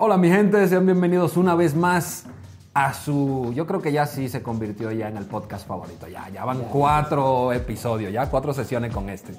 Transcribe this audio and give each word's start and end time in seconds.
Hola 0.00 0.16
mi 0.16 0.28
gente, 0.28 0.68
sean 0.68 0.86
bienvenidos 0.86 1.36
una 1.36 1.56
vez 1.56 1.74
más 1.74 2.24
a 2.72 2.94
su, 2.94 3.52
yo 3.56 3.66
creo 3.66 3.82
que 3.82 3.90
ya 3.90 4.06
sí 4.06 4.28
se 4.28 4.44
convirtió 4.44 4.92
ya 4.92 5.08
en 5.08 5.16
el 5.16 5.24
podcast 5.24 5.66
favorito, 5.66 6.06
ya, 6.06 6.28
ya 6.28 6.44
van 6.44 6.60
cuatro 6.70 7.52
episodios, 7.52 8.12
ya 8.12 8.30
cuatro 8.30 8.54
sesiones 8.54 8.94
con 8.94 9.10
este. 9.10 9.34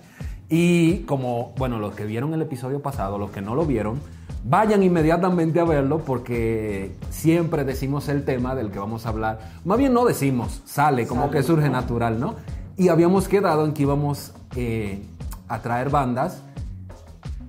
Y 0.49 1.03
como, 1.03 1.53
bueno, 1.57 1.79
los 1.79 1.95
que 1.95 2.03
vieron 2.03 2.33
el 2.33 2.41
episodio 2.41 2.81
pasado, 2.81 3.17
los 3.17 3.31
que 3.31 3.39
no 3.39 3.55
lo 3.55 3.65
vieron, 3.65 4.01
vayan 4.43 4.83
inmediatamente 4.83 5.61
a 5.61 5.63
verlo 5.63 5.99
porque 5.99 6.93
siempre 7.09 7.63
decimos 7.63 8.09
el 8.09 8.25
tema 8.25 8.53
del 8.53 8.69
que 8.69 8.79
vamos 8.79 9.05
a 9.05 9.09
hablar. 9.09 9.39
Más 9.63 9.77
bien 9.77 9.93
no 9.93 10.03
decimos, 10.03 10.61
sale, 10.65 11.07
como 11.07 11.31
que 11.31 11.41
surge 11.41 11.69
natural, 11.69 12.19
¿no? 12.19 12.35
Y 12.75 12.89
habíamos 12.89 13.29
quedado 13.29 13.63
en 13.63 13.71
que 13.71 13.83
íbamos 13.83 14.33
eh, 14.57 15.05
a 15.47 15.61
traer 15.61 15.89
bandas 15.89 16.43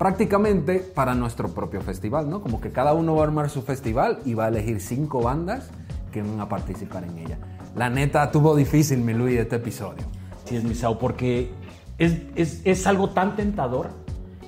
prácticamente 0.01 0.79
para 0.79 1.14
nuestro 1.14 1.51
propio 1.51 1.82
festival, 1.82 2.30
¿no? 2.30 2.41
Como 2.41 2.59
que 2.59 2.71
cada 2.71 2.95
uno 2.95 3.17
va 3.17 3.21
a 3.21 3.25
armar 3.25 3.50
su 3.50 3.61
festival 3.61 4.21
y 4.25 4.32
va 4.32 4.46
a 4.46 4.49
elegir 4.49 4.80
cinco 4.80 5.21
bandas 5.21 5.68
que 6.11 6.22
van 6.22 6.41
a 6.41 6.49
participar 6.49 7.04
en 7.04 7.18
ella. 7.18 7.39
La 7.77 7.91
neta 7.91 8.31
tuvo 8.31 8.57
difícil, 8.57 9.00
mi 9.00 9.13
Luis, 9.13 9.39
este 9.39 9.57
episodio. 9.57 10.03
Sí, 10.46 10.57
es 10.57 10.64
Misao, 10.64 10.99
porque 10.99 11.50
es, 11.99 12.17
es, 12.35 12.63
es 12.64 12.86
algo 12.86 13.11
tan 13.11 13.36
tentador 13.36 13.91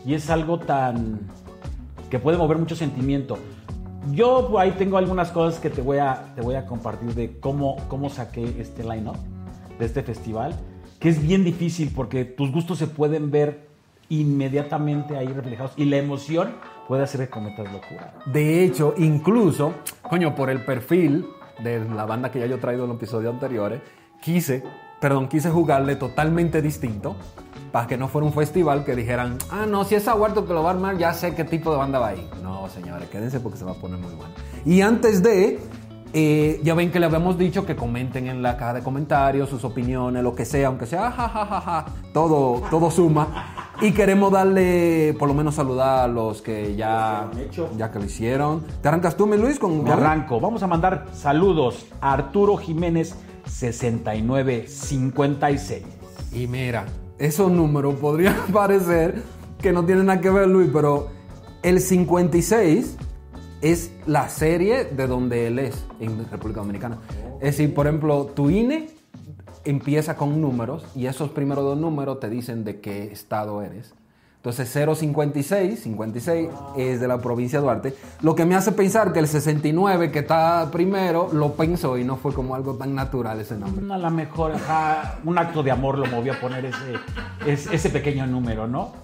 y 0.07 0.15
es 0.15 0.31
algo 0.31 0.59
tan 0.59 1.21
que 2.09 2.19
puede 2.19 2.39
mover 2.39 2.57
mucho 2.57 2.75
sentimiento. 2.75 3.37
Yo 4.11 4.59
ahí 4.59 4.71
tengo 4.79 4.97
algunas 4.97 5.33
cosas 5.33 5.61
que 5.61 5.69
te 5.69 5.83
voy 5.83 5.99
a, 5.99 6.33
te 6.35 6.41
voy 6.41 6.55
a 6.55 6.65
compartir 6.65 7.15
de 7.15 7.39
cómo, 7.41 7.77
cómo 7.89 8.09
saqué 8.09 8.59
este 8.59 8.85
line-up 8.85 9.19
de 9.79 9.85
este 9.85 10.03
festival, 10.03 10.59
que 10.99 11.11
es 11.11 11.21
bien 11.21 11.45
difícil 11.45 11.93
porque 11.95 12.25
tus 12.25 12.51
gustos 12.51 12.79
se 12.79 12.87
pueden 12.87 13.31
ver 13.31 13.72
inmediatamente 14.09 15.17
ahí 15.17 15.29
reflejados 15.29 15.73
y 15.77 15.85
la 15.87 15.97
emoción 15.97 16.55
puede 16.89 17.05
hacer 17.05 17.23
que 17.23 17.31
cometas 17.31 17.73
locura. 17.73 18.15
De 18.27 18.65
hecho, 18.65 18.95
incluso, 18.99 19.75
coño, 20.03 20.35
por 20.35 20.51
el 20.51 20.65
perfil 20.65 21.27
de 21.63 21.85
la 21.85 22.05
banda 22.05 22.31
que 22.31 22.41
ya 22.41 22.47
yo 22.47 22.57
he 22.57 22.59
traído 22.59 22.85
en 22.85 22.91
los 22.91 22.99
episodios 22.99 23.33
anteriores, 23.33 23.81
quise, 24.21 24.63
perdón, 25.01 25.29
quise 25.29 25.51
jugarle 25.51 25.97
totalmente 25.97 26.61
distinto 26.61 27.17
para 27.73 27.87
que 27.87 27.97
no 27.97 28.09
fuera 28.09 28.27
un 28.27 28.35
festival 28.35 28.85
que 28.85 28.95
dijeran, 28.95 29.39
ah, 29.51 29.65
no, 29.67 29.85
si 29.85 29.95
es 29.95 30.07
Aguardo 30.07 30.47
que 30.47 30.53
lo 30.53 30.63
va 30.63 30.71
a 30.71 30.75
armar, 30.75 30.99
ya 30.99 31.15
sé 31.15 31.35
qué 31.35 31.45
tipo 31.45 31.71
de 31.73 31.79
banda 31.79 31.99
va 31.99 32.09
ahí. 32.09 32.31
No, 32.43 32.69
señores, 32.69 33.09
quédense 33.09 33.41
porque 33.41 33.59
se 33.59 33.65
va 33.65 33.73
a 33.73 33.77
poner 33.77 33.99
muy 33.99 34.15
bueno. 34.15 34.35
Y 34.67 34.83
antes 34.83 35.23
de, 35.23 35.59
eh, 36.15 36.61
ya 36.63 36.75
ven 36.75 36.91
que 36.91 37.01
le 37.01 37.07
habíamos 37.07 37.39
dicho 37.39 37.65
que 37.65 37.75
comenten 37.75 38.27
en 38.27 38.43
la 38.43 38.59
caja 38.59 38.75
de 38.75 38.83
comentarios 38.83 39.49
sus 39.49 39.65
opiniones, 39.65 40.23
lo 40.23 40.35
que 40.35 40.45
sea, 40.45 40.67
aunque 40.67 40.85
sea 40.85 41.11
jajajaja, 41.11 41.87
todo, 42.13 42.61
todo 42.71 42.91
suma. 42.91 43.73
Y 43.81 43.93
queremos 43.93 44.31
darle, 44.31 45.17
por 45.19 45.29
lo 45.29 45.35
menos 45.35 45.55
saludar 45.55 46.05
a 46.05 46.09
los 46.09 46.43
que 46.43 46.77
ya, 46.77 47.31
ya 47.77 47.91
que 47.91 47.99
lo 47.99 48.05
hicieron. 48.05 48.63
¿Te 48.83 48.89
arrancas 48.89 49.17
tú, 49.17 49.27
mi 49.27 49.39
Luis? 49.39 49.59
Con 49.59 49.83
Me 49.83 49.91
arranco. 49.91 50.39
Vamos 50.39 50.63
a 50.63 50.67
mandar 50.67 51.07
saludos 51.15 51.87
a 52.01 52.13
Arturo 52.13 52.59
Jiménez 52.59 53.17
6956. 53.47 55.83
Y 56.33 56.47
mira, 56.47 56.85
esos 57.19 57.51
números 57.51 57.95
podrían 57.95 58.37
parecer 58.53 59.23
que 59.61 59.73
no 59.73 59.85
tienen 59.85 60.07
nada 60.07 60.21
que 60.21 60.31
ver, 60.31 60.47
Luis, 60.49 60.71
pero 60.73 61.09
el 61.63 61.81
56 61.81 62.97
es 63.63 63.93
la 64.07 64.29
serie 64.29 64.85
de 64.85 65.07
donde 65.07 65.47
él 65.47 65.59
es 65.61 65.87
en 66.01 66.29
República 66.31 66.61
Dominicana. 66.61 66.99
Es 67.41 67.57
decir, 67.57 67.73
por 67.73 67.87
ejemplo, 67.87 68.27
tu 68.27 68.51
INE 68.51 68.91
empieza 69.65 70.17
con 70.17 70.41
números 70.41 70.85
y 70.95 71.07
esos 71.07 71.31
primeros 71.31 71.65
dos 71.65 71.79
números 71.79 72.21
te 72.21 72.29
dicen 72.29 72.65
de 72.65 72.81
qué 72.81 73.05
estado 73.05 73.63
eres. 73.63 73.95
Entonces 74.37 74.69
056, 74.69 75.79
56 75.85 76.49
es 76.77 77.01
de 77.01 77.07
la 77.07 77.19
provincia 77.19 77.61
de 77.61 77.63
Duarte, 77.63 77.95
lo 78.23 78.35
que 78.35 78.45
me 78.45 78.57
hace 78.57 78.73
pensar 78.73 79.13
que 79.13 79.21
el 79.21 79.29
69 79.29 80.11
que 80.11 80.19
está 80.19 80.69
primero 80.73 81.29
lo 81.33 81.53
pensó 81.53 81.97
y 81.97 82.03
no 82.03 82.17
fue 82.17 82.35
como 82.35 82.57
algo 82.57 82.75
tan 82.75 82.93
natural 82.93 83.39
ese 83.39 83.57
nombre. 83.57 83.87
A 83.95 83.99
lo 83.99 84.11
mejor 84.11 84.55
un 85.25 85.39
acto 85.39 85.63
de 85.63 85.71
amor 85.71 85.97
lo 85.97 86.07
movió 86.07 86.33
a 86.33 86.41
poner 86.41 86.65
ese, 86.65 86.95
ese, 87.47 87.73
ese 87.73 87.91
pequeño 87.91 88.27
número, 88.27 88.67
¿no? 88.67 88.95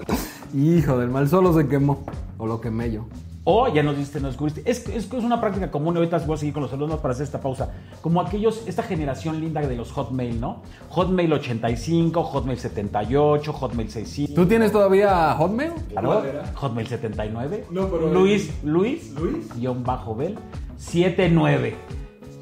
Hijo 0.53 0.99
del 0.99 1.11
mal 1.11 1.29
solo 1.29 1.55
se 1.55 1.69
quemó, 1.69 2.05
o 2.37 2.45
lo 2.45 2.61
quemé 2.61 2.91
yo. 2.91 3.07
O 3.51 3.67
ya 3.67 3.83
nos 3.83 3.97
diste, 3.97 4.21
nos 4.21 4.33
descubriste. 4.33 4.63
Es, 4.71 4.87
es, 4.89 5.11
es 5.11 5.25
una 5.25 5.41
práctica 5.41 5.71
común. 5.71 5.97
Ahorita 5.97 6.19
voy 6.19 6.35
a 6.35 6.37
seguir 6.37 6.53
con 6.53 6.65
los 6.65 6.73
alumnos 6.75 7.01
para 7.01 7.13
hacer 7.15 7.25
esta 7.25 7.41
pausa. 7.41 7.71
Como 8.03 8.21
aquellos, 8.21 8.63
esta 8.67 8.83
generación 8.83 9.41
linda 9.41 9.63
de 9.63 9.75
los 9.75 9.91
Hotmail, 9.91 10.39
¿no? 10.39 10.61
Hotmail 10.91 11.33
85, 11.33 12.25
Hotmail 12.25 12.59
78, 12.59 13.51
Hotmail 13.55 13.89
65. 13.91 14.35
¿Tú 14.35 14.47
tienes 14.47 14.71
todavía 14.71 15.33
Hotmail? 15.33 15.73
Claro. 15.89 16.23
Hotmail 16.57 16.89
79. 16.89 17.65
No, 17.71 17.89
pero- 17.89 18.13
Luis, 18.13 18.53
Luis, 18.63 19.15
Luis. 19.19 19.49
guion 19.57 19.83
bajo 19.83 20.15
Bel, 20.15 20.39
79. 20.77 21.75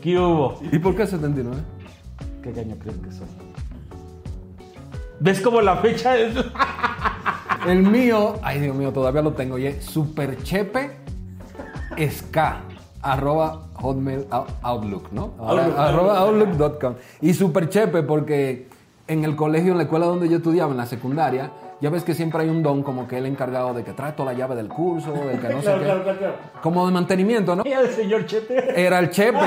¿Qué 0.02 0.18
hubo? 0.18 0.58
¿Y 0.72 0.78
por 0.80 0.96
qué 0.96 1.06
79? 1.06 1.56
¿Qué 2.42 2.48
año 2.60 2.74
crees 2.80 2.98
que 2.98 3.12
soy? 3.12 3.28
¿Ves 5.20 5.40
cómo 5.40 5.60
la 5.60 5.76
fecha 5.76 6.18
es? 6.18 6.34
El 7.66 7.82
mío, 7.82 8.34
ay 8.42 8.60
Dios 8.60 8.76
mío, 8.76 8.92
todavía 8.92 9.22
lo 9.22 9.32
tengo. 9.32 9.58
Y 9.58 9.66
es 9.66 9.84
superchepe 9.84 10.90
sk 11.96 12.38
arroba 13.02 13.62
hotmail 13.74 14.26
out- 14.30 14.48
outlook, 14.62 15.12
¿no? 15.12 15.32
Outlook, 15.38 15.78
arroba 15.78 16.18
Outlook. 16.20 16.48
outlook.com. 16.60 16.94
Y 17.20 17.34
superchepe 17.34 18.02
porque 18.02 18.68
en 19.08 19.24
el 19.24 19.36
colegio, 19.36 19.72
en 19.72 19.78
la 19.78 19.84
escuela 19.84 20.06
donde 20.06 20.28
yo 20.28 20.38
estudiaba, 20.38 20.72
en 20.72 20.76
la 20.78 20.86
secundaria, 20.86 21.50
ya 21.80 21.90
ves 21.90 22.02
que 22.02 22.14
siempre 22.14 22.42
hay 22.42 22.48
un 22.48 22.62
don 22.62 22.82
como 22.82 23.06
que 23.06 23.18
el 23.18 23.26
encargado 23.26 23.74
de 23.74 23.84
que 23.84 23.92
trae 23.92 24.12
toda 24.12 24.32
la 24.32 24.38
llave 24.38 24.56
del 24.56 24.66
curso, 24.68 25.12
del 25.12 25.38
que 25.38 25.48
no 25.50 25.58
sé 25.58 25.62
Claro, 25.64 25.78
qué. 25.78 25.84
claro, 25.84 26.02
claro, 26.02 26.18
claro. 26.18 26.34
Como 26.62 26.86
de 26.86 26.92
mantenimiento, 26.92 27.54
¿no? 27.54 27.62
Ella 27.64 27.80
el 27.80 27.90
señor 27.90 28.26
Chepe. 28.26 28.80
Era 28.84 28.98
el 28.98 29.10
Chepe. 29.10 29.38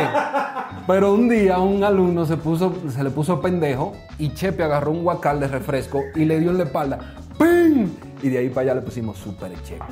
Pero 0.88 1.14
un 1.14 1.28
día 1.28 1.58
un 1.60 1.84
alumno 1.84 2.26
se, 2.26 2.38
puso, 2.38 2.74
se 2.90 3.04
le 3.04 3.10
puso 3.10 3.42
pendejo 3.42 3.94
y 4.20 4.34
Chepe 4.34 4.64
agarró 4.64 4.92
un 4.92 5.04
guacal 5.04 5.40
de 5.40 5.48
refresco 5.48 6.02
y 6.16 6.24
le 6.26 6.40
dio 6.40 6.52
en 6.52 6.60
la 6.60 6.64
espalda. 6.66 7.00
¡Pim! 7.40 7.90
Y 8.22 8.30
de 8.30 8.38
ahí 8.38 8.50
para 8.50 8.62
allá 8.62 8.76
le 8.76 8.82
pusimos 8.82 9.18
Super 9.18 9.54
Chepe. 9.64 9.86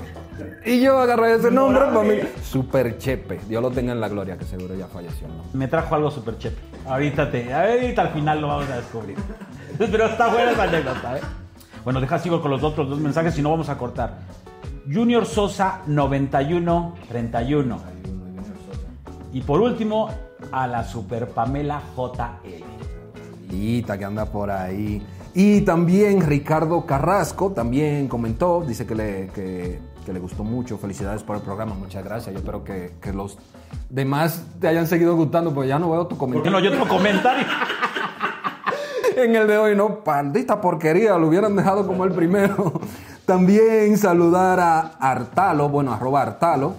Y 0.66 0.82
yo 0.82 1.00
agarré 1.00 1.36
ese 1.36 1.50
nombre 1.50 1.86
para 1.86 2.04
mí. 2.04 2.20
Super 2.44 2.98
Chepe. 2.98 3.40
Dios 3.48 3.62
lo 3.62 3.72
tenga 3.72 3.94
en 3.94 4.02
la 4.02 4.10
gloria, 4.10 4.38
que 4.38 4.44
seguro 4.44 4.76
ya 4.76 4.88
falleció, 4.88 5.30
¿no? 5.30 5.46
Me 5.54 5.70
trajo 5.70 5.96
algo 5.96 6.12
super 6.12 6.38
chepe. 6.38 6.62
Ahorita 6.86 7.32
te, 7.32 7.54
ahorita 7.54 8.02
al 8.02 8.10
final 8.10 8.42
lo 8.42 8.50
vamos 8.50 8.70
a 8.70 8.76
descubrir. 8.76 9.18
Pero 9.78 10.06
está 10.08 10.28
buena 10.28 10.52
esa 10.52 10.64
anécdota, 10.64 11.18
¿eh? 11.18 11.22
Bueno, 11.84 12.02
deja 12.02 12.20
sigo 12.20 12.42
con 12.42 12.52
los 12.52 12.62
otros 12.64 12.90
dos 12.90 13.00
mensajes 13.00 13.38
y 13.38 13.42
no 13.42 13.50
vamos 13.52 13.70
a 13.70 13.78
cortar. 13.78 14.18
Junior 14.92 15.26
Sosa 15.26 15.84
9131. 15.88 17.78
Y 19.32 19.42
por 19.42 19.62
último, 19.62 20.10
a 20.52 20.68
la 20.68 20.84
Super 20.84 21.30
Pamela 21.30 21.82
JL. 21.96 22.64
Lita 23.50 23.98
que 23.98 24.04
anda 24.06 24.26
por 24.26 24.52
ahí. 24.52 25.02
Y 25.40 25.62
también 25.62 26.22
Ricardo 26.22 26.88
Carrasco 26.88 27.52
también 27.52 28.08
comentó, 28.08 28.64
dice 28.68 28.88
que 28.88 28.96
le, 28.96 29.28
que, 29.28 29.80
que 30.04 30.12
le 30.12 30.20
gustó 30.20 30.44
mucho. 30.44 30.80
Felicidades 30.80 31.22
por 31.22 31.36
el 31.36 31.44
programa, 31.44 31.76
muchas 31.76 32.04
gracias. 32.04 32.34
Yo 32.34 32.40
espero 32.40 32.64
que, 32.64 32.94
que 33.00 33.14
los 33.14 33.38
demás 33.88 34.44
te 34.60 34.68
hayan 34.68 34.88
seguido 34.88 35.16
gustando, 35.16 35.54
porque 35.54 35.70
ya 35.70 35.78
no 35.78 35.92
veo 35.92 36.08
tu 36.08 36.18
¿Por 36.18 36.28
qué 36.28 36.50
comentario. 36.50 36.52
no? 36.52 36.60
Yo 36.60 36.72
otro 36.72 36.88
comentario. 36.88 37.46
En 39.16 39.36
el 39.36 39.48
de 39.48 39.58
hoy, 39.60 39.76
no, 39.76 40.04
pandita 40.04 40.60
porquería, 40.60 41.18
lo 41.18 41.28
hubieran 41.28 41.56
dejado 41.56 41.86
como 41.86 42.04
el 42.04 42.14
primero. 42.14 42.74
También 43.28 43.96
saludar 43.98 44.60
a 44.60 44.80
Artalo, 45.00 45.70
bueno, 45.70 45.94
arroba 45.94 46.24
Artalo. 46.24 46.74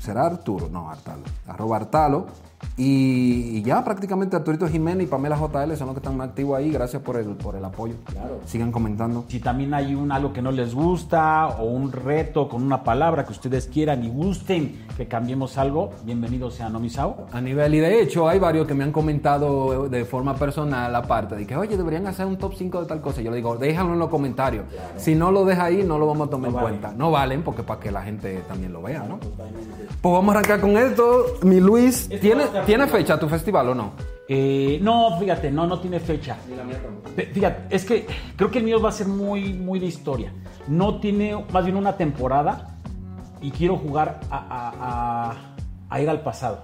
¿Será 0.00 0.26
Arturo? 0.26 0.68
No, 0.68 0.90
Artalo. 0.90 1.22
Arroba 1.46 1.76
Artalo. 1.76 2.26
Y, 2.76 3.62
ya 3.62 3.84
prácticamente 3.84 4.36
Arturito 4.36 4.66
Jiménez 4.68 5.06
y 5.06 5.10
Pamela 5.10 5.36
JL 5.36 5.76
son 5.76 5.88
los 5.88 5.94
que 5.94 5.98
están 6.00 6.16
más 6.16 6.28
activos 6.28 6.58
ahí. 6.58 6.70
Gracias 6.70 7.02
por 7.02 7.16
el, 7.16 7.28
por 7.36 7.56
el 7.56 7.64
apoyo. 7.64 7.94
Claro. 8.06 8.40
Sigan 8.46 8.72
comentando. 8.72 9.24
Si 9.28 9.38
también 9.40 9.74
hay 9.74 9.94
un 9.94 10.12
algo 10.12 10.32
que 10.32 10.40
no 10.42 10.50
les 10.50 10.74
gusta 10.74 11.48
o 11.48 11.64
un 11.64 11.92
reto 11.92 12.48
con 12.48 12.62
una 12.62 12.82
palabra 12.82 13.24
que 13.24 13.32
ustedes 13.32 13.66
quieran 13.66 14.04
y 14.04 14.08
gusten 14.08 14.86
que 14.96 15.06
cambiemos 15.06 15.58
algo, 15.58 15.90
bienvenidos 16.04 16.54
sean, 16.54 16.72
¿no, 16.72 16.80
Misao? 16.80 17.26
A 17.32 17.40
nivel, 17.40 17.74
y 17.74 17.80
de 17.80 18.02
hecho 18.02 18.28
hay 18.28 18.38
varios 18.38 18.66
que 18.66 18.74
me 18.74 18.84
han 18.84 18.92
comentado 18.92 19.88
de 19.88 20.04
forma 20.04 20.34
personal 20.34 20.94
aparte, 20.94 21.36
de 21.36 21.46
que, 21.46 21.56
oye, 21.56 21.76
deberían 21.76 22.06
hacer 22.06 22.26
un 22.26 22.36
top 22.36 22.54
5 22.56 22.80
de 22.82 22.86
tal 22.86 23.00
cosa. 23.00 23.20
Yo 23.20 23.30
le 23.30 23.36
digo, 23.36 23.56
déjalo 23.56 23.92
en 23.92 23.98
los 23.98 24.08
comentarios. 24.08 24.64
Si 24.96 25.14
no 25.14 25.30
lo 25.30 25.44
deja 25.44 25.64
ahí, 25.64 25.82
no 25.82 25.98
lo 25.98 26.06
vamos 26.06 26.28
a 26.28 26.30
tomar 26.30 26.50
No 26.50 26.58
en 26.58 26.64
valen. 26.64 26.80
cuenta. 26.80 26.96
No 26.96 27.10
valen 27.10 27.42
porque 27.42 27.62
para 27.62 27.80
que 27.80 27.90
la 27.90 28.02
gente 28.02 28.42
también 28.48 28.72
lo 28.72 28.82
vea, 28.82 29.04
¿no? 29.04 29.18
Pues 29.18 30.12
vamos 30.12 30.34
a 30.34 30.38
arrancar 30.38 30.60
con 30.60 30.76
esto. 30.76 31.24
Mi 31.42 31.60
Luis, 31.60 32.08
¿tiene, 32.20 32.44
¿tiene 32.66 32.86
fecha 32.86 33.18
tu 33.18 33.28
festival 33.28 33.68
o 33.70 33.74
no? 33.74 33.92
Eh, 34.28 34.78
no, 34.82 35.18
fíjate, 35.18 35.50
no, 35.50 35.66
no 35.66 35.80
tiene 35.80 35.98
fecha. 36.00 36.36
Fe- 37.16 37.26
Fíjate, 37.32 37.74
es 37.74 37.84
que 37.84 38.06
creo 38.36 38.50
que 38.50 38.58
el 38.58 38.64
mío 38.64 38.80
va 38.80 38.90
a 38.90 38.92
ser 38.92 39.08
muy, 39.08 39.52
muy 39.54 39.78
de 39.80 39.86
historia. 39.86 40.32
No 40.68 41.00
tiene 41.00 41.44
más 41.52 41.64
bien 41.64 41.76
una 41.76 41.96
temporada 41.96 42.76
y 43.40 43.50
quiero 43.50 43.76
jugar 43.76 44.20
a, 44.30 44.36
a- 44.38 45.30
a- 45.30 45.36
a 45.88 46.00
ir 46.00 46.08
al 46.08 46.20
pasado. 46.22 46.62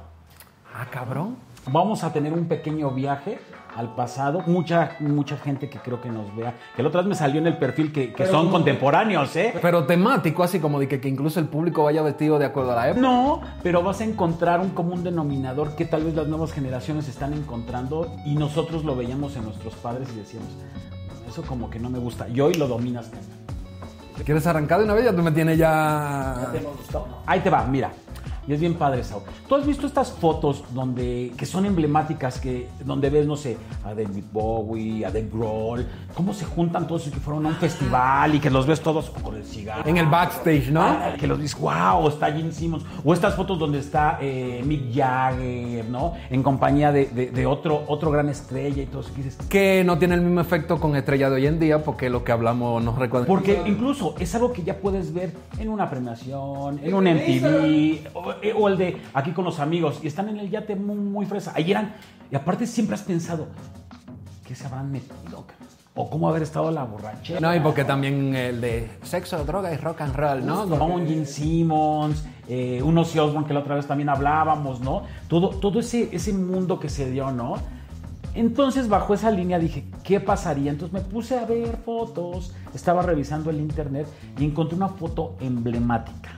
Ah, 0.74 0.86
cabrón. 0.90 1.36
Vamos 1.68 2.04
a 2.04 2.12
tener 2.12 2.32
un 2.32 2.46
pequeño 2.46 2.90
viaje 2.92 3.38
al 3.76 3.94
pasado. 3.94 4.42
Mucha, 4.46 4.96
mucha 5.00 5.36
gente 5.36 5.68
que 5.68 5.78
creo 5.78 6.00
que 6.00 6.08
nos 6.08 6.34
vea. 6.34 6.54
Que 6.74 6.82
la 6.82 6.88
otra 6.88 7.02
vez 7.02 7.08
me 7.08 7.14
salió 7.14 7.40
en 7.40 7.46
el 7.46 7.58
perfil 7.58 7.92
que, 7.92 8.12
que 8.12 8.26
son 8.26 8.50
contemporáneos, 8.50 9.34
¿eh? 9.36 9.54
Pero 9.60 9.84
temático, 9.84 10.42
así 10.42 10.58
como 10.60 10.80
de 10.80 10.88
que, 10.88 11.00
que 11.00 11.08
incluso 11.08 11.40
el 11.40 11.46
público 11.46 11.84
vaya 11.84 12.02
vestido 12.02 12.38
de 12.38 12.46
acuerdo 12.46 12.72
a 12.72 12.76
la 12.76 12.88
época. 12.88 13.00
No, 13.00 13.40
pero 13.62 13.82
vas 13.82 14.00
a 14.00 14.04
encontrar 14.04 14.60
un 14.60 14.70
común 14.70 15.04
denominador 15.04 15.76
que 15.76 15.84
tal 15.84 16.04
vez 16.04 16.14
las 16.14 16.26
nuevas 16.26 16.52
generaciones 16.52 17.08
están 17.08 17.32
encontrando 17.34 18.10
y 18.24 18.34
nosotros 18.34 18.84
lo 18.84 18.96
veíamos 18.96 19.36
en 19.36 19.44
nuestros 19.44 19.74
padres 19.74 20.08
y 20.14 20.18
decíamos, 20.18 20.48
eso 21.28 21.42
como 21.42 21.68
que 21.70 21.78
no 21.78 21.90
me 21.90 21.98
gusta. 21.98 22.28
Y 22.28 22.40
hoy 22.40 22.54
lo 22.54 22.66
dominas 22.68 23.10
también. 23.10 23.36
¿Quieres 24.24 24.46
arrancar 24.46 24.78
de 24.78 24.84
una 24.86 24.94
vez? 24.94 25.04
Ya 25.04 25.14
tú 25.14 25.22
me 25.22 25.30
tienes 25.30 25.58
ya... 25.58 26.50
Ahí 27.26 27.40
te 27.40 27.50
va, 27.50 27.64
mira. 27.64 27.90
Y 28.48 28.52
es 28.52 28.60
bien 28.60 28.74
padre 28.74 29.00
eso. 29.00 29.24
¿Tú 29.48 29.54
has 29.56 29.66
visto 29.66 29.86
estas 29.86 30.12
fotos 30.12 30.62
donde, 30.72 31.32
que 31.36 31.46
son 31.46 31.66
emblemáticas, 31.66 32.38
que, 32.40 32.68
donde 32.84 33.10
ves, 33.10 33.26
no 33.26 33.36
sé, 33.36 33.56
a 33.84 33.88
David 33.94 34.24
Bowie, 34.32 35.04
a 35.04 35.08
Dave 35.10 35.28
Grohl, 35.32 35.84
cómo 36.14 36.32
se 36.32 36.44
juntan 36.44 36.86
todos 36.86 37.06
y 37.08 37.10
que 37.10 37.18
fueron 37.18 37.44
a 37.46 37.48
un 37.50 37.54
festival 37.56 38.34
y 38.36 38.38
que 38.40 38.48
los 38.50 38.66
ves 38.66 38.80
todos 38.80 39.10
con 39.10 39.34
el 39.36 39.44
cigarro? 39.44 39.88
En 39.88 39.96
el 39.96 40.06
backstage, 40.06 40.70
¿no? 40.70 40.80
Ah, 40.82 41.14
que 41.18 41.26
los 41.26 41.38
ves, 41.38 41.58
wow, 41.58 42.06
está 42.08 42.32
Gene 42.32 42.52
Simmons. 42.52 42.84
O 43.04 43.12
estas 43.12 43.34
fotos 43.34 43.58
donde 43.58 43.78
está 43.80 44.18
eh, 44.20 44.62
Mick 44.64 44.94
Jagger, 44.94 45.84
¿no? 45.86 46.14
En 46.30 46.42
compañía 46.42 46.92
de, 46.92 47.06
de- 47.06 47.30
de 47.30 47.46
otro, 47.46 47.82
otro 47.88 48.10
gran 48.10 48.28
estrella 48.28 48.82
y 48.82 48.86
todo 48.86 49.00
eso. 49.00 49.10
Que 49.14 49.22
dices, 49.22 49.36
Que 49.48 49.82
no 49.84 49.98
tiene 49.98 50.14
el 50.14 50.20
mismo 50.20 50.40
efecto 50.40 50.78
con 50.78 50.94
estrella 50.94 51.28
de 51.30 51.36
hoy 51.36 51.46
en 51.46 51.58
día, 51.58 51.82
porque 51.82 52.08
lo 52.10 52.22
que 52.22 52.32
hablamos 52.32 52.82
nos 52.82 52.96
recuerda. 52.96 53.26
Porque 53.26 53.60
incluso 53.66 54.14
es 54.20 54.34
algo 54.34 54.52
que 54.52 54.62
ya 54.62 54.76
puedes 54.78 55.12
ver 55.12 55.32
en 55.58 55.68
una 55.68 55.90
premiación, 55.90 56.78
en 56.82 56.94
un 56.94 57.04
MTV, 57.04 58.08
o, 58.40 58.44
eh, 58.44 58.52
o 58.56 58.68
el 58.68 58.76
de 58.76 59.00
aquí 59.14 59.32
con 59.32 59.44
los 59.44 59.60
amigos, 59.60 60.00
y 60.02 60.06
están 60.06 60.28
en 60.28 60.38
el 60.38 60.50
yate 60.50 60.76
muy, 60.76 60.96
muy 60.96 61.26
fresa. 61.26 61.52
Ahí 61.54 61.70
eran, 61.70 61.94
y 62.30 62.36
aparte 62.36 62.66
siempre 62.66 62.94
has 62.94 63.02
pensado, 63.02 63.48
¿qué 64.46 64.54
se 64.54 64.66
habrán 64.66 64.90
metido? 64.90 65.44
O 65.94 66.10
cómo 66.10 66.28
haber 66.28 66.42
estado 66.42 66.70
la 66.70 66.84
borrachera. 66.84 67.40
No, 67.40 67.54
y 67.54 67.60
porque 67.60 67.82
también 67.84 68.34
el 68.34 68.60
de 68.60 68.90
sexo, 69.02 69.42
droga 69.44 69.72
y 69.72 69.78
rock 69.78 70.02
and 70.02 70.14
roll, 70.14 70.44
¿no? 70.44 70.66
¿no? 70.66 70.84
Un 70.84 71.06
Gene 71.06 71.24
Simmons, 71.24 72.22
eh, 72.48 72.82
un 72.82 72.98
Ozzy 72.98 73.18
Osbourne 73.18 73.46
que 73.46 73.54
la 73.54 73.60
otra 73.60 73.76
vez 73.76 73.86
también 73.86 74.10
hablábamos, 74.10 74.80
¿no? 74.80 75.04
Todo, 75.26 75.48
todo 75.48 75.80
ese, 75.80 76.10
ese 76.12 76.34
mundo 76.34 76.78
que 76.78 76.90
se 76.90 77.10
dio, 77.10 77.30
¿no? 77.30 77.54
Entonces, 78.34 78.90
bajo 78.90 79.14
esa 79.14 79.30
línea 79.30 79.58
dije, 79.58 79.86
¿qué 80.04 80.20
pasaría? 80.20 80.70
Entonces 80.70 80.92
me 80.92 81.00
puse 81.00 81.38
a 81.38 81.46
ver 81.46 81.78
fotos, 81.78 82.54
estaba 82.74 83.00
revisando 83.00 83.48
el 83.48 83.58
internet 83.58 84.06
y 84.38 84.44
encontré 84.44 84.76
una 84.76 84.88
foto 84.88 85.36
emblemática 85.40 86.35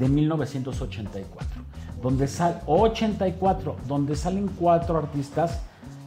de 0.00 0.08
1984, 0.08 1.62
donde 2.02 2.26
sal 2.26 2.62
84, 2.66 3.76
donde 3.86 4.16
salen 4.16 4.48
cuatro 4.58 4.96
artistas 4.98 5.60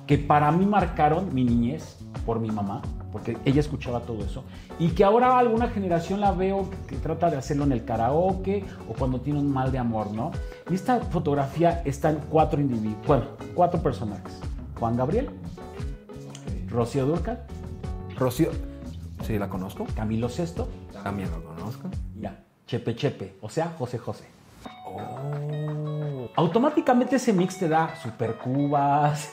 que 0.07 0.18
para 0.18 0.51
mí 0.51 0.66
marcaron 0.66 1.34
mi 1.34 1.45
niñez 1.45 1.98
por 2.25 2.40
mi 2.40 2.50
mamá, 2.50 2.81
porque 3.12 3.38
ella 3.45 3.60
escuchaba 3.60 4.01
todo 4.01 4.25
eso, 4.25 4.44
y 4.80 4.90
que 4.90 5.04
ahora 5.04 5.38
alguna 5.38 5.69
generación 5.69 6.19
la 6.19 6.31
veo 6.31 6.69
que, 6.88 6.98
trata 6.98 7.30
de 7.30 7.38
hacerlo 7.38 7.66
en 7.66 7.72
el 7.72 7.86
karaoke 7.86 8.66
o 8.90 8.94
cuando 8.94 9.22
tiene 9.22 9.40
un 9.40 9.51
mal 9.51 9.72
de 9.72 9.78
amor, 9.78 10.12
¿no? 10.12 10.31
Y 10.72 10.74
esta 10.74 11.00
fotografía 11.00 11.84
está 11.86 12.10
en 12.10 12.18
cuatro 12.30 12.60
individuos, 12.60 13.06
bueno, 13.06 13.25
cuatro 13.54 13.81
personajes. 13.81 14.34
Juan 14.80 14.98
Gabriel, 14.98 15.30
Rocío 16.68 17.06
Durcal, 17.06 17.46
Rocío. 18.18 18.50
Sí, 19.25 19.38
la 19.38 19.48
conozco. 19.48 19.86
Camilo 19.96 20.28
Sesto, 20.28 20.68
También 21.04 21.30
lo 21.31 21.44
conozco. 21.44 21.89
ya, 22.19 22.43
Chepe 22.74 22.96
Chepe, 22.96 23.36
o 23.42 23.50
sea, 23.50 23.72
José 23.78 24.00
José. 24.00 24.25
Automáticamente 26.36 27.18
ese 27.18 27.31
mix 27.31 27.58
te 27.60 27.70
da 27.70 27.96
super 28.02 28.36
cubas, 28.38 29.30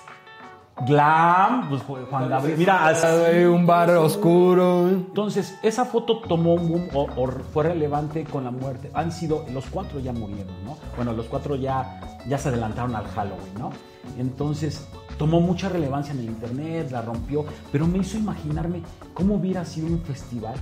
glam, 0.86 1.66
pues 1.70 1.82
Ju- 1.82 2.06
Juan 2.10 2.28
Gabriel. 2.28 2.58
Mira, 2.58 2.86
así. 2.88 3.06
Un 3.46 3.64
bar 3.66 3.88
oscuro. 3.96 4.88
Entonces, 4.90 5.58
esa 5.62 5.86
foto 5.86 6.18
tomó 6.20 6.52
un 6.54 6.68
boom 6.68 6.88
o, 6.92 7.04
o 7.16 7.26
fue 7.54 7.64
relevante 7.64 8.24
con 8.24 8.44
la 8.44 8.50
muerte. 8.50 8.90
Han 8.92 9.10
sido, 9.10 9.46
los 9.52 9.64
cuatro 9.66 9.98
ya 10.00 10.12
murieron, 10.12 10.52
¿no? 10.66 10.76
Bueno, 10.96 11.14
los 11.14 11.24
cuatro 11.26 11.56
ya, 11.56 12.00
ya 12.28 12.36
se 12.36 12.50
adelantaron 12.50 12.94
al 12.94 13.06
Halloween, 13.08 13.54
¿no? 13.58 13.70
Entonces, 14.18 14.86
tomó 15.16 15.40
mucha 15.40 15.70
relevancia 15.70 16.12
en 16.12 16.20
el 16.20 16.26
internet, 16.26 16.90
la 16.90 17.00
rompió, 17.00 17.46
pero 17.72 17.86
me 17.86 17.98
hizo 17.98 18.18
imaginarme 18.18 18.82
cómo 19.14 19.36
hubiera 19.36 19.64
sido 19.64 19.86
un 19.86 20.00
festival 20.02 20.54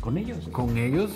con 0.00 0.18
ellos. 0.18 0.48
Con 0.50 0.76
ellos. 0.76 1.10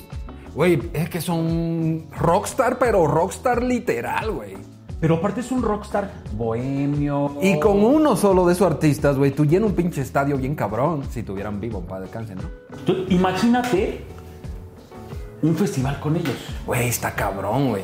Güey, 0.54 0.80
es 0.92 1.08
que 1.08 1.20
son 1.20 2.06
rockstar, 2.16 2.78
pero 2.78 3.06
rockstar 3.06 3.62
literal, 3.62 4.30
güey. 4.30 4.54
Pero 5.00 5.16
aparte 5.16 5.40
es 5.40 5.50
un 5.52 5.62
rockstar 5.62 6.10
bohemio. 6.36 7.36
Y 7.42 7.58
con 7.58 7.84
uno 7.84 8.16
solo 8.16 8.46
de 8.46 8.52
esos 8.52 8.70
artistas, 8.70 9.18
güey, 9.18 9.32
tú 9.32 9.44
llenas 9.44 9.70
un 9.70 9.76
pinche 9.76 10.00
estadio 10.00 10.36
bien 10.36 10.54
cabrón. 10.54 11.02
Si 11.10 11.22
tuvieran 11.22 11.60
vivo, 11.60 11.80
para 11.80 12.02
descanse, 12.02 12.34
¿no? 12.34 12.42
Tú 12.86 13.04
imagínate 13.08 14.04
un 15.42 15.56
festival 15.56 16.00
con 16.00 16.16
ellos. 16.16 16.36
Güey, 16.66 16.88
está 16.88 17.14
cabrón, 17.14 17.70
güey. 17.70 17.82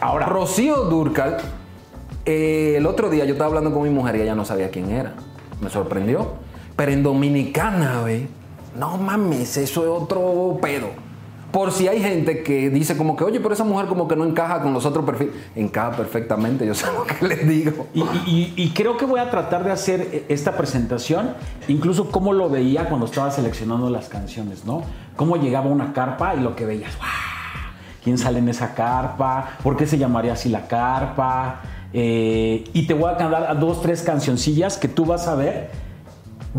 Ahora, 0.00 0.26
Rocío 0.26 0.84
Durcal, 0.84 1.36
eh, 2.24 2.74
el 2.76 2.86
otro 2.86 3.10
día 3.10 3.24
yo 3.24 3.32
estaba 3.32 3.48
hablando 3.48 3.72
con 3.72 3.82
mi 3.82 3.90
mujer 3.90 4.16
y 4.16 4.22
ella 4.22 4.34
no 4.34 4.44
sabía 4.44 4.70
quién 4.70 4.90
era. 4.90 5.14
Me 5.60 5.70
sorprendió. 5.70 6.32
Pero 6.74 6.92
en 6.92 7.02
Dominicana, 7.02 8.00
güey, 8.02 8.28
no 8.78 8.96
mames, 8.96 9.56
eso 9.56 9.82
es 9.82 9.88
otro 9.88 10.58
pedo. 10.60 10.88
Por 11.50 11.72
si 11.72 11.88
hay 11.88 12.02
gente 12.02 12.42
que 12.42 12.68
dice 12.68 12.94
como 12.96 13.16
que, 13.16 13.24
oye, 13.24 13.40
pero 13.40 13.54
esa 13.54 13.64
mujer 13.64 13.86
como 13.86 14.06
que 14.06 14.14
no 14.14 14.26
encaja 14.26 14.60
con 14.60 14.74
los 14.74 14.84
otros 14.84 15.04
perfiles. 15.06 15.34
Encaja 15.56 15.96
perfectamente, 15.96 16.66
yo 16.66 16.74
sé 16.74 16.86
lo 16.92 17.04
que 17.04 17.26
les 17.26 17.48
digo. 17.48 17.86
Y, 17.94 18.70
creo 18.74 18.98
que 18.98 19.06
voy 19.06 19.18
a 19.18 19.30
tratar 19.30 19.64
de 19.64 19.72
hacer 19.72 20.00
eh, 20.12 20.24
esta 20.28 20.56
presentación, 20.56 21.34
incluso 21.66 22.10
cómo 22.10 22.34
lo 22.34 22.50
veía 22.50 22.88
cuando 22.88 23.06
estaba 23.06 23.30
seleccionando 23.30 23.88
las 23.88 24.08
canciones, 24.08 24.66
¿no? 24.66 24.82
Cómo 25.16 25.36
llegaba 25.36 25.68
una 25.70 25.94
carpa 25.94 26.34
y 26.34 26.40
lo 26.40 26.54
que 26.54 26.66
veías, 26.66 26.96
¡guau! 26.98 27.08
¿Quién 28.04 28.18
sale 28.18 28.38
en 28.40 28.48
esa 28.48 28.74
carpa? 28.74 29.56
¿Por 29.62 29.76
qué 29.76 29.86
se 29.86 29.96
llamaría 29.96 30.34
así 30.34 30.50
la 30.50 30.66
carpa? 30.68 31.62
Eh, 31.92 32.64
y 32.74 32.86
te 32.86 32.92
voy 32.92 33.10
a 33.10 33.16
cantar 33.16 33.44
a 33.44 33.54
dos, 33.54 33.80
tres 33.80 34.02
cancioncillas 34.02 34.76
que 34.76 34.88
tú 34.88 35.06
vas 35.06 35.26
a 35.26 35.34
ver, 35.34 35.70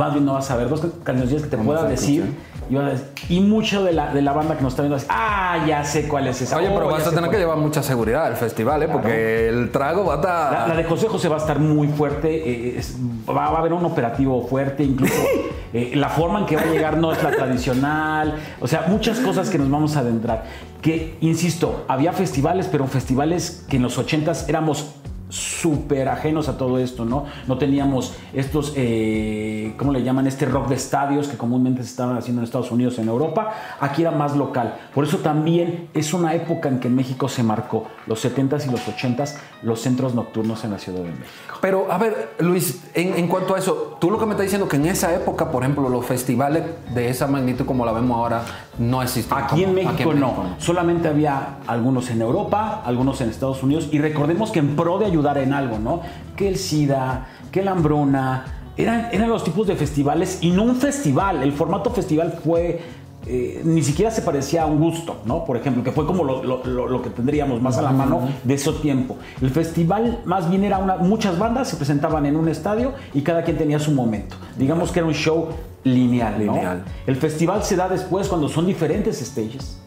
bien 0.08 0.24
no 0.26 0.34
vas 0.36 0.50
a 0.50 0.56
ver, 0.56 0.70
dos 0.70 0.82
cancioncillas 1.04 1.44
que 1.44 1.50
te 1.50 1.58
pueda 1.58 1.84
decir. 1.84 2.34
Y, 2.70 2.76
vas 2.76 2.86
a 2.86 2.90
decir- 2.92 3.08
y 3.30 3.40
mucho 3.42 3.84
de 3.84 3.92
la, 3.94 4.14
de 4.14 4.22
la 4.22 4.32
banda 4.32 4.56
que 4.56 4.62
nos 4.62 4.74
está 4.74 4.84
viendo 4.84 4.96
es, 4.96 5.06
ah, 5.10 5.66
ya 5.68 5.84
sé 5.84 6.08
cuál 6.08 6.28
es 6.28 6.40
esa. 6.42 6.56
Oye, 6.56 6.70
pero 6.70 6.88
Oh, 6.88 6.92
vas 6.92 7.06
a 7.08 7.10
tener 7.10 7.30
que 7.30 7.36
es". 7.36 7.42
llevar 7.42 7.58
mucha 7.58 7.82
seguridad 7.84 8.26
al 8.28 8.36
festival, 8.38 8.84
¿eh? 8.84 8.88
Porque 8.90 9.50
el 9.50 9.72
trago 9.72 10.06
va 10.06 10.14
a 10.14 10.16
estar... 10.18 10.52
La, 10.54 10.68
la 10.68 10.76
de 10.76 10.84
José 10.86 11.08
José 11.08 11.28
va 11.30 11.36
a 11.36 11.40
estar 11.40 11.60
muy 11.60 11.88
fuerte, 11.88 12.30
eh, 12.32 12.78
es- 12.78 12.96
va, 13.28 13.50
va 13.50 13.56
a 13.56 13.60
haber 13.60 13.74
un 13.74 13.84
operativo 13.86 14.46
fuerte, 14.48 14.84
incluso 14.84 15.14
eh, 15.74 15.92
la 15.96 16.10
forma 16.10 16.40
en 16.40 16.46
que 16.46 16.56
va 16.56 16.62
a 16.62 16.66
llegar 16.68 16.98
no 16.98 17.12
es 17.12 17.22
la 17.24 17.32
tradicional, 17.32 18.36
o 18.62 18.68
sea, 18.68 18.86
muchas 18.88 19.20
cosas 19.20 19.50
que 19.50 19.58
nos 19.58 19.70
vamos 19.70 19.96
a 19.98 20.02
adentrar. 20.02 20.44
Que, 20.82 21.18
insisto, 21.22 21.84
había 21.90 22.14
festivales, 22.14 22.70
pero 22.72 22.88
festivales 22.88 23.66
que 23.68 23.78
en 23.78 23.84
los 23.84 23.98
ochentas 23.98 24.48
éramos 24.48 24.94
súper 25.30 26.10
ajenos 26.10 26.50
a 26.50 26.58
todo 26.58 26.80
esto, 26.80 27.06
¿no? 27.06 27.26
No 27.48 27.58
teníamos 27.58 28.14
estos, 28.34 28.74
eh, 28.76 29.74
¿cómo 29.78 29.92
le 29.94 30.04
llaman? 30.04 30.28
Este 30.28 30.46
rock 30.46 30.68
de 30.70 30.76
estadios 30.76 31.28
que 31.28 31.38
comúnmente 31.38 31.84
se 31.84 31.90
estaban 31.90 32.18
haciendo 32.18 32.42
en 32.42 32.46
Estados 32.46 32.72
Unidos, 32.72 32.98
en 33.00 33.08
Europa. 33.08 33.52
Aquí 33.80 34.02
era 34.02 34.12
más 34.12 34.36
local. 34.36 34.76
Por 34.94 35.04
eso 35.06 35.18
también 35.20 35.90
es 35.94 36.14
una 36.14 36.34
época 36.34 36.70
en 36.70 36.80
que 36.80 36.88
en 36.88 36.96
México 36.96 37.30
se 37.30 37.44
marcó, 37.44 37.86
los 38.08 38.24
70s 38.26 38.68
y 38.68 38.72
los 38.72 38.82
80s, 38.88 39.36
los 39.64 39.80
centros 39.82 40.16
nocturnos 40.16 40.64
en 40.64 40.72
la 40.72 40.80
Ciudad 40.80 41.00
de 41.00 41.10
México. 41.12 41.58
Pero, 41.62 41.92
a 41.92 41.98
ver, 41.98 42.32
Luis, 42.40 42.84
en, 42.94 43.14
en 43.16 43.28
cuanto 43.28 43.54
a 43.56 43.60
eso, 43.60 43.98
tú 44.00 44.10
lo 44.10 44.18
que 44.18 44.26
me 44.26 44.32
estás 44.32 44.46
diciendo 44.46 44.68
que 44.68 44.78
en 44.78 44.86
esa 44.88 45.14
época, 45.14 45.52
por 45.52 45.64
ejemplo, 45.64 45.90
los 45.90 46.06
festivales 46.06 46.64
de 46.94 47.10
esa 47.10 47.28
magnitud 47.28 47.66
como 47.66 47.86
la 47.86 47.92
vemos 47.92 48.18
ahora 48.18 48.42
no 48.78 49.02
existían. 49.04 49.44
Aquí 49.44 49.64
en 49.64 49.76
como- 49.76 49.92
México 49.92 50.14
no. 50.14 50.56
Solamente 50.58 51.08
había 51.08 51.58
algunos 51.68 52.10
en 52.10 52.22
Europa, 52.22 52.82
algunos 52.86 53.20
en 53.22 53.30
Estados 53.30 53.62
Unidos. 53.62 53.90
Y 53.92 54.00
recordemos 54.00 54.52
que 54.52 54.60
en 54.60 54.76
pro 54.76 54.98
de 54.98 55.06
ayudar 55.06 55.19
en 55.38 55.54
algo, 55.54 55.80
¿no? 55.80 56.02
Que 56.36 56.48
el 56.48 56.58
SIDA, 56.58 57.28
que 57.52 57.64
la 57.64 57.72
hambruna. 57.72 58.56
Eran, 58.78 59.10
eran 59.12 59.28
los 59.30 59.44
tipos 59.44 59.68
de 59.68 59.76
festivales 59.76 60.40
y 60.42 60.52
no 60.52 60.64
un 60.64 60.76
festival. 60.78 61.44
El 61.44 61.52
formato 61.54 61.90
festival 61.92 62.40
fue. 62.44 62.80
eh, 63.28 63.62
ni 63.66 63.84
siquiera 63.84 64.10
se 64.10 64.22
parecía 64.22 64.64
a 64.64 64.66
un 64.66 64.80
gusto, 64.80 65.18
¿no? 65.26 65.44
Por 65.44 65.58
ejemplo, 65.58 65.84
que 65.84 65.92
fue 65.92 66.06
como 66.06 66.24
lo, 66.24 66.42
lo- 66.42 66.64
lo- 66.64 66.88
lo 66.88 67.02
que 67.02 67.10
tendríamos 67.10 67.62
más 67.62 67.78
a 67.78 67.82
la 67.82 67.92
mano 67.92 68.22
de 68.46 68.54
ese 68.54 68.72
tiempo. 68.82 69.18
El 69.42 69.50
festival 69.50 70.22
más 70.26 70.50
bien 70.50 70.64
era 70.64 70.78
una. 70.78 70.96
Muchas 70.96 71.38
bandas 71.38 71.68
se 71.68 71.76
presentaban 71.76 72.26
en 72.26 72.38
un 72.38 72.48
estadio 72.48 72.94
y 73.14 73.22
cada 73.22 73.44
quien 73.44 73.58
tenía 73.58 73.78
su 73.80 73.92
momento. 73.92 74.38
Digamos 74.58 74.92
que 74.92 75.00
era 75.00 75.08
un 75.08 75.14
show 75.14 75.50
lineal, 75.84 76.46
¿no? 76.46 76.54
Lineal. 76.54 76.84
El 77.06 77.18
festival 77.18 77.64
se 77.64 77.76
da 77.76 77.90
después 77.90 78.30
cuando 78.30 78.48
son 78.48 78.66
diferentes 78.66 79.18
stages. 79.20 79.78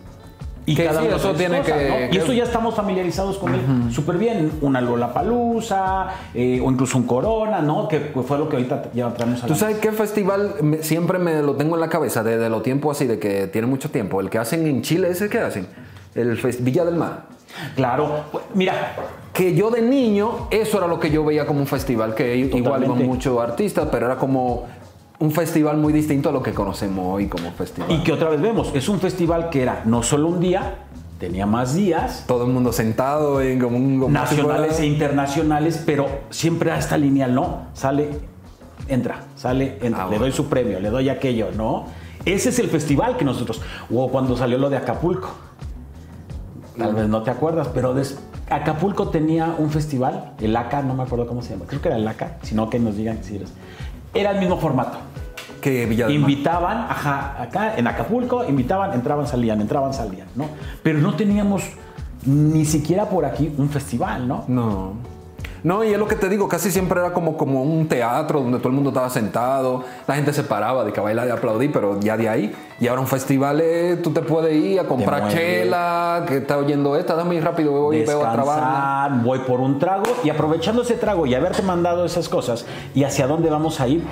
Y 0.64 0.76
Que 0.76 0.84
cada 0.84 1.00
sí, 1.00 1.06
uno 1.08 1.16
eso 1.16 1.28
hace 1.30 1.38
tiene 1.38 1.58
cosas, 1.58 1.76
que- 1.76 1.88
¿no? 1.88 1.94
que- 1.96 2.10
Y 2.12 2.18
eso 2.18 2.32
ya 2.32 2.44
estamos 2.44 2.74
familiarizados 2.76 3.36
con 3.38 3.52
él 3.54 3.60
súper 3.90 4.16
bien. 4.16 4.52
Una 4.60 4.80
Lollapalooza, 4.80 6.06
eh, 6.34 6.60
o 6.64 6.70
incluso 6.70 6.98
un 6.98 7.04
Corona, 7.06 7.60
¿no? 7.60 7.88
Que 7.88 7.98
fue 8.26 8.38
lo 8.38 8.48
que 8.48 8.56
ahorita 8.56 8.84
ya 8.94 9.12
traemos 9.12 9.42
a 9.42 9.46
¿Tú 9.48 9.54
sabes 9.56 9.78
qué 9.78 9.90
festival 9.92 10.54
me- 10.62 10.82
siempre 10.82 11.18
me 11.18 11.42
lo 11.42 11.56
tengo 11.56 11.74
en 11.74 11.80
la 11.80 11.88
cabeza 11.88 12.22
desde 12.22 12.48
los 12.48 12.62
tiempos 12.62 12.96
así 12.96 13.06
de 13.06 13.18
que 13.18 13.48
tiene 13.48 13.66
mucho 13.66 13.90
tiempo? 13.90 14.20
El 14.20 14.30
que 14.30 14.38
hacen 14.38 14.66
en 14.66 14.82
Chile, 14.82 15.08
¿ese 15.10 15.28
que 15.28 15.38
hacen? 15.40 15.66
El 16.14 16.36
Fest- 16.38 16.60
Villa 16.62 16.84
del 16.84 16.94
Mar. 16.94 17.24
Claro, 17.74 18.24
pues, 18.30 18.44
mira, 18.54 18.94
que 19.32 19.54
yo 19.54 19.70
de 19.70 19.82
niño, 19.82 20.46
eso 20.50 20.78
era 20.78 20.86
lo 20.86 21.00
que 21.00 21.10
yo 21.10 21.24
veía 21.24 21.44
como 21.46 21.60
un 21.60 21.66
festival, 21.66 22.14
que 22.14 22.36
igual 22.36 22.62
Totalmente. 22.62 22.96
con 22.98 23.06
muchos 23.06 23.40
artistas, 23.40 23.88
pero 23.90 24.06
era 24.06 24.16
como 24.16 24.66
un 25.22 25.30
festival 25.30 25.76
muy 25.76 25.92
distinto 25.92 26.30
a 26.30 26.32
lo 26.32 26.42
que 26.42 26.52
conocemos 26.52 27.14
hoy 27.14 27.28
como 27.28 27.52
festival. 27.52 27.92
Y 27.92 28.02
que 28.02 28.12
otra 28.12 28.28
vez 28.28 28.40
vemos, 28.40 28.72
es 28.74 28.88
un 28.88 28.98
festival 28.98 29.50
que 29.50 29.62
era 29.62 29.82
no 29.84 30.02
solo 30.02 30.26
un 30.26 30.40
día, 30.40 30.78
tenía 31.20 31.46
más 31.46 31.76
días, 31.76 32.24
todo 32.26 32.44
el 32.44 32.50
mundo 32.52 32.72
sentado 32.72 33.40
en 33.40 33.60
como 33.60 33.76
un... 33.76 34.00
como 34.00 34.12
nacionales 34.12 34.80
e 34.80 34.86
internacionales, 34.86 35.80
pero 35.86 36.08
siempre 36.30 36.72
a 36.72 36.78
esta 36.78 36.98
lineal, 36.98 37.36
¿no? 37.36 37.66
Sale, 37.72 38.08
entra, 38.88 39.20
sale, 39.36 39.78
entra, 39.80 40.02
Ah, 40.02 40.04
le 40.06 40.08
bueno. 40.10 40.24
doy 40.24 40.32
su 40.32 40.48
premio, 40.48 40.80
le 40.80 40.90
doy 40.90 41.08
aquello, 41.08 41.50
¿no? 41.56 41.84
Ese 42.24 42.48
es 42.48 42.58
el 42.58 42.68
festival 42.68 43.16
que 43.16 43.24
nosotros, 43.24 43.60
o 43.94 44.08
cuando 44.10 44.36
salió 44.36 44.58
lo 44.58 44.70
de 44.70 44.78
Acapulco, 44.78 45.30
tal 46.76 46.96
vez 46.96 47.08
no 47.08 47.22
te 47.22 47.30
acuerdas, 47.30 47.68
pero 47.72 47.94
Acapulco 48.50 49.08
tenía 49.10 49.54
un 49.56 49.70
festival, 49.70 50.32
el 50.40 50.56
ACA, 50.56 50.82
no 50.82 50.94
me 50.94 51.04
acuerdo 51.04 51.28
cómo 51.28 51.42
se 51.42 51.50
llama, 51.50 51.66
creo 51.68 51.80
que 51.80 51.86
era 51.86 51.96
el 51.96 52.08
ACA, 52.08 52.38
si 52.42 52.56
no 52.56 52.68
que 52.68 52.80
nos 52.80 52.96
digan 52.96 53.22
si 53.22 53.36
eres. 53.36 53.52
Era 54.14 54.30
el 54.32 54.40
mismo 54.40 54.58
formato. 54.58 54.98
que 55.60 55.86
Villa 55.86 56.08
del 56.08 56.18
Mar. 56.18 56.30
Invitaban, 56.30 56.86
ajá, 56.88 57.40
acá 57.40 57.76
en 57.76 57.86
Acapulco, 57.86 58.44
invitaban, 58.44 58.92
entraban, 58.94 59.26
salían, 59.26 59.60
entraban, 59.60 59.94
salían, 59.94 60.26
¿no? 60.34 60.48
Pero 60.82 60.98
no 60.98 61.14
teníamos 61.14 61.62
ni 62.26 62.64
siquiera 62.64 63.08
por 63.08 63.24
aquí 63.24 63.52
un 63.56 63.68
festival, 63.68 64.26
¿no? 64.26 64.44
No. 64.48 64.94
No, 65.64 65.84
y 65.84 65.92
es 65.92 65.98
lo 65.98 66.08
que 66.08 66.16
te 66.16 66.28
digo, 66.28 66.48
casi 66.48 66.72
siempre 66.72 66.98
era 66.98 67.12
como, 67.12 67.36
como 67.36 67.62
un 67.62 67.86
teatro 67.86 68.40
donde 68.40 68.58
todo 68.58 68.68
el 68.68 68.74
mundo 68.74 68.90
estaba 68.90 69.08
sentado, 69.10 69.84
la 70.08 70.16
gente 70.16 70.32
se 70.32 70.42
paraba 70.42 70.84
de 70.84 70.92
que 70.92 71.00
bailar 71.00 71.28
y 71.28 71.30
aplaudir, 71.30 71.72
pero 71.72 72.00
ya 72.00 72.16
de 72.16 72.28
ahí. 72.28 72.54
Y 72.80 72.88
ahora 72.88 73.00
un 73.00 73.06
festival 73.06 73.60
es, 73.60 74.02
tú 74.02 74.10
te 74.10 74.22
puedes 74.22 74.54
ir 74.56 74.80
a 74.80 74.84
comprar 74.84 75.28
chela, 75.28 76.24
que 76.26 76.38
está 76.38 76.58
oyendo 76.58 76.96
esta, 76.96 77.14
dame 77.14 77.40
rápido, 77.40 77.70
voy 77.70 77.98
y 77.98 78.04
veo 78.04 78.20
banda. 78.20 78.42
Descansar, 78.42 79.22
voy 79.22 79.38
por 79.40 79.60
un 79.60 79.78
trago 79.78 80.04
y 80.24 80.30
aprovechando 80.30 80.82
ese 80.82 80.94
trago 80.94 81.26
y 81.26 81.34
haberte 81.34 81.62
mandado 81.62 82.04
esas 82.04 82.28
cosas 82.28 82.66
y 82.94 83.04
hacia 83.04 83.28
dónde 83.28 83.48
vamos 83.48 83.80
a 83.80 83.86
ir, 83.86 84.02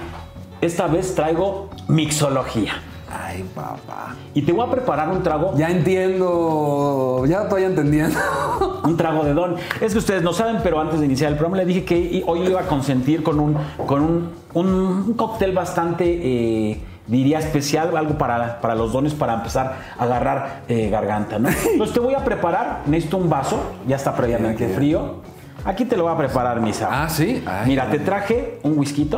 esta 0.61 0.87
vez 0.87 1.15
traigo 1.17 1.69
mixología. 1.89 2.75
Ay, 3.13 3.45
papá. 3.55 4.15
Y 4.35 4.43
te 4.43 4.53
voy 4.53 4.67
a 4.67 4.71
preparar 4.71 5.09
un 5.11 5.23
trago 5.23 5.53
Ya 5.57 5.69
entiendo, 5.71 7.25
ya 7.27 7.43
estoy 7.43 7.65
entendiendo. 7.65 8.19
un 8.85 8.97
trago 8.97 9.25
de 9.25 9.35
don. 9.35 9.57
Es 9.81 9.93
que 9.93 9.99
ustedes 9.99 10.23
no 10.23 10.33
saben, 10.33 10.59
pero 10.63 10.81
antes 10.81 11.01
de 11.01 11.07
iniciar 11.07 11.31
el 11.33 11.37
programa 11.39 11.59
le 11.59 11.67
dije 11.67 11.85
que 11.85 12.23
hoy 12.27 12.41
iba 12.47 12.61
a 12.61 12.67
consentir 12.67 13.23
con 13.23 13.41
un, 13.41 13.57
con 13.87 14.03
un, 14.03 14.31
un- 14.55 15.15
cóctel 15.15 15.53
bastante, 15.53 16.05
eh, 16.07 16.81
diría, 17.07 17.39
especial, 17.41 17.97
algo 17.97 18.17
para, 18.17 18.61
para 18.61 18.75
los 18.75 18.93
dones, 18.93 19.15
para 19.15 19.35
empezar 19.35 19.77
a 19.99 20.05
agarrar 20.05 20.63
eh, 20.69 20.89
garganta, 20.91 21.39
¿no? 21.39 21.49
Entonces 21.73 21.93
te 21.95 22.01
voy 22.01 22.15
a 22.15 22.25
preparar, 22.25 22.83
necesito 22.87 23.17
un 23.17 23.29
vaso, 23.29 23.59
ya 23.89 23.97
está 23.97 24.15
previamente 24.15 24.69
frío. 24.69 25.17
Aquí 25.65 25.85
te 25.85 25.97
lo 25.97 26.05
voy 26.05 26.13
a 26.15 26.17
preparar, 26.17 26.61
Misa. 26.61 26.89
Ah, 26.91 27.09
¿sí? 27.09 27.43
Ay, 27.47 27.67
Mira, 27.67 27.91
te 27.91 27.99
traje 27.99 28.61
un 28.63 28.79
whisky, 28.79 29.11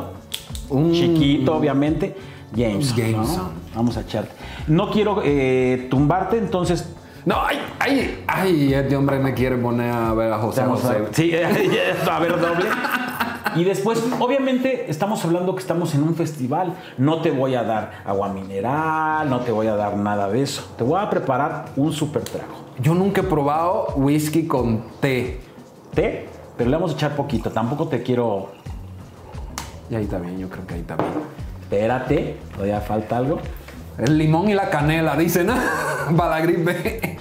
Un- 0.70 0.92
chiquito, 0.92 1.54
obviamente. 1.54 2.16
Jameson. 2.54 3.12
¿no? 3.12 3.50
Vamos 3.74 3.96
a 3.96 4.02
echarte. 4.02 4.32
No 4.66 4.90
quiero 4.90 5.22
eh, 5.24 5.86
tumbarte, 5.90 6.38
entonces 6.38 6.88
No, 7.24 7.36
ay, 7.44 7.58
ay, 7.78 8.24
ay, 8.26 8.74
este 8.74 8.96
hombre 8.96 9.18
me 9.18 9.32
quiere 9.34 9.56
poner 9.56 9.92
a 9.92 10.12
ver 10.12 10.32
a 10.32 10.38
José 10.38 10.62
Vamos 10.62 10.80
José. 10.80 10.98
Sí, 11.12 11.32
a 12.10 12.18
ver 12.18 12.40
doble. 12.40 12.66
Y 13.54 13.64
después, 13.64 14.02
obviamente, 14.18 14.90
estamos 14.90 15.24
hablando 15.24 15.54
que 15.54 15.60
estamos 15.60 15.94
en 15.94 16.02
un 16.02 16.14
festival. 16.14 16.74
No 16.96 17.20
te 17.20 17.30
voy 17.30 17.54
a 17.54 17.62
dar 17.62 18.02
agua 18.04 18.32
mineral, 18.32 19.28
no 19.28 19.40
te 19.40 19.52
voy 19.52 19.66
a 19.66 19.76
dar 19.76 19.96
nada 19.96 20.28
de 20.28 20.42
eso. 20.42 20.64
Te 20.76 20.84
voy 20.84 21.00
a 21.00 21.10
preparar 21.10 21.66
un 21.76 21.92
super 21.92 22.22
trago. 22.22 22.54
Yo 22.80 22.94
nunca 22.94 23.20
he 23.20 23.24
probado 23.24 23.94
whisky 23.96 24.46
con 24.46 24.82
té. 25.00 25.40
Té, 25.94 26.28
pero 26.56 26.70
le 26.70 26.76
vamos 26.76 26.92
a 26.92 26.94
echar 26.94 27.14
poquito. 27.14 27.50
Tampoco 27.50 27.88
te 27.88 28.02
quiero. 28.02 28.52
Y 29.90 29.94
ahí 29.94 30.04
está 30.04 30.18
bien, 30.18 30.38
yo 30.38 30.48
creo 30.48 30.66
que 30.66 30.74
ahí 30.74 30.80
está 30.80 30.96
bien. 30.96 31.10
Espérate, 31.72 32.36
todavía 32.52 32.82
falta 32.82 33.16
algo. 33.16 33.40
El 33.96 34.18
limón 34.18 34.50
y 34.50 34.52
la 34.52 34.68
canela, 34.68 35.16
dicen, 35.16 35.46
¿no? 35.46 35.54
Para 36.18 36.32
la 36.32 36.40
gripe. 36.42 37.18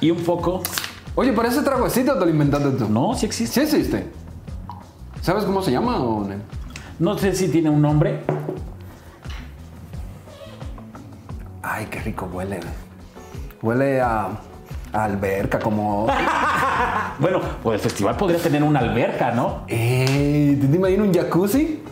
Y 0.00 0.12
un 0.12 0.22
poco. 0.22 0.62
Oye, 1.16 1.32
¿pero 1.32 1.48
ese 1.48 1.62
trago 1.62 1.84
existe 1.84 2.12
o 2.12 2.14
te 2.16 2.24
lo 2.24 2.30
inventaste 2.30 2.70
tú? 2.70 2.88
No, 2.88 3.12
sí 3.16 3.26
existe. 3.26 3.66
Sí 3.66 3.76
existe. 3.76 4.06
¿Sabes 5.20 5.42
cómo 5.42 5.62
se 5.62 5.72
llama 5.72 5.98
o 5.98 6.22
no? 6.22 6.36
No 7.00 7.18
sé 7.18 7.34
si 7.34 7.48
tiene 7.48 7.70
un 7.70 7.82
nombre. 7.82 8.20
Ay, 11.60 11.86
qué 11.86 11.98
rico 12.02 12.30
huele. 12.32 12.60
Huele 13.62 14.00
a, 14.00 14.28
a 14.92 15.04
alberca, 15.04 15.58
como... 15.58 16.06
Bueno, 17.18 17.40
pues 17.62 17.76
el 17.76 17.80
festival 17.80 18.16
podría 18.16 18.40
tener 18.40 18.62
una 18.62 18.80
alberca, 18.80 19.30
¿no? 19.30 19.62
Ey, 19.68 20.56
¿Te 20.56 20.76
imaginas 20.76 21.06
un 21.06 21.14
jacuzzi? 21.14 21.83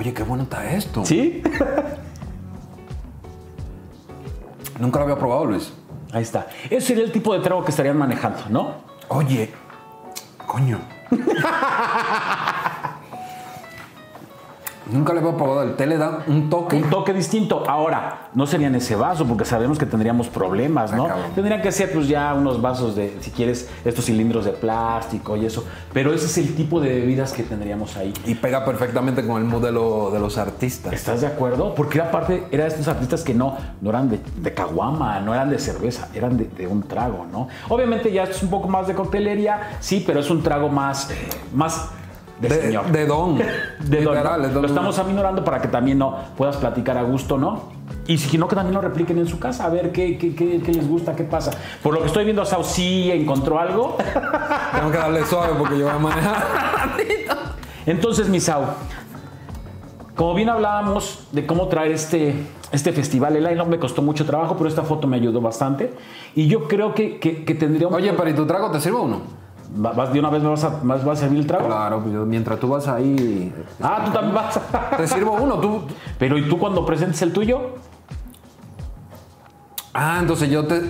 Oye, 0.00 0.14
qué 0.14 0.22
bueno 0.22 0.44
está 0.44 0.72
esto. 0.72 1.04
¿Sí? 1.04 1.42
Nunca 4.78 4.98
lo 4.98 5.04
había 5.04 5.18
probado, 5.18 5.44
Luis. 5.44 5.74
Ahí 6.10 6.22
está. 6.22 6.46
Ese 6.70 6.86
sería 6.86 7.04
el 7.04 7.12
tipo 7.12 7.34
de 7.34 7.40
trago 7.40 7.62
que 7.62 7.70
estarían 7.70 7.98
manejando, 7.98 8.40
¿no? 8.48 8.76
Oye, 9.08 9.52
coño. 10.46 10.80
Nunca 14.92 15.12
le 15.12 15.20
había 15.20 15.36
probado. 15.36 15.62
El 15.62 15.76
té 15.76 15.86
le 15.86 15.96
da 15.98 16.24
un 16.26 16.48
toque. 16.50 16.76
un 16.76 16.90
toque 16.90 17.12
distinto. 17.12 17.64
Ahora, 17.68 18.28
no 18.34 18.46
sería 18.46 18.66
en 18.68 18.74
ese 18.74 18.96
vaso 18.96 19.24
porque 19.26 19.44
sabemos 19.44 19.78
que 19.78 19.86
tendríamos 19.86 20.28
problemas, 20.28 20.92
¿no? 20.92 21.04
Ah, 21.06 21.08
cabrón. 21.08 21.26
Tendrían 21.34 21.62
que 21.62 21.72
ser 21.72 21.92
pues 21.92 22.08
ya 22.08 22.34
unos 22.34 22.60
vasos 22.60 22.96
de, 22.96 23.16
si 23.20 23.30
quieres, 23.30 23.68
estos 23.84 24.04
cilindros 24.06 24.44
de 24.44 24.52
plástico 24.52 25.36
y 25.36 25.46
eso. 25.46 25.64
Pero 25.92 26.12
ese 26.12 26.26
es 26.26 26.38
el 26.38 26.54
tipo 26.54 26.80
de 26.80 26.88
bebidas 27.00 27.32
que 27.32 27.42
tendríamos 27.42 27.96
ahí. 27.96 28.12
Y 28.26 28.34
pega 28.34 28.64
perfectamente 28.64 29.26
con 29.26 29.38
el 29.40 29.44
mood 29.44 29.62
de, 29.64 29.72
lo- 29.72 30.10
de 30.10 30.18
los 30.20 30.38
artistas. 30.38 30.92
¿Estás 30.92 31.20
de 31.20 31.26
acuerdo? 31.26 31.74
Porque 31.74 32.00
aparte 32.00 32.44
era 32.50 32.64
de 32.64 32.70
estos 32.70 32.88
artistas 32.88 33.22
que 33.22 33.34
no, 33.34 33.56
no 33.80 33.90
eran 33.90 34.08
de, 34.10 34.20
de 34.36 34.54
caguama, 34.54 35.20
no 35.20 35.34
eran 35.34 35.50
de 35.50 35.58
cerveza, 35.58 36.08
eran 36.14 36.36
de, 36.36 36.44
de 36.44 36.66
un 36.66 36.82
trago, 36.82 37.26
¿no? 37.30 37.48
Obviamente 37.68 38.12
ya 38.12 38.24
es 38.24 38.42
un 38.42 38.50
poco 38.50 38.68
más 38.68 38.86
de 38.86 38.94
coctelería, 38.94 39.76
sí, 39.80 40.02
pero 40.06 40.20
es 40.20 40.30
un 40.30 40.42
trago 40.42 40.68
más, 40.68 41.10
más 41.54 41.88
de, 42.40 42.48
De, 42.48 42.60
señor. 42.62 42.86
de 42.90 43.06
don. 43.06 43.38
De 43.80 44.02
don. 44.02 44.14
Lo 44.54 44.66
estamos 44.66 44.98
aminorando 44.98 45.44
para 45.44 45.60
que 45.60 45.68
también 45.68 45.98
no 45.98 46.16
puedas 46.36 46.56
platicar 46.56 46.96
a 46.98 47.02
gusto, 47.02 47.36
¿no? 47.38 47.78
Y 48.06 48.18
si 48.18 48.38
no, 48.38 48.48
que 48.48 48.56
también 48.56 48.74
lo 48.74 48.80
repliquen 48.80 49.18
en 49.18 49.26
su 49.28 49.38
casa, 49.38 49.64
a 49.66 49.68
ver 49.68 49.92
qué, 49.92 50.16
qué- 50.18 50.34
qué- 50.34 50.60
qué 50.64 50.72
les 50.72 50.88
gusta, 50.88 51.14
qué 51.14 51.22
pasa. 51.24 51.52
Por 51.82 51.94
lo 51.94 52.00
que 52.00 52.06
estoy 52.06 52.24
viendo, 52.24 52.44
Sao 52.44 52.64
sí 52.64 53.10
encontró 53.12 53.58
algo. 53.58 53.96
Tengo 54.74 54.90
que 54.90 54.98
darle 54.98 55.24
suave 55.26 55.52
porque 55.58 55.78
yo 55.78 55.84
voy 55.86 55.94
a 55.94 55.98
manejar. 55.98 56.36
Entonces, 57.86 58.28
Misao, 58.28 58.64
como 60.16 60.34
bien 60.34 60.48
hablábamos 60.48 61.28
de 61.32 61.46
cómo 61.46 61.68
traer 61.68 61.92
este, 61.92 62.34
este 62.72 62.92
festival, 62.92 63.36
el 63.36 63.44
line 63.44 63.64
me 63.64 63.78
costó 63.78 64.02
mucho 64.02 64.26
trabajo, 64.26 64.56
pero 64.56 64.68
esta 64.68 64.82
foto 64.82 65.06
me 65.06 65.16
ayudó 65.16 65.40
bastante. 65.40 65.92
Y 66.34 66.46
yo 66.46 66.68
creo 66.68 66.94
que, 66.94 67.18
que, 67.18 67.44
que 67.44 67.54
tendría 67.54 67.88
un... 67.88 67.94
Oye, 67.94 68.12
pero 68.12 68.28
¿y 68.28 68.34
tu 68.34 68.46
trago 68.46 68.70
te 68.70 68.80
sirve 68.80 68.98
o 68.98 69.08
no? 69.08 69.20
Vas- 69.72 70.12
¿De 70.12 70.18
una 70.18 70.30
vez 70.30 70.42
me 70.42 70.48
vas 70.48 70.64
a, 70.64 70.70
me 70.82 70.96
vas 70.96 71.06
a 71.06 71.16
servir 71.16 71.38
el 71.40 71.46
trago? 71.46 71.66
Claro, 71.68 72.00
pues 72.00 72.12
yo- 72.14 72.26
mientras 72.26 72.58
tú 72.58 72.68
vas 72.68 72.88
ahí. 72.88 73.52
Ah, 73.80 74.02
tú 74.04 74.10
también 74.10 74.34
vas. 74.34 74.60
Te 74.96 75.06
sirvo 75.06 75.32
uno, 75.32 75.58
tú. 75.58 75.82
pero 76.18 76.36
¿y 76.36 76.48
tú 76.48 76.58
cuando 76.58 76.84
presentes 76.84 77.22
el 77.22 77.32
tuyo? 77.32 77.76
Ah, 79.94 80.18
entonces 80.20 80.50
yo 80.50 80.66
te. 80.66 80.80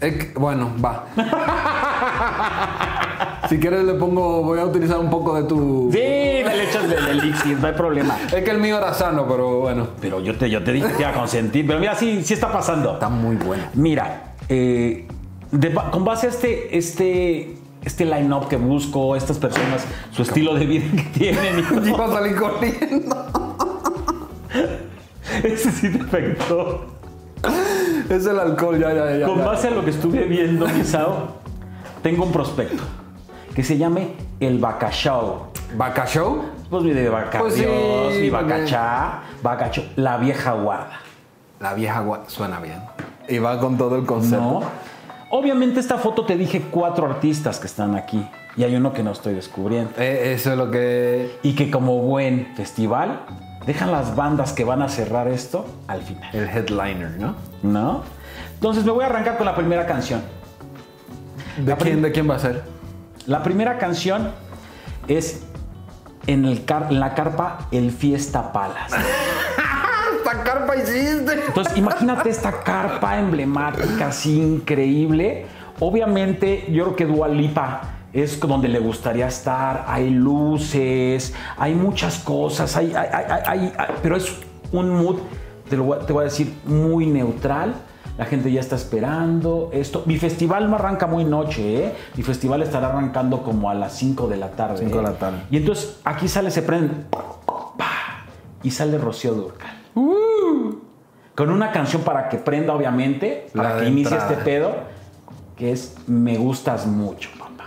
que- 0.00 0.32
bueno, 0.36 0.70
va. 0.84 1.06
si 3.48 3.58
quieres 3.58 3.84
le 3.84 3.94
pongo. 3.94 4.42
Voy 4.42 4.58
a 4.58 4.64
utilizar 4.66 4.98
un 4.98 5.10
poco 5.10 5.34
de 5.34 5.44
tu. 5.48 5.90
Sí, 5.92 5.98
le 5.98 6.64
echas 6.64 6.88
del 6.88 7.06
elixir, 7.08 7.58
no 7.58 7.66
hay 7.66 7.72
problema. 7.74 8.16
Es 8.34 8.42
que 8.44 8.50
el 8.50 8.58
mío 8.58 8.78
era 8.78 8.92
sano, 8.94 9.26
pero 9.28 9.60
bueno. 9.60 9.88
Pero 10.00 10.20
yo 10.20 10.36
te, 10.36 10.50
yo 10.50 10.62
te 10.64 10.72
dije 10.72 10.88
que 10.94 11.02
iba 11.02 11.10
a 11.10 11.14
consentir. 11.14 11.66
Pero 11.66 11.78
mira, 11.78 11.94
sí, 11.94 12.22
sí 12.24 12.34
está 12.34 12.50
pasando. 12.52 12.94
Está 12.94 13.08
muy 13.08 13.36
bueno. 13.36 13.64
Mira, 13.74 14.34
eh, 14.48 15.06
de 15.50 15.74
con 15.90 16.04
base 16.04 16.26
a 16.26 16.30
este, 16.30 16.76
este, 16.76 17.57
este 17.88 18.04
line-up 18.04 18.48
que 18.48 18.56
busco, 18.56 19.16
estas 19.16 19.38
personas, 19.38 19.84
su 20.12 20.22
estilo 20.22 20.54
de 20.54 20.66
vida 20.66 20.84
que 20.94 21.02
tienen, 21.18 21.64
y 21.84 21.88
Iba 21.88 22.04
a 22.04 22.10
salir 22.12 22.36
corriendo. 22.36 23.56
ese 25.42 25.72
sí 25.72 25.90
te 25.90 26.02
afectó. 26.04 26.86
Es 28.10 28.26
el 28.26 28.38
alcohol, 28.38 28.78
ya, 28.78 28.92
ya, 28.92 29.16
ya. 29.16 29.26
Con 29.26 29.38
ya. 29.38 29.44
base 29.46 29.68
a 29.68 29.70
lo 29.70 29.84
que 29.84 29.90
estuve 29.90 30.24
viendo, 30.24 30.66
Misao, 30.68 31.28
tengo 32.02 32.24
un 32.24 32.32
prospecto 32.32 32.82
que 33.54 33.62
se 33.64 33.76
llame 33.78 34.12
el 34.40 34.58
Bacachao. 34.58 35.48
¿Vaca 35.76 36.06
Show? 36.06 36.44
Pues 36.70 36.82
mi 36.82 36.90
de 36.92 37.08
vaca 37.10 37.38
Pues 37.40 37.54
sí, 37.54 37.64
mi 38.20 38.30
bacachá, 38.30 39.20
bacacho, 39.42 39.84
la 39.96 40.16
vieja 40.16 40.52
guarda. 40.52 41.00
La 41.60 41.74
vieja 41.74 42.02
gua- 42.02 42.20
suena 42.26 42.58
bien. 42.60 42.80
Y 43.28 43.38
va 43.38 43.58
con 43.60 43.76
todo 43.76 43.96
el 43.96 44.06
concepto. 44.06 44.40
No. 44.60 44.62
Obviamente 45.30 45.80
esta 45.80 45.98
foto 45.98 46.24
te 46.24 46.36
dije 46.36 46.62
cuatro 46.70 47.06
artistas 47.06 47.58
que 47.58 47.66
están 47.66 47.94
aquí 47.96 48.26
y 48.56 48.64
hay 48.64 48.74
uno 48.74 48.92
que 48.92 49.02
no 49.02 49.12
estoy 49.12 49.34
descubriendo. 49.34 49.90
Eh, 49.98 50.32
eso 50.34 50.52
es 50.52 50.58
lo 50.58 50.70
que. 50.70 51.38
Y 51.42 51.54
que 51.54 51.70
como 51.70 51.98
buen 51.98 52.54
festival 52.56 53.20
dejan 53.66 53.92
las 53.92 54.16
bandas 54.16 54.52
que 54.54 54.64
van 54.64 54.80
a 54.82 54.88
cerrar 54.88 55.28
esto 55.28 55.66
al 55.86 56.02
final. 56.02 56.34
El 56.34 56.48
headliner, 56.48 57.10
¿no? 57.18 57.34
¿No? 57.62 58.02
Entonces 58.54 58.84
me 58.84 58.90
voy 58.92 59.04
a 59.04 59.06
arrancar 59.06 59.36
con 59.36 59.44
la 59.46 59.54
primera 59.54 59.86
canción. 59.86 60.22
¿De, 61.58 61.76
quién, 61.76 62.00
¿de 62.02 62.10
quién 62.12 62.28
va 62.30 62.36
a 62.36 62.38
ser? 62.38 62.62
La 63.26 63.42
primera 63.42 63.76
canción 63.78 64.30
es 65.08 65.42
en, 66.26 66.44
el 66.46 66.64
car- 66.64 66.86
en 66.90 67.00
la 67.00 67.14
carpa 67.14 67.68
El 67.70 67.90
Fiesta 67.92 68.52
Palace. 68.52 68.96
Entonces, 71.48 71.76
imagínate 71.76 72.30
esta 72.30 72.60
carpa 72.62 73.18
emblemática, 73.18 74.08
así 74.08 74.40
increíble. 74.40 75.46
Obviamente, 75.80 76.66
yo 76.70 76.84
creo 76.84 76.96
que 76.96 77.06
Dua 77.06 77.28
Lipa 77.28 77.80
es 78.12 78.40
donde 78.40 78.68
le 78.68 78.78
gustaría 78.80 79.26
estar. 79.28 79.84
Hay 79.88 80.10
luces, 80.10 81.34
hay 81.56 81.74
muchas 81.74 82.18
cosas, 82.18 82.76
hay, 82.76 82.92
hay- 82.94 83.08
hay- 83.12 83.24
hay- 83.46 83.72
hay- 83.78 83.94
pero 84.02 84.16
es 84.16 84.34
un 84.72 84.90
mood, 84.90 85.16
te, 85.68 85.76
lo 85.76 85.84
voy 85.84 85.98
a- 85.98 86.06
te 86.06 86.12
voy 86.12 86.22
a 86.22 86.24
decir, 86.24 86.52
muy 86.64 87.06
neutral. 87.06 87.74
La 88.16 88.24
gente 88.24 88.50
ya 88.50 88.60
está 88.60 88.74
esperando 88.74 89.70
esto. 89.72 90.02
Mi 90.04 90.16
festival 90.18 90.68
no 90.68 90.74
arranca 90.74 91.06
muy 91.06 91.24
noche, 91.24 91.84
¿eh? 91.84 91.94
Mi 92.16 92.24
festival 92.24 92.62
estará 92.62 92.88
arrancando 92.88 93.44
como 93.44 93.70
a 93.70 93.74
las 93.74 93.92
5 93.96 94.26
de 94.26 94.36
la 94.36 94.50
tarde. 94.50 94.78
Cinco 94.78 94.96
de 94.96 95.04
¿eh? 95.04 95.06
la 95.06 95.12
tarde. 95.18 95.38
Y 95.52 95.58
entonces 95.58 96.00
aquí 96.04 96.26
sale, 96.26 96.50
se 96.50 96.62
prende. 96.62 96.94
Y 98.64 98.72
sale 98.72 98.98
Rocío 98.98 99.34
Durcal. 99.34 99.70
Con 101.38 101.50
una 101.50 101.70
canción 101.70 102.02
para 102.02 102.28
que 102.28 102.36
prenda, 102.36 102.74
obviamente, 102.74 103.46
para 103.54 103.74
La 103.74 103.80
que 103.80 103.86
inicie 103.86 104.12
entrada. 104.16 104.32
este 104.32 104.44
pedo, 104.44 104.74
que 105.56 105.70
es 105.70 105.94
Me 106.08 106.36
gustas 106.36 106.84
mucho, 106.84 107.30
papá. 107.38 107.66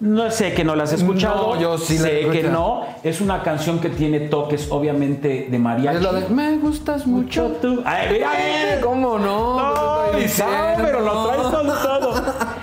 No 0.00 0.28
sé 0.32 0.52
que 0.52 0.64
no 0.64 0.74
la 0.74 0.82
has 0.82 0.92
escuchado. 0.92 1.54
No, 1.54 1.60
yo 1.60 1.78
sí 1.78 1.96
la 1.98 2.02
sé 2.02 2.28
que 2.32 2.42
no. 2.42 2.86
Es 3.04 3.20
una 3.20 3.44
canción 3.44 3.78
que 3.78 3.88
tiene 3.88 4.18
toques, 4.18 4.66
obviamente, 4.72 5.46
de 5.48 5.58
mariachi. 5.60 5.98
Es 5.98 6.02
la 6.02 6.12
de 6.12 6.28
Me 6.28 6.56
gustas 6.56 7.06
mucho. 7.06 7.52
tú. 7.62 7.82
Ay, 7.84 8.14
mira, 8.14 8.80
¿Cómo 8.82 9.16
no? 9.16 9.56
no, 9.56 10.10
¿Qué 10.10 10.22
ni 10.22 10.28
sabe, 10.28 10.82
pero 10.82 11.02
lo 11.02 11.28
traes 11.28 11.42
todo. 11.42 12.14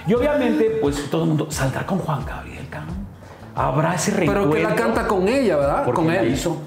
Y 0.06 0.14
obviamente, 0.16 0.80
pues 0.82 1.10
todo 1.10 1.22
el 1.24 1.28
mundo 1.30 1.48
saldrá 1.50 1.86
con 1.86 2.00
Juan 2.00 2.26
Gabriel, 2.26 2.68
cabrón. 2.70 2.98
Habrá 3.56 3.96
ese 3.96 4.12
reencuentro. 4.12 4.52
Pero 4.52 4.68
que 4.68 4.76
la 4.76 4.76
canta 4.76 5.08
con 5.08 5.30
ella, 5.30 5.56
¿verdad? 5.56 5.86
porque 5.86 6.02
con 6.02 6.08
la 6.08 6.20
él. 6.22 6.34
hizo. 6.34 6.58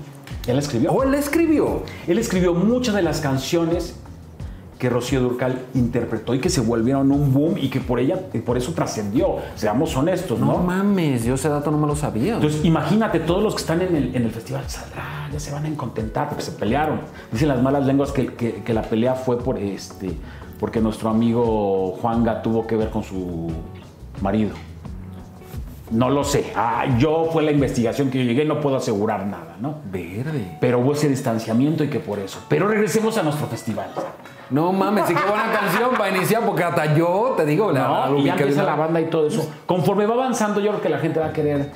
Él 0.47 0.59
escribió. 0.59 0.93
¿O 0.93 1.03
él 1.03 1.13
la 1.13 1.19
escribió? 1.19 1.83
Él 2.07 2.19
escribió 2.19 2.55
muchas 2.55 2.95
de 2.95 3.03
las 3.03 3.21
canciones 3.21 3.97
que 4.79 4.89
Rocío 4.89 5.21
Durcal 5.21 5.59
interpretó 5.75 6.35
y 6.35 6.41
que 6.41 6.49
se 6.49 6.63
volvieron 6.63 7.13
un 7.13 7.35
boom 7.35 7.57
y 7.59 7.69
que 7.69 7.81
por 7.81 8.01
ella, 8.01 8.19
y 8.33 8.39
por 8.39 8.57
eso 8.57 8.73
trascendió. 8.73 9.37
Seamos 9.55 9.95
honestos, 9.95 10.41
No, 10.41 10.47
¿no? 10.47 10.59
mames, 10.59 11.23
yo 11.25 11.35
ese 11.35 11.51
dato 11.51 11.71
no 11.71 11.77
me 11.77 11.87
lo 11.87 11.95
sabía. 11.95 12.37
Entonces, 12.37 12.65
imagínate, 12.65 13.21
todos 13.21 13.43
los 13.43 13.55
que 13.55 13.61
están 13.61 13.83
en 13.83 13.95
el, 13.95 14.17
en 14.17 14.23
el 14.25 14.31
festival 14.31 14.65
saldrá, 14.69 15.29
ya 15.31 15.39
se 15.39 15.53
van 15.53 15.67
a 15.67 15.77
contentar 15.77 16.31
porque 16.31 16.43
se 16.43 16.53
pelearon. 16.53 17.01
Dicen 17.31 17.49
las 17.49 17.61
malas 17.63 17.85
lenguas 17.85 18.11
que, 18.11 18.29
que- 18.29 18.63
que 18.63 18.73
la 18.73 18.81
pelea 18.81 19.15
fue 19.17 19.39
por 19.39 19.59
este, 19.59 20.13
porque 20.59 20.81
nuestro 20.81 21.11
amigo 21.11 21.99
Juanga 22.01 22.41
tuvo 22.41 22.67
que 22.67 22.77
ver 22.77 22.89
con 22.89 23.03
su 23.05 23.53
marido. 24.23 24.53
No 25.91 26.09
lo 26.09 26.23
sé. 26.23 26.53
Ah, 26.55 26.87
yo 26.99 27.29
fue 27.33 27.43
la 27.43 27.51
investigación 27.51 28.11
que 28.11 28.19
yo 28.19 28.25
llegué, 28.25 28.45
no 28.45 28.61
puedo 28.61 28.77
asegurar 28.77 29.27
nada, 29.27 29.57
¿no? 29.61 29.77
Verde. 29.91 30.57
Pero 30.61 30.79
hubo 30.79 30.93
ese 30.93 31.09
distanciamiento 31.09 31.83
y 31.83 31.89
que 31.89 31.99
por 31.99 32.21
eso. 32.21 32.45
Pero 32.49 32.69
regresemos 32.69 33.19
a 33.19 33.25
nuestro 33.25 33.49
festival. 33.49 33.91
No 34.51 34.73
mames, 34.73 35.07
sí 35.07 35.15
qué 35.15 35.29
buena 35.29 35.51
canción 35.61 35.91
para 35.99 36.17
iniciar, 36.17 36.45
porque 36.45 36.63
hasta 36.63 36.95
yo 36.97 37.35
te 37.37 37.45
digo, 37.45 37.73
la, 37.73 38.07
¿no? 38.07 38.15
la 38.15 38.19
Y 38.21 38.25
ya 38.25 38.33
empieza 38.35 38.63
la 38.63 38.77
banda 38.77 39.01
y 39.01 39.07
todo 39.07 39.27
eso. 39.27 39.51
Conforme 39.67 40.07
va 40.07 40.15
avanzando, 40.15 40.61
yo 40.61 40.71
creo 40.71 40.83
que 40.83 40.89
la 40.89 40.99
gente 40.99 41.19
va 41.19 41.27
a 41.27 41.33
querer. 41.33 41.73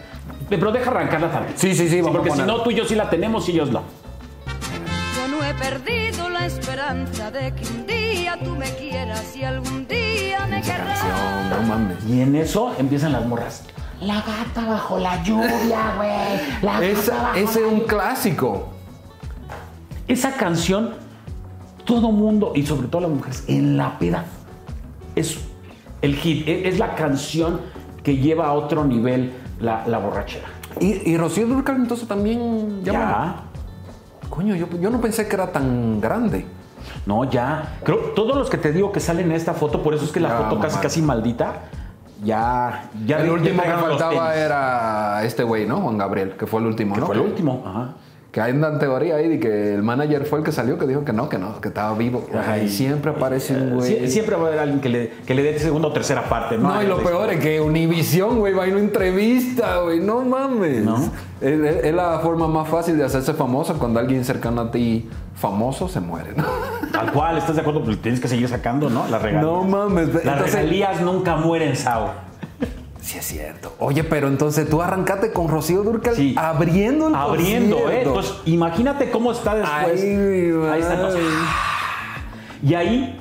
Pero 0.48 0.70
deja 0.70 0.90
arrancarla 0.90 1.30
también. 1.30 1.54
Sí, 1.56 1.74
sí, 1.74 1.88
sí, 1.88 2.00
vamos 2.00 2.16
porque 2.16 2.30
a 2.30 2.36
si 2.36 2.42
no, 2.42 2.62
tú 2.62 2.70
y 2.70 2.74
yo 2.74 2.84
sí 2.84 2.94
la 2.94 3.10
tenemos 3.10 3.48
y 3.48 3.52
ellos 3.52 3.70
no. 3.70 3.82
Yo 5.16 5.28
no 5.36 5.44
he 5.44 5.54
perdido 5.54 6.28
la 6.28 6.46
esperanza 6.46 7.32
de 7.32 7.52
que 7.52 7.66
un 7.66 7.86
día 7.86 8.38
tú 8.42 8.54
me 8.54 8.66
quieras 8.76 9.34
y 9.34 9.42
algún 9.42 9.88
día 9.88 10.46
me 10.48 10.62
querrás. 10.62 11.00
Canción, 11.00 11.50
no 11.50 11.68
mames. 11.68 12.04
Y 12.06 12.20
en 12.20 12.36
eso 12.36 12.72
empiezan 12.78 13.12
las 13.12 13.26
morras. 13.26 13.64
La 14.04 14.16
gata 14.16 14.66
bajo 14.68 14.98
la 14.98 15.22
lluvia, 15.22 15.94
güey. 15.96 16.62
La 16.62 16.72
gata 16.74 16.86
Esa- 16.86 17.22
bajo 17.22 17.36
ese 17.36 17.60
es 17.66 17.72
un 17.72 17.80
clásico. 17.80 18.68
Esa 20.08 20.32
canción, 20.32 20.90
todo 21.84 22.10
mundo, 22.12 22.52
y 22.54 22.66
sobre 22.66 22.88
todo 22.88 23.02
las 23.02 23.10
mujeres, 23.10 23.44
en 23.48 23.76
la 23.76 23.98
peda, 23.98 24.24
es 25.16 25.38
el 26.02 26.16
hit. 26.16 26.46
e- 26.46 26.68
Es 26.68 26.78
la 26.78 26.94
canción 26.94 27.60
que 28.02 28.16
lleva 28.18 28.48
a 28.48 28.52
otro 28.52 28.84
nivel 28.84 29.32
la, 29.60 29.86
la 29.86 29.98
borrachera. 29.98 30.46
Y, 30.80 31.10
y 31.10 31.16
Rocío 31.16 31.46
Durcal 31.46 31.76
entonces 31.76 32.06
también 32.08 32.82
Ya. 32.84 33.36
Coño, 34.28 34.56
yo, 34.56 34.66
yo 34.80 34.90
no 34.90 35.00
pensé 35.00 35.28
que 35.28 35.36
era 35.36 35.52
tan 35.52 36.00
grande. 36.00 36.44
No, 37.06 37.24
ya. 37.24 37.78
Creo 37.84 37.98
todos 38.16 38.36
los 38.36 38.50
que 38.50 38.58
te 38.58 38.72
digo 38.72 38.90
que 38.92 38.98
salen 39.00 39.26
en 39.30 39.32
esta 39.36 39.54
foto, 39.54 39.82
por 39.82 39.94
eso 39.94 40.04
es 40.04 40.10
que 40.10 40.20
la 40.20 40.28
Ya, 40.30 40.36
foto 40.38 40.60
casi 40.60 40.78
casi 40.80 41.00
maldita. 41.02 41.62
Ya, 42.24 42.90
ya 43.06 43.18
el 43.18 43.30
último 43.30 43.62
que 43.62 43.68
faltaba 43.68 44.34
era 44.34 45.22
este 45.24 45.42
güey, 45.44 45.66
¿no? 45.66 45.76
Juan 45.80 45.98
Gabriel, 45.98 46.32
que 46.38 46.46
fue 46.46 46.60
el 46.60 46.66
último, 46.66 46.94
Que 46.94 47.00
¿no? 47.00 47.06
fue 47.06 47.14
el 47.16 47.20
último. 47.22 47.62
Ajá. 47.66 47.94
Que 48.32 48.40
hay 48.40 48.50
una 48.52 48.80
teoría 48.80 49.14
ahí 49.14 49.28
de 49.28 49.38
que 49.38 49.74
el 49.74 49.84
manager 49.84 50.24
fue 50.24 50.40
el 50.40 50.44
que 50.44 50.50
salió 50.50 50.76
que 50.76 50.88
dijo 50.88 51.04
que 51.04 51.12
no, 51.12 51.28
que 51.28 51.38
no, 51.38 51.60
que 51.60 51.68
estaba 51.68 51.96
vivo. 51.96 52.26
Ay, 52.32 52.62
Ay, 52.62 52.68
siempre 52.68 53.12
aparece 53.12 53.54
un 53.54 53.76
güey. 53.76 53.88
Sie- 53.92 54.08
siempre 54.08 54.34
va 54.34 54.46
a 54.46 54.48
haber 54.48 54.58
alguien 54.58 54.80
que 54.80 54.88
le, 54.88 55.10
que 55.24 55.34
le 55.36 55.44
dé 55.44 55.56
segunda 55.60 55.86
o 55.86 55.92
tercera 55.92 56.24
parte, 56.28 56.58
¿no? 56.58 56.74
No, 56.74 56.82
y 56.82 56.86
lo 56.88 56.98
peor 56.98 57.30
es 57.32 57.38
que 57.38 57.60
Univision, 57.60 58.40
güey, 58.40 58.52
va 58.52 58.64
a 58.64 58.66
ir 58.66 58.72
a 58.72 58.76
una 58.76 58.84
entrevista, 58.86 59.76
güey. 59.82 60.00
No 60.00 60.22
mames. 60.22 60.82
¿No? 60.84 60.96
Es, 61.40 61.60
es- 61.60 61.84
es 61.84 61.94
la 61.94 62.18
forma 62.18 62.48
más 62.48 62.66
fácil 62.68 62.98
de 62.98 63.04
hacerse 63.04 63.34
famoso 63.34 63.78
cuando 63.78 64.00
alguien 64.00 64.24
cercano 64.24 64.62
a 64.62 64.70
ti 64.72 65.08
famoso 65.36 65.86
se 65.88 66.00
muere, 66.00 66.30
¿no? 66.36 66.42
Tal 67.04 67.12
cual, 67.12 67.38
¿estás 67.38 67.54
de 67.56 67.60
acuerdo? 67.60 67.82
Pues 67.82 68.00
tienes 68.00 68.20
que 68.20 68.28
seguir 68.28 68.48
sacando, 68.48 68.88
¿no? 68.90 69.06
Las 69.08 69.20
regalías. 69.22 69.44
No 69.44 69.64
mames. 69.64 70.08
Las 70.08 70.24
Entonces, 70.24 70.54
regalías 70.54 71.00
nunca 71.00 71.36
mueren, 71.36 71.76
Sao. 71.76 72.12
sí 73.00 73.18
es 73.18 73.24
cierto. 73.26 73.74
Oye, 73.78 74.04
pero 74.04 74.28
entonces 74.28 74.68
tú 74.68 74.80
arrancaste 74.82 75.32
con 75.32 75.48
Rocío 75.48 75.82
Durcal 75.82 76.14
Sí. 76.14 76.34
abriendo 76.38 77.08
el 77.08 77.14
Abriendo, 77.14 77.90
¿eh? 77.90 78.02
Entonces, 78.04 78.34
imagínate 78.46 79.10
cómo 79.10 79.32
está 79.32 79.54
después. 79.54 80.00
Ay, 80.02 80.52
Ahí 80.72 80.80
está, 80.80 80.94
entonces. 80.94 81.20
Y 82.62 82.74
ahí, 82.74 83.20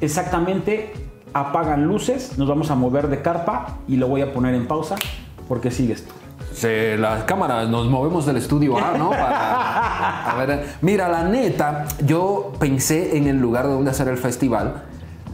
exactamente, 0.00 0.92
apagan 1.32 1.84
luces, 1.86 2.38
nos 2.38 2.48
vamos 2.48 2.70
a 2.70 2.74
mover 2.76 3.08
de 3.08 3.20
carpa 3.22 3.78
y 3.88 3.96
lo 3.96 4.06
voy 4.08 4.22
a 4.22 4.32
poner 4.32 4.54
en 4.54 4.66
pausa 4.68 4.96
porque 5.48 5.70
sigues 5.70 6.04
tú. 6.06 6.14
Se, 6.52 6.96
las 6.98 7.24
cámaras, 7.24 7.68
nos 7.68 7.86
movemos 7.86 8.26
del 8.26 8.36
estudio 8.36 8.76
A, 8.78 8.98
¿no? 8.98 9.10
Para- 9.10 10.62
mira, 10.82 11.08
la 11.08 11.24
neta, 11.24 11.86
yo 12.04 12.52
pensé 12.58 13.16
en 13.16 13.26
el 13.28 13.38
lugar 13.40 13.66
donde 13.66 13.90
hacer 13.90 14.08
el 14.08 14.18
festival 14.18 14.82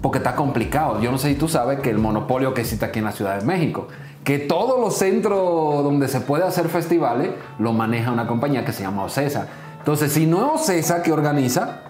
porque 0.03 0.19
está 0.19 0.37
complicado. 0.37 1.01
Yo 1.01 1.11
no 1.11 1.19
sé 1.19 1.29
si 1.31 1.35
tú 1.37 1.49
sabes 1.49 1.81
que 1.81 1.91
el 1.91 1.99
monopolio 1.99 2.55
que 2.55 2.61
existe 2.61 2.85
aquí 2.85 2.99
en 2.99 3.07
la 3.07 3.13
Ciudad 3.13 3.39
de 3.39 3.45
México, 3.45 3.89
que 4.25 4.39
todos 4.39 4.79
los 4.81 4.97
centros 4.97 5.83
donde 5.83 6.07
se 6.09 6.21
puede 6.21 6.45
hacer 6.45 6.69
festivales 6.69 7.31
lo 7.59 7.73
maneja 7.73 8.13
una 8.13 8.27
compañía 8.27 8.65
que 8.65 8.73
se 8.73 8.83
llama 8.83 9.05
Ocesa. 9.05 9.47
Entonces, 9.79 10.13
si 10.13 10.27
no 10.27 10.39
es 10.55 10.61
Ocesa 10.63 11.03
que 11.03 11.13
organiza, 11.13 11.81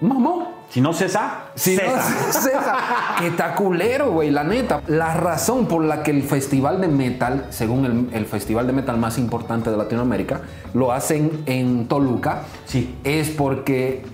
mamón. 0.00 0.59
Si 0.70 0.80
no 0.80 0.92
cesa, 0.92 1.46
Si 1.56 1.74
no, 1.74 1.82
cesa. 1.82 2.32
César, 2.32 2.76
que 3.18 3.26
está 3.26 3.54
culero, 3.56 4.12
güey, 4.12 4.30
la 4.30 4.44
neta. 4.44 4.82
La 4.86 5.14
razón 5.14 5.66
por 5.66 5.84
la 5.84 6.02
que 6.04 6.12
el 6.12 6.22
festival 6.22 6.80
de 6.80 6.86
metal, 6.88 7.46
según 7.50 7.84
el, 7.84 8.08
el 8.12 8.24
festival 8.26 8.66
de 8.68 8.72
metal 8.72 8.96
más 8.96 9.18
importante 9.18 9.68
de 9.70 9.76
Latinoamérica, 9.76 10.42
lo 10.72 10.92
hacen 10.92 11.42
en 11.46 11.88
Toluca, 11.88 12.42
Sí. 12.66 12.94
es 13.02 13.30
porque 13.30 14.04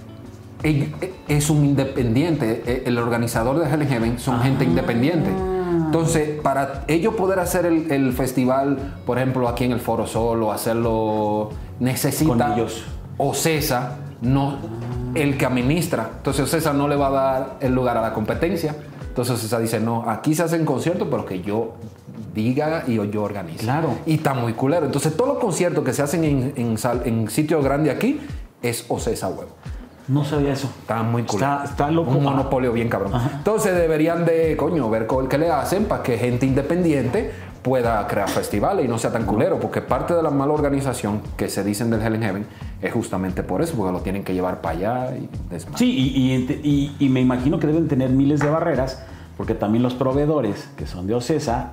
ell- 0.62 0.88
es 1.29 1.51
un 1.51 1.64
independiente. 1.66 2.62
E- 2.66 2.83
El 2.87 2.97
organizador 2.99 3.59
de 3.59 3.71
Hell 3.71 3.83
in 3.83 3.88
Heaven 3.88 4.19
son 4.19 4.40
gente 4.40 4.64
Ah. 4.64 4.69
independiente. 4.69 5.31
Entonces, 5.87 6.40
para 6.40 6.85
ellos 6.88 7.14
poder 7.16 7.38
hacer 7.38 7.66
el, 7.66 7.92
el 7.92 8.12
festival, 8.14 8.95
por 9.05 9.19
ejemplo, 9.19 9.47
aquí 9.49 9.64
en 9.64 9.73
el 9.73 9.81
Foro 9.81 10.07
Sol 10.07 10.42
o 10.42 10.53
hacerlo, 10.53 11.51
necesita 11.81 12.29
Con 12.47 12.53
ellos. 12.55 12.85
Ocesa, 13.19 13.97
no 14.23 14.57
el 15.16 15.37
que 15.37 15.46
administra. 15.46 16.11
Entonces 16.16 16.44
Ocesa 16.44 16.72
no 16.72 16.88
le 16.88 16.96
va 16.96 17.09
a 17.09 17.11
dar 17.11 17.57
el 17.61 17.74
lugar 17.74 17.96
a 17.96 18.02
la 18.02 18.12
competencia. 18.12 18.74
Entonces 19.09 19.37
Ocesa 19.37 19.59
dice, 19.59 19.81
no, 19.81 20.09
aquí 20.09 20.35
se 20.35 20.42
hacen 20.42 20.64
conciertos, 20.64 21.09
pero 21.11 21.24
que 21.24 21.40
yo 21.40 21.74
diga 22.35 22.85
y 22.87 22.96
yo 23.11 23.22
organice. 23.22 23.64
Claro. 23.64 23.94
Y 24.07 24.14
está 24.14 24.35
muy 24.35 24.52
culero. 24.52 24.87
Entonces 24.87 25.16
todos 25.16 25.35
los 25.35 25.38
conciertos 25.38 25.85
que 25.85 25.92
se 25.92 26.02
hacen 26.02 26.24
en, 26.24 26.52
en, 26.57 26.76
en 27.05 27.31
sitios 27.31 27.64
grandes 27.64 27.94
aquí 27.94 28.20
es 28.62 28.85
Ocesa 28.88 29.29
huevo. 29.29 29.50
No 30.09 30.24
sabía 30.24 30.52
eso. 30.52 30.70
Está 30.83 31.02
muy 31.02 31.24
cool. 31.24 31.42
Está, 31.42 31.64
está 31.64 31.90
loco. 31.90 32.12
Un 32.12 32.22
monopolio 32.22 32.72
bien 32.72 32.88
cabrón. 32.88 33.12
Entonces 33.38 33.74
deberían 33.74 34.24
de, 34.24 34.57
coño, 34.57 34.88
ver 34.88 35.09
que 35.29 35.38
le 35.38 35.50
hacen 35.50 35.87
para 35.87 36.02
que 36.02 36.16
gente 36.16 36.46
independiente 36.46 37.33
pueda 37.66 38.07
crear 38.07 38.29
festivales 38.31 38.85
y 38.85 38.88
no 38.88 38.96
sea 38.96 39.11
tan 39.11 39.24
culero, 39.26 39.59
porque 39.59 39.81
parte 39.81 40.14
de 40.14 40.22
la 40.22 40.31
mala 40.31 40.52
organización 40.52 41.20
que 41.37 41.48
se 41.48 41.64
dicen 41.64 41.90
del 41.90 42.00
Hell 42.00 42.14
in 42.14 42.22
Heaven 42.22 42.46
es 42.81 42.92
justamente 42.92 43.42
por 43.42 43.61
eso, 43.61 43.74
porque 43.76 43.92
lo 43.92 44.00
tienen 44.02 44.22
que 44.22 44.35
llevar 44.35 44.61
para 44.61 44.76
allá 44.79 45.16
y. 45.16 45.29
Sí, 45.74 45.90
y, 45.90 46.33
y- 46.33 46.61
y- 46.62 46.96
y 47.05 47.09
me 47.09 47.20
imagino 47.20 47.59
que 47.59 47.66
deben 47.66 47.88
tener 47.88 48.11
miles 48.11 48.38
de 48.38 48.50
barreras, 48.50 49.02
porque 49.37 49.55
también 49.55 49.83
los 49.83 49.94
proveedores, 49.94 50.68
que 50.76 50.87
son 50.87 51.09
de 51.09 51.14
Ocesa, 51.16 51.72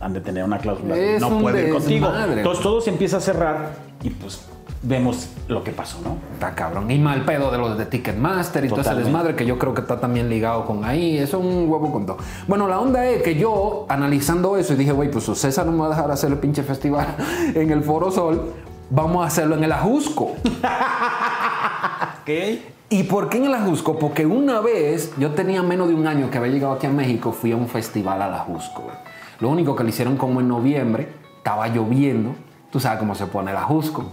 han 0.00 0.12
de 0.12 0.20
tener 0.20 0.44
una 0.44 0.58
cláusula. 0.58 0.94
de 0.94 1.16
Es 1.16 1.20
no 1.20 1.26
un 1.28 1.42
puede 1.42 1.66
ir 1.66 1.72
contigo. 1.74 2.08
Entonces 2.36 2.62
todo 2.62 2.80
se 2.80 2.90
empieza 2.90 3.16
a 3.16 3.20
cerrar 3.20 3.70
y 4.04 4.10
pues 4.10 4.46
vemos 4.82 5.28
lo 5.48 5.62
que 5.62 5.70
pasó, 5.70 5.98
¿no? 6.02 6.16
Está 6.34 6.54
cabrón. 6.54 6.90
Y 6.90 6.98
mal 6.98 7.24
pedo 7.24 7.50
de 7.50 7.58
los 7.58 7.78
de 7.78 7.86
Ticketmaster 7.86 8.64
y 8.64 8.68
todo 8.68 8.80
ese 8.80 8.94
desmadre 8.94 9.36
que 9.36 9.46
yo 9.46 9.58
creo 9.58 9.74
que 9.74 9.80
está 9.80 10.00
también 10.00 10.28
ligado 10.28 10.66
con 10.66 10.84
ahí. 10.84 11.18
Eso 11.18 11.38
es 11.38 11.44
un 11.44 11.70
huevo 11.70 11.92
con 11.92 12.06
todo. 12.06 12.18
Bueno, 12.48 12.68
la 12.68 12.80
onda 12.80 13.06
es 13.06 13.22
que 13.22 13.36
yo, 13.36 13.86
analizando 13.88 14.56
eso, 14.56 14.72
y 14.72 14.76
dije, 14.76 14.92
güey, 14.92 15.10
pues 15.10 15.24
César 15.24 15.66
no 15.66 15.72
me 15.72 15.78
va 15.78 15.86
a 15.86 15.90
dejar 15.90 16.10
hacer 16.10 16.30
el 16.30 16.38
pinche 16.38 16.62
festival 16.62 17.06
en 17.54 17.70
el 17.70 17.82
Foro 17.82 18.10
Sol. 18.10 18.52
Vamos 18.90 19.24
a 19.24 19.28
hacerlo 19.28 19.56
en 19.56 19.64
el 19.64 19.72
Ajusco. 19.72 20.32
¿Qué? 22.26 22.72
¿Y 22.90 23.04
por 23.04 23.30
qué 23.30 23.38
en 23.38 23.46
el 23.46 23.54
Ajusco? 23.54 23.98
Porque 23.98 24.26
una 24.26 24.60
vez, 24.60 25.12
yo 25.16 25.30
tenía 25.30 25.62
menos 25.62 25.88
de 25.88 25.94
un 25.94 26.06
año 26.06 26.30
que 26.30 26.36
había 26.36 26.52
llegado 26.52 26.74
aquí 26.74 26.86
a 26.86 26.90
México, 26.90 27.32
fui 27.32 27.52
a 27.52 27.56
un 27.56 27.68
festival 27.68 28.20
al 28.20 28.34
Ajusco. 28.34 28.82
güey. 28.82 28.94
Lo 29.40 29.48
único 29.48 29.74
que 29.74 29.82
lo 29.82 29.88
hicieron 29.88 30.16
como 30.16 30.40
en 30.40 30.48
noviembre, 30.48 31.08
estaba 31.38 31.68
lloviendo, 31.68 32.34
tú 32.70 32.80
sabes 32.80 32.98
cómo 32.98 33.14
se 33.14 33.26
pone 33.26 33.50
el 33.50 33.56
Ajusco. 33.56 34.04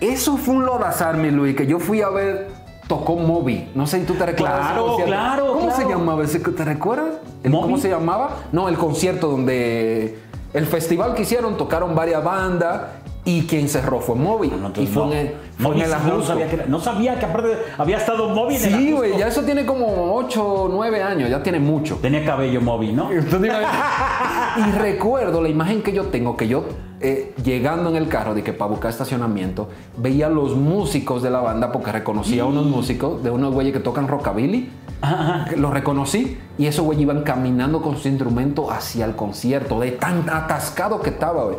Eso 0.00 0.36
fue 0.36 0.54
un 0.54 0.66
lodazar, 0.66 1.16
mi 1.16 1.30
Luis, 1.30 1.56
que 1.56 1.66
yo 1.66 1.78
fui 1.78 2.02
a 2.02 2.08
ver, 2.08 2.48
tocó 2.88 3.16
Moby. 3.16 3.70
No 3.74 3.86
sé 3.86 4.00
si 4.00 4.06
tú 4.06 4.14
te 4.14 4.26
recuerdas. 4.26 4.72
Claro, 4.72 4.96
claro, 5.04 5.52
¿Cómo 5.54 5.70
se 5.70 5.84
llamaba 5.88 6.24
ese? 6.24 6.38
¿Te 6.40 6.64
recuerdas? 6.64 7.10
El- 7.42 7.52
¿Cómo 7.52 7.78
se 7.78 7.88
llamaba? 7.88 8.30
No, 8.52 8.68
el 8.68 8.76
concierto 8.76 9.28
donde... 9.28 10.18
El 10.52 10.66
festival 10.66 11.14
que 11.14 11.22
hicieron, 11.22 11.56
tocaron 11.56 11.94
varias 11.96 12.22
bandas 12.22 12.82
y 13.26 13.46
quien 13.46 13.68
cerró 13.68 14.00
fue 14.00 14.16
Moby. 14.16 14.48
No, 14.48 14.54
y 14.54 14.66
entonces 14.66 14.90
fue 14.90 15.06
no. 15.06 15.12
en 15.12 15.18
el, 15.18 15.28
fue 15.58 15.68
Moby 15.68 15.80
en 15.80 15.84
el 15.84 15.90
sí, 15.90 15.96
no, 16.08 16.22
sabía 16.22 16.48
que 16.48 16.54
era- 16.56 16.66
no 16.66 16.80
sabía 16.80 17.18
que 17.18 17.24
aparte 17.26 17.48
había 17.78 17.96
estado 17.96 18.28
móvil 18.28 18.56
en 18.62 18.74
el 18.74 18.80
Sí, 18.80 18.92
güey, 18.92 19.18
ya 19.18 19.28
eso 19.28 19.42
tiene 19.42 19.64
como 19.64 20.14
8 20.14 20.44
o 20.44 20.68
9 20.68 21.02
años, 21.02 21.30
ya 21.30 21.42
tiene 21.42 21.58
mucho. 21.58 21.96
Tenía 22.02 22.24
cabello 22.24 22.60
móvil, 22.60 22.94
¿no? 22.94 23.08
y 24.56 24.70
recuerdo 24.78 25.42
la 25.42 25.48
imagen 25.48 25.82
que 25.82 25.92
yo 25.92 26.04
tengo, 26.06 26.36
que 26.36 26.48
yo 26.48 26.64
eh, 27.00 27.34
llegando 27.42 27.90
en 27.90 27.96
el 27.96 28.08
carro 28.08 28.34
de 28.34 28.42
que 28.42 28.52
para 28.52 28.70
buscar 28.70 28.90
estacionamiento, 28.90 29.68
veía 29.96 30.26
a 30.26 30.30
los 30.30 30.54
músicos 30.56 31.22
de 31.22 31.30
la 31.30 31.40
banda 31.40 31.70
porque 31.72 31.92
reconocía 31.92 32.42
a 32.44 32.46
unos 32.46 32.66
músicos, 32.66 33.22
de 33.22 33.30
unos 33.30 33.52
güeyes 33.52 33.72
que 33.74 33.80
tocan 33.80 34.08
rockabilly. 34.08 34.70
que 35.50 35.56
Los 35.56 35.72
reconocí 35.74 36.38
y 36.56 36.66
esos 36.66 36.84
güeyes 36.84 37.02
iban 37.02 37.22
caminando 37.22 37.82
con 37.82 37.98
su 37.98 38.08
instrumento 38.08 38.70
hacia 38.70 39.04
el 39.04 39.16
concierto, 39.16 39.80
de 39.80 39.90
tan 39.92 40.30
atascado 40.30 41.00
que 41.02 41.10
estaba, 41.10 41.44
güey. 41.44 41.56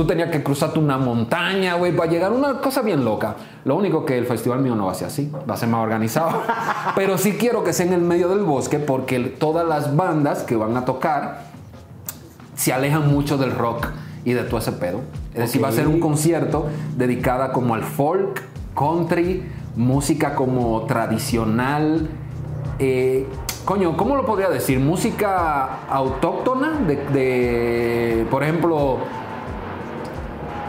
Tú 0.00 0.06
tenías 0.06 0.30
que 0.30 0.42
cruzarte 0.42 0.78
una 0.78 0.96
montaña, 0.96 1.74
güey, 1.74 1.94
para 1.94 2.10
llegar 2.10 2.32
a 2.32 2.34
una 2.34 2.58
cosa 2.62 2.80
bien 2.80 3.04
loca. 3.04 3.36
Lo 3.66 3.76
único 3.76 4.06
que 4.06 4.16
el 4.16 4.24
festival 4.24 4.60
mío 4.60 4.74
no 4.74 4.86
va 4.86 4.92
a 4.92 4.94
ser 4.94 5.08
así, 5.08 5.30
va 5.30 5.52
a 5.52 5.56
ser 5.58 5.68
más 5.68 5.82
organizado. 5.82 6.40
Pero 6.96 7.18
sí 7.18 7.32
quiero 7.32 7.62
que 7.64 7.74
sea 7.74 7.84
en 7.84 7.92
el 7.92 8.00
medio 8.00 8.30
del 8.30 8.38
bosque 8.38 8.78
porque 8.78 9.20
todas 9.20 9.68
las 9.68 9.94
bandas 9.94 10.42
que 10.42 10.56
van 10.56 10.74
a 10.78 10.86
tocar 10.86 11.42
se 12.54 12.72
alejan 12.72 13.12
mucho 13.12 13.36
del 13.36 13.50
rock 13.50 13.88
y 14.24 14.32
de 14.32 14.44
todo 14.44 14.60
ese 14.60 14.72
pedo. 14.72 15.02
Es 15.34 15.40
decir, 15.40 15.62
va 15.62 15.68
a 15.68 15.72
ser 15.72 15.86
un 15.86 16.00
concierto 16.00 16.68
dedicada 16.96 17.52
como 17.52 17.74
al 17.74 17.82
folk, 17.82 18.42
country, 18.74 19.46
música 19.76 20.34
como 20.34 20.80
tradicional. 20.86 22.08
eh, 22.78 23.26
coño, 23.66 23.98
¿cómo 23.98 24.16
lo 24.16 24.24
podría 24.24 24.48
decir? 24.48 24.80
Música 24.80 25.80
autóctona 25.90 26.80
de, 26.86 26.96
de, 26.96 28.26
por 28.30 28.42
ejemplo, 28.42 29.19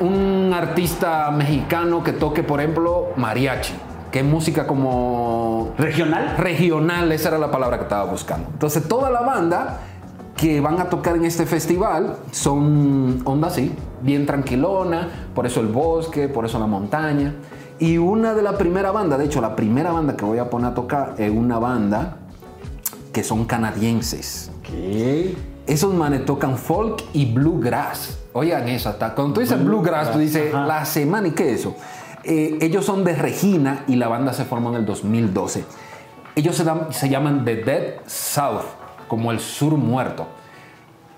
un 0.02 0.52
artista 0.54 1.32
mexicano 1.32 2.04
que 2.04 2.14
toque, 2.14 2.44
por 2.44 2.60
ejemplo, 2.60 3.10
mariachi, 3.16 3.74
que 4.12 4.20
es 4.20 4.26
música 4.26 4.68
como 4.68 5.74
¿Regional? 5.78 6.36
regional, 6.38 7.12
esa 7.12 7.30
era 7.30 7.38
la 7.38 7.52
palabra 7.52 7.78
que 7.78 7.84
estaba 7.84 8.06
buscando. 8.12 8.50
Entonces, 8.52 8.88
toda 8.88 9.10
la 9.10 9.22
banda 9.22 9.80
que 10.36 10.60
van 10.60 10.80
a 10.82 10.86
tocar 10.90 11.16
en 11.16 11.26
este 11.26 11.46
festival 11.46 12.18
son 12.32 13.22
onda 13.26 13.48
así, 13.50 13.72
bien 14.02 14.26
tranquilona, 14.26 15.08
por 15.36 15.46
eso 15.46 15.62
el 15.62 15.68
bosque, 15.68 16.28
por 16.28 16.46
eso 16.46 16.58
la 16.60 16.68
montaña. 16.68 17.36
Y 17.78 17.98
una 17.98 18.34
de 18.34 18.42
la 18.42 18.58
primera 18.58 18.92
banda, 18.92 19.18
de 19.18 19.26
hecho, 19.26 19.40
la 19.40 19.56
primera 19.56 19.92
banda 19.92 20.16
que 20.16 20.26
voy 20.26 20.40
a 20.40 20.50
poner 20.50 20.72
a 20.72 20.74
tocar 20.74 21.16
es 21.18 21.32
una 21.32 21.60
banda 21.60 22.18
que 23.14 23.24
son 23.24 23.46
canadienses. 23.46 24.52
¿Qué? 24.64 25.36
Esos 25.67 25.93
manes 25.93 26.26
tocan 26.26 26.58
folk 26.58 27.04
y 27.13 27.32
bluegrass. 27.34 28.17
Oigan 28.34 28.67
eso, 28.69 28.89
hasta 28.89 29.13
cuando 29.13 29.34
tú 29.36 29.39
dices 29.41 29.63
bluegrass, 29.63 30.12
tú 30.12 30.19
dices 30.19 30.54
Ajá. 30.54 30.65
la 30.65 30.86
semana 30.86 31.28
y 31.28 31.32
qué 31.32 31.54
es 31.54 31.62
eso. 31.62 31.76
Eh, 32.24 32.58
ellos 32.62 32.86
son 32.86 33.04
de 33.04 33.15
Regina 33.15 33.84
y 33.88 33.95
la 33.95 34.08
banda 34.08 34.34
se 34.34 34.45
formó 34.45 34.69
en 34.69 34.76
el 34.76 34.86
2012. 34.86 35.63
Ellos 36.36 36.56
se, 36.56 36.63
dan- 36.63 36.88
se 36.93 37.10
llaman 37.10 37.43
The 37.45 37.56
Dead 37.58 37.84
South, 38.08 38.63
como 39.08 39.32
el 39.32 39.39
sur 39.39 39.74
muerto. 39.74 40.28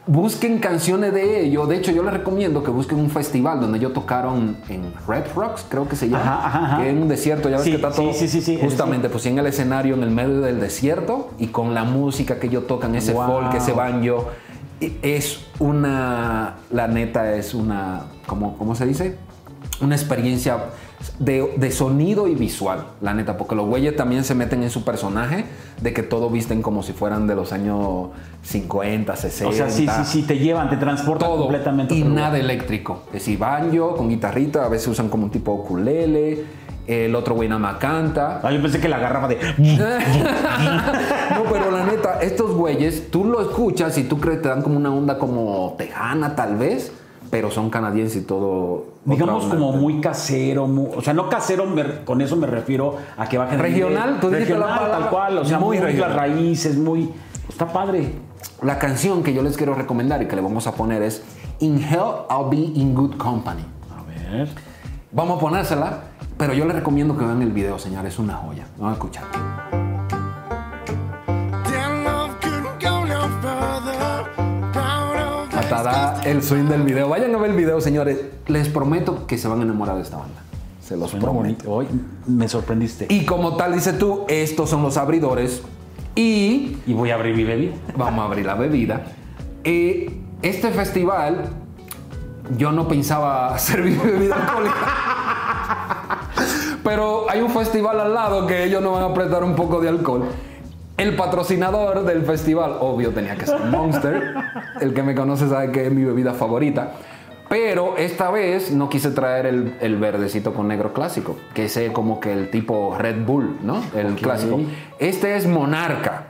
Busquen 0.06 0.60
canciones 0.60 1.14
de 1.14 1.46
ellos. 1.46 1.70
De 1.70 1.78
hecho, 1.78 1.92
yo 1.92 2.04
les 2.04 2.12
recomiendo 2.12 2.62
que 2.62 2.72
busquen 2.72 3.00
un 3.00 3.10
festival 3.10 3.62
donde 3.62 3.78
ellos 3.78 3.94
tocaron 3.94 4.58
en 4.68 4.94
Red 5.08 5.28
Rocks, 5.34 5.66
creo 5.70 5.88
que 5.88 5.96
se 5.96 6.10
llama. 6.10 6.24
Ajá, 6.24 6.48
ajá, 6.48 6.66
ajá. 6.66 6.78
Que 6.84 6.90
es 6.90 6.96
un 6.98 7.08
desierto, 7.08 7.50
ya 7.50 7.56
ves 7.56 7.64
Sí, 7.64 7.70
que 7.70 7.76
está 7.78 7.92
todo. 7.92 8.12
sí, 8.14 8.28
sí, 8.28 8.42
sí, 8.42 8.60
Justamente, 8.62 9.08
pues 9.08 9.26
en 9.28 9.40
el 9.40 9.46
escenario 9.46 9.96
en 9.96 10.04
el 10.04 10.10
medio 10.12 10.42
del 10.42 10.60
desierto 10.60 11.32
y 11.40 11.48
con 11.48 11.74
la 11.74 11.86
música 11.86 12.38
que 12.38 12.48
ellos 12.48 12.68
tocan, 12.68 12.96
ese 12.96 13.14
Wow. 13.14 13.26
folk, 13.28 13.54
ese 13.54 13.72
banjo. 13.72 14.28
Es 15.02 15.46
una. 15.60 16.56
La 16.70 16.88
neta 16.90 17.32
es 17.36 17.54
una. 17.54 18.02
¿Cómo, 18.28 18.58
cómo 18.58 18.76
se 18.76 18.86
dice? 18.86 19.18
Una 19.80 19.96
experiencia 19.96 20.58
de, 21.20 21.54
de 21.58 21.72
sonido 21.72 22.28
y 22.28 22.36
visual, 22.36 22.86
la 23.02 23.14
neta, 23.14 23.38
porque 23.38 23.56
los 23.56 23.68
güeyes 23.68 23.96
también 23.96 24.24
se 24.24 24.36
meten 24.36 24.64
en 24.64 24.70
su 24.70 24.84
personaje 24.84 25.46
de 25.82 25.94
que 25.94 26.04
todo 26.04 26.30
visten 26.30 26.62
como 26.62 26.84
si 26.84 26.94
fueran 26.94 27.28
de 27.28 27.36
los 27.36 27.54
años 27.54 28.10
50, 28.44 29.16
60. 29.16 29.50
O 29.50 29.54
sea, 29.54 29.70
sí, 29.70 29.88
sí, 29.88 30.04
sí, 30.06 30.24
te 30.24 30.38
llevan, 30.40 30.70
te 30.70 30.78
transportan 30.78 31.30
Todo 31.30 31.42
completamente. 31.42 31.94
y 31.96 32.00
lugar. 32.00 32.16
nada 32.16 32.38
eléctrico. 32.38 33.04
Es 33.08 33.14
decir, 33.14 33.38
banjo 33.38 33.96
con 33.96 34.10
guitarrita, 34.10 34.66
a 34.66 34.70
veces 34.70 34.88
usan 34.88 35.10
como 35.10 35.26
un 35.26 35.30
tipo 35.32 35.54
ukulele, 35.54 36.44
el 36.88 37.16
otro 37.16 37.36
güey 37.36 37.48
nada 37.48 37.60
más 37.60 37.76
canta. 37.78 38.42
Ah, 38.44 38.52
yo 38.52 38.62
pensé 38.62 38.80
que 38.80 38.90
la 38.90 38.98
agarraba 38.98 39.28
de. 39.28 39.38
no, 39.58 41.44
pero 41.52 41.72
la 41.72 41.86
neta, 41.86 42.20
estos 42.22 42.54
güeyes, 42.54 43.10
tú 43.10 43.24
lo 43.26 43.42
escuchas 43.42 43.98
y 43.98 44.04
tú 44.04 44.20
crees 44.20 44.38
que 44.38 44.44
te 44.44 44.50
dan 44.50 44.62
como 44.62 44.78
una 44.78 44.94
onda 44.94 45.18
como 45.18 45.76
tejana 45.78 46.36
tal 46.36 46.58
vez, 46.58 46.92
pero 47.30 47.52
son 47.52 47.70
canadienses 47.70 48.24
y 48.24 48.26
todo. 48.26 48.93
Digamos 49.06 49.46
como 49.46 49.74
muy 49.74 50.00
casero, 50.00 50.64
o 50.96 51.02
sea, 51.02 51.14
no 51.14 51.28
casero, 51.30 51.66
me- 51.66 52.04
con 52.06 52.22
eso 52.22 52.36
me 52.38 52.48
refiero 52.48 52.98
a 53.18 53.28
que 53.28 53.38
bajen 53.38 53.60
Regional, 53.60 54.20
tú 54.22 54.30
dijiste 54.30 54.54
regional, 54.54 54.70
la 54.70 54.76
palabra. 54.78 54.98
tal 55.00 55.10
cual, 55.10 55.38
o 55.40 55.46
sea, 55.46 55.60
Muy 55.60 55.78
muy, 55.80 55.94
las 55.94 56.16
raíces, 56.16 56.78
muy, 56.78 57.10
está 57.50 57.68
padre. 57.68 58.14
La 58.62 58.80
canción 58.80 59.22
que 59.24 59.34
yo 59.34 59.42
les 59.44 59.58
quiero 59.58 59.74
recomendar 59.76 60.22
y 60.22 60.28
que 60.28 60.36
le 60.38 60.42
vamos 60.42 60.68
a 60.68 60.72
poner 60.74 61.02
es 61.04 61.22
In 61.60 61.78
Hell 61.84 62.00
I'll 62.30 62.50
Be 62.50 62.58
in 62.80 62.94
Good 62.96 63.18
Company. 63.18 63.64
A 63.94 64.04
ver. 64.32 64.48
Vamos 65.12 65.38
a 65.38 65.40
ponérsela, 65.42 66.04
pero 66.38 66.54
yo 66.54 66.64
les 66.66 66.76
recomiendo 66.76 67.18
que 67.18 67.26
vean 67.26 67.42
el 67.42 67.52
video, 67.52 67.78
señores, 67.78 68.14
es 68.14 68.20
una 68.20 68.36
joya. 68.36 68.66
Vamos 68.78 68.92
a 68.92 68.94
escuchar. 68.94 69.83
Da 75.82 76.22
el 76.24 76.44
swing 76.44 76.66
del 76.66 76.84
video. 76.84 77.10
Vayan 77.10 77.34
a 77.34 77.38
ver 77.40 77.52
el 77.52 77.56
video, 77.58 77.82
señores. 77.82 78.20
Les 78.48 78.70
prometo 78.70 79.26
que 79.26 79.38
se 79.38 79.48
van 79.48 79.62
a 79.62 79.64
enamorar 79.64 79.96
de 79.96 80.04
esta 80.04 80.18
banda. 80.18 80.42
Se 80.82 80.98
los 80.98 81.10
Suena 81.12 81.26
prometo. 81.26 81.72
Hoy 81.72 81.88
me 82.28 82.48
sorprendiste. 82.48 83.08
Y 83.10 83.26
como 83.26 83.56
tal, 83.56 83.74
dice 83.74 83.94
tú, 83.94 84.26
estos 84.28 84.70
son 84.70 84.84
los 84.84 84.98
abridores. 84.98 85.64
Y 86.16 86.78
Y 86.86 86.94
voy 86.94 87.10
a 87.10 87.16
abrir 87.16 87.36
mi 87.36 87.44
bebida. 87.46 87.74
vamos 87.98 88.24
a 88.24 88.26
abrir 88.28 88.46
la 88.46 88.56
bebida. 88.56 89.06
Eh, 89.64 90.20
este 90.42 90.72
festival, 90.72 91.46
yo 92.58 92.72
no 92.74 92.88
pensaba 92.88 93.58
servir 93.60 93.98
bebida 94.00 94.36
alcohólica. 94.36 94.76
Pero 96.84 97.30
hay 97.30 97.42
un 97.42 97.50
festival 97.50 98.00
al 98.00 98.14
lado 98.14 98.46
que 98.46 98.66
ellos 98.66 98.82
nos 98.82 98.94
van 98.94 99.10
a 99.10 99.14
prestar 99.14 99.44
un 99.44 99.56
poco 99.56 99.80
de 99.80 99.88
alcohol. 99.90 100.26
El 100.98 101.16
patrocinador 101.16 102.06
del 102.06 102.24
festival, 102.24 102.78
obvio, 102.80 103.12
tenía 103.12 103.36
que 103.36 103.48
ser 103.48 103.60
Monster. 103.66 104.36
El 104.80 104.94
que 104.94 105.02
me 105.04 105.16
conoce 105.16 105.50
sabe 105.50 105.72
que 105.72 105.88
es 105.88 105.92
mi 105.92 106.04
bebida 106.04 106.34
favorita. 106.34 106.92
Pero 107.50 107.98
esta 107.98 108.32
vez 108.32 108.72
no 108.72 108.90
quise 108.90 109.12
traer 109.12 109.46
el, 109.46 109.76
el 109.82 109.96
verdecito 109.98 110.54
con 110.54 110.68
negro 110.68 110.94
clásico, 110.94 111.38
que 111.54 111.66
es 111.66 111.80
como 111.92 112.20
que 112.20 112.32
el 112.32 112.50
tipo 112.50 112.96
Red 112.98 113.26
Bull, 113.26 113.58
¿no? 113.64 113.82
El 113.96 114.16
clásico. 114.16 114.60
Este 115.00 115.36
es 115.36 115.46
Monarca. 115.48 116.28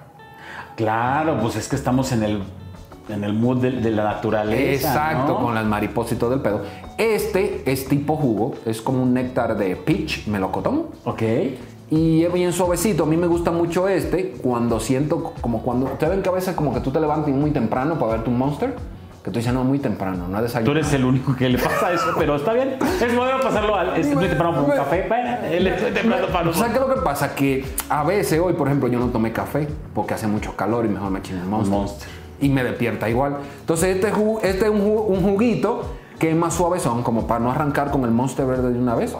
Claro, 0.75 1.37
pues 1.41 1.55
es 1.55 1.67
que 1.67 1.75
estamos 1.75 2.11
en 2.11 2.23
el, 2.23 2.43
en 3.09 3.23
el 3.23 3.33
mood 3.33 3.61
de, 3.61 3.71
de 3.71 3.91
la 3.91 4.03
naturaleza. 4.05 4.89
Exacto, 4.89 5.33
¿no? 5.33 5.39
con 5.39 5.55
las 5.55 5.65
mariposas 5.65 6.13
y 6.13 6.15
todo 6.15 6.33
el 6.33 6.41
pedo. 6.41 6.63
Este 6.97 7.63
es 7.71 7.87
tipo 7.87 8.15
jugo, 8.15 8.55
es 8.65 8.81
como 8.81 9.03
un 9.03 9.13
néctar 9.13 9.55
de 9.55 9.75
peach, 9.75 10.27
melocotón. 10.27 10.87
Ok. 11.03 11.21
Y 11.89 12.23
es 12.23 12.33
bien 12.33 12.51
suavecito. 12.53 13.03
A 13.03 13.05
mí 13.05 13.17
me 13.17 13.27
gusta 13.27 13.51
mucho 13.51 13.87
este 13.87 14.31
cuando 14.41 14.79
siento 14.79 15.33
como 15.41 15.61
cuando. 15.61 15.85
Ustedes 15.85 16.11
ven 16.11 16.21
que 16.23 16.29
a 16.29 16.33
veces 16.33 16.55
como 16.55 16.73
que 16.73 16.79
tú 16.79 16.91
te 16.91 16.99
levantas 16.99 17.29
muy 17.33 17.51
temprano 17.51 17.99
para 17.99 18.13
ver 18.13 18.23
tu 18.23 18.31
monster. 18.31 18.75
Que 19.23 19.31
tú 19.31 19.39
dices, 19.39 19.53
no, 19.53 19.63
muy 19.63 19.79
temprano, 19.79 20.27
no 20.27 20.35
es 20.37 20.41
Tú 20.41 20.43
desayuno. 20.59 20.71
eres 20.79 20.91
el 20.93 21.05
único 21.05 21.33
que 21.33 21.47
le 21.47 21.57
pasa 21.57 21.93
eso, 21.93 22.07
pero 22.17 22.35
está 22.35 22.51
bien. 22.51 22.75
Es 23.01 23.15
bueno 23.15 23.39
pasarlo 23.41 23.73
al. 23.75 23.95
Es 23.95 24.13
muy 24.13 24.27
temprano 24.27 24.55
por 24.55 24.69
un 24.71 24.75
café. 24.75 25.07
Él 25.49 25.67
es 25.67 25.93
temprano 25.93 26.27
para 26.27 26.43
¿Sabes 26.43 26.45
nosotros. 26.45 26.67
qué 26.71 26.73
es 26.83 26.87
lo 26.89 26.95
que 26.95 27.01
pasa? 27.01 27.35
Que 27.35 27.65
a 27.89 28.03
veces 28.03 28.41
hoy, 28.43 28.51
por 28.53 28.67
ejemplo, 28.67 28.89
yo 28.89 28.99
no 28.99 29.07
tomé 29.07 29.31
café 29.31 29.67
porque 29.93 30.13
hace 30.13 30.27
mucho 30.27 30.57
calor 30.57 30.85
y 30.85 30.89
mejor 30.89 31.09
me 31.11 31.21
chingo 31.21 31.41
un 31.41 31.49
monster. 31.49 31.71
Monster. 31.77 32.09
Y 32.41 32.49
me 32.49 32.63
despierta 32.65 33.09
igual. 33.09 33.37
Entonces, 33.61 33.95
este, 33.95 34.11
este 34.43 34.65
es 34.65 34.71
un, 34.71 34.81
un 34.81 35.21
juguito 35.23 35.83
que 36.19 36.33
más 36.35 36.53
suavezón, 36.55 37.03
como 37.03 37.27
para 37.27 37.39
no 37.39 37.51
arrancar 37.51 37.91
con 37.91 38.03
el 38.05 38.11
Monster 38.11 38.45
Verde 38.45 38.71
de 38.71 38.79
una 38.79 38.95
vez. 38.95 39.15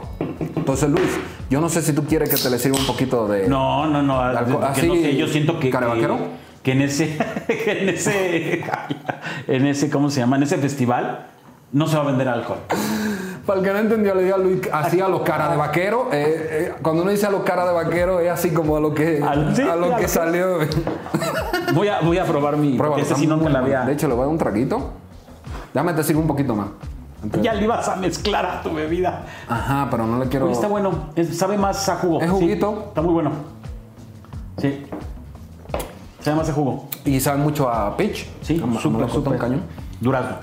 Entonces, 0.56 0.89
Luis, 0.89 1.19
yo 1.49 1.60
no 1.60 1.69
sé 1.69 1.82
si 1.82 1.93
tú 1.93 2.06
quieres 2.06 2.29
que 2.29 2.38
te 2.38 2.49
le 2.49 2.58
sirva 2.60 2.77
un 2.77 2.86
poquito 2.86 3.27
de... 3.27 3.47
No, 3.47 3.86
no, 3.88 4.01
no. 4.01 4.21
Porque 4.49 4.65
así, 4.65 4.88
no 4.88 4.95
sé, 4.95 5.15
yo 5.17 5.27
siento 5.27 5.60
que. 5.60 5.69
¿Carevaquero? 5.69 6.17
Que, 6.17 6.23
que 6.63 6.71
en 6.71 6.82
ese. 6.82 7.17
que 7.47 7.82
en 7.82 7.89
ese. 7.89 8.63
En 9.47 9.65
ese, 9.65 9.89
¿cómo 9.89 10.10
se 10.10 10.21
llama? 10.21 10.38
En 10.38 10.43
ese 10.43 10.58
festival 10.58 11.27
no 11.73 11.88
se 11.88 11.97
va 11.97 12.03
a 12.03 12.06
vender 12.06 12.27
alcohol. 12.29 12.60
Para 13.45 13.60
el 13.60 13.65
que 13.65 13.73
no 13.73 13.79
entendió, 13.79 14.15
le 14.15 14.23
digo 14.23 14.36
a 14.36 14.38
Luis 14.39 14.62
así 14.71 15.01
a 15.01 15.10
los 15.10 15.21
cara 15.23 15.49
de 15.49 15.58
vaquero. 15.58 16.08
eh, 16.13 16.47
eh, 16.49 16.73
cuando 16.82 17.01
uno 17.01 17.12
dice 17.12 17.25
a 17.25 17.29
los 17.29 17.43
cara 17.43 17.65
de 17.65 17.73
vaquero, 17.73 18.19
es 18.21 18.29
así 18.32 18.51
como 18.51 18.77
a 18.77 18.79
lo 18.79 18.93
que, 18.93 19.17
sí, 19.53 19.62
a 19.63 19.75
lo 19.75 19.95
que 19.97 20.08
salió. 20.08 20.60
Voy 21.73 21.88
a, 21.89 21.99
voy 22.01 22.17
a 22.19 22.25
probar 22.25 22.56
mi. 22.58 22.77
Porque 22.77 23.01
ese 23.01 23.15
sí 23.15 23.27
no 23.27 23.38
me 23.38 23.49
la 23.49 23.60
había. 23.60 23.82
De 23.82 23.93
hecho, 23.93 24.08
le 24.08 24.13
voy 24.13 24.21
a 24.21 24.25
dar 24.25 24.32
un 24.32 24.38
traguito. 24.38 24.93
Déjame 25.73 25.93
te 25.93 26.03
sirvo 26.03 26.21
un 26.21 26.27
poquito 26.27 26.55
más. 26.55 26.67
Entonces- 27.23 27.43
Ya 27.43 27.53
le 27.53 27.63
ibas 27.63 27.88
a 27.88 27.95
mezclar 27.95 28.45
a 28.45 28.62
tu 28.62 28.73
bebida. 28.73 29.23
Ajá, 29.47 29.88
pero 29.89 30.05
no 30.05 30.19
le 30.19 30.27
quiero. 30.29 30.45
Oye, 30.45 30.53
está 30.53 30.67
bueno. 30.67 31.09
Es- 31.15 31.38
sabe 31.38 31.57
más 31.57 31.88
a 31.89 31.95
jugo. 31.95 32.19
¿Es 32.19 32.25
Sí, 32.27 32.31
juguito? 32.31 32.86
está 32.89 33.01
muy 33.01 33.13
bueno. 33.13 33.31
Sí. 34.57 34.86
Sabe 36.19 36.38
más 36.38 36.49
a 36.49 36.53
jugo. 36.53 36.88
Y 37.05 37.19
sabe 37.19 37.38
mucho 37.39 37.69
a 37.69 37.95
Peach. 37.97 38.25
Sí, 38.41 38.62
A- 38.63 38.77
a 38.77 38.81
súper, 39.09 39.38
cañón. 39.38 39.62
Durazno. 39.99 40.38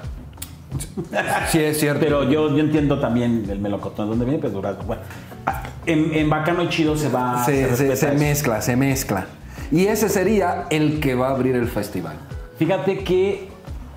Sí, 1.49 1.59
es 1.59 1.79
cierto. 1.81 2.01
Pero 2.01 2.25
yo, 2.25 2.49
yo 2.55 2.59
entiendo 2.61 2.99
también 3.01 3.47
el 3.51 3.59
melocotón. 3.59 4.09
¿Dónde 4.09 4.25
viene? 4.25 4.41
Pues 4.41 4.53
durazno. 4.53 4.85
Bueno, 4.85 5.03
ah, 5.47 5.63
en, 5.87 6.15
en 6.15 6.31
Bacano 6.31 6.63
y 6.63 6.69
Chido 6.69 6.97
se 6.97 7.09
va. 7.09 7.45
se, 7.45 7.75
se- 7.77 7.97
se 7.97 8.07
eso. 8.09 8.19
mezcla, 8.19 8.63
se 8.63 8.77
mezcla. 8.77 9.27
Y 9.73 9.87
ese 9.87 10.09
sería 10.09 10.67
el 10.71 11.01
que 11.01 11.15
va 11.15 11.29
a 11.29 11.31
abrir 11.33 11.57
el 11.57 11.67
festival. 11.69 12.15
Fíjate 12.59 13.05
que 13.05 13.50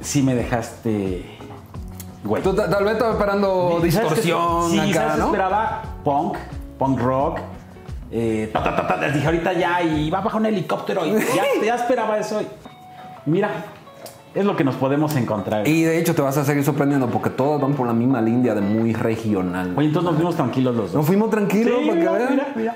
si 0.04 0.22
me 0.22 0.36
dejaste. 0.36 1.26
Güey. 2.24 2.42
Tú 2.44 2.54
tal 2.56 2.84
vez 2.84 2.94
estaba 2.94 3.14
esperando 3.14 3.80
distorsión 3.84 4.72
sí, 4.72 4.80
acá. 4.80 5.16
¿no? 5.18 5.26
Esperaba 5.26 5.82
punk, 6.04 6.38
punk 6.80 7.00
rock. 7.00 7.40
eh, 8.12 8.50
ta, 8.54 8.64
ta, 8.64 8.76
ta, 8.76 8.88
ta, 8.88 8.98
les 8.98 9.14
dije 9.16 9.26
ahorita 9.26 9.54
ya 9.54 9.82
y 9.82 10.10
va 10.10 10.22
bajo 10.22 10.38
un 10.38 10.46
helicóptero 10.46 11.06
y 11.06 11.14
ya, 11.14 11.44
ya 11.66 11.76
esperaba 11.76 12.18
eso. 12.18 12.42
y 12.42 12.48
mira, 13.26 13.50
es 14.34 14.46
lo 14.46 14.56
que 14.56 14.64
nos 14.64 14.76
podemos 14.76 15.16
encontrar. 15.16 15.68
Y 15.68 15.84
de 15.84 16.00
hecho 16.00 16.16
te 16.16 16.22
vas 16.22 16.38
a 16.38 16.46
seguir 16.46 16.64
sorprendiendo 16.64 17.08
porque 17.08 17.30
todos 17.30 17.62
van 17.62 17.74
por 17.74 17.88
la 17.88 17.94
misma 17.94 18.22
línea 18.22 18.54
de 18.56 18.62
muy 18.62 18.94
regional. 18.94 19.74
Oye, 19.76 19.88
entonces 19.88 20.10
nos 20.12 20.18
vimos 20.20 20.36
tranquilos 20.36 20.76
los 20.76 20.86
dos. 20.86 20.96
Nos 20.96 21.06
fuimos 21.06 21.30
tranquilos 21.30 21.74
Sí, 21.82 21.88
para 21.90 22.00
que 22.02 22.10
vean. 22.10 22.32
mira, 22.32 22.48
mira. 22.56 22.76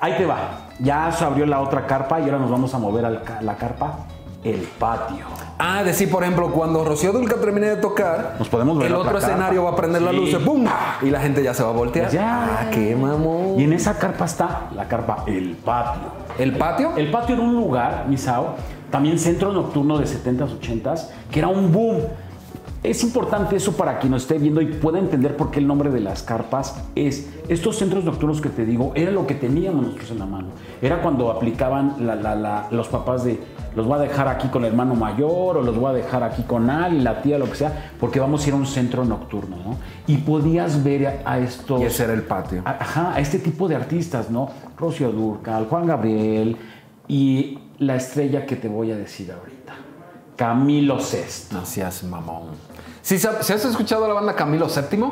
Ahí 0.00 0.14
te 0.18 0.26
va. 0.26 0.66
Ya 0.80 1.10
se 1.10 1.24
abrió 1.24 1.46
la 1.46 1.60
otra 1.60 1.86
carpa 1.86 2.20
y 2.20 2.24
ahora 2.24 2.38
nos 2.38 2.50
vamos 2.50 2.74
a 2.74 2.78
mover 2.78 3.06
a 3.06 3.10
la 3.40 3.56
carpa, 3.56 4.00
el 4.42 4.60
patio. 4.78 5.24
Ah, 5.58 5.84
decir, 5.84 6.10
por 6.10 6.22
ejemplo, 6.24 6.50
cuando 6.50 6.84
Rocío 6.84 7.12
Dulca 7.12 7.36
termine 7.36 7.68
de 7.68 7.76
tocar, 7.76 8.34
Nos 8.38 8.48
podemos 8.48 8.76
ver 8.76 8.88
el 8.88 8.94
otro 8.94 9.12
carpa. 9.12 9.26
escenario 9.28 9.62
va 9.64 9.70
a 9.70 9.76
prender 9.76 10.02
las 10.02 10.12
Sí. 10.12 10.20
luces, 10.20 10.38
¡pum! 10.40 10.64
Y 11.02 11.10
la 11.10 11.20
gente 11.20 11.42
ya 11.44 11.54
se 11.54 11.62
va 11.62 11.68
a 11.68 11.72
voltear. 11.72 12.10
Ya. 12.10 12.44
Ah, 12.62 12.70
qué 12.72 12.96
mamón. 12.96 13.58
Y 13.60 13.64
en 13.64 13.72
esa 13.72 13.96
carpa 13.98 14.24
está 14.24 14.62
la 14.74 14.88
carpa, 14.88 15.22
el 15.26 15.52
patio. 15.56 16.02
¿El 16.38 16.56
patio? 16.56 16.92
El 16.96 17.10
patio 17.10 17.36
era 17.36 17.44
un 17.44 17.54
lugar, 17.54 18.06
Misao, 18.08 18.56
también 18.90 19.18
centro 19.18 19.52
nocturno 19.52 19.96
de 19.98 20.06
70s, 20.06 20.50
80s, 20.60 21.10
que 21.30 21.38
era 21.38 21.48
un 21.48 21.70
boom. 21.72 21.98
Es 22.82 23.02
importante 23.02 23.56
eso 23.56 23.72
para 23.72 23.98
quien 23.98 24.10
nos 24.10 24.22
esté 24.22 24.36
viendo 24.38 24.60
y 24.60 24.66
pueda 24.66 24.98
entender 24.98 25.36
por 25.38 25.50
qué 25.50 25.58
el 25.60 25.66
nombre 25.66 25.88
de 25.90 26.00
las 26.00 26.22
carpas 26.22 26.82
es. 26.94 27.30
Estos 27.48 27.76
centros 27.76 28.04
nocturnos 28.04 28.42
que 28.42 28.50
te 28.50 28.66
digo, 28.66 28.92
era 28.94 29.10
lo 29.10 29.26
que 29.26 29.34
teníamos 29.34 29.84
nosotros 29.86 30.10
en 30.10 30.18
la 30.18 30.26
mano. 30.26 30.48
Era 30.82 31.00
cuando 31.00 31.30
aplicaban 31.30 31.94
la- 32.00 32.14
la- 32.16 32.34
la- 32.34 32.66
los 32.70 32.88
papás 32.88 33.24
de 33.24 33.40
los 33.76 33.86
voy 33.86 33.96
a 33.98 34.02
dejar 34.02 34.28
aquí 34.28 34.48
con 34.48 34.62
el 34.64 34.70
hermano 34.70 34.94
mayor 34.94 35.56
o 35.58 35.62
los 35.62 35.76
voy 35.76 35.90
a 35.90 35.92
dejar 35.94 36.22
aquí 36.22 36.42
con 36.42 36.70
Ali, 36.70 37.00
la 37.00 37.22
tía, 37.22 37.38
lo 37.38 37.46
que 37.50 37.56
sea, 37.56 37.92
porque 37.98 38.20
vamos 38.20 38.44
a 38.44 38.48
ir 38.48 38.54
a 38.54 38.56
un 38.56 38.66
centro 38.66 39.04
nocturno, 39.04 39.56
¿no? 39.56 39.76
Y 40.06 40.18
podías 40.18 40.82
ver 40.84 41.22
a, 41.24 41.32
a 41.32 41.38
estos. 41.38 41.80
Y 41.80 41.84
ese 41.84 42.04
era 42.04 42.12
el 42.14 42.22
patio. 42.22 42.62
A- 42.64 42.70
Ajá, 42.80 43.14
a 43.14 43.20
este 43.20 43.38
tipo 43.38 43.66
de 43.68 43.76
artistas, 43.76 44.30
¿no? 44.30 44.50
Rocío 44.78 45.10
Durcal, 45.12 45.66
Juan 45.68 45.86
Gabriel 45.86 46.56
y 47.08 47.58
la 47.78 47.96
estrella 47.96 48.46
que 48.46 48.56
te 48.56 48.68
voy 48.68 48.92
a 48.92 48.96
decir 48.96 49.32
ahorita, 49.32 49.72
Camilo 50.36 51.00
Sesto. 51.00 51.56
No 51.56 51.66
seas 51.66 52.02
mamón. 52.04 52.48
¿Sí, 53.02 53.18
sa- 53.18 53.42
¿sí 53.42 53.52
has 53.52 53.64
escuchado 53.64 54.08
la 54.08 54.14
banda 54.14 54.34
Camilo 54.34 54.66
VII? 54.66 55.04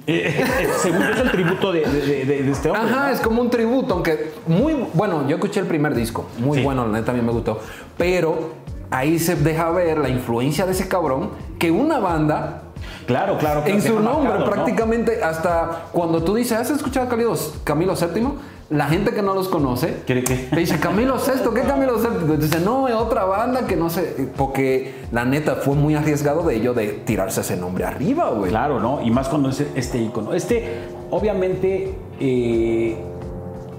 Eh, 0.06 0.44
según 0.82 1.00
yo 1.00 1.08
es 1.10 1.20
el 1.20 1.30
tributo 1.30 1.72
de, 1.72 1.80
de- 1.80 2.24
de- 2.24 2.42
de 2.42 2.50
este 2.50 2.70
hombre. 2.70 2.84
Ajá, 2.90 3.06
¿no? 3.08 3.12
es 3.14 3.20
como 3.20 3.40
un 3.40 3.50
tributo, 3.50 3.94
aunque 3.94 4.32
muy 4.46 4.74
bueno. 4.94 5.26
Yo 5.28 5.36
escuché 5.36 5.60
el 5.60 5.66
primer 5.66 5.94
disco, 5.94 6.26
muy 6.38 6.58
Sí. 6.58 6.64
bueno, 6.64 6.86
la 6.86 6.98
neta 6.98 7.12
a 7.12 7.14
mí 7.14 7.22
me 7.22 7.32
gustó. 7.32 7.60
Pero 7.96 8.52
ahí 8.90 9.18
se 9.18 9.34
deja 9.36 9.70
ver 9.70 9.98
la 9.98 10.08
influencia 10.08 10.66
de 10.66 10.72
ese 10.72 10.88
cabrón 10.88 11.30
que 11.58 11.70
una 11.70 11.98
banda 11.98 12.60
Claro, 13.06 13.36
claro. 13.38 13.62
claro, 13.62 13.76
en 13.76 13.82
su 13.82 14.00
nombre 14.00 14.28
marcado, 14.30 14.38
¿no? 14.46 14.50
prácticamente 14.52 15.22
hasta 15.22 15.86
cuando 15.92 16.22
tú 16.22 16.34
dices, 16.34 16.58
¿has 16.58 16.70
escuchado 16.70 17.06
a 17.06 17.08
Camilo, 17.10 17.34
Camilo 17.64 17.94
VII? 17.94 18.28
La 18.74 18.86
gente 18.86 19.12
que 19.12 19.22
no 19.22 19.34
los 19.34 19.48
conoce 19.48 20.02
¿Quiere 20.04 20.24
que? 20.24 20.34
te 20.34 20.58
dice, 20.58 20.80
Camilo 20.80 21.14
VI, 21.14 21.48
¿qué 21.54 21.60
Camilo 21.62 21.94
VII? 21.96 22.36
Dice, 22.38 22.58
no, 22.58 22.88
es 22.88 22.94
otra 22.94 23.24
banda 23.24 23.68
que 23.68 23.76
no 23.76 23.88
sé, 23.88 24.28
porque 24.36 24.96
la 25.12 25.24
neta 25.24 25.54
fue 25.54 25.76
muy 25.76 25.94
arriesgado 25.94 26.42
de 26.42 26.56
ello 26.56 26.74
de 26.74 26.88
tirarse 26.88 27.42
ese 27.42 27.56
nombre 27.56 27.84
arriba, 27.84 28.30
güey. 28.30 28.50
Claro, 28.50 28.80
¿no? 28.80 29.00
Y 29.00 29.12
más 29.12 29.28
cuando 29.28 29.50
es 29.50 29.64
este 29.76 29.98
icono. 29.98 30.34
Este, 30.34 30.80
obviamente, 31.12 31.94
eh, 32.18 32.96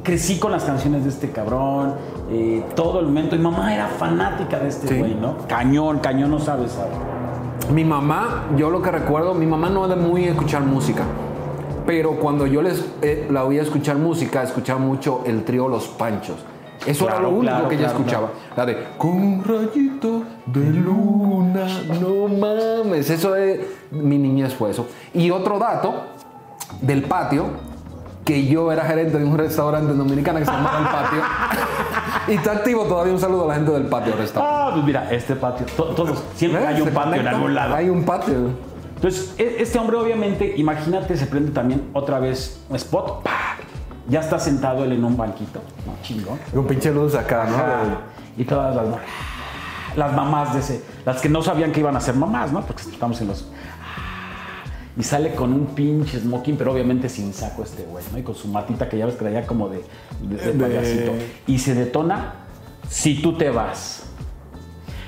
crecí 0.02 0.40
con 0.40 0.54
las 0.54 0.64
canciones 0.64 1.04
de 1.04 1.10
este 1.10 1.30
cabrón, 1.30 1.96
eh, 2.32 2.64
todo 2.74 3.02
el 3.02 3.08
momento. 3.08 3.36
Y 3.36 3.40
mamá 3.40 3.76
era 3.76 3.88
fanática 3.88 4.60
de 4.60 4.70
este 4.70 4.88
Sí. 4.88 4.98
güey, 4.98 5.14
¿no? 5.16 5.40
Cañón, 5.50 6.00
cañón, 6.00 6.32
no 6.32 6.40
sabes, 6.40 6.72
¿sabes? 6.72 6.94
Mi 7.70 7.84
mamá, 7.84 8.46
yo 8.56 8.70
lo 8.70 8.82
que 8.82 8.92
recuerdo, 8.92 9.34
mi 9.34 9.46
mamá 9.46 9.70
no 9.70 9.90
de 9.90 9.98
muy 9.98 10.24
escuchar 10.24 10.62
música. 10.62 11.04
Pero 11.86 12.12
cuando 12.14 12.48
yo 12.48 12.62
les 12.62 12.84
eh, 13.02 13.28
la 13.30 13.44
oía 13.44 13.62
escuchar 13.62 13.98
música, 13.98 14.42
escuchaba 14.44 14.80
mucho 14.80 15.22
el 15.26 15.44
trío 15.44 15.68
Los 15.68 15.88
Panchos. 15.88 16.38
Eso 16.86 17.08
era 17.08 17.20
lo 17.20 17.30
único 17.30 17.42
claro, 17.44 17.68
que 17.70 17.76
ella 17.76 17.86
claro, 17.86 18.00
escuchaba. 18.00 18.30
La 18.56 18.66
de 18.66 18.78
Con 18.98 19.10
un 19.12 19.44
rayito 19.44 20.24
de 20.46 20.70
luna, 20.72 21.66
no 22.00 22.28
mames. 22.28 23.10
Eso 23.10 23.36
es. 23.36 23.60
Mi 23.92 24.18
niñez 24.18 24.54
fue 24.54 24.72
eso. 24.72 24.88
Y 25.14 25.32
otro 25.32 25.58
dato 25.58 25.94
del 26.82 27.04
patio, 27.04 27.46
que 28.24 28.46
yo 28.48 28.72
era 28.72 28.84
gerente 28.86 29.18
de 29.18 29.26
un 29.26 29.38
restaurante 29.38 29.94
dominicano 29.94 30.40
que 30.40 30.46
se 30.46 30.52
llamaba 30.52 30.80
El 30.80 30.86
Patio. 30.86 31.22
y 32.28 32.32
está 32.34 32.52
activo 32.54 32.84
todavía. 32.86 33.14
Un 33.14 33.20
saludo 33.20 33.46
a 33.46 33.48
la 33.50 33.56
gente 33.56 33.72
del 33.72 33.86
patio 33.86 34.16
restaurante. 34.16 34.58
Ah, 34.60 34.70
pues 34.74 34.86
mira, 34.86 35.12
este 35.12 35.36
patio, 35.36 35.66
to- 35.78 35.86
todos, 35.96 36.24
siempre 36.36 36.60
¿Ves? 36.62 36.70
hay 36.70 36.82
un 36.82 36.88
Se 36.88 36.94
patio 36.94 37.22
en 37.22 37.28
algún 37.28 37.54
lado. 37.56 37.76
Hay 37.76 37.90
un 37.90 38.04
patio. 38.04 38.36
Entonces, 38.96 39.34
e- 39.38 39.58
este 39.60 39.78
hombre 39.78 39.98
obviamente, 39.98 40.54
imagínate, 40.58 41.18
se 41.18 41.26
prende 41.28 41.52
también 41.52 41.90
otra 41.94 42.20
vez 42.20 42.60
un 42.70 42.76
spot, 42.78 43.24
¡pac! 43.24 43.34
ya 44.08 44.20
está 44.20 44.40
sentado 44.40 44.84
él 44.86 44.92
en 44.94 45.04
un 45.04 45.18
banquito, 45.18 45.60
no, 45.86 45.94
chingón. 46.04 46.38
Y 46.54 46.58
un 46.58 46.68
pinche 46.68 46.92
luz 46.92 47.16
acá, 47.16 47.46
¿no? 47.50 47.56
Ajá. 47.58 47.84
Y 48.38 48.44
todas 48.44 48.76
las, 48.76 48.86
las 49.96 50.14
mamás 50.14 50.54
de 50.54 50.60
ese, 50.60 50.84
las 51.06 51.22
que 51.22 51.30
no 51.30 51.42
sabían 51.42 51.72
que 51.72 51.80
iban 51.80 51.96
a 51.96 52.00
ser 52.02 52.16
mamás, 52.16 52.52
¿no? 52.52 52.62
Porque 52.62 52.84
estamos 52.84 53.20
en 53.22 53.28
los... 53.30 53.48
Y 54.98 55.04
sale 55.04 55.36
con 55.36 55.52
un 55.52 55.66
pinche 55.68 56.20
smoking, 56.20 56.56
pero 56.56 56.72
obviamente 56.72 57.10
sin 57.10 57.34
saco 57.34 57.64
este 57.64 57.84
güey, 57.84 58.06
¿no? 58.14 58.18
Y 58.18 58.24
con 58.24 58.34
su 58.36 58.48
matita 58.48 58.88
que 58.88 58.98
ya 58.98 59.06
ves 59.06 59.16
que 59.16 59.22
traía 59.22 59.46
como 59.46 59.68
de, 59.70 59.84
de, 60.22 60.36
de 60.38 60.54
De- 60.54 60.64
payasito. 60.64 61.12
Y 61.48 61.60
se 61.60 61.74
detona 61.76 62.34
si 62.90 63.22
tú 63.22 63.34
te 63.38 63.50
vas. 63.50 64.04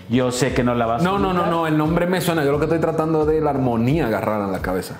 Yo 0.10 0.32
sé 0.32 0.54
que 0.54 0.64
no 0.64 0.74
la 0.76 0.86
vas 0.86 1.02
a 1.02 1.04
No, 1.04 1.20
no, 1.20 1.34
no, 1.34 1.46
no, 1.48 1.68
el 1.68 1.78
nombre 1.78 2.06
me 2.08 2.22
suena. 2.22 2.44
Yo 2.46 2.52
lo 2.52 2.60
que 2.60 2.66
estoy 2.66 2.80
tratando 2.80 3.26
de 3.26 3.42
la 3.42 3.50
armonía 3.50 4.08
agarrar 4.08 4.42
en 4.42 4.52
la 4.52 4.62
cabeza. 4.62 4.96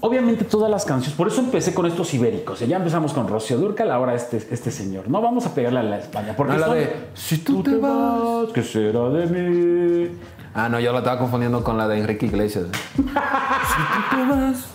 Obviamente 0.00 0.44
todas 0.44 0.68
las 0.68 0.84
canciones, 0.84 1.16
por 1.16 1.28
eso 1.28 1.40
empecé 1.40 1.72
con 1.74 1.86
estos 1.86 2.12
ibéricos. 2.12 2.58
Ya 2.60 2.76
empezamos 2.78 3.12
con 3.12 3.28
Rocío 3.28 3.56
Durcal, 3.58 3.88
ahora 3.92 4.14
este, 4.14 4.38
este 4.50 4.72
señor. 4.72 5.08
No 5.08 5.20
vamos 5.20 5.46
a 5.46 5.54
pegarle 5.54 5.78
a 5.78 5.82
la 5.84 5.98
España, 5.98 6.34
porque 6.36 6.54
No, 6.54 6.58
la 6.58 6.66
son- 6.66 6.74
de, 6.76 6.92
"Si 7.14 7.38
tú 7.38 7.62
te 7.62 7.76
vas". 7.76 8.48
¿qué 8.52 8.62
será 8.64 9.08
de 9.10 9.26
mí? 9.26 10.10
Ah, 10.54 10.68
no, 10.68 10.80
yo 10.80 10.92
la 10.92 10.98
estaba 10.98 11.18
confundiendo 11.20 11.62
con 11.62 11.78
la 11.78 11.86
de 11.86 11.98
Enrique 12.00 12.26
Iglesias. 12.26 12.64
si 12.96 13.02
tú 13.04 14.16
te 14.16 14.24
vas. 14.28 14.66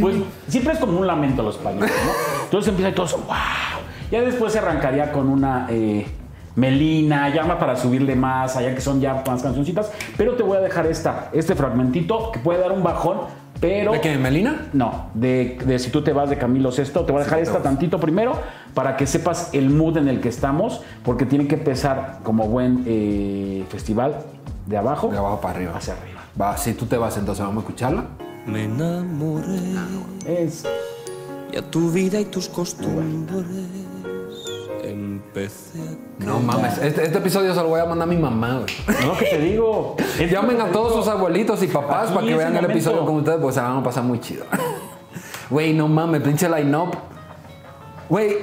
Pues 0.00 0.16
siempre 0.48 0.72
es 0.72 0.78
como 0.78 0.98
un 0.98 1.06
lamento 1.06 1.42
los 1.42 1.56
españoles, 1.56 1.90
¿no? 2.04 2.12
Entonces 2.44 2.70
empieza 2.70 2.90
y 2.90 2.94
todos, 2.94 3.12
wow. 3.26 3.36
Ya 4.10 4.22
después 4.22 4.52
se 4.52 4.58
arrancaría 4.58 5.12
con 5.12 5.28
una 5.28 5.66
eh, 5.70 6.06
Melina, 6.56 7.28
llama 7.34 7.58
para 7.58 7.76
subirle 7.76 8.16
más, 8.16 8.56
allá 8.56 8.74
que 8.74 8.80
son 8.80 9.00
ya 9.00 9.22
más 9.26 9.42
cancioncitas. 9.42 9.90
Pero 10.16 10.34
te 10.34 10.42
voy 10.42 10.56
a 10.56 10.60
dejar 10.60 10.86
esta, 10.86 11.30
este 11.32 11.54
fragmentito 11.54 12.32
que 12.32 12.40
puede 12.40 12.60
dar 12.60 12.72
un 12.72 12.82
bajón, 12.82 13.18
pero. 13.60 13.92
¿De 13.92 14.00
qué? 14.00 14.16
¿Melina? 14.16 14.68
No, 14.72 15.10
de, 15.14 15.58
de 15.64 15.78
Si 15.78 15.90
tú 15.90 16.02
te 16.02 16.12
vas 16.12 16.30
de 16.30 16.38
Camilo 16.38 16.72
Sesto, 16.72 17.04
te 17.04 17.12
voy 17.12 17.20
a 17.20 17.24
dejar 17.24 17.40
esta 17.40 17.62
tantito 17.62 18.00
primero 18.00 18.32
para 18.74 18.96
que 18.96 19.06
sepas 19.06 19.50
el 19.52 19.70
mood 19.70 19.96
en 19.98 20.08
el 20.08 20.20
que 20.20 20.28
estamos, 20.28 20.82
porque 21.04 21.26
tiene 21.26 21.46
que 21.46 21.56
empezar 21.56 22.20
como 22.22 22.46
buen 22.48 22.84
eh, 22.86 23.64
festival 23.68 24.16
de 24.66 24.76
abajo, 24.76 25.08
De 25.08 25.18
abajo 25.18 25.40
para 25.40 25.54
arriba. 25.54 25.72
hacia 25.76 25.94
arriba. 25.94 26.20
Va, 26.40 26.56
si 26.56 26.74
tú 26.74 26.86
te 26.86 26.96
vas, 26.96 27.16
entonces 27.16 27.44
vamos 27.44 27.62
a 27.64 27.66
escucharla. 27.66 28.04
Me 28.46 28.64
enamoré 28.64 29.58
Es 30.26 30.64
y 31.52 31.56
a 31.56 31.62
tu 31.62 31.90
vida 31.90 32.20
y 32.20 32.24
tus 32.26 32.48
costumbres 32.48 33.44
empecé 35.30 35.78
a 35.80 36.24
No 36.24 36.40
mames, 36.40 36.78
este, 36.78 37.04
este 37.04 37.18
episodio 37.18 37.54
se 37.54 37.62
lo 37.62 37.68
voy 37.68 37.80
a 37.80 37.86
mandar 37.86 38.08
a 38.08 38.10
mi 38.10 38.16
mamá, 38.16 38.60
güey. 38.60 38.98
Es 38.98 39.04
lo 39.04 39.16
que 39.16 39.26
te 39.26 39.38
digo. 39.38 39.96
Llamen 40.30 40.60
a 40.60 40.66
todos 40.66 40.94
sus 40.94 41.08
abuelitos 41.08 41.62
y 41.62 41.68
papás 41.68 42.06
Aquí 42.06 42.14
para 42.14 42.26
que 42.26 42.36
vean 42.36 42.56
el 42.56 42.64
el 42.64 42.70
episodio 42.70 43.04
con 43.04 43.16
ustedes, 43.16 43.38
porque 43.38 43.54
se 43.54 43.60
la 43.62 43.68
van 43.68 43.78
a 43.78 43.82
pasar 43.82 44.04
muy 44.04 44.20
chido. 44.20 44.44
Güey, 45.50 45.72
no 45.74 45.88
mames, 45.88 46.22
pinche 46.22 46.48
line-up. 46.48 46.90
Güey, 48.08 48.36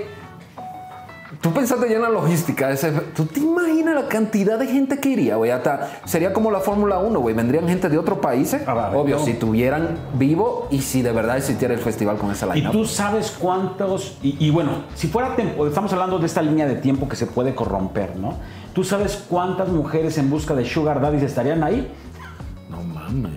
tú 1.42 1.52
pensaste 1.54 1.90
ya 1.90 1.96
en 1.98 2.02
la 2.02 2.10
logística. 2.10 2.72
ese- 2.72 2.92
¿Tú 3.16 3.26
te 3.26 3.40
imaginas 3.40 3.96
la 3.96 4.08
cantidad 4.08 4.58
de 4.60 4.68
gente 4.68 5.00
que 5.00 5.10
iría, 5.10 5.36
güey? 5.36 5.52
Hasta 5.52 6.02
sería 6.06 6.34
como 6.34 6.52
la 6.52 6.60
Fórmula 6.60 7.00
1, 7.00 7.20
güey. 7.20 7.36
Vendrían 7.36 7.68
gente 7.68 7.90
de 7.90 7.98
otros 7.98 8.20
países, 8.20 8.62
Ah, 8.68 8.74
va, 8.74 8.92
obvio, 8.98 9.18
no. 9.18 9.24
si 9.26 9.34
tuvieran 9.34 9.98
vivo 10.16 10.68
y 10.72 10.82
si 10.82 11.02
de 11.02 11.12
verdad 11.12 11.38
existiera 11.38 11.74
el 11.74 11.80
festival 11.80 12.18
con 12.18 12.32
ese 12.32 12.46
Y 12.48 12.54
line-up. 12.54 12.72
tú 12.72 12.86
sabes 12.86 13.32
cuántos, 13.32 14.18
y, 14.24 14.36
y 14.46 14.50
bueno, 14.50 14.84
si 14.96 15.08
fuera 15.08 15.36
tiempo, 15.36 15.68
estamos 15.68 15.92
hablando 15.94 16.20
de 16.20 16.26
esta 16.26 16.42
línea 16.42 16.66
de 16.68 16.76
tiempo 16.76 17.08
que 17.08 17.16
se 17.16 17.26
puede 17.28 17.54
corromper, 17.56 18.16
¿no? 18.16 18.36
¿Tú 18.74 18.84
sabes 18.84 19.24
cuántas 19.30 19.70
mujeres 19.70 20.18
en 20.18 20.30
busca 20.30 20.54
de 20.54 20.64
Sugar 20.66 21.02
Daddies 21.02 21.24
estarían 21.24 21.64
ahí? 21.64 21.92
No 22.70 22.84
mames. 22.84 23.32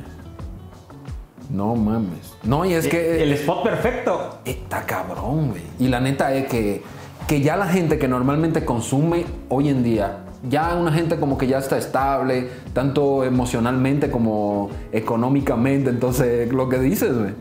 No 1.48 1.74
mames. 1.74 2.34
No, 2.44 2.64
y 2.64 2.74
es 2.74 2.86
que... 2.86 3.22
El 3.22 3.32
spot 3.32 3.62
perfecto. 3.64 4.38
Está 4.44 4.82
cabrón, 4.84 5.50
güey. 5.50 5.62
Y 5.80 5.88
la 5.88 6.00
neta 6.00 6.32
es 6.32 6.46
que, 6.46 6.82
que 7.31 7.40
ya 7.43 7.57
la 7.57 7.66
gente 7.69 7.97
que 7.97 8.09
normalmente 8.09 8.64
consume 8.64 9.25
hoy 9.49 9.69
en 9.69 9.85
día, 9.85 10.25
ya 10.49 10.75
una 10.75 10.90
gente 10.90 11.14
como 11.21 11.38
que 11.38 11.47
ya 11.47 11.59
está 11.59 11.79
estable, 11.79 12.49
tanto 12.73 13.23
emocionalmente 13.23 14.11
como 14.11 14.69
económicamente. 14.90 15.90
Entonces, 15.90 16.53
lo 16.53 16.69
que 16.69 16.81
dices, 16.81 17.16
güey. 17.16 17.35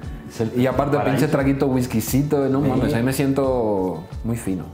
Y 0.56 0.67
aparte, 0.67 0.95
pinche 0.99 1.28
traguito 1.28 1.65
whiskycito, 1.65 2.49
no 2.49 2.62
mames, 2.62 2.93
ahí 2.93 3.02
me 3.02 3.13
siento 3.13 4.04
muy 4.23 4.38
fino. 4.38 4.65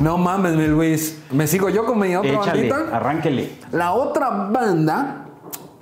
no 0.00 0.16
mames, 0.16 0.54
mi 0.54 0.66
Luis. 0.68 1.18
¿Me 1.32 1.46
sigo 1.46 1.68
yo 1.68 1.84
con 1.84 1.98
mi 1.98 2.14
otra 2.16 2.30
Échale, 2.32 2.70
bandita? 2.70 2.96
arránquele. 2.96 3.50
La 3.72 3.92
otra 3.92 4.30
banda, 4.30 5.26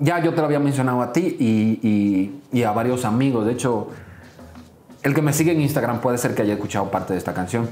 ya 0.01 0.19
yo 0.21 0.33
te 0.35 0.39
la 0.41 0.47
había 0.47 0.59
mencionado 0.59 1.01
a 1.01 1.13
ti 1.13 1.37
y, 1.39 1.79
y- 1.89 2.41
y 2.59 2.63
a 2.65 2.73
varios 2.73 3.05
amigos. 3.05 3.47
De 3.47 3.53
hecho, 3.53 3.89
el 5.03 5.15
que 5.15 5.23
me 5.23 5.33
sigue 5.33 5.53
en 5.53 5.61
Instagram 5.61 6.01
puede 6.01 6.19
ser 6.19 6.35
que 6.35 6.43
haya 6.43 6.55
escuchado 6.55 6.91
parte 6.91 7.13
de 7.15 7.19
esta 7.19 7.33
canción. 7.35 7.69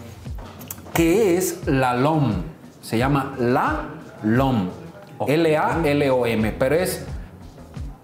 Que 0.95 1.37
es 1.37 1.67
La 1.67 1.95
LOM. 1.95 2.33
Se 2.83 2.99
llama 2.99 3.35
La 3.39 3.83
LOM. 4.23 4.69
L-A-L-O-M. 5.27 6.53
Pero 6.59 6.75
es 6.75 7.05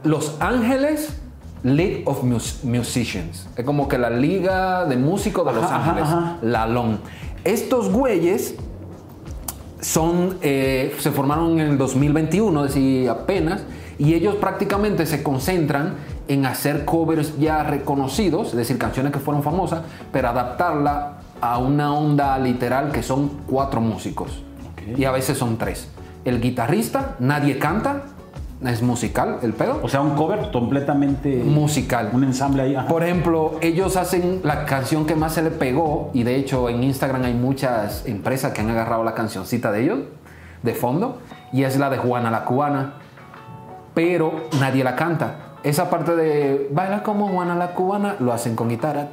Los 0.02 0.36
Ángeles 0.40 1.16
League 1.62 2.02
of 2.06 2.22
Mus- 2.22 2.62
Musicians. 2.64 3.48
Es 3.56 3.64
como 3.64 3.88
que 3.88 3.96
la 3.98 4.10
liga 4.10 4.84
de 4.84 4.96
músicos 4.96 5.46
de 5.46 5.52
Los 5.52 5.64
ajá, 5.64 5.76
Ángeles. 5.90 6.02
ajá. 6.08 6.36
La 6.42 6.66
LOM. 6.66 6.98
Estos 7.44 7.90
güeyes 7.90 8.54
son, 9.80 10.38
eh, 10.42 10.94
se 10.98 11.10
formaron 11.10 11.60
en 11.60 11.66
el 11.72 11.78
2021, 11.78 12.64
es 12.66 12.74
decir, 12.74 13.08
apenas, 13.08 13.62
y 13.98 14.14
ellos 14.14 14.36
prácticamente 14.36 15.06
se 15.06 15.22
concentran 15.22 15.94
en 16.28 16.46
hacer 16.46 16.84
covers 16.84 17.38
ya 17.38 17.62
reconocidos, 17.62 18.48
es 18.48 18.56
decir, 18.56 18.78
canciones 18.78 19.12
que 19.12 19.18
fueron 19.18 19.42
famosas, 19.42 19.82
pero 20.12 20.28
adaptarla 20.28 21.18
a 21.40 21.58
una 21.58 21.92
onda 21.94 22.38
literal 22.38 22.92
que 22.92 23.02
son 23.02 23.30
cuatro 23.46 23.80
músicos, 23.80 24.42
y 24.96 25.04
a 25.04 25.10
veces 25.10 25.38
son 25.38 25.58
tres. 25.58 25.88
El 26.24 26.40
guitarrista, 26.40 27.16
nadie 27.18 27.58
canta, 27.58 28.02
es 28.64 28.82
musical 28.82 29.38
el 29.42 29.52
pedo. 29.52 29.80
O 29.82 29.88
sea, 29.88 30.00
un 30.00 30.14
cover 30.14 30.50
completamente. 30.50 31.42
Musical. 31.44 32.10
Un 32.12 32.24
ensamble 32.24 32.62
ahí. 32.62 32.74
ajá. 32.74 32.88
Por 32.88 33.02
ejemplo, 33.02 33.58
ellos 33.60 33.96
hacen 33.96 34.40
la 34.42 34.64
canción 34.64 35.06
que 35.06 35.14
más 35.16 35.34
se 35.34 35.42
le 35.42 35.50
pegó 35.50 36.10
y 36.14 36.22
de 36.22 36.36
hecho 36.36 36.68
en 36.68 36.82
Instagram 36.82 37.24
hay 37.24 37.34
muchas 37.34 38.06
empresas 38.06 38.52
que 38.52 38.62
han 38.62 38.70
agarrado 38.70 39.04
la 39.04 39.14
cancioncita 39.14 39.70
de 39.70 39.82
ellos 39.82 39.98
de 40.62 40.74
fondo 40.74 41.18
y 41.52 41.64
es 41.64 41.78
la 41.78 41.90
de 41.90 41.98
Juana 41.98 42.30
la 42.30 42.44
cubana, 42.44 42.94
pero 43.92 44.48
nadie 44.58 44.82
la 44.82 44.96
canta. 44.96 45.43
Esa 45.64 45.88
parte 45.88 46.14
de 46.14 46.68
baila 46.70 47.02
como 47.02 47.28
Juana 47.28 47.54
la 47.54 47.72
cubana 47.72 48.16
lo 48.20 48.34
hacen 48.34 48.54
con 48.54 48.68
guitarra. 48.68 49.08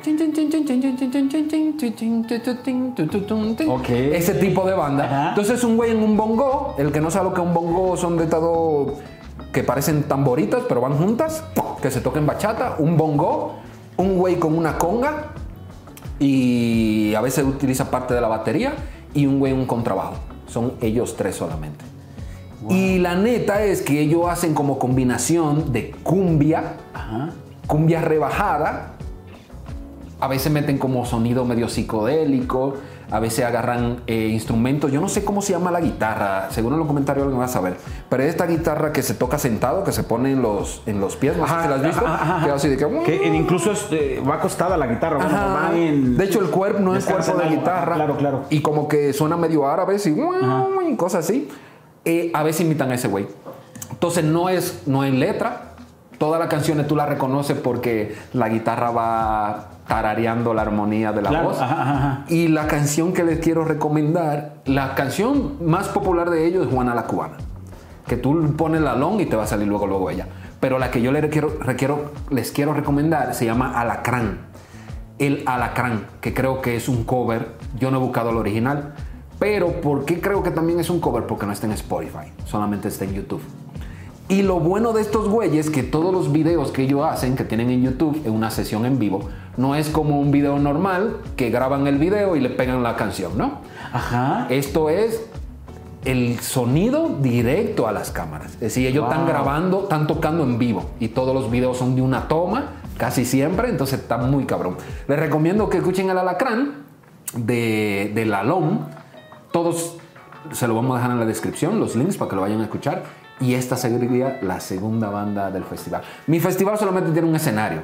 Ok. 3.70 3.90
Ese 3.90 4.34
tipo 4.34 4.66
de 4.66 4.74
banda. 4.74 5.06
Ajá. 5.06 5.30
Entonces 5.30 5.60
es 5.60 5.64
un 5.64 5.78
güey 5.78 5.92
en 5.92 6.04
un 6.04 6.18
bongo. 6.18 6.76
El 6.78 6.92
que 6.92 7.00
no 7.00 7.10
sabe 7.10 7.30
lo 7.30 7.34
que 7.34 7.40
es 7.40 7.48
un 7.48 7.54
bongo 7.54 7.96
son 7.96 8.18
de 8.18 8.28
todo 8.28 8.96
que 9.54 9.64
parecen 9.64 10.04
tamboritas, 10.04 10.64
pero 10.68 10.82
van 10.82 10.98
juntas, 10.98 11.44
que 11.82 11.90
se 11.90 12.02
toquen 12.02 12.26
bachata, 12.26 12.76
un 12.80 12.98
bongo, 12.98 13.56
un 13.98 14.18
güey 14.18 14.36
con 14.36 14.58
una 14.58 14.78
conga 14.78 15.28
y 16.20 17.14
a 17.16 17.22
veces 17.22 17.46
utiliza 17.46 17.90
parte 17.90 18.14
de 18.14 18.22
la 18.22 18.28
batería 18.28 18.74
y 19.14 19.26
un 19.26 19.40
güey 19.40 19.54
un 19.54 19.66
contrabajo. 19.66 20.16
Son 20.48 20.74
ellos 20.82 21.16
tres 21.16 21.36
solamente. 21.36 21.91
Y 22.70 23.00
la 23.00 23.16
neta 23.16 23.64
es 23.64 23.82
que 23.82 24.00
ellos 24.02 24.28
hacen 24.30 24.54
como 24.54 24.78
combinación 24.80 25.72
de 25.74 25.92
cumbia, 26.04 26.76
Ajá. 26.94 27.30
cumbia 27.68 28.02
rebajada. 28.02 28.94
A 30.20 30.28
veces 30.28 30.52
meten 30.52 30.78
como 30.78 31.04
sonido 31.06 31.46
medio 31.46 31.68
psicodélico. 31.70 32.76
A 33.10 33.20
veces 33.20 33.44
agarran 33.44 33.98
eh, 34.08 34.30
instrumentos. 34.32 34.90
Yo 34.90 35.02
no 35.02 35.10
sé 35.10 35.26
cómo 35.26 35.42
se 35.42 35.52
llama 35.52 35.70
la 35.70 35.82
guitarra. 35.82 36.48
Según 36.52 36.72
en 36.74 36.80
los 36.80 36.88
comentarios 36.88 37.28
lo 37.28 37.36
vas 37.38 37.54
a 37.58 37.60
ver. 37.62 37.76
Pero 38.08 38.24
esta 38.24 38.46
guitarra 38.46 38.94
que 38.94 39.02
se 39.04 39.16
toca 39.16 39.38
sentado, 39.38 39.84
que 39.84 39.92
se 39.92 40.04
pone 40.04 40.32
en 40.32 40.42
los, 40.42 40.82
en 40.86 41.02
los 41.02 41.18
pies. 41.18 41.36
No 41.36 41.46
sé 41.46 41.54
si 41.64 41.68
la 41.68 41.76
has 41.76 41.84
visto. 41.84 42.06
Ajá, 42.06 42.16
ajá, 42.24 42.36
ajá. 42.38 42.46
Que 42.46 42.52
así 42.54 42.70
de 42.70 42.78
que... 42.78 42.88
Que 43.04 43.16
eh, 43.28 43.36
incluso 43.36 43.72
es, 43.74 43.86
eh, 43.92 44.24
va 44.26 44.36
acostada 44.36 44.78
la 44.78 44.88
guitarra. 44.88 45.18
bueno, 45.18 45.36
Ajá. 45.36 45.72
va 45.72 45.78
en- 45.78 46.16
De 46.16 46.24
hecho, 46.24 46.40
el 46.40 46.50
cuerpo 46.52 46.80
no 46.80 46.96
es 46.96 47.04
cuerpo 47.06 47.34
de 47.34 47.50
guitarra. 47.50 47.96
Claro, 47.96 48.16
claro. 48.16 48.44
Y 48.50 48.62
como 48.62 48.88
que 48.88 49.12
suena 49.12 49.36
medio 49.36 49.68
árabe, 49.68 49.98
y, 49.98 50.20
Ajá. 50.22 50.68
y 50.88 50.96
cosas 50.96 51.26
así. 51.26 51.50
Eh, 52.06 52.32
a 52.34 52.44
veces 52.44 52.62
imitan 52.62 52.92
a 52.92 52.96
ese 52.96 53.08
güey. 53.08 53.28
Entonces 53.92 54.24
no 54.24 54.50
es, 54.50 54.84
no 54.88 55.02
hay 55.02 55.12
letra. 55.12 55.74
Todas 56.18 56.40
las 56.40 56.50
canciones 56.50 56.88
tú 56.88 56.96
las 56.96 57.10
reconoces 57.10 57.58
porque 57.58 58.16
la 58.34 58.50
guitarra 58.50 58.92
va 58.92 59.70
tarareando 59.88 60.54
la 60.54 60.62
armonía 60.62 61.12
de 61.12 61.22
la 61.22 61.30
Claro, 61.30 61.50
voz. 61.50 61.60
ajá, 61.60 61.82
ajá. 61.82 62.26
Y 62.30 62.48
la 62.48 62.68
canción 62.68 63.12
que 63.14 63.24
les 63.24 63.40
quiero 63.40 63.66
recomendar, 63.66 64.54
la 64.66 64.96
canción 64.96 65.58
más 65.66 65.88
popular 65.90 66.30
de 66.30 66.46
ellos 66.46 66.68
es 66.68 66.74
Juana 66.74 66.96
la 66.96 67.04
Cubana. 67.04 67.38
Que 68.08 68.18
tú 68.18 68.54
pones 68.56 68.82
la 68.82 68.96
long 68.96 69.20
y 69.20 69.26
te 69.26 69.36
va 69.36 69.44
a 69.44 69.48
salir 69.48 69.68
luego, 69.68 69.88
luego 69.88 70.10
ella. 70.10 70.28
Pero 70.60 70.78
la 70.80 70.92
que 70.92 71.02
yo 71.02 71.12
les 71.12 71.26
quiero, 71.32 71.58
requiero- 71.60 72.12
les 72.30 72.52
quiero 72.52 72.74
recomendar 72.74 73.34
se 73.34 73.46
llama 73.46 73.80
Alacrán. 73.80 74.40
El 75.18 75.44
Alacrán, 75.46 76.06
que 76.22 76.34
creo 76.34 76.62
que 76.62 76.76
es 76.76 76.88
un 76.88 77.04
cover. 77.04 77.50
Yo 77.80 77.90
no 77.92 77.98
he 77.98 78.02
buscado 78.02 78.30
el 78.30 78.38
original. 78.38 78.94
Pero 79.42 79.82
¿por 79.82 80.06
qué 80.06 80.22
creo 80.22 80.44
que 80.44 80.52
también 80.52 80.80
es 80.80 80.92
un 80.92 81.00
cover? 81.00 81.26
Porque 81.26 81.48
no 81.48 81.52
está 81.52 81.66
en 81.66 81.72
Spotify, 81.72 82.32
solamente 82.46 82.90
está 82.90 83.06
en 83.06 83.14
YouTube. 83.16 83.42
Y 84.30 84.44
lo 84.44 84.60
bueno 84.60 84.94
de 84.94 85.02
estos 85.02 85.28
güeyes 85.28 85.72
que 85.72 85.82
todos 85.82 86.14
los 86.14 86.32
videos 86.32 86.72
que 86.72 86.84
ellos 86.84 87.04
hacen, 87.04 87.36
que 87.36 87.44
tienen 87.44 87.72
en 87.72 87.82
YouTube, 87.82 88.22
en 88.24 88.34
una 88.34 88.52
sesión 88.52 88.86
en 88.86 89.00
vivo, 89.00 89.30
no 89.58 89.74
es 89.74 89.90
como 89.90 90.20
un 90.20 90.30
video 90.30 90.60
normal 90.60 91.18
que 91.38 91.50
graban 91.50 91.88
el 91.88 91.98
video 91.98 92.36
y 92.36 92.40
le 92.40 92.50
pegan 92.50 92.84
la 92.84 92.96
canción, 92.96 93.36
¿no? 93.36 93.62
Ajá. 93.92 94.46
Esto 94.52 94.92
es 94.92 95.26
el 96.06 96.40
sonido 96.42 97.10
directo 97.20 97.88
a 97.88 97.92
las 97.94 98.12
cámaras. 98.12 98.54
Es 98.54 98.60
decir, 98.60 98.86
ellos 98.86 99.06
están 99.06 99.26
grabando, 99.26 99.84
están 99.84 100.06
tocando 100.06 100.44
en 100.44 100.60
vivo 100.60 100.92
y 101.00 101.08
todos 101.08 101.34
los 101.34 101.50
videos 101.50 101.80
son 101.80 101.96
de 101.96 102.04
una 102.04 102.28
toma, 102.28 102.74
casi 102.96 103.26
siempre, 103.26 103.70
entonces 103.70 104.02
está 104.02 104.18
muy 104.18 104.46
cabrón. 104.46 104.78
Les 105.08 105.20
recomiendo 105.20 105.68
que 105.68 105.80
escuchen 105.80 106.12
el 106.12 106.18
alacrán 106.20 106.84
de, 107.34 108.12
de 108.14 108.26
la 108.28 108.44
LOM. 108.44 109.01
Todos 109.52 109.98
se 110.52 110.68
lo 110.68 110.76
vamos 110.76 110.92
a 110.96 110.96
dejar 111.00 111.12
en 111.12 111.20
la 111.20 111.26
descripción, 111.26 111.80
los 111.80 111.96
links 111.96 112.18
para 112.18 112.30
que 112.30 112.36
lo 112.36 112.42
vayan 112.42 112.60
a 112.62 112.64
escuchar. 112.64 113.04
Y 113.40 113.56
esta 113.56 113.76
sería 113.76 114.40
la 114.44 114.60
segunda 114.60 115.10
banda 115.10 115.50
del 115.52 115.64
festival. 115.64 116.02
Mi 116.28 116.40
festival 116.40 116.78
solamente 116.78 117.12
tiene 117.12 117.28
un 117.28 117.36
escenario. 117.36 117.80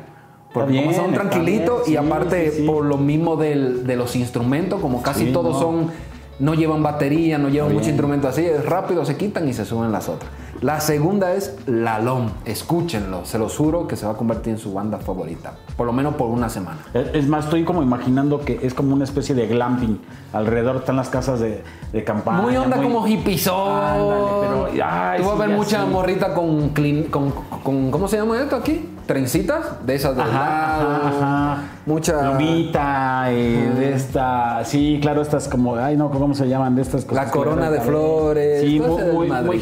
Porque 0.54 0.78
como 0.78 0.94
son 0.94 1.14
tranquilitos 1.14 1.88
y 1.90 1.98
aparte 1.98 2.52
sí, 2.52 2.58
sí. 2.62 2.66
por 2.66 2.86
lo 2.86 2.98
mismo 2.98 3.36
del- 3.36 3.86
de 3.86 3.96
los 3.96 4.16
instrumentos, 4.16 4.80
como 4.80 5.02
casi 5.02 5.32
todos 5.32 5.56
no. 5.56 5.60
son, 5.60 5.92
no 6.40 6.54
llevan 6.54 6.82
batería, 6.84 7.38
no 7.38 7.50
llevan 7.50 7.74
mucho 7.74 7.90
instrumento 7.90 8.28
así, 8.28 8.46
es 8.46 8.64
rápido, 8.66 9.04
se 9.06 9.18
quitan 9.18 9.48
y 9.48 9.54
se 9.54 9.66
suben 9.66 9.92
las 9.92 10.08
otras. 10.10 10.32
La 10.62 10.80
segunda 10.80 11.34
es 11.34 11.56
La 11.68 12.00
LOM, 12.00 12.30
escúchenlo, 12.46 13.26
se 13.26 13.38
los 13.38 13.56
juro 13.56 13.88
que 13.88 13.96
se 13.96 14.08
va 14.08 14.14
a 14.14 14.16
convertir 14.16 14.54
en 14.54 14.60
su 14.60 14.74
banda 14.74 14.98
favorita, 14.98 15.54
por 15.76 15.86
lo 15.86 15.94
menos 15.94 16.16
por 16.16 16.30
una 16.30 16.50
semana. 16.50 16.80
Es 16.94 17.28
más, 17.28 17.46
estoy 17.46 17.64
como 17.64 17.84
imaginando 17.84 18.42
que 18.42 18.60
es 18.64 18.74
como 18.74 18.94
una 18.96 19.04
especie 19.04 19.36
de 19.36 19.46
glamping. 19.46 20.00
Alrededor 20.34 20.78
están 20.78 20.96
las 20.96 21.10
casas 21.10 21.40
de, 21.40 21.64
de 21.94 22.04
campaña. 22.04 22.42
muy 22.42 22.58
onda 22.58 22.82
como 22.82 23.08
hippizón. 23.08 23.84
Ándale, 23.84 24.26
pero, 24.42 24.68
ay, 24.84 25.22
sí, 25.24 25.30
a 25.30 25.36
ver 25.36 25.50
mucha 25.50 25.86
morrita 25.86 26.34
con, 26.34 26.74
clean- 26.74 27.04
con, 27.12 27.32
con- 27.64 27.92
¿cómo 27.92 28.08
se 28.08 28.18
llama 28.18 28.42
esto 28.42 28.56
aquí? 28.56 28.90
Trencitas, 29.08 29.86
de 29.86 29.96
esas 29.96 30.18
de 30.18 30.22
Ajá, 30.22 30.34
lado, 30.34 30.92
ajá, 30.92 31.08
ajá. 31.54 31.62
Mucha... 31.86 32.22
Lomita, 32.24 33.32
eh, 33.32 33.72
de 33.76 33.94
esta. 33.94 34.66
Sí, 34.66 35.00
claro, 35.02 35.22
estas 35.22 35.48
como. 35.48 35.78
Ay, 35.78 35.96
no, 35.96 36.12
¿cómo 36.12 36.36
se 36.36 36.48
llaman? 36.48 36.76
De 36.76 36.82
estas 36.82 37.06
cosas. 37.06 37.26
La 37.26 37.32
corona 37.32 37.72
de 37.72 37.80
flores, 37.80 38.62
Sí, 38.62 38.82
muy, 38.82 39.30
muy, 39.30 39.58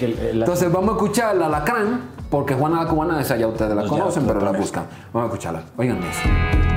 el, 0.00 0.40
Entonces 0.40 0.72
vamos 0.72 0.90
a 0.90 0.92
escuchar 0.94 1.36
la 1.36 1.46
Alacrán, 1.46 2.00
porque 2.28 2.54
Juana 2.54 2.82
la 2.82 2.90
Cubana, 2.90 3.20
esa 3.20 3.36
ya 3.36 3.46
ustedes 3.46 3.74
la 3.74 3.84
ya, 3.84 3.88
conocen, 3.88 4.24
pero 4.26 4.40
la 4.40 4.50
buscan. 4.50 4.84
Vamos 5.12 5.30
a 5.30 5.32
escucharla. 5.32 5.62
Oigan 5.76 5.98
eso. 5.98 6.67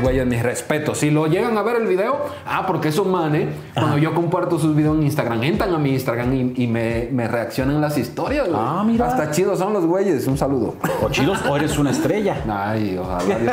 Güeyes, 0.00 0.26
mis 0.26 0.42
respetos. 0.42 0.98
Si 0.98 1.10
lo 1.10 1.26
llegan 1.26 1.56
a 1.58 1.62
ver 1.62 1.76
el 1.76 1.86
video, 1.86 2.16
ah, 2.46 2.64
porque 2.66 2.88
esos 2.88 3.06
manes, 3.06 3.48
cuando 3.74 3.98
yo 3.98 4.14
comparto 4.14 4.58
sus 4.58 4.74
videos 4.76 4.96
en 4.96 5.04
Instagram, 5.04 5.42
entran 5.42 5.74
a 5.74 5.78
mi 5.78 5.90
Instagram 5.90 6.32
y, 6.34 6.52
y 6.64 6.66
me, 6.66 7.08
me 7.12 7.28
reaccionan 7.28 7.80
las 7.80 7.96
historias, 7.98 8.48
güey. 8.48 8.60
Ah, 8.60 8.82
mira. 8.86 9.06
Hasta 9.06 9.30
chidos 9.30 9.58
son 9.58 9.72
los 9.72 9.84
güeyes. 9.86 10.26
Un 10.26 10.38
saludo. 10.38 10.74
O 11.02 11.08
chidos 11.10 11.40
o 11.48 11.56
eres 11.56 11.76
una 11.78 11.90
estrella. 11.90 12.36
Ay, 12.48 12.98
ojalá 12.98 13.24
Dios 13.38 13.52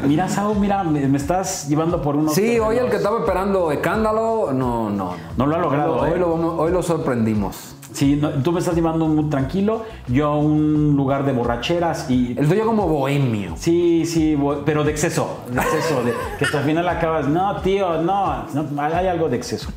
te 0.00 0.06
Mira, 0.06 0.28
Sao, 0.28 0.54
mira, 0.54 0.82
me, 0.84 1.06
me 1.08 1.18
estás 1.18 1.68
llevando 1.68 2.00
por 2.02 2.16
unos. 2.16 2.34
Sí, 2.34 2.58
hoy 2.58 2.76
el 2.78 2.88
que 2.90 2.96
estaba 2.96 3.18
esperando 3.20 3.70
escándalo, 3.72 4.50
no, 4.52 4.90
no. 4.90 5.14
No 5.36 5.46
lo 5.46 5.56
ha 5.56 5.58
logrado, 5.58 5.96
Hoy, 5.96 6.10
¿eh? 6.12 6.16
lo, 6.18 6.30
vamos- 6.32 6.54
hoy 6.58 6.72
lo 6.72 6.82
sorprendimos. 6.82 7.74
Sí, 7.92 8.16
no, 8.16 8.30
tú 8.30 8.52
me 8.52 8.60
estás 8.60 8.74
llevando 8.74 9.06
muy 9.06 9.24
tranquilo, 9.28 9.84
yo 10.08 10.28
a 10.28 10.38
un 10.38 10.94
lugar 10.96 11.24
de 11.24 11.32
borracheras 11.32 12.08
y. 12.10 12.34
El 12.38 12.48
tuyo 12.48 12.64
como 12.64 12.88
bohemio. 12.88 13.54
Sí, 13.56 14.06
sí, 14.06 14.34
bo- 14.34 14.62
pero 14.64 14.82
de 14.84 14.90
exceso, 14.92 15.40
de 15.50 15.60
exceso, 15.60 16.02
de, 16.02 16.12
que 16.38 16.44
hasta 16.46 16.58
al 16.58 16.64
final 16.64 16.88
acabas, 16.88 17.28
no, 17.28 17.56
tío, 17.60 18.00
no, 18.02 18.44
no, 18.54 18.82
hay 18.82 19.06
algo 19.08 19.28
de 19.28 19.36
exceso. 19.36 19.68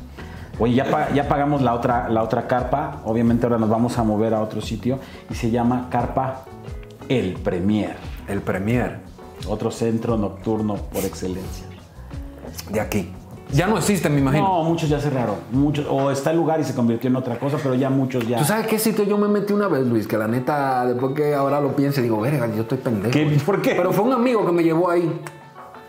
Oye, 0.58 0.74
ya, 0.74 0.90
pa- 0.90 1.12
ya 1.12 1.28
pagamos 1.28 1.60
la 1.60 1.74
otra, 1.74 2.08
la 2.08 2.22
otra 2.22 2.46
carpa, 2.46 3.02
obviamente 3.04 3.44
ahora 3.44 3.58
nos 3.58 3.68
vamos 3.68 3.98
a 3.98 4.02
mover 4.04 4.32
a 4.32 4.40
otro 4.40 4.62
sitio 4.62 4.98
y 5.28 5.34
se 5.34 5.50
llama 5.50 5.88
Carpa 5.90 6.44
El 7.10 7.34
Premier, 7.34 7.96
El 8.26 8.40
premier 8.40 9.00
otro 9.46 9.70
centro 9.70 10.16
nocturno 10.16 10.76
por 10.76 11.04
excelencia. 11.04 11.66
de 12.70 12.80
aquí. 12.80 13.12
Ya 13.52 13.66
no 13.68 13.76
existe, 13.78 14.08
me 14.10 14.18
imagino. 14.18 14.44
No, 14.44 14.62
muchos 14.64 14.88
ya 14.88 14.98
cerraron, 14.98 15.36
muchos, 15.52 15.86
o 15.88 16.10
está 16.10 16.30
el 16.32 16.36
lugar 16.36 16.58
y 16.60 16.64
se 16.64 16.74
convirtió 16.74 17.08
en 17.08 17.16
otra 17.16 17.38
cosa, 17.38 17.58
pero 17.62 17.74
ya 17.74 17.88
muchos 17.90 18.26
ya. 18.26 18.38
¿Tú 18.38 18.44
sabes 18.44 18.66
qué 18.66 18.78
sitio 18.78 19.04
yo 19.04 19.16
me 19.18 19.28
metí 19.28 19.52
una 19.52 19.68
vez, 19.68 19.86
Luis? 19.86 20.06
Que 20.06 20.18
la 20.18 20.26
neta, 20.26 20.84
después 20.86 21.14
que 21.14 21.34
ahora 21.34 21.60
lo 21.60 21.74
pienso, 21.76 22.00
digo, 22.02 22.20
verga, 22.20 22.48
yo 22.54 22.62
estoy 22.62 22.78
pendejo. 22.78 23.12
¿Qué? 23.12 23.38
¿Por 23.46 23.62
qué? 23.62 23.74
Pero 23.76 23.92
fue 23.92 24.04
un 24.04 24.12
amigo 24.12 24.44
que 24.44 24.52
me 24.52 24.62
llevó 24.62 24.90
ahí. 24.90 25.20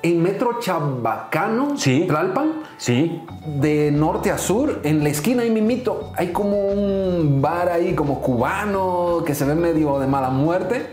En 0.03 0.21
Metro 0.21 0.59
Chabacano, 0.59 1.75
Sí. 1.75 2.05
Tlalpan, 2.07 2.51
Sí, 2.77 3.23
de 3.59 3.91
norte 3.91 4.29
a 4.29 4.37
sur, 4.37 4.81
en 4.83 5.03
la 5.03 5.09
esquina 5.09 5.41
ahí 5.41 5.49
mimito, 5.49 6.11
hay 6.15 6.27
como 6.31 6.67
un 6.67 7.41
bar 7.41 7.69
ahí 7.69 7.95
como 7.95 8.21
cubano 8.21 9.23
que 9.25 9.33
se 9.33 9.43
ve 9.45 9.55
medio 9.55 9.97
de 9.97 10.05
mala 10.05 10.29
muerte. 10.29 10.85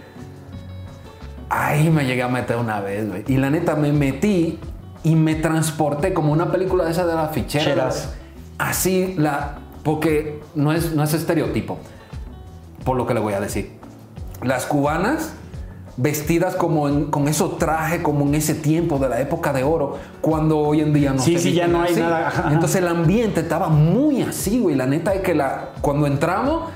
Ahí 1.50 1.90
me 1.90 2.06
llegué 2.06 2.22
a 2.22 2.28
meter 2.28 2.56
una 2.56 2.80
vez, 2.80 3.06
güey. 3.06 3.24
Y 3.28 3.36
la 3.36 3.50
neta 3.50 3.76
me 3.76 3.92
metí 3.92 4.58
y 5.04 5.14
me 5.14 5.36
transporté 5.36 6.12
como 6.12 6.32
una 6.32 6.50
película 6.50 6.84
de 6.84 6.90
esa 6.90 7.06
de 7.06 7.14
las 7.14 7.30
ficheras. 7.32 7.64
Cheras. 7.66 8.12
Así, 8.58 9.14
la, 9.16 9.58
porque 9.84 10.40
no 10.56 10.72
es, 10.72 10.92
no 10.94 11.02
es 11.04 11.14
estereotipo, 11.14 11.78
por 12.84 12.96
lo 12.96 13.06
que 13.06 13.14
le 13.14 13.20
voy 13.20 13.34
a 13.34 13.40
decir. 13.40 13.78
Las 14.42 14.66
cubanas 14.66 15.34
vestidas 15.96 16.56
como 16.56 16.88
en- 16.88 17.04
con 17.06 17.28
esos 17.28 17.56
trajes 17.58 18.00
como 18.00 18.24
en 18.24 18.34
ese 18.34 18.54
tiempo 18.54 18.98
de 18.98 19.08
la 19.08 19.20
época 19.20 19.52
de 19.52 19.62
oro, 19.62 19.96
cuando 20.20 20.58
hoy 20.58 20.80
en 20.80 20.92
día 20.92 21.12
no 21.12 21.20
Sí, 21.22 21.34
se 21.36 21.42
sí, 21.50 21.52
ya 21.52 21.68
no 21.68 21.82
hay 21.82 21.92
así. 21.92 22.00
nada. 22.00 22.48
Entonces 22.50 22.76
el 22.82 22.88
ambiente 22.88 23.40
estaba 23.40 23.68
muy 23.68 24.22
así, 24.22 24.58
güey. 24.60 24.74
La 24.74 24.86
neta 24.86 25.14
es 25.14 25.20
que 25.20 25.34
la, 25.34 25.70
cuando 25.80 26.06
entramos, 26.08 26.70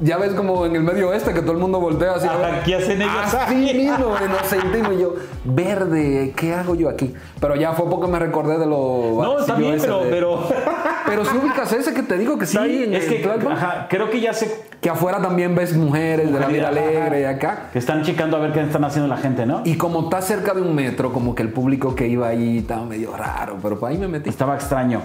ya 0.00 0.16
ves 0.18 0.34
como 0.34 0.64
en 0.66 0.76
el 0.76 0.82
medio 0.82 1.10
oeste 1.10 1.32
que 1.34 1.40
todo 1.40 1.52
el 1.52 1.58
mundo 1.58 1.80
voltea 1.80 2.14
así. 2.14 2.26
Ajá, 2.26 2.62
¿qué 2.64 2.76
hacen 2.76 3.02
ellos 3.02 3.34
Así 3.34 3.54
mismo, 3.74 4.14
sentimos 4.44 4.92
y 4.94 5.00
yo, 5.00 5.14
verde, 5.44 6.32
¿qué 6.36 6.54
hago 6.54 6.74
yo 6.74 6.88
aquí? 6.88 7.14
Pero 7.40 7.56
ya 7.56 7.72
fue 7.72 7.88
porque 7.88 8.10
me 8.10 8.18
recordé 8.18 8.58
de 8.58 8.66
lo... 8.66 9.20
no, 9.22 9.40
está 9.40 9.54
bien, 9.54 9.76
pero, 9.80 10.04
de- 10.04 10.10
pero 10.10 10.38
Pero 11.08 11.24
si 11.24 11.36
ubicas 11.38 11.72
ese 11.72 11.94
que 11.94 12.02
te 12.02 12.18
digo 12.18 12.36
que 12.38 12.44
está 12.44 12.62
ahí 12.62 12.82
en 12.84 12.94
es 12.94 13.08
el 13.08 13.22
que 13.22 13.48
ajá, 13.50 13.86
creo 13.88 14.10
que 14.10 14.20
ya 14.20 14.34
sé 14.34 14.62
que 14.80 14.90
afuera 14.90 15.20
también 15.20 15.54
ves 15.54 15.74
mujeres 15.74 16.30
de 16.32 16.38
la 16.38 16.46
vida 16.46 16.68
alegre 16.68 17.22
y 17.22 17.24
acá. 17.24 17.70
Que 17.72 17.78
están 17.78 18.02
checando 18.02 18.36
a 18.36 18.40
ver 18.40 18.52
qué 18.52 18.60
están 18.60 18.84
haciendo 18.84 19.08
la 19.08 19.16
gente, 19.16 19.46
¿no? 19.46 19.62
Y 19.64 19.76
como 19.76 20.02
está 20.02 20.20
cerca 20.20 20.52
de 20.52 20.60
un 20.60 20.74
metro, 20.74 21.12
como 21.12 21.34
que 21.34 21.42
el 21.42 21.50
público 21.50 21.94
que 21.94 22.06
iba 22.06 22.28
ahí 22.28 22.58
estaba 22.58 22.84
medio 22.84 23.16
raro, 23.16 23.56
pero 23.62 23.78
por 23.80 23.90
ahí 23.90 23.96
me 23.98 24.06
metí. 24.06 24.28
Estaba 24.28 24.54
extraño. 24.54 25.00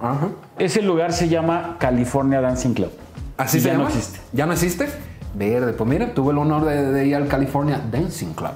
Ajá. 0.00 0.28
Ese 0.58 0.82
lugar 0.82 1.12
se 1.12 1.28
llama 1.28 1.76
California 1.78 2.40
Dancing 2.40 2.74
Club. 2.74 2.90
¿Así 3.36 3.60
se 3.60 3.66
ya 3.66 3.72
llama? 3.72 3.84
no 3.84 3.90
existe. 3.90 4.20
¿Ya 4.32 4.46
no 4.46 4.52
existe? 4.52 4.88
Verde, 5.34 5.72
pues 5.72 5.90
mira, 5.90 6.14
tuve 6.14 6.30
el 6.32 6.38
honor 6.38 6.64
de, 6.64 6.92
de 6.92 7.06
ir 7.06 7.16
al 7.16 7.26
California 7.26 7.80
Dancing 7.90 8.34
Club. 8.34 8.52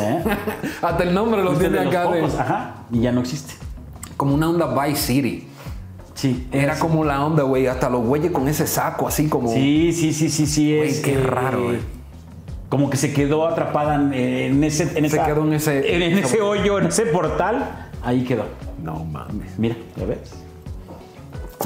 ¿eh? 0.00 0.24
Hasta 0.82 1.02
el 1.02 1.12
nombre 1.12 1.42
lo 1.42 1.50
Fuiste 1.50 1.68
tiene 1.68 1.78
de 1.80 1.84
los 1.84 1.94
acá 1.94 2.10
de, 2.10 2.20
pocos, 2.22 2.38
Ajá, 2.40 2.74
y 2.90 3.00
ya 3.00 3.12
no 3.12 3.20
existe. 3.20 3.54
como 4.16 4.34
una 4.34 4.48
onda 4.48 4.66
Vice 4.84 5.00
City. 5.02 5.48
Sí. 6.14 6.48
Era 6.52 6.72
es- 6.74 6.78
como 6.78 7.04
la 7.04 7.22
onda, 7.24 7.42
güey, 7.42 7.66
hasta 7.66 7.90
los 7.90 8.02
güeyes 8.06 8.32
con 8.32 8.48
ese 8.48 8.66
saco 8.66 9.06
así 9.08 9.28
como... 9.28 9.52
Sí, 9.52 9.92
sí, 9.92 10.14
sí, 10.14 10.30
sí, 10.30 10.46
sí. 10.46 10.74
Güey, 10.76 10.88
es, 10.88 11.00
qué 11.00 11.18
raro, 11.18 11.74
eh. 11.74 11.80
Como 12.70 12.88
que 12.88 12.96
se 12.96 13.12
quedó 13.12 13.46
atrapada 13.46 13.96
en, 13.96 14.14
en 14.14 14.64
ese, 14.64 14.84
en 14.84 15.10
Se 15.10 15.16
esa- 15.16 15.26
quedó 15.26 15.42
en 15.44 15.52
ese- 15.52 15.94
en, 15.94 16.18
ese 16.18 16.40
hoyo, 16.40 16.78
en 16.78 16.86
ese 16.86 17.04
portal. 17.06 17.90
Ahí 18.02 18.24
quedó. 18.24 18.46
No 18.82 19.04
mames. 19.04 19.58
Mira, 19.58 19.76
¿ya 19.96 20.06
ves? 20.06 20.18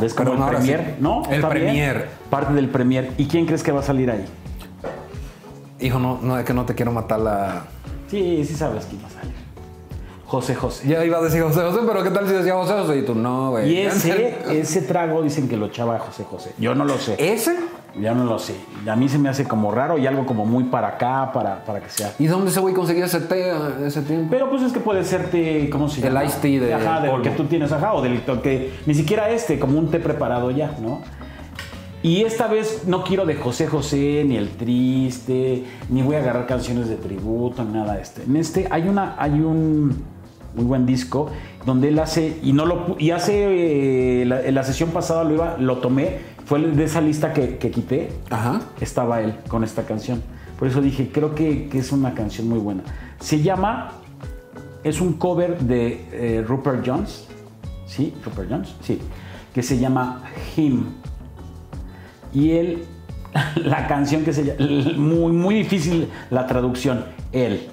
¿Ves 0.00 0.14
como 0.14 0.30
Pero 0.32 0.44
el 0.44 0.50
premier? 0.56 0.80
sí. 0.80 0.94
¿No? 1.00 1.22
El 1.30 1.42
premier. 1.42 2.08
Parte 2.30 2.52
del 2.54 2.68
premier. 2.68 3.10
¿Y 3.18 3.26
quién 3.26 3.46
crees 3.46 3.62
que 3.62 3.72
va 3.72 3.80
a 3.80 3.82
salir 3.82 4.10
ahí? 4.10 4.24
Hijo, 5.80 5.98
no, 5.98 6.18
no 6.22 6.38
es 6.38 6.44
que 6.44 6.54
no 6.54 6.64
te 6.64 6.74
quiero 6.74 6.90
matar 6.92 7.20
la... 7.20 7.64
Sí, 8.10 8.44
sí 8.44 8.54
sabes 8.54 8.86
quién 8.86 9.02
va 9.02 9.06
a 9.06 9.10
salir. 9.10 9.34
José 10.26 10.54
José. 10.54 10.88
Ya 10.88 11.04
iba 11.04 11.18
a 11.18 11.22
decir 11.22 11.42
José 11.42 11.60
José, 11.62 11.78
pero 11.86 12.02
¿qué 12.02 12.10
tal 12.10 12.26
si 12.28 12.34
decía 12.34 12.54
José 12.54 12.72
José? 12.74 12.98
Y 12.98 13.02
tú, 13.02 13.14
no, 13.14 13.50
güey. 13.50 13.70
Y 13.72 13.78
ese, 13.78 14.36
ese 14.50 14.82
trago 14.82 15.22
dicen 15.22 15.48
que 15.48 15.56
lo 15.56 15.66
echaba 15.66 15.98
José 15.98 16.24
José. 16.24 16.52
Yo 16.58 16.74
no 16.74 16.84
lo 16.84 16.98
sé. 16.98 17.14
¿Ese? 17.18 17.56
Ya 18.00 18.14
no 18.14 18.24
lo 18.24 18.38
sé. 18.38 18.54
A 18.90 18.96
mí 18.96 19.08
se 19.08 19.18
me 19.18 19.28
hace 19.28 19.44
como 19.44 19.70
raro 19.70 19.98
y 19.98 20.06
algo 20.06 20.24
como 20.26 20.44
muy 20.46 20.64
para 20.64 20.88
acá, 20.88 21.30
para, 21.32 21.64
para 21.64 21.80
que 21.80 21.90
sea. 21.90 22.12
¿Y 22.18 22.26
dónde 22.26 22.50
ese 22.50 22.60
güey 22.60 22.74
conseguía 22.74 23.06
ese 23.06 23.20
té 23.20 23.52
ese 23.86 24.02
tiempo? 24.02 24.28
Pero 24.30 24.48
pues 24.50 24.62
es 24.62 24.72
que 24.72 24.80
puede 24.80 25.04
ser 25.04 25.30
té, 25.30 25.68
¿cómo 25.70 25.88
se 25.88 26.00
El 26.06 26.12
llama? 26.12 26.24
iced 26.24 26.40
tea 26.40 26.60
de 26.60 26.74
Ajá, 26.74 27.00
del 27.00 27.10
polvo. 27.10 27.22
que 27.24 27.30
tú 27.30 27.44
tienes, 27.44 27.72
ajá, 27.72 27.94
o 27.94 28.02
del 28.02 28.22
que 28.42 28.72
ni 28.86 28.94
siquiera 28.94 29.30
este, 29.30 29.58
como 29.58 29.78
un 29.78 29.90
té 29.90 29.98
preparado 29.98 30.50
ya, 30.50 30.76
¿no? 30.80 31.00
Y 32.02 32.22
esta 32.22 32.46
vez 32.46 32.84
no 32.86 33.02
quiero 33.02 33.26
de 33.26 33.34
José 33.34 33.66
José, 33.66 34.22
ni 34.24 34.36
el 34.36 34.50
triste, 34.50 35.64
ni 35.88 36.02
voy 36.02 36.14
a 36.14 36.18
agarrar 36.20 36.46
canciones 36.46 36.88
de 36.88 36.94
tributo, 36.96 37.64
ni 37.64 37.72
nada 37.72 37.94
de 37.96 38.02
este. 38.02 38.22
En 38.22 38.36
este 38.36 38.68
hay 38.70 38.86
una, 38.88 39.16
hay 39.18 39.32
un 39.32 40.04
muy 40.54 40.64
buen 40.64 40.86
disco 40.86 41.30
donde 41.66 41.88
él 41.88 41.98
hace, 41.98 42.38
y 42.42 42.52
no 42.52 42.66
lo 42.66 42.96
y 42.98 43.10
hace 43.10 44.22
eh, 44.22 44.24
la, 44.26 44.42
la 44.42 44.62
sesión 44.62 44.90
pasada 44.90 45.24
lo 45.24 45.34
iba, 45.34 45.56
lo 45.58 45.78
tomé, 45.78 46.20
fue 46.48 46.60
de 46.60 46.84
esa 46.84 47.02
lista 47.02 47.34
que, 47.34 47.58
que 47.58 47.70
quité, 47.70 48.08
Ajá. 48.30 48.62
estaba 48.80 49.20
él 49.20 49.34
con 49.48 49.64
esta 49.64 49.82
canción. 49.84 50.22
Por 50.58 50.66
eso 50.66 50.80
dije, 50.80 51.10
creo 51.12 51.34
que, 51.34 51.68
que 51.68 51.78
es 51.78 51.92
una 51.92 52.14
canción 52.14 52.48
muy 52.48 52.58
buena. 52.58 52.84
Se 53.20 53.42
llama, 53.42 53.92
es 54.82 55.02
un 55.02 55.12
cover 55.12 55.58
de 55.58 56.06
eh, 56.10 56.44
Rupert 56.48 56.82
Jones, 56.86 57.26
¿sí? 57.86 58.14
Rupert 58.24 58.50
Jones, 58.50 58.74
sí, 58.80 58.98
que 59.52 59.62
se 59.62 59.78
llama 59.78 60.22
Him. 60.56 60.86
Y 62.32 62.52
él, 62.52 62.84
la 63.56 63.86
canción 63.86 64.24
que 64.24 64.32
se 64.32 64.44
llama, 64.44 64.96
muy, 64.96 65.32
muy 65.32 65.54
difícil 65.54 66.08
la 66.30 66.46
traducción, 66.46 67.04
él. 67.30 67.68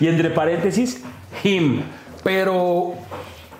y 0.00 0.06
entre 0.06 0.30
paréntesis, 0.30 1.02
Him. 1.42 1.80
Pero 2.22 2.94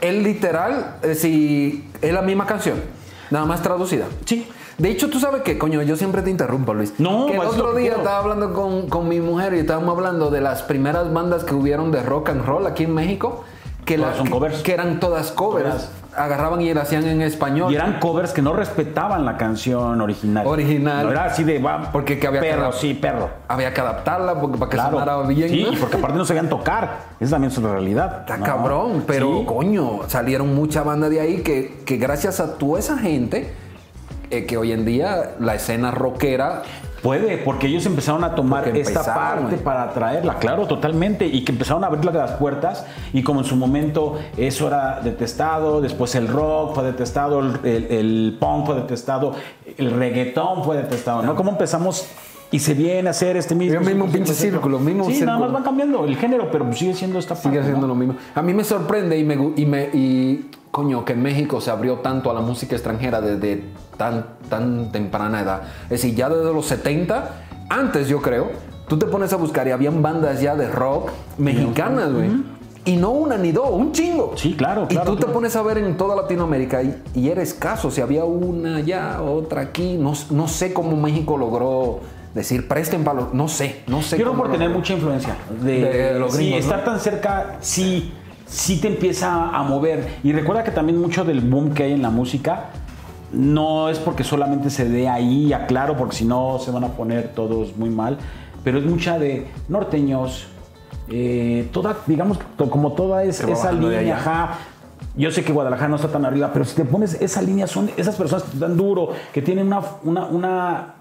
él 0.01 0.23
literal, 0.23 0.99
eh, 1.03 1.17
si 1.17 1.89
es 2.03 2.13
la 2.13 2.23
misma 2.23 2.47
canción, 2.47 2.81
nada 3.31 3.47
más 3.47 3.63
traducida. 3.63 4.07
Sí. 4.27 4.47
De 4.79 4.91
hecho, 4.91 5.09
tú 5.11 5.21
sabes 5.21 5.43
que, 5.43 5.59
coño, 5.59 5.83
yo 5.83 5.97
siempre 5.97 6.23
te 6.23 6.31
interrumpo, 6.31 6.75
Luis. 6.75 6.95
No, 6.99 7.27
que 7.27 7.35
el 7.35 7.41
otro 7.41 7.75
día 7.75 7.93
estaba 7.97 8.19
hablando 8.19 8.53
con, 8.53 8.89
con 8.89 9.09
mi 9.09 9.21
mujer 9.21 9.55
y 9.55 9.59
estábamos 9.61 9.97
hablando 9.97 10.31
de 10.31 10.41
las 10.41 10.63
primeras 10.63 11.13
bandas 11.13 11.45
que 11.45 11.55
hubieron 11.55 11.93
de 11.93 12.03
rock 12.03 12.31
and 12.31 12.45
roll 12.45 12.67
aquí 12.67 12.85
en 12.85 12.95
México. 12.95 13.45
Que, 13.85 13.99
la- 13.99 14.15
son 14.17 14.25
que- 14.27 14.31
covers. 14.31 14.63
que 14.63 14.73
eran 14.73 14.99
todas 15.01 15.31
covers. 15.33 15.67
Todas. 15.69 15.91
Agarraban 16.17 16.61
y 16.61 16.73
las 16.75 16.85
hacían 16.89 17.07
en 17.07 17.23
español. 17.23 17.73
Y 17.73 17.77
eran 17.77 17.99
covers 17.99 18.33
que 18.33 18.43
no 18.43 18.53
respetaban 18.53 19.25
la 19.25 19.37
canción 19.37 20.01
original. 20.01 20.47
Original. 20.47 21.07
No 21.07 21.13
era 21.13 21.25
así 21.25 21.43
de, 21.43 21.59
va, 21.59 21.91
Porque 21.91 22.19
que 22.19 22.27
había 22.27 22.41
perro, 22.41 22.73
sí, 22.73 22.93
perro. 22.95 23.31
Había 23.49 23.73
que 23.73 23.81
adaptarla 23.81 24.39
porque, 24.41 24.59
para 24.59 24.71
que 24.71 24.77
Claro. 24.77 24.99
sonara 24.99 25.23
bien. 25.23 25.49
Sí, 25.49 25.63
¿no? 25.63 25.73
y 25.73 25.77
porque 25.77 25.97
aparte 25.97 26.19
no 26.19 26.25
sabían 26.25 26.49
tocar. 26.49 26.99
Esa 27.19 27.33
también 27.33 27.51
es 27.51 27.59
una 27.59 27.73
realidad. 27.73 28.21
Está 28.21 28.37
¿no? 28.37 28.45
cabrón, 28.45 29.05
pero 29.07 29.39
Sí. 29.39 29.45
coño, 29.47 30.01
salieron 30.09 30.55
mucha 30.55 30.83
banda 30.83 31.09
de 31.09 31.21
ahí 31.21 31.39
que, 31.43 31.83
que 31.87 31.97
gracias 31.97 32.41
a 32.41 32.59
toda 32.59 32.79
esa 32.79 32.99
gente, 32.99 33.53
eh, 34.31 34.45
que 34.45 34.57
hoy 34.59 34.73
en 34.73 34.85
día 34.85 35.33
la 35.41 35.55
escena 35.55 35.91
rockera, 35.93 36.63
Puede, 37.03 37.39
porque 37.39 37.67
ellos 37.67 37.85
empezaron 37.87 38.23
a 38.23 38.35
tomar 38.35 38.69
esta 38.77 39.03
parte 39.15 39.57
para 39.57 39.93
traerla, 39.93 40.37
claro, 40.39 40.67
totalmente, 40.67 41.27
y 41.27 41.45
que 41.45 41.51
empezaron 41.53 41.83
a 41.83 41.89
abrir 41.89 42.05
las 42.05 42.33
puertas, 42.33 42.87
y 43.13 43.23
como 43.23 43.41
en 43.41 43.47
su 43.47 43.57
momento 43.57 44.19
eso 44.37 44.69
era 44.69 45.01
detestado, 45.01 45.81
después 45.81 46.15
el 46.15 46.29
rock 46.29 46.75
fue 46.77 46.85
detestado, 46.85 47.41
el, 47.41 47.59
el- 47.65 47.87
el 47.91 48.37
punk 48.39 48.67
fue 48.67 48.75
detestado, 48.77 49.35
el 49.77 49.91
reggaetón 49.91 50.63
fue 50.63 50.77
detestado, 50.77 51.23
¿no? 51.23 51.35
¿Cómo 51.35 51.51
empezamos? 51.51 52.07
Y 52.53 52.59
se 52.59 52.75
viene 52.75 53.09
a 53.09 53.13
hacer 53.13 53.37
este 53.39 53.55
mismo... 53.55 53.81
El 53.81 53.87
mismo 53.87 54.07
pinche 54.07 54.35
círculo. 54.35 54.79
mismo 54.79 55.05
Sí, 55.11 55.23
nada 55.23 55.39
más 55.39 55.51
van 55.53 55.63
cambiando 55.63 56.05
el 56.05 56.17
género, 56.17 56.51
pero 56.53 56.71
sigue 56.75 56.93
siendo 56.95 57.19
esta 57.19 57.35
parte, 57.35 57.49
sigue 57.49 57.61
¿no? 57.63 57.67
siendo 57.67 57.87
lo 57.87 57.95
mismo. 57.95 58.15
A 58.35 58.43
mí 58.43 58.53
me 58.53 58.63
sorprende 58.63 59.19
y 59.19 59.25
me, 59.25 59.35
y 59.57 59.65
me 59.65 59.85
y 59.95 60.51
coño 60.73 61.05
que 61.05 61.15
México 61.15 61.61
se 61.61 61.71
abrió 61.71 61.99
tanto 61.99 62.31
a 62.31 62.35
la 62.35 62.41
música 62.41 62.75
extranjera 62.75 63.21
desde 63.21 63.63
tan 63.97 64.27
tan 64.49 64.91
temprana 64.91 65.43
edad. 65.43 65.63
Es 65.85 66.03
decir, 66.03 66.15
ya 66.17 66.29
desde 66.29 66.53
los 66.53 66.67
70, 66.67 67.31
antes 67.69 68.09
yo 68.09 68.21
creo, 68.21 68.51
tú 68.89 68.99
te 68.99 69.07
pones 69.07 69.33
a 69.33 69.37
buscar 69.37 69.69
y 69.69 69.71
habían 69.71 70.03
bandas 70.03 70.41
ya 70.41 70.57
de 70.57 70.69
rock 70.69 71.11
mexicanas, 71.39 72.13
güey. 72.13 72.31
Y 72.85 72.97
no 72.97 73.11
una 73.11 73.37
ni 73.37 73.53
dos, 73.53 73.71
un 73.71 73.93
chingo. 73.93 74.33
Sí, 74.35 74.55
claro, 74.57 74.87
Y 74.91 74.95
claro, 74.97 75.13
tú 75.13 75.17
te 75.17 75.27
pones 75.27 75.55
a 75.55 75.63
ver 75.63 75.79
en 75.79 75.97
toda 75.97 76.17
Latinoamérica 76.17 76.83
y, 76.83 77.01
y 77.15 77.29
era 77.29 77.41
escaso. 77.41 77.93
Si 77.93 78.01
había 78.01 78.25
una 78.25 78.77
allá, 78.77 79.23
otra 79.23 79.61
aquí. 79.61 79.97
No, 80.01 80.15
no 80.31 80.49
sé 80.49 80.73
cómo 80.73 80.97
México 80.97 81.37
logró 81.39 82.01
decir 82.35 82.67
presten 82.67 83.05
los- 83.05 83.33
No 83.35 83.47
sé, 83.47 83.83
no 83.87 84.03
sé. 84.03 84.21
Cómo 84.21 84.37
por 84.39 84.47
tener 84.51 84.69
logró. 84.69 84.79
mucha 84.81 84.95
influencia. 84.95 85.37
De, 85.63 85.81
De 86.13 86.19
los 86.19 86.33
sí, 86.33 86.39
gringos, 86.47 86.61
estar 86.65 86.79
¿no? 86.81 86.85
tan 86.87 86.99
cerca, 86.99 87.57
sí, 87.61 88.13
sí 88.53 88.81
te 88.81 88.89
empieza 88.89 89.49
a 89.49 89.63
mover. 89.63 90.19
Y 90.23 90.33
recuerda 90.33 90.63
que 90.63 90.71
también 90.71 91.01
mucho 91.01 91.25
del 91.25 91.41
boom 91.41 91.73
que 91.73 91.85
hay 91.85 91.93
en 91.93 92.03
la 92.03 92.11
música 92.11 92.67
no 93.33 93.89
es 93.89 93.99
porque 93.99 94.25
solamente 94.25 94.69
se 94.69 94.87
dé 94.89 95.09
ahí, 95.09 95.53
aclaro, 95.55 95.97
porque 95.97 96.15
si 96.17 96.25
no 96.27 96.59
se 96.59 96.71
van 96.71 96.85
a 96.85 96.89
poner 96.89 97.29
todos 97.35 97.77
muy 97.79 97.89
mal, 97.89 98.19
pero 98.63 98.79
es 98.79 98.85
mucha 98.85 99.19
de 99.19 99.47
norteños, 99.69 100.49
eh, 101.09 101.67
toda, 101.73 101.97
digamos, 102.07 102.39
como 102.71 102.93
toda 102.93 103.25
es- 103.25 103.41
esa 103.41 103.73
línea, 103.73 104.17
ajá. 104.17 104.59
Yo 105.17 105.31
sé 105.31 105.45
que 105.45 105.53
Guadalajara 105.53 105.89
no 105.89 105.97
está 105.97 106.09
tan 106.09 106.25
arriba, 106.25 106.51
pero 106.53 106.65
si 106.65 106.75
te 106.77 106.85
pones 106.85 107.15
esa 107.21 107.43
línea, 107.43 107.67
son 107.67 107.91
esas 107.97 108.17
personas 108.17 108.45
que 108.45 108.53
te 108.53 108.59
dan 108.59 108.77
duro, 108.77 109.11
que 109.33 109.43
tienen 109.43 109.67
una, 109.67 109.81
una, 110.05 110.25
una 110.27 110.95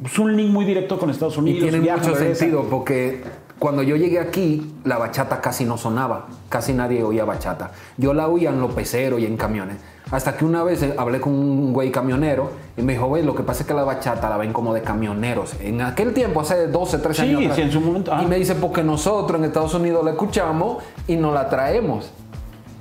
pues, 0.00 0.18
un 0.18 0.34
link 0.36 0.50
muy 0.50 0.64
directo 0.64 0.98
con 0.98 1.10
Estados 1.10 1.36
Y 1.36 1.40
Unidos. 1.40 1.62
tiene 1.62 1.80
viajan, 1.80 2.00
mucho 2.00 2.14
regresan. 2.14 2.36
sentido 2.36 2.64
porque 2.70 3.22
cuando 3.60 3.82
yo 3.82 3.94
llegué 3.94 4.18
aquí, 4.18 4.74
la 4.84 4.96
bachata 4.96 5.42
casi 5.42 5.66
no 5.66 5.76
sonaba. 5.76 6.28
Casi 6.48 6.72
nadie 6.72 7.04
oía 7.04 7.26
bachata. 7.26 7.72
Yo 7.98 8.14
la 8.14 8.26
oía 8.26 8.48
en 8.48 8.58
los 8.58 8.72
peceros 8.72 9.20
y 9.20 9.26
en 9.26 9.36
camiones. 9.36 9.76
Hasta 10.10 10.34
que 10.34 10.46
una 10.46 10.64
vez 10.64 10.82
eh, 10.82 10.94
hablé 10.96 11.20
con 11.20 11.34
un 11.34 11.74
güey 11.74 11.92
camionero 11.92 12.50
y 12.76 12.80
me 12.80 12.94
dijo, 12.94 13.06
güey, 13.06 13.22
lo 13.22 13.34
que 13.34 13.42
pasa 13.42 13.60
es 13.60 13.66
que 13.68 13.74
la 13.74 13.84
bachata 13.84 14.30
la 14.30 14.38
ven 14.38 14.54
como 14.54 14.72
de 14.72 14.80
camioneros. 14.80 15.54
En 15.60 15.82
aquel 15.82 16.14
tiempo, 16.14 16.40
hace 16.40 16.68
12, 16.68 16.98
13 16.98 17.22
Sí, 17.22 17.34
años 17.34 17.54
sí, 17.54 17.60
en 17.60 17.70
su 17.70 17.82
momento, 17.82 18.12
ah. 18.14 18.22
Y 18.22 18.26
me 18.26 18.36
dice, 18.36 18.54
porque 18.54 18.82
nosotros 18.82 19.38
en 19.38 19.44
Estados 19.44 19.74
Unidos 19.74 20.04
la 20.06 20.12
escuchamos 20.12 20.82
y 21.06 21.16
no 21.16 21.32
la 21.32 21.50
traemos. 21.50 22.10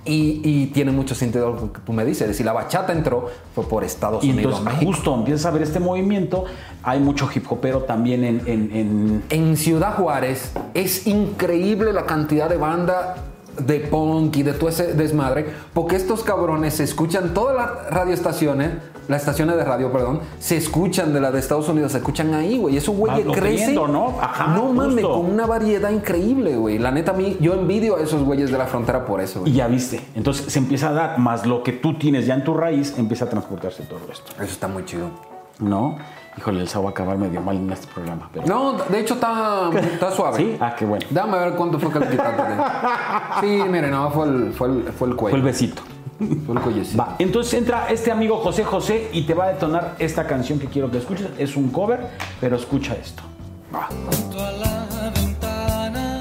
Y, 0.06 0.42
y 0.44 0.68
tiene 0.68 0.92
mucho 0.92 1.14
sentido 1.14 1.52
lo 1.52 1.74
que 1.74 1.80
tú 1.82 1.94
me 1.94 2.06
dices. 2.06 2.22
Es 2.24 2.28
decir, 2.30 2.46
la 2.46 2.54
bachata 2.54 2.94
entró 2.94 3.30
fue 3.54 3.68
por 3.68 3.84
Estados 3.84 4.24
Y 4.24 4.32
Unidos, 4.32 4.54
entonces 4.60 4.74
México. 4.74 4.92
justo 4.92 5.16
empiezas 5.16 5.46
a 5.46 5.52
ver 5.52 5.62
este 5.64 5.80
movimiento. 5.80 6.46
Hay 6.84 7.00
mucho 7.00 7.30
hip 7.34 7.46
hopero 7.52 7.80
también 7.84 8.24
en, 8.24 8.42
en- 8.48 8.72
en- 8.76 9.24
En 9.30 9.58
Ciudad 9.58 9.96
Juárez 9.96 10.54
es 10.74 11.06
increíble 11.06 11.92
la 11.94 12.06
cantidad 12.06 12.50
de 12.50 12.58
banda 12.58 13.16
de 13.58 13.80
punk 13.80 14.38
y 14.38 14.44
de 14.44 14.54
todo 14.54 14.70
ese 14.70 14.94
desmadre, 14.94 15.46
porque 15.74 15.96
estos 15.96 16.24
cabrones 16.24 16.76
se 16.76 16.84
escuchan, 16.84 17.34
todas 17.34 17.56
las 17.56 17.90
radioestaciones, 17.92 18.72
las 19.08 19.22
estaciones 19.22 19.56
de 19.58 19.64
radio, 19.64 19.92
perdón, 19.92 20.20
se 20.40 20.56
escuchan 20.56 21.14
de 21.14 21.20
la 21.20 21.32
de 21.32 21.40
Estados 21.40 21.68
Unidos, 21.68 21.94
se 21.94 21.98
escuchan 21.98 22.32
ahí, 22.36 22.60
güey. 22.60 22.78
Esos 22.78 22.96
güeyes 22.96 23.26
Vas 23.26 23.38
crecen. 23.38 23.74
¿no? 23.76 24.16
Ajá, 24.22 24.54
no 24.56 24.72
mames, 24.72 25.04
con 25.04 25.26
una 25.26 25.48
variedad 25.48 25.90
increíble, 25.90 26.56
güey. 26.56 26.78
La 26.78 26.92
neta, 26.92 27.12
a 27.12 27.16
mí, 27.16 27.36
yo 27.42 27.54
envidio 27.54 27.98
a 27.98 28.02
esos 28.02 28.24
güeyes 28.24 28.52
de 28.52 28.58
la 28.60 28.68
frontera 28.68 29.06
por 29.06 29.20
eso, 29.20 29.40
Y 29.40 29.42
güey. 29.42 29.54
ya 29.54 29.68
viste. 29.68 30.00
Entonces 30.14 30.52
se 30.54 30.60
empieza 30.60 30.90
a 30.90 30.94
dar, 30.94 31.18
más 31.18 31.46
lo 31.48 31.64
que 31.64 31.72
tú 31.74 31.98
tienes 31.98 32.28
ya 32.28 32.36
en 32.36 32.44
tu 32.44 32.54
raíz, 32.54 32.94
empieza 33.00 33.26
a 33.26 33.30
transportarse 33.30 33.82
todo 33.84 34.02
esto. 34.12 34.32
Eso 34.36 34.44
está 34.44 34.68
muy 34.68 34.86
chido. 34.86 35.10
¿No? 35.58 35.98
Híjole, 36.40 36.62
el 36.62 36.70
sábado 36.70 36.86
va 36.86 36.90
a 36.92 36.94
acabar 36.94 37.18
medio 37.18 37.42
mal 37.42 37.58
en 37.58 37.70
este 37.70 37.88
programa. 37.88 38.30
Pero... 38.32 38.48
No, 38.48 38.78
de 38.78 38.98
hecho 39.02 39.16
está, 39.16 39.70
está 39.78 40.10
suave. 40.10 40.38
¿Sí? 40.38 40.58
Ah, 40.62 40.74
qué 40.74 40.86
bueno. 40.86 41.06
Dame 41.10 41.36
a 41.36 41.42
ver 41.42 41.56
cuánto 41.56 41.78
fue 41.78 41.92
que 41.92 42.00
le 42.00 42.12
quitaste. 42.12 42.44
Sí, 43.42 43.62
mire, 43.70 43.92
no, 43.92 44.10
fue 44.10 44.26
el, 44.26 44.54
fue 44.54 44.70
el, 44.70 44.84
fue 44.94 45.10
el 45.10 45.16
cuello. 45.18 45.32
Fue 45.32 45.40
el 45.40 45.44
besito. 45.44 45.82
Fue 46.46 46.56
el 46.56 46.62
cuellecito. 46.62 46.98
Va, 46.98 47.18
entonces 47.20 47.56
entra 47.56 47.88
este 47.90 48.10
amigo 48.10 48.38
José 48.38 48.64
José 48.64 49.10
y 49.12 49.24
te 49.24 49.34
va 49.34 49.48
a 49.48 49.48
detonar 49.50 49.96
esta 50.00 50.26
canción 50.28 50.60
que 50.60 50.68
quiero 50.68 50.90
que 50.90 51.00
escuches. 51.00 51.28
Es 51.38 51.58
un 51.58 51.72
cover, 51.72 52.08
pero 52.40 52.56
escucha 52.56 52.96
esto. 52.96 53.22
Junto 54.10 54.42
a 54.42 54.52
la 54.54 55.12
ventana, 55.14 56.20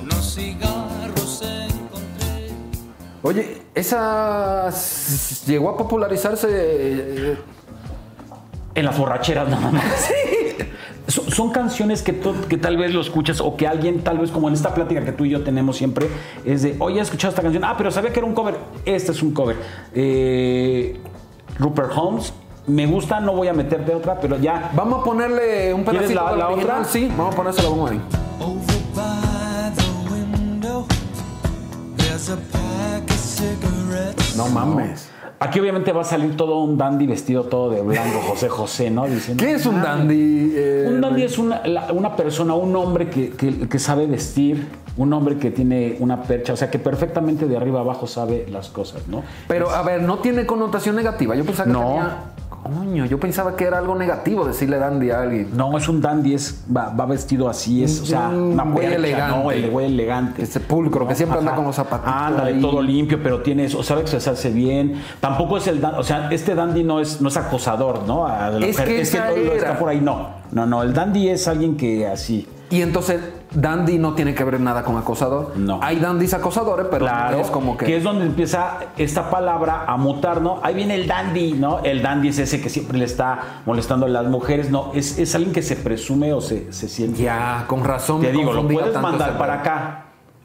unos 0.00 0.34
cigarros 0.36 1.42
encontré. 1.42 2.52
Oye, 3.24 3.62
esa 3.74 4.70
llegó 5.48 5.70
a 5.70 5.76
popularizarse. 5.76 7.55
En 8.76 8.84
las 8.84 8.96
borracheras 8.96 9.48
nada 9.48 9.70
más. 9.72 9.82
Son, 11.08 11.30
son 11.30 11.50
canciones 11.52 12.02
que, 12.02 12.12
tú- 12.12 12.34
que 12.48 12.56
tal 12.58 12.76
vez 12.76 12.92
lo 12.92 13.00
escuchas 13.00 13.40
o 13.40 13.56
que 13.56 13.68
alguien, 13.68 14.02
tal 14.02 14.18
vez 14.18 14.32
como 14.32 14.48
en 14.48 14.54
esta 14.54 14.74
plática 14.74 15.04
que 15.04 15.12
tú 15.12 15.24
y 15.24 15.30
yo 15.30 15.44
tenemos 15.44 15.76
siempre, 15.76 16.08
es 16.44 16.62
de, 16.62 16.74
oye, 16.80 16.98
he 16.98 17.02
escuchado 17.02 17.30
esta 17.30 17.42
canción. 17.42 17.62
Ah, 17.64 17.74
pero 17.78 17.92
sabía 17.92 18.12
que 18.12 18.18
era 18.18 18.26
un 18.26 18.34
cover. 18.34 18.56
Este 18.84 19.12
es 19.12 19.22
un 19.22 19.32
cover. 19.32 19.54
Eh, 19.94 20.98
Rupert 21.60 21.92
Holmes. 21.96 22.32
Me 22.66 22.86
gusta, 22.86 23.20
no 23.20 23.34
voy 23.34 23.46
a 23.46 23.52
meterte 23.52 23.94
otra, 23.94 24.18
pero 24.20 24.36
ya. 24.40 24.72
Vamos 24.74 25.02
a 25.02 25.04
ponerle 25.04 25.72
un 25.72 25.84
¿Quieres 25.84 26.08
pedacito 26.10 26.24
la- 26.24 26.30
de 26.32 26.36
la 26.38 26.48
otra? 26.50 26.84
Sí, 26.84 27.08
vamos 27.16 27.34
a 27.34 27.36
ponérselo 27.36 27.70
vamos 27.70 27.90
ahí. 27.92 28.00
Over 28.40 28.76
by 28.96 29.72
the 29.76 30.12
window, 30.12 30.86
there's 31.98 32.28
a 32.30 32.36
pack 32.50 33.08
of 33.08 33.16
cigarettes. 33.16 34.34
No 34.36 34.48
mames. 34.48 35.08
Aquí 35.38 35.60
obviamente 35.60 35.92
va 35.92 36.00
a 36.00 36.04
salir 36.04 36.34
todo 36.36 36.60
un 36.60 36.78
dandy 36.78 37.06
vestido 37.06 37.44
todo 37.44 37.68
de 37.70 37.82
blanco, 37.82 38.20
José 38.26 38.48
José, 38.48 38.90
¿no? 38.90 39.06
Diciendo, 39.06 39.44
¿Qué 39.44 39.52
es 39.52 39.66
un 39.66 39.76
"Ah, 39.80 39.82
dandy? 39.96 40.52
eh, 40.56 40.86
Un 40.88 41.00
dandy 41.02 41.24
es 41.24 41.36
una, 41.38 41.60
la- 41.66 41.92
una 41.92 42.16
persona, 42.16 42.54
un 42.54 42.74
hombre 42.74 43.10
que, 43.10 43.30
que- 43.30 43.68
que 43.68 43.78
sabe 43.78 44.06
vestir, 44.06 44.66
un 44.96 45.12
hombre 45.12 45.36
que 45.36 45.50
tiene 45.50 45.96
una 46.00 46.22
percha, 46.22 46.54
o 46.54 46.56
sea, 46.56 46.70
que 46.70 46.78
perfectamente 46.78 47.46
de 47.46 47.54
arriba 47.56 47.80
abajo 47.80 48.06
sabe 48.06 48.46
las 48.50 48.70
cosas, 48.70 49.08
¿no? 49.08 49.22
Pero 49.46 49.68
a 49.68 49.82
ver, 49.82 50.00
no 50.02 50.18
tiene 50.20 50.46
connotación 50.46 50.96
negativa. 50.96 51.34
Yo 51.34 51.44
pensaba 51.44 51.66
que 51.66 51.72
No. 51.72 51.80
tenía. 51.80 52.16
Coño, 52.66 53.04
yo 53.06 53.18
pensaba 53.20 53.54
que 53.56 53.64
era 53.64 53.78
algo 53.78 53.94
negativo 53.94 54.44
decirle 54.44 54.78
dandy 54.78 55.10
a 55.10 55.22
alguien. 55.22 55.48
No, 55.56 55.76
es 55.78 55.88
un 55.88 56.00
dandy, 56.00 56.34
es, 56.34 56.64
va, 56.74 56.88
va 56.90 57.06
vestido 57.06 57.48
así, 57.48 57.84
es, 57.84 58.00
o 58.00 58.06
sea, 58.06 58.28
Un 58.28 58.52
una 58.52 58.64
güey 58.64 58.86
elegante. 58.92 59.36
¿no? 59.38 59.50
El 59.52 59.70
güey 59.70 59.86
elegante. 59.86 60.42
Ese 60.42 60.60
pulcro, 60.60 61.06
que 61.06 61.14
siempre 61.14 61.38
anda 61.38 61.54
con 61.54 61.64
los 61.64 61.76
zapatitos 61.76 62.12
Ándale, 62.14 62.54
ahí. 62.54 62.60
todo 62.60 62.82
limpio, 62.82 63.22
pero 63.22 63.42
tiene 63.42 63.64
eso, 63.66 63.82
sabe 63.82 64.00
expresarse 64.02 64.50
bien. 64.50 65.00
Tampoco 65.20 65.58
es 65.58 65.66
el 65.68 65.80
dan- 65.80 65.94
o 65.96 66.02
sea, 66.02 66.28
este 66.30 66.54
dandy 66.54 66.82
no 66.82 67.00
es, 67.00 67.20
no 67.20 67.28
es 67.28 67.36
acosador, 67.36 68.02
¿no? 68.06 68.26
A 68.26 68.50
la 68.50 68.66
Es 68.66 68.72
mujer. 68.76 68.88
que 68.88 69.00
es 69.00 69.10
que 69.10 69.16
esa 69.18 69.26
todo 69.28 69.36
lo 69.36 69.42
era. 69.52 69.56
está 69.56 69.78
por 69.78 69.88
ahí, 69.88 70.00
no. 70.00 70.28
No, 70.52 70.66
no, 70.66 70.82
el 70.82 70.92
dandy 70.92 71.28
es 71.28 71.46
alguien 71.48 71.76
que 71.76 72.06
así. 72.06 72.46
Y 72.70 72.82
entonces, 72.82 73.20
dandy 73.60 73.98
no 73.98 74.14
tiene 74.14 74.34
que 74.34 74.44
ver 74.44 74.60
nada 74.60 74.82
con 74.84 74.96
acosador. 74.96 75.52
No. 75.56 75.80
Hay 75.82 75.96
dandys 75.98 76.34
acosadores, 76.34 76.86
pero 76.90 77.06
Claro, 77.06 77.38
no 77.38 77.42
es 77.42 77.50
como 77.50 77.76
que. 77.76 77.96
es 77.96 78.02
donde 78.04 78.26
empieza 78.26 78.78
esta 78.96 79.30
palabra 79.30 79.84
a 79.86 79.96
mutar, 79.96 80.40
¿no? 80.42 80.60
Ahí 80.62 80.74
viene 80.74 80.94
el 80.94 81.06
dandy, 81.06 81.52
¿no? 81.54 81.80
El 81.82 82.02
dandy 82.02 82.28
es 82.28 82.38
ese 82.38 82.60
que 82.60 82.68
siempre 82.68 82.98
le 82.98 83.04
está 83.06 83.62
molestando 83.66 84.06
a 84.06 84.08
las 84.08 84.26
mujeres, 84.26 84.70
no, 84.70 84.92
es, 84.94 85.18
es 85.18 85.34
alguien 85.34 85.52
que 85.52 85.62
se 85.62 85.76
presume 85.76 86.32
o 86.32 86.40
se, 86.40 86.72
se 86.72 86.88
siente. 86.88 87.22
Ya, 87.22 87.64
con 87.66 87.82
razón. 87.84 88.20
Te 88.20 88.30
digo, 88.32 88.52
lo 88.52 88.66
puedes 88.68 89.00
mandar 89.00 89.38
para 89.38 89.54
acá, 89.54 90.02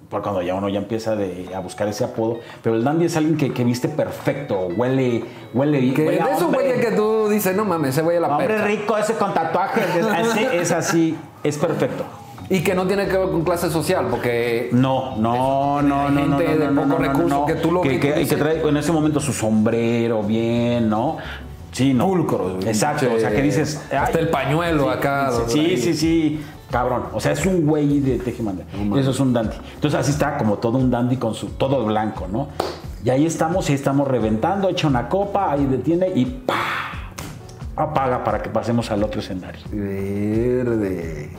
por 0.10 0.22
cuando 0.22 0.42
ya 0.42 0.56
uno 0.56 0.68
ya 0.70 0.80
empieza 0.80 1.16
de- 1.16 1.50
a 1.56 1.60
buscar 1.60 1.88
ese 1.88 2.04
apodo, 2.04 2.40
pero 2.62 2.76
el 2.76 2.84
dandy 2.84 3.06
es 3.06 3.16
alguien 3.18 3.38
que, 3.38 3.54
que 3.54 3.64
viste 3.64 3.88
perfecto, 3.90 4.68
huele, 4.76 5.24
huele. 5.54 5.94
Que 5.94 6.06
huele 6.06 6.22
a 6.22 6.30
esos 6.32 6.44
hombre. 6.44 6.62
güeyes 6.64 6.86
que 6.86 6.92
tú 6.96 7.28
dices, 7.30 7.56
no 7.56 7.64
mames, 7.66 7.92
ese 7.92 8.02
güey 8.02 8.16
es 8.18 8.22
la 8.22 8.30
Hombre 8.30 8.58
rico, 8.66 8.98
ese 8.98 9.14
con 9.14 9.34
tatuajes, 9.34 9.86
es 10.54 10.72
así, 10.72 11.18
es 11.44 11.58
perfecto. 11.58 12.04
Y 12.52 12.62
que 12.62 12.76
no 12.76 12.86
tiene 12.86 13.08
que 13.08 13.18
ver 13.18 13.30
con 13.30 13.44
clase 13.46 13.70
social, 13.72 14.08
porque 14.12 14.70
No, 14.74 15.16
no, 15.16 15.82
no, 15.82 16.10
no, 16.10 16.10
no, 16.10 16.38
gente 16.38 16.56
no, 16.56 16.66
de 16.66 16.72
no, 16.72 16.82
poco 16.82 16.88
no, 16.88 17.00
no, 17.00 17.08
recurso 17.08 17.28
no. 17.40 17.46
que 17.46 17.54
tú 17.56 17.72
lo 17.72 17.82
que, 17.82 17.90
ves 17.90 17.98
y 17.98 18.00
que- 18.02 18.12
tú 18.14 18.20
y 18.20 18.26
que 18.28 18.36
trae 18.36 18.62
en 18.68 18.78
ese 18.78 18.92
momento 18.92 19.20
su 19.22 19.32
sombrero 19.32 20.22
bien, 20.22 20.90
¿no? 20.90 21.18
Sí, 21.72 21.94
no. 21.94 22.06
Pulcro, 22.08 22.60
Exacto, 22.66 23.08
o 23.16 23.20
sea, 23.20 23.32
que 23.32 23.42
dices... 23.42 23.82
hasta 23.98 24.18
ay, 24.18 24.26
el 24.26 24.30
pañuelo 24.30 24.90
acá, 24.90 25.32
Sí, 25.48 25.78
sí, 25.78 25.94
sí, 25.94 26.42
cabrón. 26.70 27.04
O 27.14 27.22
sea, 27.22 27.32
es 27.32 27.46
un 27.46 27.66
güey 27.66 28.02
de 28.02 28.20
tejimanda. 28.20 28.66
Eso 28.98 29.12
es 29.12 29.20
un 29.22 29.32
dandy. 29.32 29.56
Entonces 29.76 29.98
así 29.98 30.12
está 30.12 30.38
como 30.38 30.58
todo 30.58 30.78
un 30.78 30.92
dandy 30.92 31.16
con 31.16 31.34
su 31.34 31.48
todo 31.52 31.86
blanco, 31.86 32.28
¿no? 32.30 32.50
Y 33.06 33.10
ahí 33.10 33.26
estamos, 33.26 33.70
y 33.70 33.74
estamos 33.74 34.06
reventando, 34.10 34.68
echa 34.68 34.88
una 34.88 35.08
copa, 35.08 35.54
ahí 35.54 35.66
detiene 35.66 36.10
y 36.14 36.26
¡pa! 36.26 36.56
apaga 37.78 38.24
para 38.26 38.42
que 38.44 38.50
pasemos 38.50 38.92
al 38.92 39.02
otro 39.04 39.22
escenario. 39.22 39.62
Verde. 39.72 41.30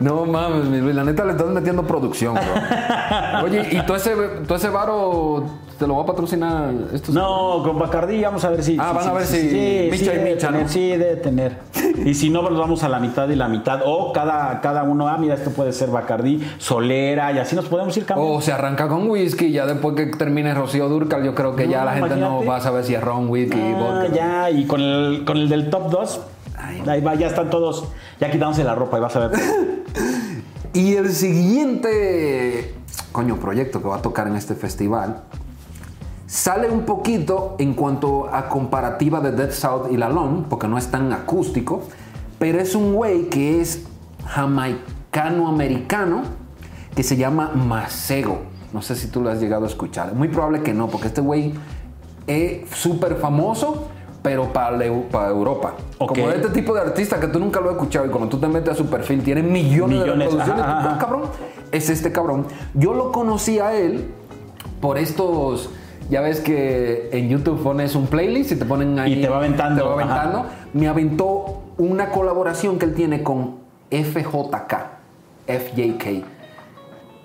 No 0.00 0.24
mames, 0.26 0.64
mi 0.66 0.78
Luis, 0.78 0.94
la 0.94 1.02
neta 1.02 1.24
le 1.24 1.32
estás 1.32 1.48
metiendo 1.48 1.82
producción, 1.84 2.34
bro. 2.34 2.42
Oye, 3.44 3.66
¿y 3.72 3.82
todo 3.84 3.96
ese, 3.96 4.14
todo 4.46 4.56
ese 4.56 4.68
varo 4.68 5.44
te 5.76 5.88
lo 5.88 5.96
va 5.96 6.02
a 6.02 6.06
patrocinar 6.06 6.70
estos? 6.92 7.12
No, 7.14 7.62
con 7.64 7.80
Bacardí 7.80 8.22
vamos 8.22 8.44
a 8.44 8.50
ver 8.50 8.62
si. 8.62 8.76
Ah, 8.78 8.92
van 8.92 9.08
a 9.08 9.12
ver 9.12 9.26
si 9.26 9.88
Micha 9.90 10.14
y 10.14 10.18
Micha, 10.20 10.48
tener, 10.48 10.62
¿no? 10.62 10.68
Sí, 10.68 10.88
debe 10.90 11.16
tener. 11.16 11.56
Y 12.04 12.14
si 12.14 12.30
no, 12.30 12.42
pues 12.46 12.56
vamos 12.56 12.84
a 12.84 12.88
la 12.88 13.00
mitad 13.00 13.28
y 13.28 13.34
la 13.34 13.48
mitad. 13.48 13.80
O 13.86 14.12
cada, 14.12 14.60
cada 14.60 14.84
uno, 14.84 15.08
ah, 15.08 15.18
mira, 15.18 15.34
esto 15.34 15.50
puede 15.50 15.72
ser 15.72 15.90
Bacardí, 15.90 16.46
Solera, 16.58 17.32
y 17.32 17.38
así 17.40 17.56
nos 17.56 17.64
podemos 17.66 17.96
ir 17.96 18.04
cambiando. 18.06 18.34
O 18.36 18.40
se 18.40 18.52
arranca 18.52 18.86
con 18.86 19.10
whisky, 19.10 19.50
ya 19.50 19.66
después 19.66 19.96
que 19.96 20.06
termine 20.06 20.54
Rocío 20.54 20.88
Durcal, 20.88 21.24
yo 21.24 21.34
creo 21.34 21.56
que 21.56 21.66
ya 21.68 21.84
la 21.84 21.94
gente 21.94 22.14
no 22.16 22.44
va 22.44 22.56
a 22.56 22.60
saber 22.60 22.84
si 22.84 22.94
es 22.94 23.02
ron, 23.02 23.28
whisky, 23.28 23.58
Ah, 23.60 23.76
vodka. 24.04 24.14
ya, 24.14 24.50
y 24.50 24.64
con 24.64 24.80
el, 24.80 25.24
con 25.24 25.36
el 25.38 25.48
del 25.48 25.70
top 25.70 25.90
2, 25.90 26.20
ahí 26.86 27.00
va, 27.00 27.16
ya 27.16 27.26
están 27.26 27.50
todos, 27.50 27.84
ya 28.20 28.30
quitándose 28.30 28.62
la 28.62 28.76
ropa 28.76 28.98
y 28.98 29.00
vas 29.00 29.16
a 29.16 29.26
ver. 29.26 29.38
Y 30.78 30.94
el 30.94 31.12
siguiente, 31.12 32.72
proyecto 33.40 33.82
que 33.82 33.88
va 33.88 33.96
a 33.96 34.02
tocar 34.02 34.28
en 34.28 34.36
este 34.36 34.54
festival 34.54 35.24
sale 36.28 36.70
un 36.70 36.82
poquito 36.82 37.56
en 37.58 37.74
cuanto 37.74 38.32
a 38.32 38.48
comparativa 38.48 39.20
de 39.20 39.32
Dead 39.32 39.50
South 39.50 39.88
y 39.90 39.96
La 39.96 40.08
porque 40.48 40.68
no 40.68 40.78
es 40.78 40.86
tan 40.88 41.12
acústico, 41.12 41.82
pero 42.38 42.60
es 42.60 42.76
un 42.76 42.94
güey 42.94 43.28
que 43.28 43.60
es 43.60 43.86
jamaicano-americano 44.24 46.22
que 46.94 47.02
se 47.02 47.16
llama 47.16 47.50
Masego. 47.56 48.42
No 48.72 48.80
sé 48.80 48.94
si 48.94 49.08
tú 49.08 49.20
lo 49.20 49.30
has 49.30 49.40
llegado 49.40 49.64
a 49.64 49.68
escuchar. 49.68 50.14
Muy 50.14 50.28
probable 50.28 50.62
que 50.62 50.74
no, 50.74 50.86
porque 50.86 51.08
este 51.08 51.20
güey 51.20 51.54
es 52.28 52.70
súper 52.70 53.16
famoso, 53.16 53.88
pero 54.22 54.52
para, 54.52 54.76
la- 54.76 55.02
para 55.10 55.28
Europa. 55.28 55.74
Como 55.98 56.30
este 56.30 56.48
tipo 56.50 56.74
de 56.74 56.80
artista 56.80 57.18
que 57.20 57.28
tú 57.28 57.38
nunca 57.38 57.60
lo 57.60 57.70
has 57.70 57.76
escuchado 57.76 58.06
y 58.06 58.08
cuando 58.08 58.28
tú 58.28 58.38
te 58.38 58.48
metes 58.48 58.70
a 58.70 58.74
su 58.76 58.86
perfil 58.86 59.22
tiene 59.22 59.42
millones, 59.42 60.00
Millones, 60.00 60.18
de 60.18 60.24
reproducciones. 60.24 60.64
ajá, 60.64 60.88
Tú, 60.94 60.98
cabrón, 60.98 61.22
es 61.72 61.90
este 61.90 62.12
cabrón. 62.12 62.46
Yo 62.74 62.94
lo 62.94 63.12
conocí 63.12 63.58
a 63.58 63.74
él 63.74 64.08
por 64.80 64.98
estos. 64.98 65.70
Ya 66.10 66.20
ves 66.22 66.40
que 66.40 67.10
en 67.12 67.28
YouTube 67.28 67.62
pones 67.62 67.94
un 67.94 68.06
playlist 68.06 68.52
y 68.52 68.56
te 68.56 68.64
ponen 68.64 68.98
ahí. 68.98 69.14
Y 69.14 69.20
te 69.22 69.28
va 69.28 69.36
aventando, 69.36 69.82
Te 69.82 69.88
va 69.88 70.02
ajá. 70.02 70.20
aventando. 70.22 70.48
Me 70.72 70.88
aventó 70.88 71.62
una 71.76 72.08
colaboración 72.10 72.78
que 72.78 72.86
él 72.86 72.94
tiene 72.94 73.22
con 73.22 73.56
FJK. 73.90 74.74
FJK. 75.46 76.24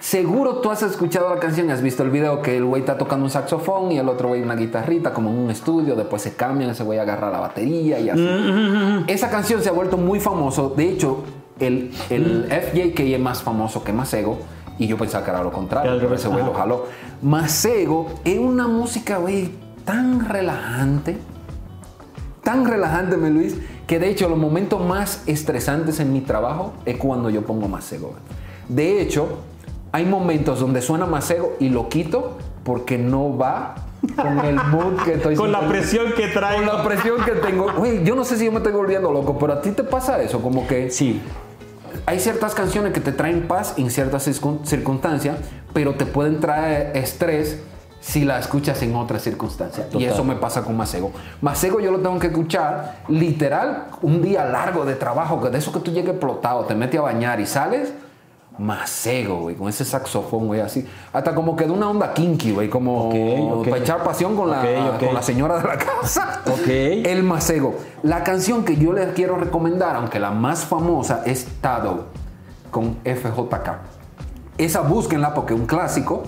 Seguro 0.03 0.57
tú 0.57 0.69
has 0.69 0.83
escuchado 0.83 1.33
la 1.33 1.39
canción 1.39 1.69
y 1.69 1.71
has 1.71 1.81
visto 1.81 2.03
el 2.03 2.09
video 2.09 2.41
que 2.41 2.57
el 2.57 2.65
güey 2.65 2.81
está 2.81 2.97
tocando 2.97 3.23
un 3.23 3.31
saxofón 3.31 3.89
y 3.93 3.99
el 3.99 4.09
otro 4.09 4.27
güey 4.27 4.41
una 4.41 4.57
guitarrita 4.57 5.13
como 5.13 5.29
en 5.29 5.37
un 5.37 5.49
estudio, 5.49 5.95
después 5.95 6.21
se 6.21 6.33
cambian, 6.33 6.71
ese 6.71 6.83
güey 6.83 6.99
agarra 6.99 7.31
la 7.31 7.39
batería 7.39 8.01
y 8.01 8.09
así. 8.09 8.19
Mm, 8.21 9.05
Esa 9.07 9.29
canción 9.29 9.61
se 9.63 9.69
ha 9.69 9.71
vuelto 9.71 9.95
muy 9.95 10.19
famoso, 10.19 10.73
de 10.75 10.89
hecho 10.89 11.23
el, 11.57 11.91
el 12.09 12.49
FJK 12.51 12.99
es 12.99 13.19
más 13.21 13.43
famoso 13.43 13.85
que 13.85 13.93
Masego 13.93 14.39
y 14.77 14.87
yo 14.87 14.97
pensaba 14.97 15.23
que 15.23 15.31
era 15.31 15.41
lo 15.41 15.53
contrario, 15.53 15.97
pero 16.01 16.15
ese 16.15 16.27
güey 16.27 16.43
lo 16.43 16.53
jaló. 16.53 16.85
Masego 17.21 18.07
es 18.25 18.37
una 18.37 18.67
música, 18.67 19.19
güey, 19.19 19.51
tan 19.85 20.27
relajante, 20.27 21.15
tan 22.43 22.65
relajante, 22.67 23.15
mi 23.15 23.29
Luis, 23.29 23.55
que 23.87 23.99
de 23.99 24.09
hecho 24.09 24.27
los 24.27 24.37
momentos 24.37 24.85
más 24.85 25.23
estresantes 25.27 26.01
en 26.01 26.11
mi 26.11 26.19
trabajo 26.19 26.73
es 26.85 26.97
cuando 26.97 27.29
yo 27.29 27.43
pongo 27.45 27.69
Masego. 27.69 28.15
De 28.67 29.01
hecho, 29.01 29.39
hay 29.93 30.05
momentos 30.05 30.59
donde 30.59 30.81
suena 30.81 31.05
Masego 31.05 31.55
y 31.61 31.69
lo 31.69 31.87
quito 31.87 32.37
porque 32.65 32.97
no 32.97 33.37
va 33.37 33.75
con 34.17 34.39
el 34.39 34.55
mood 34.55 34.95
que 35.05 35.13
estoy 35.13 35.35
Con 35.37 35.51
la 35.53 35.61
presión 35.67 36.11
que 36.17 36.27
trae. 36.27 36.57
Con 36.57 36.65
la 36.65 36.83
presión 36.83 37.23
que 37.23 37.31
tengo. 37.31 37.71
Güey, 37.77 38.03
yo 38.03 38.15
no 38.15 38.25
sé 38.25 38.35
si 38.37 38.43
yo 38.45 38.51
me 38.51 38.57
estoy 38.57 38.73
volviendo 38.73 39.11
loco, 39.11 39.37
pero 39.39 39.53
a 39.53 39.61
ti 39.61 39.71
te 39.71 39.83
pasa 39.85 40.21
eso, 40.21 40.41
como 40.41 40.67
que 40.67 40.89
Sí. 40.91 41.21
hay 42.05 42.19
ciertas 42.19 42.53
canciones 42.53 42.91
que 42.91 42.99
te 42.99 43.13
traen 43.13 43.47
paz 43.47 43.75
en 43.77 43.89
ciertas 43.89 44.27
circun- 44.27 44.65
circunstancias, 44.65 45.37
pero 45.73 45.93
te 45.95 46.05
pueden 46.05 46.39
traer 46.41 46.97
estrés 46.97 47.61
si 48.01 48.25
la 48.25 48.37
escuchas 48.39 48.81
en 48.83 48.95
otras 48.97 49.21
circunstancias. 49.21 49.87
Y 49.97 50.03
eso 50.03 50.25
me 50.25 50.35
pasa 50.35 50.63
con 50.63 50.75
Masego. 50.75 51.11
Masego 51.39 51.79
yo 51.79 51.89
lo 51.91 51.99
tengo 51.99 52.19
que 52.19 52.27
escuchar 52.27 52.97
literal 53.07 53.85
un 54.01 54.21
día 54.21 54.43
largo 54.43 54.83
de 54.83 54.95
trabajo, 54.95 55.41
que 55.41 55.49
de 55.49 55.59
eso 55.59 55.71
que 55.71 55.79
tú 55.79 55.91
llegues 55.91 56.09
explotado, 56.11 56.65
te 56.65 56.75
metes 56.75 56.99
a 56.99 57.03
bañar 57.03 57.39
y 57.39 57.45
sales. 57.45 57.93
Masego, 58.57 59.41
güey, 59.41 59.55
con 59.55 59.67
ese 59.67 59.83
saxofón, 59.83 60.47
güey, 60.47 60.61
así. 60.61 60.87
Hasta 61.11 61.33
como 61.33 61.55
que 61.55 61.65
de 61.65 61.71
una 61.71 61.89
onda 61.89 62.13
kinky, 62.13 62.51
güey, 62.51 62.69
como 62.69 63.07
Ok, 63.09 63.15
ok. 63.59 63.69
para 63.69 63.81
echar 63.81 64.03
pasión 64.03 64.35
con, 64.35 64.51
la, 64.51 64.97
con 64.99 65.23
señora 65.23 65.57
de 65.57 65.67
la 65.67 65.77
casa. 65.77 66.41
Ok. 66.45 66.67
El 66.67 67.23
Masego. 67.23 67.75
La 68.03 68.23
canción 68.23 68.63
que 68.63 68.75
yo 68.75 68.93
les 68.93 69.13
quiero 69.13 69.37
recomendar, 69.37 69.95
aunque 69.95 70.19
la 70.19 70.31
más 70.31 70.65
famosa 70.65 71.23
es 71.25 71.47
Tado 71.61 72.05
con 72.69 72.97
FJK. 73.03 73.79
Esa 74.57 74.81
búsquenla 74.81 75.33
porque 75.33 75.55
es 75.55 75.59
un 75.59 75.65
clásico. 75.65 76.23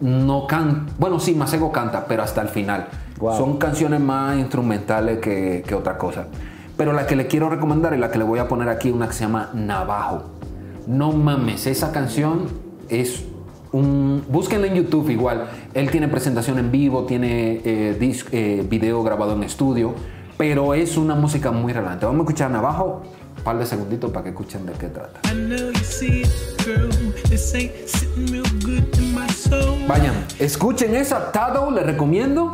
No 0.00 0.46
can... 0.46 0.86
Bueno, 0.98 1.18
sí, 1.18 1.34
Masego 1.34 1.72
canta, 1.72 2.04
pero 2.06 2.22
hasta 2.22 2.42
el 2.42 2.48
final. 2.48 2.88
Wow. 3.18 3.36
Son 3.36 3.56
canciones 3.58 4.00
más 4.00 4.36
instrumentales 4.38 5.18
que, 5.18 5.62
que 5.66 5.74
otra 5.74 5.96
cosa. 5.96 6.26
Pero 6.76 6.92
la 6.92 7.06
que 7.06 7.16
le 7.16 7.26
quiero 7.26 7.48
recomendar 7.48 7.94
y 7.94 7.98
la 7.98 8.10
que 8.10 8.18
le 8.18 8.24
voy 8.24 8.38
a 8.38 8.48
poner 8.48 8.68
aquí, 8.68 8.90
una 8.90 9.06
que 9.08 9.12
se 9.14 9.24
llama 9.24 9.50
Navajo. 9.54 10.39
No 10.86 11.12
mames, 11.12 11.66
esa 11.66 11.92
canción 11.92 12.48
es 12.88 13.24
un... 13.72 14.24
Búsquenla 14.28 14.66
en 14.66 14.74
YouTube 14.74 15.10
igual. 15.10 15.48
Él 15.74 15.90
tiene 15.90 16.08
presentación 16.08 16.58
en 16.58 16.70
vivo, 16.70 17.04
tiene 17.04 17.60
eh, 17.64 17.96
dis- 18.00 18.26
eh, 18.32 18.66
video 18.68 19.02
grabado 19.02 19.32
en 19.34 19.44
estudio, 19.44 19.94
pero 20.36 20.74
es 20.74 20.96
una 20.96 21.14
música 21.14 21.50
muy 21.52 21.72
relevante. 21.72 22.06
Vamos 22.06 22.20
a 22.20 22.22
escuchar 22.24 22.50
Navajo, 22.50 23.02
un 23.36 23.42
par 23.44 23.58
de 23.58 23.66
segunditos 23.66 24.10
para 24.10 24.24
que 24.24 24.30
escuchen 24.30 24.66
de 24.66 24.72
qué 24.72 24.88
trata. 24.88 25.20
Vayan, 29.86 30.14
escuchen 30.38 30.94
esa. 30.94 31.30
Tado 31.32 31.70
le 31.70 31.82
recomiendo 31.82 32.52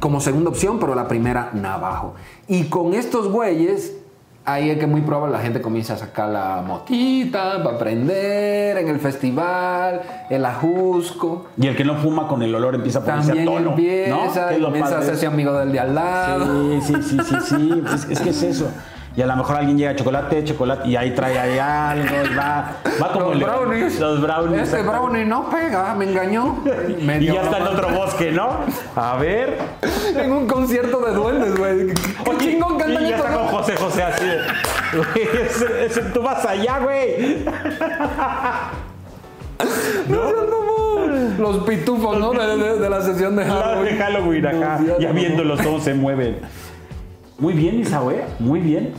como 0.00 0.20
segunda 0.20 0.50
opción, 0.50 0.78
pero 0.78 0.94
la 0.94 1.08
primera 1.08 1.50
Navajo. 1.54 2.14
Y 2.48 2.64
con 2.64 2.94
estos 2.94 3.28
güeyes, 3.28 3.92
ahí 4.44 4.70
es 4.70 4.78
que 4.78 4.86
muy 4.86 5.00
probable 5.00 5.32
la 5.36 5.42
gente 5.42 5.60
comienza 5.60 5.94
a 5.94 5.96
sacar 5.96 6.28
la 6.28 6.62
motita 6.66 7.62
para 7.62 7.76
aprender 7.76 8.78
en 8.78 8.88
el 8.88 9.00
festival, 9.00 10.02
el 10.28 10.44
ajusco. 10.44 11.46
Y 11.56 11.66
el 11.66 11.76
que 11.76 11.84
no 11.84 11.96
fuma 11.96 12.28
con 12.28 12.42
el 12.42 12.54
olor 12.54 12.74
empieza 12.74 12.98
a 13.00 13.04
ponerse 13.04 13.28
También 13.28 13.48
a 13.48 13.52
tono. 13.52 13.64
¿no? 13.64 13.70
empieza, 13.70 14.52
lo 14.52 14.66
comienza 14.66 14.96
a 14.96 14.98
hacerse 15.00 15.26
amigo 15.26 15.52
del 15.54 15.72
de 15.72 15.80
al 15.80 15.94
lado. 15.94 16.80
Sí, 16.80 16.94
sí, 16.94 17.02
sí, 17.02 17.18
sí, 17.24 17.34
sí. 17.42 17.82
Es, 17.94 18.04
es 18.10 18.20
que 18.20 18.30
es 18.30 18.42
eso. 18.42 18.70
Y 19.16 19.22
a 19.22 19.26
lo 19.26 19.36
mejor 19.36 19.56
alguien 19.56 19.78
llega 19.78 19.94
chocolate, 19.94 20.42
chocolate, 20.42 20.88
y 20.88 20.96
ahí 20.96 21.12
trae 21.12 21.38
ahí 21.38 21.56
algo, 21.56 22.04
y 22.28 22.34
va, 22.34 22.72
va 23.00 23.12
como 23.12 23.26
Los 23.26 23.34
el- 23.36 23.44
brownies. 23.44 24.00
Los 24.00 24.20
brownies. 24.20 24.60
Exacto. 24.62 24.90
brownie 24.90 25.24
no 25.24 25.48
pega, 25.50 25.94
me 25.94 26.06
engañó. 26.06 26.58
Y 27.20 27.26
ya 27.26 27.42
está 27.42 27.58
en 27.58 27.66
otro 27.68 27.90
bosque, 27.90 28.32
¿no? 28.32 28.58
A 28.96 29.16
ver. 29.16 29.56
En 30.16 30.32
un 30.32 30.48
concierto 30.48 30.98
de 31.00 31.12
duendes, 31.12 31.56
güey. 31.56 31.94
¿Qué 31.94 32.30
Oye, 32.30 32.38
chingón 32.38 32.74
y 32.74 32.78
cantan 32.78 33.06
ya 33.06 33.16
está 33.16 33.34
con? 33.34 33.46
José 33.46 33.76
José 33.76 34.02
así. 34.02 34.26
Güey, 34.94 35.28
ese- 35.46 35.84
ese- 35.86 36.02
tú 36.12 36.20
vas 36.22 36.44
allá, 36.44 36.80
güey. 36.80 37.44
Los 41.38 41.58
pitufos, 41.64 42.18
¿no? 42.18 42.32
De, 42.32 42.56
de- 42.56 42.78
de 42.78 42.90
la 42.90 43.00
sesión 43.02 43.36
de 43.36 43.44
La 43.46 43.54
Halloween. 43.54 43.84
de 43.84 43.96
Halloween 44.02 44.46
acá. 44.46 44.78
No, 44.80 44.98
Ya 44.98 45.08
no. 45.08 45.14
viéndolos 45.14 45.60
cómo 45.62 45.80
se 45.80 45.94
mueven. 45.94 46.38
Muy 47.38 47.52
bien, 47.54 47.80
Isaue. 47.80 48.24
Muy 48.38 48.60
bien. 48.60 48.92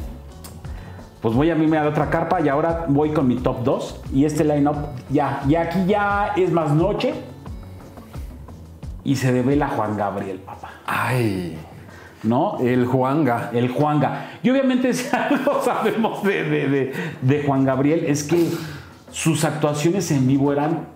Pues 1.21 1.33
voy 1.33 1.49
a 1.49 1.55
mí 1.55 1.65
me 1.67 1.77
da 1.77 1.87
otra 1.89 2.09
carpa 2.09 2.39
y 2.41 2.49
ahora 2.49 2.85
voy 2.87 3.11
con 3.11 3.27
mi 3.27 3.35
top 3.37 3.63
2. 3.63 4.01
Y 4.13 4.25
este 4.25 4.43
line-up 4.43 4.75
ya, 5.09 5.41
ya 5.47 5.61
aquí 5.61 5.85
ya 5.87 6.33
es 6.35 6.51
más 6.51 6.71
noche. 6.71 7.13
Y 9.03 9.15
se 9.15 9.31
devela 9.31 9.67
Juan 9.69 9.97
Gabriel, 9.97 10.39
papá. 10.39 10.69
Ay, 10.85 11.57
¿No? 12.23 12.57
el 12.59 12.85
Juanga. 12.87 13.51
El 13.53 13.69
Juanga. 13.69 14.31
Y 14.43 14.49
obviamente 14.49 14.93
si 14.93 15.15
algo 15.15 15.61
sabemos 15.63 16.23
de, 16.23 16.43
de- 16.43 16.69
de- 16.69 16.93
de 17.21 17.43
Juan 17.43 17.65
Gabriel 17.65 18.03
es 18.07 18.23
que 18.23 18.49
sus 19.11 19.45
actuaciones 19.45 20.11
en 20.11 20.27
vivo 20.27 20.51
eran 20.51 20.87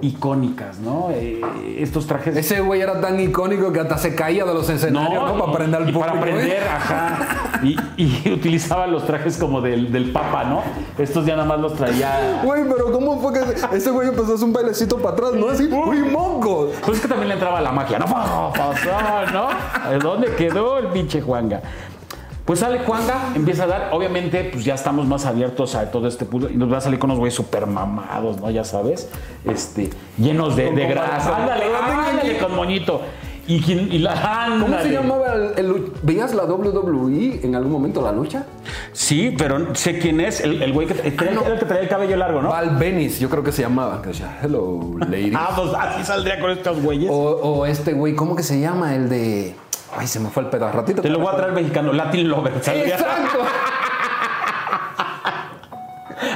icónicas, 0.00 0.78
¿no? 0.78 1.08
Eh, 1.10 1.40
estos 1.78 2.06
trajes... 2.06 2.36
Ese 2.36 2.60
güey 2.60 2.80
era 2.80 3.00
tan 3.00 3.18
icónico 3.18 3.72
que 3.72 3.80
hata 3.80 3.96
se 3.96 4.14
caía 4.14 4.44
de 4.44 4.52
los 4.52 4.68
escenarios, 4.68 5.24
¿no? 5.24 5.38
Para 5.38 5.52
aprender 5.52 5.80
al 5.80 5.84
público. 5.84 6.00
para 6.00 6.18
aprender, 6.18 6.62
¿eh? 6.62 6.68
ajá. 6.68 7.60
Y, 7.62 7.76
y 7.96 8.32
utilizaba 8.34 8.86
los 8.86 9.06
trajes 9.06 9.38
como 9.38 9.60
del, 9.60 9.90
del 9.90 10.12
Papa, 10.12 10.44
¿no? 10.44 10.62
Estos 10.98 11.24
ya 11.24 11.36
nada 11.36 11.48
más 11.48 11.60
los 11.60 11.74
traía... 11.74 12.42
Güey, 12.44 12.64
pero 12.64 12.92
¿cómo 12.92 13.20
fue 13.20 13.32
que 13.32 13.76
ese 13.76 13.90
güey 13.90 14.08
empezó 14.08 14.32
a 14.32 14.34
hacer 14.34 14.46
un 14.46 14.52
bailecito 14.52 14.98
para 14.98 15.14
atrás, 15.14 15.32
no? 15.34 15.48
Así, 15.48 15.64
¡uy, 15.64 15.98
mongo! 16.10 16.70
Pues 16.84 16.98
es 16.98 17.02
que 17.02 17.08
también 17.08 17.28
le 17.28 17.34
entraba 17.34 17.60
la 17.60 17.72
magia, 17.72 17.98
¿no? 17.98 18.06
Pa, 18.06 18.52
pasó, 18.52 19.32
¿no? 19.32 19.98
¿Dónde 19.98 20.34
quedó 20.34 20.78
el 20.78 20.88
pinche 20.88 21.22
Juanga? 21.22 21.62
Pues 22.46 22.60
sale 22.60 22.78
Juanga, 22.78 23.32
empieza 23.34 23.64
a 23.64 23.66
dar, 23.66 23.88
obviamente, 23.92 24.48
pues 24.52 24.64
ya 24.64 24.74
estamos 24.74 25.04
más 25.06 25.26
abiertos 25.26 25.74
a 25.74 25.90
todo 25.90 26.06
este 26.06 26.24
punto 26.24 26.48
y 26.48 26.54
nos 26.56 26.72
va 26.72 26.78
a 26.78 26.80
salir 26.80 26.98
con 27.00 27.10
unos 27.10 27.18
güeyes 27.18 27.34
súper 27.34 27.66
mamados, 27.66 28.40
¿no? 28.40 28.48
Ya 28.50 28.62
sabes, 28.62 29.10
este, 29.44 29.90
llenos 30.16 30.54
de, 30.54 30.70
grasa. 30.86 31.36
Ándale, 31.38 31.64
ándale, 31.74 32.38
con 32.38 32.54
moñito. 32.54 33.00
Y, 33.48 33.60
quien- 33.60 33.92
y 33.92 33.98
la, 33.98 34.48
¿Cómo 34.60 34.76
se 34.80 34.90
llamaba 34.90 35.32
el, 35.34 35.52
el 35.56 35.92
¿Veías 36.02 36.34
la 36.34 36.44
WWE 36.46 37.40
en 37.44 37.54
algún 37.54 37.70
momento, 37.70 38.02
la 38.02 38.10
lucha? 38.10 38.44
Sí, 38.92 39.34
pero 39.38 39.72
sé 39.76 40.00
quién 40.00 40.20
es, 40.20 40.40
el, 40.40 40.60
el 40.62 40.72
güey 40.72 40.88
que, 40.88 40.94
traía- 40.94 41.30
Ah, 41.30 41.34
no. 41.34 41.42
era 41.42 41.54
el 41.54 41.58
que 41.60 41.64
traía 41.66 41.82
el 41.84 41.88
cabello 41.88 42.16
largo, 42.16 42.42
¿no? 42.42 42.48
Val 42.48 42.76
Venis, 42.76 43.20
yo 43.20 43.28
creo 43.30 43.44
que 43.44 43.52
se 43.52 43.62
llamaba. 43.62 44.02
Que 44.02 44.08
decía, 44.08 44.38
hello, 44.42 44.96
lady. 44.98 45.32
Ah, 45.36 45.50
pues 45.56 45.70
así 45.78 46.04
saldría 46.04 46.40
con 46.40 46.50
estos 46.50 46.80
güeyes. 46.82 47.08
o, 47.08 47.14
o 47.16 47.66
este 47.66 47.92
güey, 47.92 48.14
¿cómo 48.16 48.34
que 48.34 48.42
se 48.42 48.58
llama? 48.60 48.94
El 48.96 49.08
de... 49.08 49.54
Ay, 49.96 50.06
se 50.06 50.20
me 50.20 50.28
fue 50.28 50.42
el 50.44 50.50
pedazo. 50.50 50.76
Ratito. 50.76 51.02
Te 51.02 51.08
lo 51.08 51.18
voy 51.18 51.28
a 51.32 51.36
traer 51.36 51.52
mexicano, 51.52 51.92
Latin 51.92 52.28
Lover. 52.28 52.52
¡Exacto! 52.54 53.38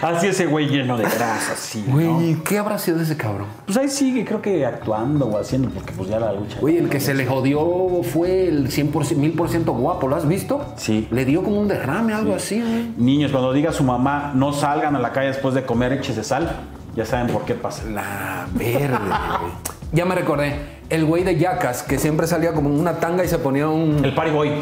Así 0.03 0.29
ese 0.29 0.47
güey 0.47 0.67
lleno 0.69 0.97
de 0.97 1.05
grasa, 1.05 1.57
sí. 1.57 1.85
¿no? 1.87 1.95
Güey, 1.95 2.35
¿qué 2.43 2.59
habrá 2.59 2.79
sido 2.79 2.99
de 2.99 3.05
ese 3.05 3.17
cabrón? 3.17 3.49
Pues 3.67 3.77
ahí 3.77 3.89
sigue, 3.89 4.25
creo 4.25 4.41
que 4.41 4.65
actuando 4.65 5.27
o 5.27 5.39
haciendo, 5.39 5.69
porque 5.69 5.93
pues 5.93 6.09
ya 6.09 6.19
la 6.19 6.33
lucha. 6.33 6.59
Güey, 6.59 6.79
el 6.79 6.89
que 6.89 7.01
se 7.01 7.13
le 7.13 7.27
jodió 7.27 8.03
fue 8.03 8.49
el 8.49 8.69
100%, 8.69 8.93
1000% 8.93 9.65
guapo, 9.77 10.09
¿lo 10.09 10.17
has 10.17 10.27
visto? 10.27 10.65
Sí. 10.77 11.07
Le 11.11 11.25
dio 11.25 11.43
como 11.43 11.61
un 11.61 11.69
derrame, 11.69 12.15
algo 12.15 12.35
así, 12.35 12.61
güey. 12.61 12.93
Niños, 12.97 13.31
cuando 13.31 13.53
diga 13.53 13.73
su 13.73 13.85
mamá, 13.85 14.33
no 14.35 14.53
salgan 14.53 14.97
a 14.97 14.99
la 14.99 15.13
calle 15.13 15.29
después 15.29 15.55
de 15.55 15.65
comer 15.65 15.93
eches 15.93 16.17
de 16.17 16.25
sal, 16.25 16.57
ya 16.95 17.05
saben 17.05 17.29
por 17.29 17.45
qué 17.45 17.55
pasa. 17.55 17.85
La 17.85 18.47
verde, 18.53 18.99
güey. 18.99 19.53
Ya 19.93 20.05
me 20.05 20.15
recordé. 20.15 20.55
El 20.89 21.05
güey 21.05 21.25
de 21.25 21.37
Yacas, 21.37 21.83
que 21.83 21.99
siempre 21.99 22.29
salía 22.29 22.53
como 22.53 22.69
en 22.69 22.79
una 22.79 23.01
tanga 23.01 23.25
y 23.25 23.29
se 23.29 23.39
ponía 23.39 23.69
un... 23.69 24.05
El 24.05 24.15
party 24.15 24.31
boy. 24.31 24.53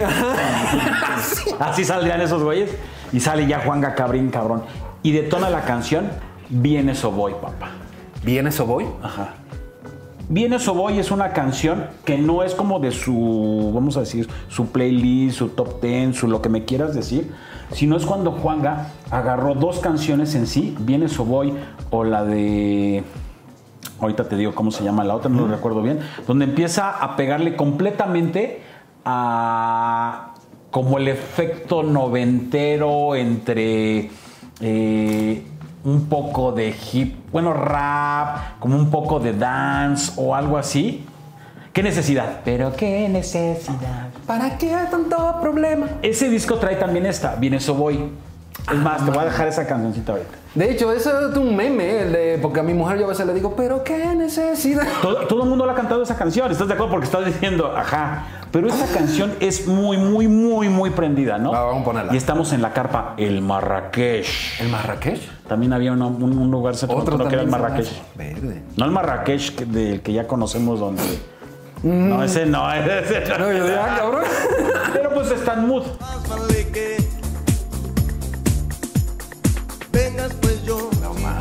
Así 1.59 1.85
saldrían 1.85 2.23
esos 2.23 2.43
güeyes. 2.43 2.71
Y 3.13 3.21
sale 3.21 3.47
ya 3.47 3.61
Juan 3.61 3.83
Cabrín, 3.95 4.31
cabrón. 4.31 4.63
y 5.03 5.13
detona 5.13 5.51
la 5.51 5.67
canción 5.67 6.11
Viene 6.51 6.95
Soboy, 6.95 7.35
papá. 7.35 7.73
¿Viene 8.25 8.49
eso 8.49 8.65
voy? 8.65 8.87
Ajá. 9.03 9.35
Viene 10.31 10.59
Soboy 10.59 10.99
es 10.99 11.11
una 11.11 11.33
canción 11.33 11.87
que 12.05 12.17
no 12.17 12.43
es 12.43 12.55
como 12.55 12.81
de 12.81 12.91
su, 12.91 13.71
vamos 13.75 13.97
a 13.97 14.01
decir, 14.01 14.29
su 14.49 14.67
playlist, 14.69 15.39
su 15.39 15.49
top 15.51 15.81
10, 15.83 16.17
su 16.17 16.27
lo 16.27 16.41
que 16.41 16.49
me 16.49 16.65
quieras 16.65 16.95
decir, 16.95 17.31
sino 17.73 17.97
es 17.97 18.07
cuando 18.07 18.33
Juanga 18.33 18.89
agarró 19.11 19.55
dos 19.55 19.81
canciones 19.81 20.35
en 20.35 20.47
sí, 20.47 20.77
Viene 20.81 21.09
Soboy 21.09 21.55
o 21.91 22.05
la 22.05 22.25
de, 22.25 23.05
ahorita 24.01 24.29
te 24.29 24.37
digo 24.37 24.55
cómo 24.55 24.71
se 24.71 24.85
llama 24.85 25.05
la 25.05 25.15
otra, 25.15 25.31
no 25.31 25.43
lo 25.43 25.49
recuerdo 25.49 25.83
bien, 25.83 26.01
donde 26.27 26.45
empieza 26.45 26.91
a 26.91 27.17
pegarle 27.17 27.57
completamente 27.57 28.63
a 29.05 30.35
como 30.71 30.99
el 30.99 31.09
efecto 31.09 31.83
noventero 31.83 33.15
entre... 33.15 34.11
eh, 34.61 35.43
un 35.85 36.07
poco 36.07 36.53
de 36.53 36.75
hip, 36.93 37.31
bueno, 37.33 37.53
rap, 37.53 38.59
como 38.59 38.77
un 38.77 38.91
poco 38.91 39.21
de 39.21 39.33
dance 39.33 40.13
o 40.17 40.35
algo 40.35 40.59
así. 40.59 41.05
¿Qué 41.79 41.83
necesidad? 41.85 42.41
Pero 42.45 42.75
qué 42.75 43.09
necesidad. 43.09 44.09
¿Para 44.27 44.59
qué 44.59 44.75
tanto 44.91 45.37
problema? 45.41 45.87
Ese 46.03 46.29
disco 46.29 46.57
trae 46.57 46.75
también 46.75 47.07
esta, 47.07 47.37
Viene 47.37 47.59
Eso 47.59 47.75
Voy. 47.75 48.11
Es 48.69 48.75
más, 48.79 49.05
te 49.05 49.13
voy 49.13 49.21
a 49.21 49.27
dejar 49.27 49.47
esa 49.47 49.65
cancioncita 49.65 50.11
ahorita. 50.11 50.29
De 50.57 50.73
hecho, 50.73 50.91
eso 50.93 51.31
es 51.31 51.37
un 51.37 51.55
meme, 51.55 52.03
el 52.03 52.13
de, 52.13 52.39
porque 52.43 52.59
a 52.59 52.63
mi 52.65 52.75
mujer 52.75 52.99
yo 52.99 53.05
a 53.05 53.11
veces 53.11 53.25
le 53.27 53.33
digo, 53.33 53.55
pero 53.57 53.85
qué 53.85 54.13
necesidad. 54.17 54.89
Todo, 55.01 55.29
todo 55.29 55.45
el 55.45 55.49
mundo 55.49 55.65
le 55.67 55.71
ha 55.71 55.77
cantado 55.77 56.03
esa 56.03 56.17
canción, 56.17 56.51
¿estás 56.51 56.67
de 56.67 56.75
acuerdo? 56.75 56.91
Porque 56.91 57.07
estás 57.07 57.25
diciendo, 57.25 57.73
ajá. 57.77 58.25
Pero 58.51 58.67
esta 58.67 58.87
canción 58.93 59.35
es 59.39 59.69
muy, 59.69 59.99
muy, 59.99 60.27
muy, 60.27 60.69
muy 60.69 60.91
prendida, 60.91 61.39
¿no? 61.39 61.53
Va, 61.53 61.63
vamos 61.63 61.83
a 61.83 61.85
ponerla. 61.85 62.13
Y 62.13 62.17
estamos 62.17 62.53
en 62.53 62.61
la 62.61 62.73
carpa 62.73 63.15
El 63.19 63.41
Marrakech. 63.41 64.27
¿El 64.61 64.69
Marrakech? 64.69 65.21
También 65.47 65.73
había 65.73 65.93
una- 65.93 66.09
un, 66.09 66.37
un 66.37 66.51
lugar 66.51 66.75
Otro 66.89 67.19
que 67.29 67.35
era 67.35 67.43
el 67.43 67.49
se 67.49 67.57
Marrakech. 67.57 67.89
Verde. 68.17 68.63
No 68.77 68.85
el 68.85 68.91
Marrakech 68.91 69.61
del 69.61 70.01
que 70.03 70.13
ya 70.13 70.27
conocemos 70.27 70.81
donde... 70.81 71.05
No, 71.83 72.23
ese 72.25 72.47
no, 72.47 72.73
ese 72.73 73.21
no. 73.29 73.39
No, 73.39 73.53
yo 73.53 73.65
digo, 73.67 73.77
ah, 73.81 73.97
cabrón. 73.99 74.25
Pero 74.93 75.11
pues 75.15 75.31
está 75.31 75.55
en 75.55 75.67
mood. 75.69 75.85
Pues 80.41 80.65
yo 80.65 80.91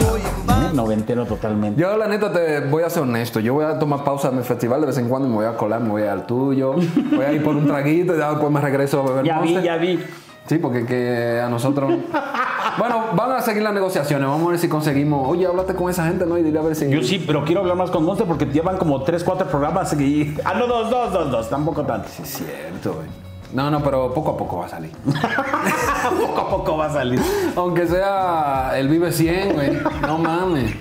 voy 0.10 0.22
en. 0.22 0.76
Noventero 0.76 1.26
totalmente. 1.26 1.82
Yo, 1.82 1.98
la 1.98 2.08
neta, 2.08 2.32
te 2.32 2.60
voy 2.62 2.84
a 2.84 2.90
ser 2.90 3.04
honesto. 3.04 3.40
Yo 3.40 3.54
voy 3.56 3.66
a 3.66 3.80
tomar 3.80 4.04
pausa 4.04 4.30
en 4.30 4.38
mi 4.38 4.44
festival 4.44 4.82
de 4.82 4.88
vez 4.88 4.98
en 4.98 5.10
cuando 5.10 5.28
y 5.28 5.32
me 5.32 5.38
voy 5.38 5.46
a 5.46 5.58
colar, 5.58 5.82
me 5.82 5.90
voy 5.90 6.04
al 6.04 6.26
tuyo. 6.26 6.74
Voy 6.74 7.26
a 7.26 7.32
ir 7.32 7.44
por 7.44 7.56
un 7.56 7.66
traguito 7.66 8.16
y 8.16 8.20
ya 8.20 8.30
después 8.30 8.52
me 8.52 8.62
regreso 8.62 9.02
a 9.02 9.08
beber 9.08 9.26
Ya 9.26 9.40
vi, 9.40 9.62
ya 9.62 9.78
vi. 9.78 10.00
Sí, 10.48 10.58
porque 10.58 10.86
que 10.86 11.42
a 11.44 11.50
nosotros. 11.50 11.92
bueno, 12.80 13.06
van 13.16 13.32
a 13.34 13.42
seguir 13.42 13.64
las 13.64 13.74
negociaciones. 13.74 14.28
Vamos 14.28 14.48
a 14.48 14.52
ver 14.52 14.60
si 14.60 14.70
conseguimos. 14.70 15.28
Oye, 15.30 15.46
háblate 15.46 15.76
con 15.76 15.90
esa 15.90 16.06
gente, 16.08 16.26
¿no? 16.26 16.38
Y 16.38 16.44
dile 16.44 16.60
a 16.60 16.62
ver 16.62 16.76
si. 16.76 16.90
Yo 16.90 17.04
sí, 17.04 17.22
pero 17.26 17.44
quiero 17.44 17.62
hablar 17.62 17.76
más 17.76 17.92
con 17.92 18.06
Monster 18.06 18.26
porque 18.26 18.46
llevan 18.46 18.78
como 18.78 19.04
3, 19.04 19.24
4 19.24 19.48
programas 19.48 19.92
y... 20.00 20.36
Ah, 20.46 20.54
no, 20.54 20.66
dos, 20.68 20.90
dos, 20.90 21.12
dos, 21.12 21.32
dos, 21.32 21.50
tampoco 21.50 21.84
tanto. 21.84 22.08
Es 22.08 22.30
cierto, 22.30 22.94
güey. 22.94 23.08
No, 23.54 23.70
no, 23.72 23.82
pero 23.84 24.14
poco 24.14 24.32
a 24.32 24.38
poco 24.38 24.58
va 24.60 24.66
a 24.66 24.70
salir. 24.70 24.92
poco 26.20 26.42
a 26.42 26.50
poco 26.50 26.78
va 26.78 26.86
a 26.88 26.94
salir. 26.94 27.22
Aunque 27.56 27.88
sea 27.88 28.72
el 28.78 28.88
Vive 28.90 29.12
100, 29.12 29.54
güey. 29.54 29.72
No 30.02 30.18
mames. 30.18 30.74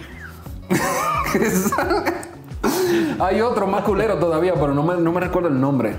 Hay 3.19 3.41
otro 3.41 3.67
más 3.67 3.83
culero 3.83 4.17
todavía, 4.19 4.55
pero 4.55 4.75
no 4.75 4.83
me, 4.83 4.97
no 4.97 5.13
me 5.13 5.21
recuerdo 5.21 5.49
el 5.49 5.61
nombre. 5.61 5.97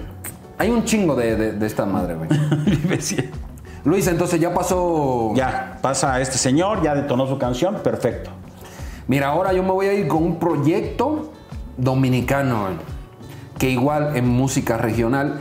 Hay 0.57 0.69
un 0.69 0.83
chingo 0.85 1.15
de, 1.15 1.35
de- 1.35 1.51
de 1.53 1.65
esta 1.67 1.85
madre, 1.85 2.15
güey. 2.15 2.29
Luis, 3.87 4.05
entonces 4.07 4.41
ya 4.41 4.53
pasó. 4.53 5.31
ya, 5.33 5.79
pasa 5.81 6.19
este 6.19 6.37
señor, 6.37 6.83
ya 6.83 6.93
detonó 6.93 7.25
su 7.25 7.37
canción, 7.37 7.75
perfecto. 7.75 8.31
Mira, 9.07 9.29
ahora 9.29 9.53
yo 9.53 9.63
me 9.63 9.71
voy 9.71 9.85
a 9.85 9.93
ir 9.93 10.09
con 10.09 10.23
un 10.23 10.39
proyecto 10.39 11.31
dominicano, 11.77 12.67
que 13.57 13.69
igual 13.69 14.17
en 14.17 14.27
música 14.27 14.75
regional. 14.75 15.39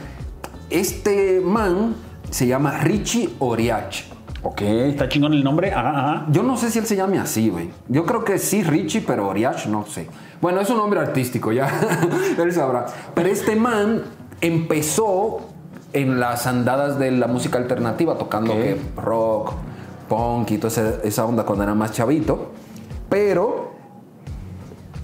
Este 0.71 1.41
man 1.41 1.97
se 2.31 2.47
llama 2.47 2.79
Richie 2.79 3.31
Oriach. 3.41 4.05
Ok, 4.45 4.61
está 4.63 5.09
chingón 5.09 5.35
el 5.35 5.43
nombre. 5.43 5.73
Ajá, 5.73 5.91
ajá. 5.91 6.27
Yo 6.31 6.45
no 6.45 6.57
sé 6.57 6.71
si 6.71 6.79
él 6.79 6.87
se 6.87 6.95
llame 6.95 7.19
así, 7.19 7.49
güey. 7.49 7.71
Yo 7.89 8.07
creo 8.07 8.23
que 8.23 8.39
sí, 8.39 8.63
Richie, 8.63 9.01
pero 9.01 9.27
Oriach 9.27 9.67
no 9.67 9.87
sé. 9.87 10.09
Bueno, 10.41 10.61
es 10.61 10.71
un 10.71 10.77
nombre 10.77 11.01
artístico, 11.01 11.51
ya. 11.51 11.69
él 12.39 12.53
sabrá. 12.53 12.87
Pero 13.13 13.29
este 13.29 13.57
man 13.57 14.05
empezó 14.41 15.56
en 15.93 16.21
las 16.21 16.47
andadas 16.47 16.99
de 16.99 17.11
la 17.11 17.27
música 17.27 17.59
alternativa, 17.59 18.17
tocando 18.19 18.53
que 18.55 18.77
rock, 18.97 19.53
punk 20.09 20.51
y 20.51 20.59
toda 20.59 20.69
esa, 20.69 21.03
esa 21.03 21.25
onda 21.25 21.45
cuando 21.45 21.65
era 21.65 21.75
más 21.75 21.93
chavito. 21.93 22.53
Pero 23.09 23.73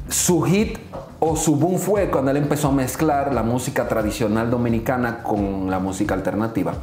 su 0.09 0.43
hit 0.43 0.79
o 1.21 1.37
su 1.37 1.57
boom 1.57 1.79
fue 1.79 2.11
cuando 2.11 2.31
él 2.33 2.37
empezó 2.37 2.69
a 2.69 2.73
mezclar 2.73 3.33
la 3.33 3.43
música 3.43 3.89
tradicional 3.89 4.51
dominicana 4.51 5.23
con 5.23 5.71
la 5.71 5.79
música 5.79 6.15
alternativa. 6.15 6.75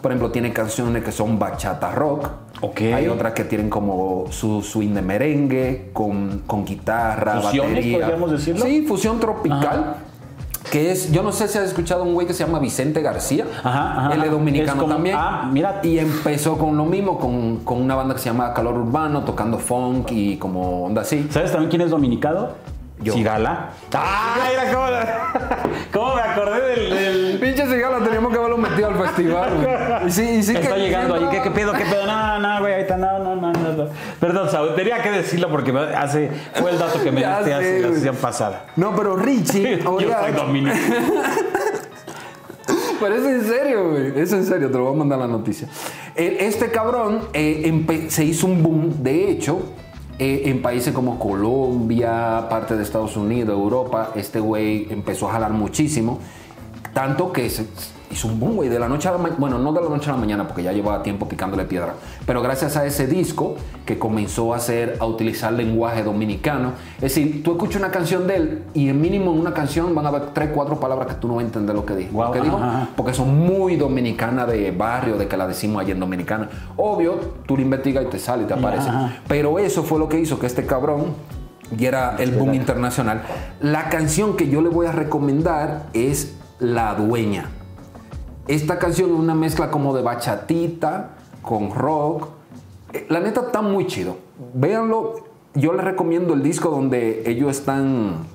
Por 0.00 0.12
ejemplo, 0.12 0.30
tiene 0.30 0.52
canciones 0.52 1.02
que 1.02 1.10
son 1.10 1.38
bachata 1.40 1.90
rock. 1.90 2.28
Ok. 2.60 2.80
Hay 2.94 3.08
otras 3.08 3.32
que 3.32 3.44
tienen 3.44 3.68
como 3.68 4.26
su 4.30 4.62
swing 4.62 4.94
de 4.94 5.02
merengue 5.02 5.90
con, 5.92 6.42
con 6.46 6.64
guitarra, 6.64 7.40
¿Fusiones, 7.40 7.72
batería. 7.72 7.98
podríamos 7.98 8.30
decirlo? 8.30 8.64
Sí, 8.64 8.82
fusión 8.86 9.18
tropical. 9.18 9.60
Ajá. 9.66 9.96
Que 10.70 10.90
es, 10.92 11.10
yo 11.12 11.22
no 11.22 11.32
sé 11.32 11.48
si 11.48 11.56
has 11.58 11.64
escuchado 11.64 12.02
un 12.04 12.14
güey 12.14 12.26
que 12.26 12.34
se 12.34 12.44
llama 12.44 12.58
Vicente 12.58 13.00
García. 13.00 13.46
Ajá, 13.64 14.06
ajá, 14.06 14.14
Él 14.14 14.22
es 14.24 14.30
dominicano 14.30 14.72
Es 14.72 14.78
como- 14.80 14.94
también. 14.94 15.16
ah, 15.18 15.48
mira. 15.50 15.80
Y 15.82 15.98
empezó 15.98 16.58
con 16.58 16.76
lo 16.76 16.84
mismo, 16.84 17.18
con, 17.18 17.58
con 17.64 17.80
una 17.80 17.94
banda 17.94 18.14
que 18.14 18.20
se 18.20 18.26
llama 18.26 18.52
Calor 18.52 18.76
Urbano, 18.78 19.24
tocando 19.24 19.58
funk 19.58 20.10
y 20.12 20.36
como 20.36 20.84
onda 20.86 21.02
así. 21.02 21.26
¿Sabes 21.30 21.50
también 21.52 21.70
quién 21.70 21.82
es 21.82 21.90
dominicado? 21.90 22.54
Yo. 23.00 23.12
Cigala. 23.14 23.70
¡Ah! 23.94 24.36
Mira 24.50 24.72
cómo, 24.72 24.90
la- 24.90 25.28
cómo 25.92 26.14
me 26.16 26.20
acordé 26.22 26.60
del. 26.60 26.90
del- 26.90 27.38
Pinche 27.38 27.66
cigala, 27.66 27.98
teníamos 28.04 28.32
que 28.32 28.38
haberlo 28.38 28.58
metido 28.58 28.88
al 28.88 28.96
festival, 28.96 29.50
güey. 29.54 30.08
Y 30.08 30.10
sí, 30.10 30.22
y 30.38 30.42
sí 30.42 30.56
Está 30.56 30.74
que- 30.74 30.80
llegando 30.80 31.14
ahí. 31.14 31.28
¿Qué, 31.30 31.42
qué 31.42 31.50
pedo? 31.52 31.72
¿Qué 31.74 31.84
pedo? 31.84 32.06
No, 32.06 32.38
no, 32.40 32.60
güey, 32.60 32.72
ahorita 32.74 32.96
no, 32.96 33.18
no, 33.20 33.36
no, 33.36 33.52
no. 33.52 33.72
no. 33.72 33.88
Perdón, 34.18 34.50
Saúl, 34.50 34.74
tenía 34.74 35.00
que 35.00 35.10
decirlo 35.12 35.48
porque 35.48 35.70
hace, 35.96 36.30
fue 36.54 36.72
el 36.72 36.78
dato 36.78 37.00
que 37.02 37.12
me 37.12 37.20
Ya 37.22 37.38
diste 37.38 37.50
sé, 37.52 37.54
hace 37.54 37.80
la 37.80 37.94
sesión 37.94 38.16
pasada. 38.16 38.64
No, 38.74 38.94
pero 38.96 39.16
Richie, 39.16 39.78
Yo 39.84 39.98
soy 40.00 40.32
dominicano. 40.34 40.78
Pero 43.00 43.14
es 43.14 43.24
en 43.24 43.44
serio, 43.46 43.90
güey. 43.90 44.12
Es 44.20 44.32
en 44.32 44.44
serio, 44.44 44.68
te 44.70 44.76
lo 44.76 44.84
voy 44.86 44.94
a 44.94 44.98
mandar 44.98 45.18
la 45.20 45.28
noticia. 45.28 45.68
Este 46.16 46.70
cabrón 46.72 47.28
eh, 47.32 48.06
se 48.08 48.24
hizo 48.24 48.46
un 48.48 48.60
boom, 48.62 49.02
de 49.04 49.30
hecho, 49.30 49.62
en 50.18 50.62
países 50.62 50.92
como 50.92 51.18
Colombia, 51.18 52.46
parte 52.50 52.76
de 52.76 52.82
Estados 52.82 53.16
Unidos, 53.16 53.56
Europa. 53.56 54.12
Este 54.16 54.40
güey 54.40 54.86
empezó 54.90 55.28
a 55.28 55.32
jalar 55.32 55.52
muchísimo. 55.52 56.18
Tanto 56.92 57.32
que 57.32 57.48
se 57.48 57.66
hizo 58.10 58.28
un 58.28 58.40
boom, 58.40 58.56
güey, 58.56 58.68
de 58.68 58.78
la 58.78 58.88
noche 58.88 59.08
a 59.08 59.12
la 59.12 59.18
mañana. 59.18 59.36
Bueno, 59.38 59.58
no 59.58 59.72
de 59.72 59.80
la 59.80 59.88
noche 59.88 60.10
a 60.10 60.14
la 60.14 60.18
mañana, 60.18 60.46
porque 60.46 60.62
ya 60.62 60.72
llevaba 60.72 61.02
tiempo 61.02 61.28
picándole 61.28 61.64
piedra. 61.64 61.94
Pero 62.26 62.42
gracias 62.42 62.76
a 62.76 62.86
ese 62.86 63.06
disco 63.06 63.56
que 63.84 63.98
comenzó 63.98 64.54
a 64.54 64.56
hacer, 64.56 64.96
a 65.00 65.06
utilizar 65.06 65.52
lenguaje 65.52 66.02
dominicano. 66.02 66.72
Es 66.96 67.14
decir, 67.14 67.42
tú 67.42 67.52
escuchas 67.52 67.76
una 67.76 67.90
canción 67.90 68.26
de 68.26 68.36
él 68.36 68.62
y 68.74 68.88
en 68.88 69.00
mínimo 69.00 69.32
en 69.32 69.40
una 69.40 69.54
canción 69.54 69.94
van 69.94 70.06
a 70.06 70.08
haber 70.08 70.26
tres, 70.34 70.50
cuatro 70.54 70.80
palabras 70.80 71.08
que 71.08 71.14
tú 71.14 71.28
no 71.28 71.34
vas 71.34 71.44
a 71.44 71.46
entender 71.46 71.74
lo 71.74 71.84
que 71.84 71.94
dijo. 71.94 72.32
Que 72.32 72.40
dijo, 72.40 72.60
porque 72.96 73.14
son 73.14 73.38
muy 73.38 73.76
dominicanas 73.76 74.48
de 74.48 74.70
barrio, 74.70 75.16
de 75.16 75.28
que 75.28 75.36
la 75.36 75.46
decimos 75.46 75.82
allí 75.82 75.92
en 75.92 76.00
Dominicana. 76.00 76.48
Obvio, 76.76 77.14
tú 77.46 77.56
lo 77.56 77.62
investigas 77.62 78.04
y 78.04 78.08
te 78.08 78.18
sale 78.18 78.44
y 78.44 78.46
te 78.46 78.54
aparece. 78.54 78.88
Ajá. 78.88 79.20
Pero 79.26 79.58
eso 79.58 79.82
fue 79.82 79.98
lo 79.98 80.08
que 80.08 80.18
hizo 80.18 80.38
que 80.38 80.46
este 80.46 80.66
cabrón 80.66 81.14
diera 81.70 82.16
el 82.18 82.32
boom 82.32 82.54
internacional. 82.54 83.22
La 83.60 83.88
canción 83.88 84.36
que 84.36 84.48
yo 84.48 84.60
le 84.60 84.68
voy 84.68 84.86
a 84.86 84.92
recomendar 84.92 85.86
es 85.92 86.36
La 86.58 86.94
Dueña. 86.94 87.50
Esta 88.48 88.78
canción 88.78 89.10
es 89.10 89.16
una 89.16 89.34
mezcla 89.34 89.70
como 89.70 89.94
de 89.94 90.02
bachatita 90.02 91.10
con 91.42 91.70
rock. 91.74 92.28
Eh, 92.92 93.06
La 93.08 93.20
neta 93.20 93.42
está 93.42 93.62
muy 93.62 93.86
chido. 93.86 94.16
Véanlo. 94.54 95.26
Yo 95.54 95.72
les 95.72 95.84
recomiendo 95.84 96.34
el 96.34 96.42
disco 96.42 96.70
donde 96.70 97.22
ellos 97.30 97.50
están. 97.50 98.26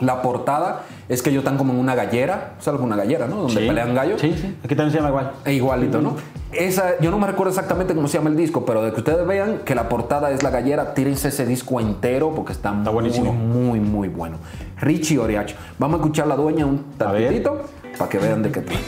La 0.00 0.20
portada 0.20 0.82
es 1.08 1.22
que 1.22 1.30
ellos 1.30 1.40
están 1.40 1.56
como 1.56 1.72
en 1.72 1.78
una 1.78 1.94
gallera. 1.94 2.54
¿Sabes 2.58 2.80
una 2.80 2.96
gallera, 2.96 3.26
no? 3.26 3.36
Donde 3.36 3.60
Sí. 3.62 3.66
pelean 3.66 3.94
gallos. 3.94 4.20
Sí, 4.20 4.34
sí. 4.38 4.54
Aquí 4.62 4.74
también 4.74 4.90
se 4.90 4.96
llama 4.98 5.08
igual. 5.08 5.32
E 5.44 5.54
igualito, 5.54 6.02
¿no? 6.02 6.16
Esa, 6.52 6.98
yo 7.00 7.10
no 7.10 7.18
me 7.18 7.26
recuerdo 7.26 7.50
exactamente 7.50 7.94
cómo 7.94 8.06
se 8.08 8.18
llama 8.18 8.30
el 8.30 8.36
disco, 8.36 8.64
pero 8.66 8.82
de 8.82 8.92
que 8.92 8.98
ustedes 8.98 9.26
vean 9.26 9.60
que 9.64 9.74
la 9.74 9.88
portada 9.88 10.30
es 10.30 10.42
la 10.42 10.50
gallera, 10.50 10.92
tírense 10.94 11.28
ese 11.28 11.44
disco 11.46 11.80
entero 11.80 12.32
porque 12.34 12.52
está, 12.52 12.74
Está 12.76 12.90
buenísimo. 12.90 13.32
muy, 13.32 13.80
muy, 13.80 14.08
bueno. 14.08 14.36
Richie 14.80 15.18
Oriacho. 15.18 15.56
Vamos 15.78 15.98
a 15.98 16.02
escuchar 16.02 16.26
la 16.26 16.36
dueña 16.36 16.66
un 16.66 16.84
tantitito 16.98 17.62
para 17.98 18.10
que 18.10 18.18
vean 18.18 18.42
de 18.42 18.50
qué 18.50 18.60
trata. 18.60 18.80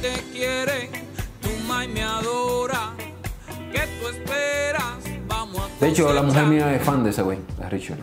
Te 0.00 0.12
quiere, 0.32 0.90
tu 1.40 1.48
me 1.92 2.02
adora. 2.02 2.90
¿Qué 3.72 3.80
tú 4.00 4.08
esperas? 4.08 4.94
Vamos 5.26 5.60
a 5.60 5.84
De 5.84 5.90
hecho, 5.90 6.12
la 6.12 6.22
mujer 6.22 6.46
mía 6.46 6.74
es 6.74 6.82
fan 6.82 7.02
de 7.04 7.10
ese 7.10 7.22
güey, 7.22 7.38
de 7.58 7.66
Oriacho. 7.66 7.94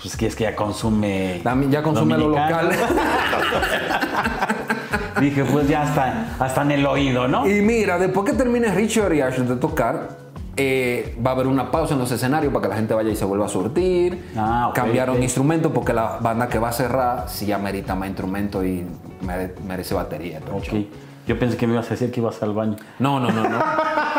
Pues 0.00 0.16
que 0.16 0.26
es 0.26 0.36
que 0.36 0.44
ya 0.44 0.54
consume. 0.54 1.40
También 1.42 1.72
ya 1.72 1.82
consume 1.82 2.18
lo 2.18 2.28
local. 2.28 2.70
Dije, 5.20 5.44
pues 5.44 5.68
ya 5.68 5.82
hasta, 5.82 6.36
hasta 6.38 6.62
en 6.62 6.72
el 6.72 6.86
oído, 6.86 7.28
¿no? 7.28 7.48
y 7.48 7.62
mira, 7.62 7.98
después 7.98 8.30
que 8.30 8.36
termine 8.36 8.68
Richie 8.74 9.00
Oriacho 9.00 9.44
de 9.44 9.56
tocar, 9.56 10.08
eh, 10.56 11.16
va 11.24 11.30
a 11.30 11.34
haber 11.34 11.46
una 11.46 11.70
pausa 11.70 11.94
en 11.94 12.00
los 12.00 12.10
escenarios 12.12 12.52
para 12.52 12.62
que 12.64 12.68
la 12.68 12.76
gente 12.76 12.94
vaya 12.94 13.10
y 13.10 13.16
se 13.16 13.24
vuelva 13.24 13.46
a 13.46 13.48
surtir. 13.48 14.30
Ah, 14.36 14.66
ok, 14.68 14.74
Cambiaron 14.74 15.16
ok. 15.16 15.22
instrumentos 15.22 15.72
porque 15.72 15.92
la 15.92 16.18
banda 16.20 16.48
que 16.48 16.58
va 16.58 16.68
a 16.68 16.72
cerrar 16.72 17.24
sí 17.28 17.46
ya 17.46 17.58
merita 17.58 17.94
más 17.94 18.08
instrumento 18.08 18.64
y 18.64 18.84
mere- 19.24 19.54
merece 19.66 19.94
batería. 19.94 20.40
Ok. 20.52 20.86
Yo 21.26 21.38
pensé 21.38 21.56
que 21.56 21.66
me 21.66 21.72
ibas 21.72 21.86
a 21.86 21.90
decir 21.90 22.10
que 22.12 22.20
ibas 22.20 22.42
al 22.42 22.52
baño. 22.52 22.76
No, 22.98 23.18
no, 23.18 23.30
no, 23.30 23.48
no. 23.48 23.58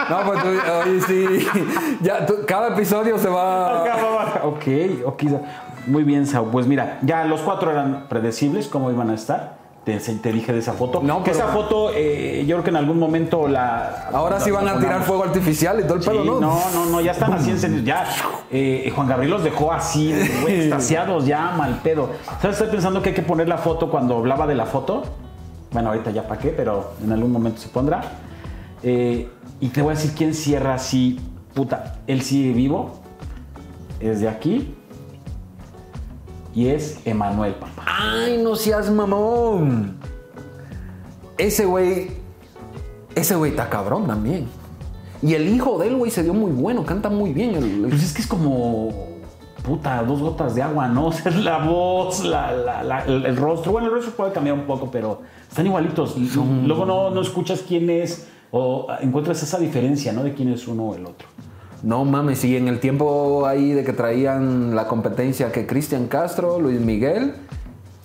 No, 0.10 0.18
pues 0.24 0.40
tú, 0.44 0.50
oye, 0.50 1.02
sí. 1.02 1.48
Ya, 2.02 2.26
tú- 2.28 2.36
cada 2.48 2.68
episodio 2.70 3.18
se 3.18 3.28
va. 3.30 4.42
ok, 4.44 4.64
ok. 5.06 5.24
Muy 5.88 6.04
bien, 6.04 6.26
Sao. 6.28 6.46
Pues 6.52 6.68
mira, 6.68 7.00
ya 7.02 7.24
los 7.26 7.42
cuatro 7.42 7.72
eran 7.72 8.06
predecibles, 8.10 8.68
cómo 8.68 8.92
iban 8.92 9.10
a 9.10 9.16
estar. 9.16 9.58
Te, 9.86 10.00
te 10.00 10.34
dije 10.34 10.52
de 10.52 10.60
esa 10.60 10.74
foto. 10.74 11.00
No, 11.04 11.24
que 11.24 11.30
esa 11.30 11.50
foto, 11.50 11.92
eh, 11.94 12.44
yo 12.48 12.56
creo 12.56 12.64
que 12.64 12.70
en 12.72 12.76
algún 12.78 12.98
momento 12.98 13.48
la. 13.48 14.10
Ahora 14.12 14.40
sí 14.40 14.50
van 14.50 14.68
a 14.68 14.80
tirar 14.80 15.04
fuego 15.04 15.24
artificial 15.24 15.80
y 15.80 15.84
todo 15.84 15.98
el 15.98 16.02
Sí, 16.02 16.10
pedo, 16.10 16.24
¿no? 16.26 16.40
no, 16.40 16.60
no, 16.74 16.86
no, 16.88 17.02
ya 17.02 17.12
están 17.12 17.34
así 17.34 17.52
encendidos. 17.52 17.86
Ya, 17.86 18.04
eh, 18.50 18.92
Juan 18.96 19.08
Gabriel 19.08 19.30
los 19.30 19.44
dejó 19.44 19.72
así, 19.72 20.12
güey, 20.42 20.56
extasiados, 20.62 21.28
ya, 21.28 21.52
mal 21.52 21.82
pedo. 21.84 22.10
¿Sabes? 22.42 22.58
Estoy 22.58 22.70
pensando 22.72 23.04
que 23.04 23.10
hay 23.10 23.16
que 23.16 23.22
poner 23.22 23.48
la 23.48 23.60
foto 23.60 23.92
cuando 23.92 24.18
hablaba 24.18 24.48
de 24.48 24.56
la 24.56 24.66
foto. 24.66 25.04
Bueno, 25.72 25.90
ahorita 25.90 26.10
ya 26.10 26.28
para 26.28 26.42
qué, 26.42 26.50
pero 26.50 26.94
en 27.04 27.12
algún 27.12 27.32
momento 27.32 27.62
se 27.62 27.70
pondrá. 27.70 28.02
Eh, 28.82 29.30
y 29.60 29.70
te 29.70 29.84
voy 29.84 29.94
a 29.94 29.96
decir 29.96 30.14
quién 30.18 30.34
cierra 30.34 30.74
así, 30.74 31.20
puta, 31.54 31.98
él 32.08 32.24
sigue 32.24 32.54
vivo. 32.54 33.02
Es 34.00 34.20
de 34.20 34.30
aquí. 34.30 34.74
Y 36.56 36.68
es 36.70 37.00
Emanuel, 37.06 37.54
papá. 37.56 37.84
Ay, 37.86 38.40
no 38.42 38.56
seas 38.56 38.90
mamón. 38.90 39.98
Ese 41.38 41.66
güey. 41.66 42.12
Ese 43.14 43.36
güey 43.36 43.52
está 43.52 43.70
cabrón 43.70 44.08
también. 44.08 44.48
Y 45.22 45.34
el 45.34 45.48
hijo 45.50 45.78
de 45.78 45.88
él, 45.88 45.96
güey, 45.98 46.12
se 46.12 46.24
dio 46.24 46.34
muy 46.34 46.52
bueno, 46.52 46.86
canta 46.86 47.10
muy 47.10 47.34
bien. 47.34 47.56
el- 47.56 47.84
el- 47.86 47.90
Pues 47.90 48.04
es 48.04 48.14
que 48.14 48.22
es 48.22 48.28
como. 48.28 49.14
Puta, 49.64 50.04
dos 50.04 50.22
gotas 50.22 50.54
de 50.56 50.62
agua, 50.62 50.88
¿no? 50.88 51.08
O 51.10 51.12
sea, 51.12 51.32
la 51.32 51.58
voz, 51.58 52.24
la- 52.24 52.52
la- 52.54 52.84
la- 52.84 53.04
el, 53.06 53.26
el 53.26 53.36
rostro. 53.36 53.72
Bueno, 53.74 53.88
el 53.90 53.94
rostro 53.96 54.14
puede 54.14 54.32
cambiar 54.32 54.56
un 54.58 54.66
poco, 54.66 54.90
pero 54.92 55.22
están 55.50 55.66
igualitos. 55.66 56.16
Luego 56.18 56.86
no, 56.86 57.10
no 57.10 57.22
escuchas 57.22 57.64
quién 57.68 57.90
es 57.90 58.28
o 58.52 58.88
encuentras 59.02 59.42
esa 59.44 59.58
diferencia, 59.58 60.14
¿no? 60.14 60.24
De 60.24 60.34
quién 60.34 60.50
es 60.54 60.68
uno 60.68 60.84
o 60.90 60.96
el 60.96 61.06
otro. 61.06 61.28
No 61.86 62.04
mames, 62.04 62.44
y 62.44 62.58
en 62.58 62.68
el 62.68 62.80
tiempo 62.80 63.46
ahí 63.46 63.72
de 63.72 63.84
que 63.84 63.94
traían 63.94 64.76
la 64.76 64.88
competencia 64.88 65.52
que 65.52 65.68
Cristian 65.68 66.08
Castro, 66.08 66.60
Luis 66.60 66.80
Miguel 66.82 67.36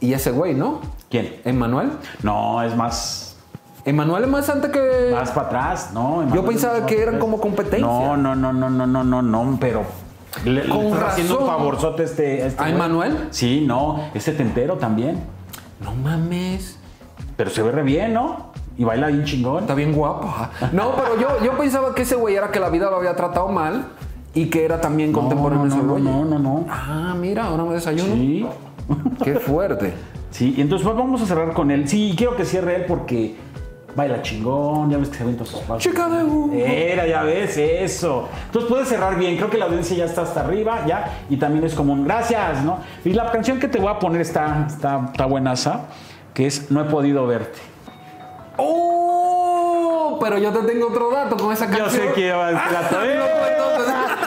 y 0.00 0.12
ese 0.12 0.32
güey, 0.32 0.52
¿no? 0.52 0.80
¿Quién? 1.08 1.36
Emanuel. 1.46 1.90
No, 2.22 2.62
es 2.62 2.76
más. 2.76 3.38
Emanuel 3.86 4.24
es 4.24 4.28
más 4.28 4.50
antes 4.50 4.70
que. 4.70 5.12
Más 5.14 5.30
para 5.30 5.46
atrás, 5.46 5.92
¿no? 5.94 6.20
Emanuel 6.22 6.44
pensaba 6.44 6.74
es 6.74 6.80
más 6.82 6.90
que 6.90 7.00
eran 7.00 7.18
como 7.18 7.40
competencia. 7.40 7.86
No, 7.86 8.18
no, 8.18 8.36
no, 8.36 8.52
no, 8.52 8.68
no, 8.68 8.86
no, 8.86 9.02
no, 9.02 9.22
no, 9.22 9.58
pero. 9.58 9.84
Le, 10.44 10.64
le 10.64 10.68
Con 10.68 10.92
haciendo 11.02 11.40
un 11.40 11.46
favorzote 11.46 12.02
este. 12.02 12.46
este 12.48 12.62
¿A. 12.62 12.68
Emanuel? 12.68 13.28
Sí, 13.30 13.64
no, 13.66 14.10
es 14.12 14.24
setentero 14.24 14.76
también. 14.76 15.24
No 15.80 15.94
mames. 15.94 16.78
Pero 17.34 17.48
se 17.48 17.62
ve 17.62 17.72
re 17.72 17.82
bien, 17.82 18.12
¿no? 18.12 18.49
Y 18.78 18.84
baila 18.84 19.08
bien 19.08 19.24
chingón. 19.24 19.62
Está 19.62 19.74
bien 19.74 19.92
guapa. 19.92 20.50
No, 20.72 20.94
pero 20.94 21.20
yo, 21.20 21.44
yo 21.44 21.56
pensaba 21.58 21.94
que 21.94 22.02
ese 22.02 22.16
güey 22.16 22.36
era 22.36 22.50
que 22.50 22.60
la 22.60 22.70
vida 22.70 22.90
lo 22.90 22.96
había 22.96 23.14
tratado 23.14 23.48
mal 23.48 23.86
y 24.34 24.46
que 24.46 24.64
era 24.64 24.80
también 24.80 25.12
contemporáneo 25.12 25.66
no, 25.66 25.98
no, 25.98 25.98
no, 25.98 26.24
no, 26.24 26.38
no. 26.38 26.66
Ah, 26.68 27.14
mira, 27.18 27.46
ahora 27.46 27.64
me 27.64 27.74
desayuno. 27.74 28.14
Sí. 28.14 28.46
Qué 29.22 29.34
fuerte. 29.34 29.92
Sí, 30.30 30.54
y 30.56 30.60
entonces 30.60 30.86
pues, 30.86 30.96
vamos 30.96 31.20
a 31.22 31.26
cerrar 31.26 31.52
con 31.52 31.70
él. 31.70 31.88
Sí, 31.88 32.14
quiero 32.16 32.36
que 32.36 32.44
cierre 32.44 32.76
él 32.76 32.84
porque 32.86 33.34
baila 33.94 34.22
chingón, 34.22 34.90
ya 34.90 34.98
ves 34.98 35.08
que 35.08 35.18
se 35.18 35.24
todos 35.24 35.48
sus 35.48 35.60
pasos. 35.60 35.82
Chica 35.82 36.08
de. 36.08 36.92
Era, 36.92 37.06
ya 37.06 37.22
ves, 37.22 37.56
eso. 37.56 38.28
Entonces 38.46 38.70
puedes 38.70 38.88
cerrar 38.88 39.18
bien, 39.18 39.36
creo 39.36 39.50
que 39.50 39.58
la 39.58 39.66
audiencia 39.66 39.96
ya 39.96 40.04
está 40.04 40.22
hasta 40.22 40.40
arriba, 40.40 40.86
ya, 40.86 41.24
y 41.28 41.36
también 41.36 41.64
es 41.64 41.74
como 41.74 41.92
un 41.92 42.04
gracias, 42.04 42.64
¿no? 42.64 42.78
Y 43.04 43.12
la 43.12 43.30
canción 43.30 43.58
que 43.58 43.68
te 43.68 43.78
voy 43.78 43.88
a 43.88 43.98
poner 43.98 44.20
está, 44.20 44.66
está, 44.68 45.08
está 45.12 45.26
buenaza, 45.26 45.86
que 46.34 46.46
es 46.46 46.70
No 46.70 46.80
he 46.80 46.84
podido 46.84 47.26
verte. 47.26 47.58
¡Oh! 48.60 50.18
Pero 50.20 50.38
yo 50.38 50.52
te 50.52 50.60
tengo 50.72 50.88
otro 50.88 51.10
dato 51.10 51.36
con 51.36 51.52
esa 51.52 51.66
canción. 51.66 51.88
Yo 51.88 51.90
sé 51.90 52.12
que 52.14 52.32
va 52.32 52.48
a 52.48 52.50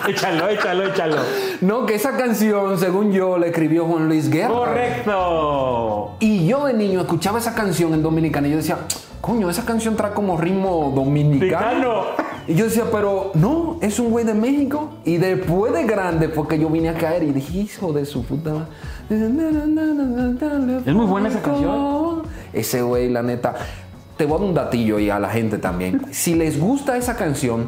Échalo, 0.08 0.50
échalo, 0.50 0.88
échalo. 0.88 1.16
No, 1.62 1.86
que 1.86 1.96
esa 1.96 2.18
canción, 2.18 2.78
según 2.78 3.12
yo, 3.12 3.38
la 3.38 3.48
escribió 3.48 3.86
Juan 3.86 4.08
Luis 4.08 4.30
Guerra. 4.30 4.54
Correcto. 4.54 6.16
Y 6.20 6.46
yo 6.46 6.66
de 6.66 6.74
niño 6.74 7.02
escuchaba 7.02 7.40
esa 7.40 7.54
canción 7.56 7.94
en 7.94 8.04
dominicana 8.04 8.48
y 8.48 8.52
yo 8.52 8.58
decía, 8.58 8.80
coño, 9.22 9.50
esa 9.50 9.64
canción 9.64 9.96
trae 9.96 10.12
como 10.12 10.38
ritmo 10.38 10.92
dominicano. 10.94 12.04
Y 12.48 12.56
yo 12.56 12.66
decía, 12.66 12.84
pero 12.92 13.32
no, 13.36 13.78
es 13.82 13.98
un 14.00 14.10
güey 14.12 14.26
de 14.26 14.34
México. 14.34 14.90
Y 15.06 15.18
después 15.18 15.72
de 15.72 15.86
grande, 15.86 16.28
porque 16.28 16.60
yo 16.60 16.70
vine 16.70 16.90
a 16.90 16.96
caer 16.96 17.24
y 17.24 17.32
dije, 17.32 17.60
hijo 17.60 17.94
de 17.94 18.06
su 18.06 18.26
puta. 18.26 18.52
madre". 18.52 18.68
Es 20.86 20.94
muy 20.94 21.06
buena 21.06 21.30
esa 21.30 21.42
canción. 21.42 22.24
Ese 22.52 22.82
güey, 22.82 23.10
la 23.10 23.24
neta. 23.24 23.56
Te 24.24 24.28
voy 24.28 24.38
a 24.38 24.40
dar 24.40 24.48
un 24.48 24.54
datillo 24.54 25.00
y 25.00 25.10
a 25.10 25.20
la 25.20 25.30
gente 25.30 25.58
también. 25.58 26.02
Si 26.14 26.34
les 26.34 26.58
gusta 26.58 26.96
esa 26.96 27.18
canción, 27.18 27.68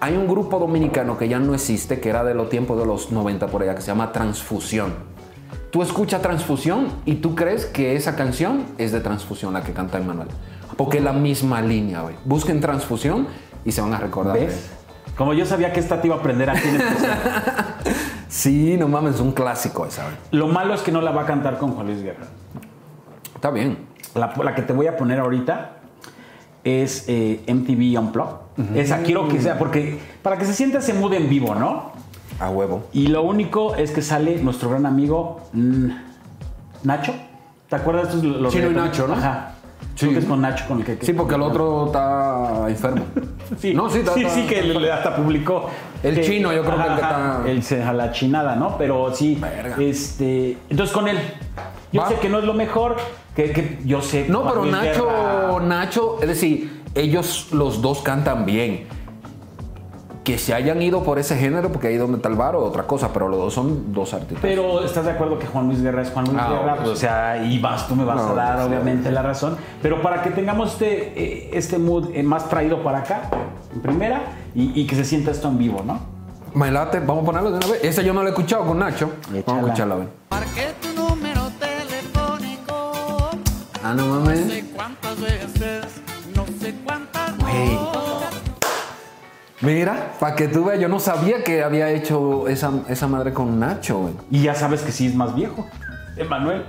hay 0.00 0.16
un 0.16 0.26
grupo 0.26 0.58
dominicano 0.58 1.18
que 1.18 1.28
ya 1.28 1.38
no 1.38 1.52
existe, 1.52 2.00
que 2.00 2.08
era 2.08 2.24
de 2.24 2.32
los 2.32 2.48
tiempos 2.48 2.78
de 2.78 2.86
los 2.86 3.12
90 3.12 3.48
por 3.48 3.60
allá, 3.60 3.74
que 3.74 3.82
se 3.82 3.88
llama 3.88 4.10
Transfusión. 4.10 4.94
Tú 5.70 5.82
escuchas 5.82 6.22
Transfusión 6.22 6.88
y 7.04 7.16
tú 7.16 7.34
crees 7.34 7.66
que 7.66 7.94
esa 7.94 8.16
canción 8.16 8.64
es 8.78 8.90
de 8.90 9.00
Transfusión, 9.00 9.52
la 9.52 9.62
que 9.62 9.74
canta 9.74 9.98
Emanuel. 9.98 10.28
Porque 10.78 10.96
es 10.96 11.04
la 11.04 11.12
misma 11.12 11.60
línea, 11.60 12.00
güey. 12.00 12.14
Busquen 12.24 12.62
Transfusión 12.62 13.26
y 13.62 13.72
se 13.72 13.82
van 13.82 13.92
a 13.92 13.98
recordar. 13.98 14.38
¿Ves? 14.38 14.70
Como 15.14 15.34
yo 15.34 15.44
sabía 15.44 15.74
que 15.74 15.80
esta 15.80 16.00
te 16.00 16.06
iba 16.06 16.16
a 16.16 16.20
aprender 16.20 16.48
aquí 16.48 16.68
en 16.68 16.76
especial. 16.80 17.18
Sí, 18.30 18.78
no 18.78 18.88
mames, 18.88 19.16
es 19.16 19.20
un 19.20 19.32
clásico 19.32 19.84
esa, 19.84 20.04
güey. 20.04 20.16
Lo 20.30 20.48
malo 20.48 20.72
es 20.72 20.80
que 20.80 20.90
no 20.90 21.02
la 21.02 21.10
va 21.10 21.24
a 21.24 21.26
cantar 21.26 21.58
con 21.58 21.72
Juan 21.72 21.88
Luis 21.88 22.02
Guerra. 22.02 22.24
Está 23.34 23.50
bien. 23.50 23.76
La, 24.14 24.32
la 24.42 24.54
que 24.54 24.62
te 24.62 24.72
voy 24.72 24.86
a 24.86 24.96
poner 24.96 25.20
ahorita 25.20 25.81
es 26.64 27.04
eh, 27.08 27.40
MTV 27.46 27.98
Unplugged. 28.00 28.76
Esa 28.76 28.98
quiero 29.02 29.28
que 29.28 29.40
sea, 29.40 29.58
porque 29.58 29.98
para 30.22 30.36
que 30.38 30.44
se 30.44 30.52
sienta 30.52 30.78
ese 30.78 30.92
mood 30.94 31.14
en 31.14 31.28
vivo, 31.28 31.54
¿no? 31.54 31.92
A 32.38 32.50
huevo. 32.50 32.84
Y 32.92 33.06
lo 33.08 33.22
único 33.22 33.74
es 33.76 33.90
que 33.92 34.02
sale 34.02 34.36
nuestro 34.42 34.70
gran 34.70 34.84
amigo 34.86 35.40
mm, 35.52 35.88
Nacho. 36.84 37.14
¿Te 37.68 37.76
acuerdas? 37.76 38.08
Estos 38.08 38.24
los 38.24 38.52
Chino 38.52 38.70
y? 38.70 38.74
Nacho, 38.74 39.06
¿no? 39.08 39.14
Ajá. 39.14 39.54
Sí. 39.94 40.06
Creo 40.06 40.12
que 40.12 40.18
es 40.20 40.24
con 40.24 40.40
Nacho 40.40 40.64
con 40.68 40.78
el 40.78 40.84
que... 40.84 40.98
Sí, 41.04 41.12
porque 41.12 41.34
el 41.34 41.42
otro 41.42 41.86
está 41.86 42.64
enfermo. 42.68 43.04
Sí, 43.58 43.74
No, 43.74 43.90
sí, 43.90 43.98
está- 43.98 44.14
sí, 44.14 44.20
está- 44.22 44.34
sí, 44.34 44.46
que 44.46 44.62
le- 44.62 44.90
hasta 44.90 45.14
publicó. 45.14 45.68
El 46.02 46.20
chino, 46.22 46.52
yo 46.54 46.62
creo 46.64 46.76
que 46.76 46.82
el 46.88 46.94
que 46.96 47.02
Ajá, 47.02 47.36
está- 47.40 47.50
El 47.50 47.62
se- 47.62 47.82
a 47.82 47.92
la 47.92 48.10
chinada, 48.10 48.56
¿no? 48.56 48.78
Pero 48.78 49.14
sí. 49.14 49.36
Verga. 49.40 49.76
Este. 49.78 50.56
Entonces 50.70 50.94
con 50.94 51.06
él. 51.06 51.18
Yo 51.92 52.00
Va. 52.00 52.08
sé 52.08 52.14
que 52.16 52.30
no 52.30 52.38
es 52.38 52.44
lo 52.44 52.54
mejor. 52.54 52.96
Que, 53.36 53.50
que 53.52 53.78
yo 53.84 54.02
sé. 54.02 54.26
No, 54.28 54.40
Juan 54.40 54.48
pero 54.52 54.62
Luis 54.64 54.72
Nacho, 54.74 55.06
Guerra- 55.06 55.60
Nacho, 55.66 56.18
es 56.20 56.28
decir, 56.28 56.82
ellos 56.94 57.48
los 57.52 57.80
dos 57.82 58.00
cantan 58.02 58.44
bien. 58.44 58.86
Que 60.24 60.38
se 60.38 60.54
hayan 60.54 60.80
ido 60.80 61.02
por 61.02 61.18
ese 61.18 61.36
género, 61.36 61.72
porque 61.72 61.88
ahí 61.88 61.96
donde 61.96 62.18
está 62.18 62.28
el 62.28 62.36
bar 62.36 62.54
o 62.54 62.60
otra 62.62 62.84
cosa, 62.84 63.12
pero 63.12 63.26
los 63.28 63.40
dos 63.40 63.54
son 63.54 63.92
dos 63.92 64.14
artistas. 64.14 64.38
Pero 64.40 64.84
estás 64.84 65.04
de 65.04 65.10
acuerdo 65.10 65.36
que 65.36 65.46
Juan 65.48 65.66
Luis 65.66 65.82
Guerra 65.82 66.02
es 66.02 66.10
Juan 66.10 66.26
Luis 66.26 66.36
Ah, 66.40 66.48
Guerra, 66.48 66.76
pues, 66.76 66.88
o 66.90 66.94
sea, 66.96 67.42
y 67.44 67.58
vas, 67.58 67.88
tú 67.88 67.96
me 67.96 68.04
vas 68.04 68.18
No, 68.18 68.28
a 68.30 68.34
dar 68.34 68.58
sí, 68.60 68.64
obviamente 68.68 69.10
la 69.10 69.22
razón. 69.22 69.56
Pero 69.82 70.00
para 70.00 70.22
que 70.22 70.30
tengamos 70.30 70.74
este, 70.74 71.12
eh, 71.20 71.50
este 71.54 71.76
mood 71.78 72.10
eh, 72.14 72.22
más 72.22 72.48
traído 72.48 72.84
para 72.84 72.98
acá, 72.98 73.22
en 73.74 73.80
primera, 73.80 74.22
y, 74.54 74.80
y 74.80 74.86
que 74.86 74.94
se 74.94 75.04
sienta 75.04 75.32
esto 75.32 75.48
en 75.48 75.58
vivo, 75.58 75.82
¿no? 75.84 75.98
Me 76.54 76.70
late, 76.70 77.00
vamos 77.00 77.24
a 77.24 77.26
ponerlo 77.26 77.50
de 77.50 77.56
una 77.56 77.66
vez. 77.66 77.82
Ese 77.82 78.04
yo 78.04 78.12
no 78.14 78.20
lo 78.22 78.28
he 78.28 78.30
escuchado 78.30 78.64
con 78.66 78.78
Nacho. 78.78 79.10
Vamos 79.44 79.64
a 79.64 79.66
escucharla, 79.66 79.94
a 79.94 79.98
ver. 79.98 80.91
Ah, 83.92 83.94
no 83.94 84.06
No 84.06 84.20
mames. 84.20 84.46
sé 84.50 84.64
cuántas 84.74 85.20
veces, 85.20 85.84
no 86.34 86.46
sé 86.58 86.74
cuántas 86.82 87.36
Güey. 87.38 87.74
no. 87.74 87.92
Mira, 89.60 90.12
para 90.18 90.34
que 90.34 90.48
tú 90.48 90.64
veas, 90.64 90.80
yo 90.80 90.88
no 90.88 90.98
sabía 90.98 91.44
que 91.44 91.62
había 91.62 91.90
hecho 91.90 92.48
esa, 92.48 92.70
esa 92.88 93.06
madre 93.06 93.34
con 93.34 93.60
Nacho, 93.60 93.98
güey. 93.98 94.14
Y 94.30 94.42
ya 94.44 94.54
sabes 94.54 94.80
que 94.80 94.92
sí 94.92 95.08
es 95.08 95.14
más 95.14 95.34
viejo. 95.34 95.66
Emanuel. 96.16 96.64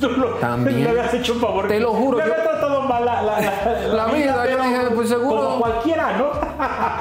Tú 0.00 0.08
lo- 0.10 0.34
También. 0.34 0.82
le 0.82 0.90
habías 0.90 1.14
hecho 1.14 1.34
un 1.34 1.40
favor. 1.40 1.68
Te 1.68 1.78
lo 1.78 1.92
juro, 1.94 2.18
Me 2.18 2.26
yo- 2.26 2.32
había 2.32 2.44
tratado 2.44 2.80
mal 2.82 3.04
la, 3.04 3.22
la, 3.22 3.40
la, 3.40 3.78
La 3.94 4.06
vida, 4.06 4.44
yo 4.50 4.56
pero 4.58 4.62
dije, 4.64 4.80
pues, 4.92 5.08
seguro. 5.08 5.40
Como 5.44 5.58
cualquiera, 5.60 6.18
¿no? 6.18 6.30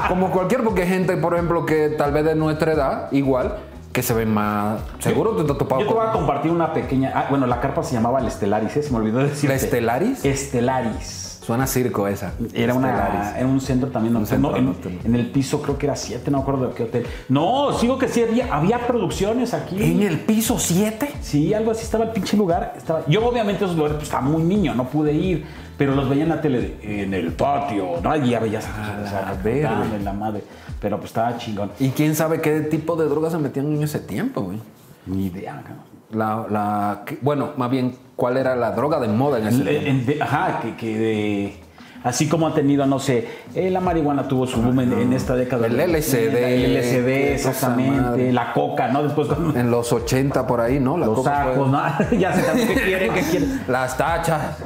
Como 0.09 0.29
cualquier, 0.29 0.63
porque 0.63 0.83
hay 0.83 0.89
gente, 0.89 1.17
por 1.17 1.33
ejemplo, 1.33 1.65
que 1.65 1.89
tal 1.89 2.11
vez 2.11 2.23
de 2.23 2.35
nuestra 2.35 2.71
edad, 2.73 3.11
igual, 3.11 3.57
que 3.93 4.01
se 4.01 4.13
ven 4.13 4.33
más. 4.33 4.81
Seguro 4.99 5.35
te 5.35 5.41
está 5.41 5.57
topado 5.57 5.81
Yo 5.81 5.87
te 5.87 5.93
voy 5.93 6.05
a 6.05 6.11
compartir 6.11 6.51
una 6.51 6.73
pequeña. 6.73 7.11
Ah, 7.15 7.27
bueno, 7.29 7.45
la 7.45 7.61
carpa 7.61 7.83
se 7.83 7.93
llamaba 7.93 8.19
el 8.19 8.27
Estelaris, 8.27 8.75
¿eh? 8.75 8.83
se 8.83 8.91
me 8.91 8.97
olvidó 8.97 9.19
decir. 9.19 9.49
¿La 9.49 9.57
Stellaris? 9.57 10.25
Estelaris. 10.25 11.29
Suena 11.43 11.67
circo 11.67 12.07
esa. 12.07 12.33
Era, 12.53 12.73
una, 12.73 12.89
Estelaris. 12.89 13.37
era 13.37 13.47
un 13.47 13.61
centro 13.61 13.89
también. 13.89 14.15
Un 14.15 14.25
centro 14.25 14.55
en, 14.55 14.75
en 15.03 15.15
el 15.15 15.29
piso 15.29 15.61
creo 15.61 15.77
que 15.77 15.85
era 15.85 15.95
7, 15.95 16.31
no 16.31 16.37
me 16.37 16.41
acuerdo 16.41 16.67
de 16.69 16.73
qué 16.73 16.83
hotel. 16.83 17.05
No, 17.29 17.73
sigo 17.73 17.99
que 17.99 18.07
sí 18.07 18.23
había, 18.23 18.53
había 18.53 18.87
producciones 18.87 19.53
aquí. 19.53 19.75
¿En 19.83 20.01
el 20.01 20.21
piso 20.21 20.57
7? 20.57 21.11
Sí, 21.21 21.53
algo 21.53 21.71
así 21.71 21.83
estaba 21.83 22.05
el 22.05 22.11
pinche 22.11 22.35
lugar. 22.37 22.73
Estaba, 22.77 23.05
yo 23.07 23.25
obviamente 23.25 23.65
esos 23.65 23.75
lugares 23.75 23.97
pues, 23.97 24.07
estaba 24.07 24.23
muy 24.23 24.41
niño, 24.41 24.73
no 24.73 24.85
pude 24.85 25.13
ir, 25.13 25.45
pero 25.77 25.93
los 25.93 26.09
veía 26.09 26.23
en 26.23 26.29
la 26.29 26.41
tele 26.41 26.61
de, 26.61 27.03
en 27.03 27.13
el 27.13 27.33
patio, 27.33 27.99
¿no? 28.01 28.15
Y 28.15 28.29
ya 28.29 28.39
veías 28.39 28.65
A 28.65 29.01
o 29.03 29.07
sea, 29.07 29.21
la 29.23 29.33
verga. 29.33 29.71
dame 29.71 29.99
la 29.99 30.13
madre. 30.13 30.43
Pero 30.83 30.97
pues 30.97 31.11
estaba 31.11 31.35
chingón. 31.37 31.71
¿Y 31.79 31.89
quién 31.89 32.13
sabe 32.13 32.41
qué 32.41 32.59
tipo 32.59 32.95
de 32.97 33.05
drogas 33.05 33.31
se 33.31 33.39
metían 33.39 33.73
en 33.73 33.81
ese 33.81 33.99
tiempo, 33.99 34.41
güey? 34.41 34.59
Ni 35.07 35.27
idea, 35.27 35.63
cabrón. 35.65 35.93
La, 36.11 36.45
la, 36.51 37.01
que- 37.05 37.17
bueno, 37.21 37.51
más 37.57 37.71
bien, 37.71 37.95
¿cuál 38.17 38.35
era 38.37 38.55
la 38.55 38.71
droga 38.73 38.99
de 38.99 39.07
moda 39.07 39.39
en 39.39 39.47
ese 39.47 39.89
en- 39.89 40.05
de- 40.05 40.21
ajá, 40.21 40.59
que, 40.61 40.75
que 40.75 40.97
de- 40.99 41.59
así 42.03 42.27
como 42.27 42.47
ha 42.47 42.53
tenido, 42.53 42.85
no 42.85 42.99
sé, 42.99 43.27
eh, 43.55 43.69
la 43.71 43.79
marihuana 43.79 44.27
tuvo 44.27 44.45
su 44.45 44.61
boom 44.61 44.81
en, 44.81 44.91
en 44.93 45.13
esta 45.13 45.35
década. 45.35 45.65
El 45.67 45.79
LSD, 45.79 46.35
El 46.35 46.75
LSD, 46.75 47.33
exactamente. 47.33 48.31
La 48.33 48.51
coca, 48.53 48.89
¿no? 48.89 49.03
Después 49.03 49.29
con 49.29 49.55
En 49.57 49.71
los 49.71 49.91
80 49.93 50.45
por 50.45 50.59
ahí, 50.59 50.79
¿no? 50.81 50.97
La 50.97 51.05
los 51.05 51.15
coca 51.15 51.43
fue- 51.45 51.53
sacos, 51.53 51.69
¿no? 51.71 51.81
ya 52.19 52.33
se 52.33 52.67
qué 52.67 52.73
quiere, 52.81 53.09
qué 53.09 53.21
quiere. 53.21 53.45
Las 53.69 53.95
tachas. 53.97 54.57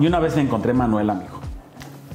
Y 0.00 0.06
una 0.08 0.18
vez 0.18 0.34
me 0.34 0.42
encontré 0.42 0.72
a 0.72 0.74
Manuel, 0.74 1.08
amigo. 1.08 1.38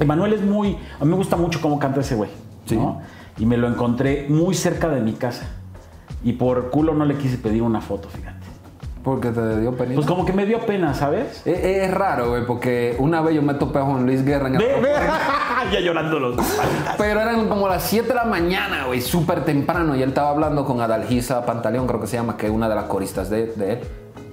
Manuel 0.06 0.34
es 0.34 0.42
muy. 0.42 0.78
A 1.00 1.06
mí 1.06 1.10
me 1.12 1.16
gusta 1.16 1.38
mucho 1.38 1.62
cómo 1.62 1.80
canta 1.80 2.02
ese 2.02 2.16
güey. 2.16 2.30
Sí. 2.66 2.76
¿no? 2.76 3.02
Y 3.42 3.48
me 3.48 3.58
lo 3.58 3.68
encontré 3.68 4.28
muy 4.30 4.54
cerca 4.54 4.88
de 4.90 5.02
mi 5.02 5.14
casa. 5.14 5.48
Y 6.24 6.34
por 6.34 6.70
culo 6.70 6.94
no 6.94 7.06
le 7.06 7.18
quise 7.18 7.40
pedir 7.40 7.64
una 7.64 7.82
foto, 7.82 8.08
fíjate. 8.08 8.38
Porque 9.04 9.32
te 9.32 9.60
dio 9.60 9.76
pena. 9.76 9.96
Pues 9.96 10.06
como 10.06 10.28
que 10.28 10.32
me 10.32 10.46
dio 10.46 10.60
pena, 10.60 10.94
¿sabes? 10.94 11.42
es, 11.44 11.60
es 11.66 11.92
raro, 11.92 12.30
güey, 12.30 12.46
porque 12.46 12.96
una 13.00 13.20
vez 13.22 13.34
yo 13.34 13.42
me 13.42 13.56
topé 13.56 13.80
a 13.80 13.82
Juan 13.82 14.06
Luis 14.06 14.24
Guerra 14.24 14.48
en 14.48 14.58
el 14.58 14.60
Ve, 14.60 14.80
ve. 14.80 14.92
ya 15.74 15.80
llorando 15.80 16.20
los. 16.20 16.36
Pero 17.00 17.20
eran 17.20 17.50
como 17.50 17.68
las 17.68 17.82
7 17.82 18.10
de 18.10 18.14
la 18.14 18.26
mañana, 18.26 18.86
güey, 18.86 19.02
súper 19.02 19.44
temprano. 19.44 19.96
Y 19.96 20.04
él 20.04 20.10
estaba 20.10 20.30
hablando 20.30 20.64
con 20.64 20.80
Adalgisa 20.80 21.44
Pantaleón, 21.44 21.88
creo 21.88 22.00
que 22.00 22.06
se 22.06 22.18
llama, 22.18 22.38
que 22.38 22.46
es 22.46 22.52
una 22.52 22.70
de 22.70 22.76
las 22.76 22.84
coristas 22.84 23.32
de, 23.32 23.48
de 23.48 23.74
él, 23.74 23.80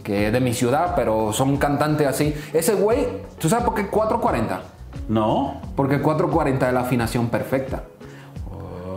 que 0.04 0.26
es 0.26 0.32
de 0.34 0.40
mi 0.40 0.52
ciudad, 0.52 0.92
pero 0.94 1.32
son 1.32 1.56
cantantes 1.56 2.06
así. 2.06 2.34
Ese 2.52 2.74
güey, 2.74 3.06
¿tú 3.38 3.48
sabes 3.48 3.64
por 3.64 3.74
qué 3.74 3.86
440? 3.86 4.60
¿No? 5.08 5.62
Porque 5.76 6.02
440 6.02 6.68
es 6.68 6.74
la 6.74 6.80
afinación 6.80 7.28
perfecta. 7.30 7.84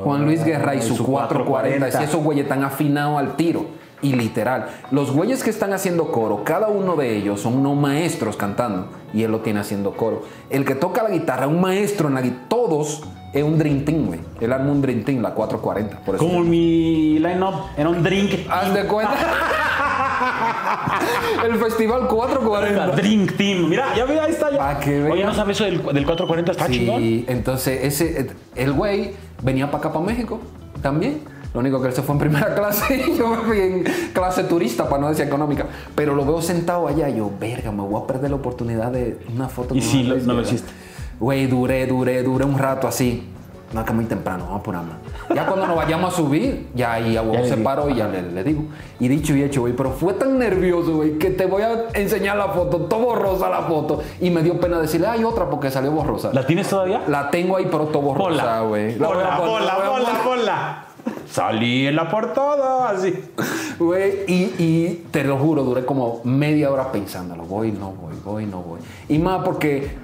Juan 0.03 0.25
Luis 0.25 0.43
Guerra 0.43 0.75
y 0.75 0.81
su 0.81 0.95
su 0.95 1.05
440. 1.05 1.49
440. 1.49 1.97
Si 1.97 2.03
esos 2.03 2.23
güeyes 2.23 2.43
están 2.43 2.63
afinados 2.63 3.19
al 3.19 3.35
tiro. 3.35 3.65
Y 4.03 4.13
literal, 4.13 4.65
los 4.89 5.11
güeyes 5.11 5.43
que 5.43 5.51
están 5.51 5.73
haciendo 5.73 6.11
coro, 6.11 6.43
cada 6.43 6.69
uno 6.69 6.95
de 6.95 7.17
ellos 7.17 7.39
son 7.39 7.57
unos 7.57 7.77
maestros 7.77 8.35
cantando 8.35 8.87
y 9.13 9.21
él 9.21 9.31
lo 9.31 9.41
tiene 9.41 9.59
haciendo 9.59 9.91
coro. 9.91 10.23
El 10.49 10.65
que 10.65 10.73
toca 10.73 11.03
la 11.03 11.11
guitarra, 11.11 11.47
un 11.47 11.61
maestro 11.61 12.07
en 12.07 12.15
la 12.15 12.21
guitarra, 12.21 12.47
todos 12.47 13.03
es 13.33 13.43
un 13.43 13.57
Dream 13.57 13.85
Team, 13.85 14.07
güey. 14.07 14.19
Él 14.41 14.51
arma 14.51 14.71
un 14.71 14.81
Dream 14.81 15.03
Team, 15.03 15.21
la 15.21 15.33
440. 15.33 16.03
Por 16.03 16.15
eso 16.15 16.25
Como 16.25 16.41
mi 16.41 17.19
line-up 17.19 17.53
era 17.77 17.89
un 17.89 18.03
drink. 18.03 18.47
Haz 18.49 18.73
de 18.73 18.85
cuenta. 18.85 19.13
El 21.45 21.55
festival 21.55 22.07
440. 22.07 22.95
Drink 22.95 23.37
Team. 23.37 23.69
Mira, 23.69 23.95
ya 23.95 24.05
ve, 24.05 24.19
ahí 24.19 24.31
está. 24.31 24.51
Ya. 24.51 24.79
Oye, 25.09 25.23
¿no 25.23 25.33
sabes 25.33 25.57
eso 25.57 25.63
del, 25.63 25.77
del 25.77 26.05
440? 26.05 26.51
Está 26.51 26.69
chingón. 26.69 26.99
Sí, 26.99 27.25
entonces 27.27 27.79
ese, 27.83 28.31
el 28.55 28.73
güey 28.73 29.13
venía 29.41 29.67
para 29.67 29.79
acá, 29.79 29.93
para 29.93 30.05
México, 30.05 30.39
también. 30.81 31.21
Lo 31.53 31.59
único 31.59 31.81
que 31.81 31.89
él 31.89 31.93
se 31.93 32.01
fue 32.01 32.13
en 32.13 32.19
primera 32.19 32.55
clase 32.55 32.95
y 32.95 33.17
yo 33.17 33.27
me 33.27 33.37
fui 33.37 33.59
en 33.59 33.83
clase 34.13 34.43
turista, 34.45 34.87
para 34.87 35.01
no 35.01 35.09
decir 35.09 35.25
económica. 35.25 35.65
Pero 35.95 36.15
lo 36.15 36.25
veo 36.25 36.41
sentado 36.41 36.87
allá 36.87 37.09
y 37.09 37.17
yo, 37.17 37.29
verga, 37.39 37.71
me 37.71 37.83
voy 37.83 38.01
a 38.01 38.07
perder 38.07 38.29
la 38.29 38.37
oportunidad 38.37 38.91
de 38.91 39.19
una 39.33 39.49
foto. 39.49 39.75
Y 39.75 39.81
sí, 39.81 40.03
no 40.03 40.33
lo 40.33 40.41
hiciste. 40.41 40.71
Güey, 41.19 41.47
duré, 41.47 41.85
duré, 41.85 42.23
duré 42.23 42.45
un 42.45 42.57
rato 42.57 42.87
así. 42.87 43.27
No, 43.73 43.85
que 43.85 43.93
muy 43.93 44.05
temprano, 44.05 44.45
vamos 44.45 44.61
por 44.61 44.75
más. 44.75 44.85
Ya 45.33 45.45
cuando 45.45 45.65
nos 45.65 45.77
vayamos 45.77 46.13
a 46.13 46.17
subir, 46.17 46.67
ya 46.75 46.93
ahí 46.93 47.15
a 47.15 47.21
le 47.21 47.47
se 47.47 47.57
paró 47.57 47.89
y 47.89 47.95
ya 47.95 48.07
le, 48.07 48.21
le 48.21 48.43
digo. 48.43 48.63
Y 48.99 49.07
dicho 49.07 49.35
y 49.35 49.43
hecho, 49.43 49.61
güey, 49.61 49.73
pero 49.73 49.91
fue 49.91 50.13
tan 50.13 50.37
nervioso, 50.37 50.97
güey, 50.97 51.17
que 51.17 51.29
te 51.29 51.45
voy 51.45 51.61
a 51.61 51.85
enseñar 51.93 52.37
la 52.37 52.49
foto, 52.49 52.81
todo 52.81 52.99
borrosa 52.99 53.49
la 53.49 53.61
foto. 53.61 54.01
Y 54.19 54.29
me 54.29 54.43
dio 54.43 54.59
pena 54.59 54.79
decirle, 54.79 55.07
hay 55.07 55.23
otra 55.23 55.49
porque 55.49 55.71
salió 55.71 55.91
borrosa. 55.91 56.31
¿La 56.33 56.45
tienes 56.45 56.67
todavía? 56.67 57.03
La 57.07 57.31
tengo 57.31 57.57
ahí, 57.57 57.67
pero 57.71 57.85
todo 57.85 58.01
borrosa, 58.01 58.61
güey. 58.61 58.97
Ponla, 58.97 59.37
ponla, 59.37 59.77
ponla, 59.77 60.23
ponla. 60.23 60.85
Salí 61.29 61.87
en 61.87 61.95
la 61.95 62.09
portada, 62.09 62.89
así. 62.89 63.13
Güey, 63.79 64.25
y, 64.27 64.53
y 64.59 65.07
te 65.11 65.23
lo 65.23 65.37
juro, 65.37 65.63
duré 65.63 65.85
como 65.85 66.21
media 66.23 66.71
hora 66.71 66.91
pensándolo. 66.91 67.43
Voy, 67.43 67.71
no 67.71 67.91
voy, 67.91 68.15
voy, 68.23 68.45
no 68.45 68.61
voy. 68.61 68.81
Y 69.07 69.17
más 69.17 69.43
porque 69.43 69.95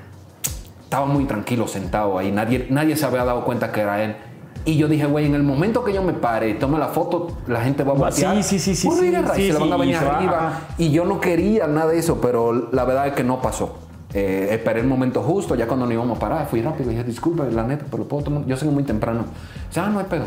estaba 0.87 1.05
muy 1.05 1.25
tranquilo 1.25 1.67
sentado 1.67 2.17
ahí. 2.17 2.31
Nadie, 2.31 2.67
nadie 2.69 2.95
se 2.95 3.05
había 3.05 3.25
dado 3.25 3.43
cuenta 3.43 3.73
que 3.73 3.81
era 3.81 4.01
él. 4.03 4.15
Y 4.63 4.77
yo 4.77 4.87
dije, 4.87 5.05
güey, 5.05 5.25
en 5.25 5.35
el 5.35 5.43
momento 5.43 5.83
que 5.83 5.93
yo 5.93 6.01
me 6.01 6.13
pare 6.13 6.49
y 6.49 6.53
tome 6.53 6.77
la 6.79 6.87
foto, 6.87 7.27
la 7.47 7.61
gente 7.61 7.83
va 7.83 7.91
a 7.91 8.07
Ah, 8.07 8.11
sí, 8.11 8.23
voltear. 8.23 8.43
sí, 8.43 8.59
sí, 8.59 8.75
sí, 8.75 8.75
sí, 8.75 8.87
y 8.87 8.91
sí, 8.91 8.97
se 8.97 9.11
le 9.11 9.59
van 9.59 9.71
a 9.71 9.75
sí, 9.75 9.79
venir 9.81 9.95
va, 9.97 10.17
arriba. 10.17 10.59
Y 10.77 10.91
yo 10.91 11.03
no 11.05 11.19
quería 11.19 11.67
nada 11.67 11.91
de 11.91 11.99
eso, 11.99 12.19
pero 12.21 12.69
la 12.71 12.85
verdad 12.85 13.07
es 13.07 13.13
que 13.13 13.23
no 13.23 13.41
pasó. 13.41 13.77
Eh, 14.13 14.47
esperé 14.51 14.79
el 14.79 14.87
momento 14.87 15.21
justo, 15.21 15.55
ya 15.55 15.67
cuando 15.67 15.85
nos 15.85 15.93
íbamos 15.93 16.17
a 16.17 16.19
parar, 16.19 16.47
fui 16.47 16.61
rápido 16.61 16.89
y 16.91 16.95
dije, 16.95 17.03
disculpe, 17.05 17.43
la 17.51 17.63
neta, 17.63 17.85
pero 17.91 18.05
puedo 18.05 18.23
tomar. 18.23 18.45
Yo 18.45 18.55
soy 18.57 18.69
muy 18.69 18.83
temprano. 18.83 19.25
O 19.69 19.73
sea, 19.73 19.85
ah, 19.85 19.89
no 19.89 19.99
hay 19.99 20.05
pedo. 20.05 20.25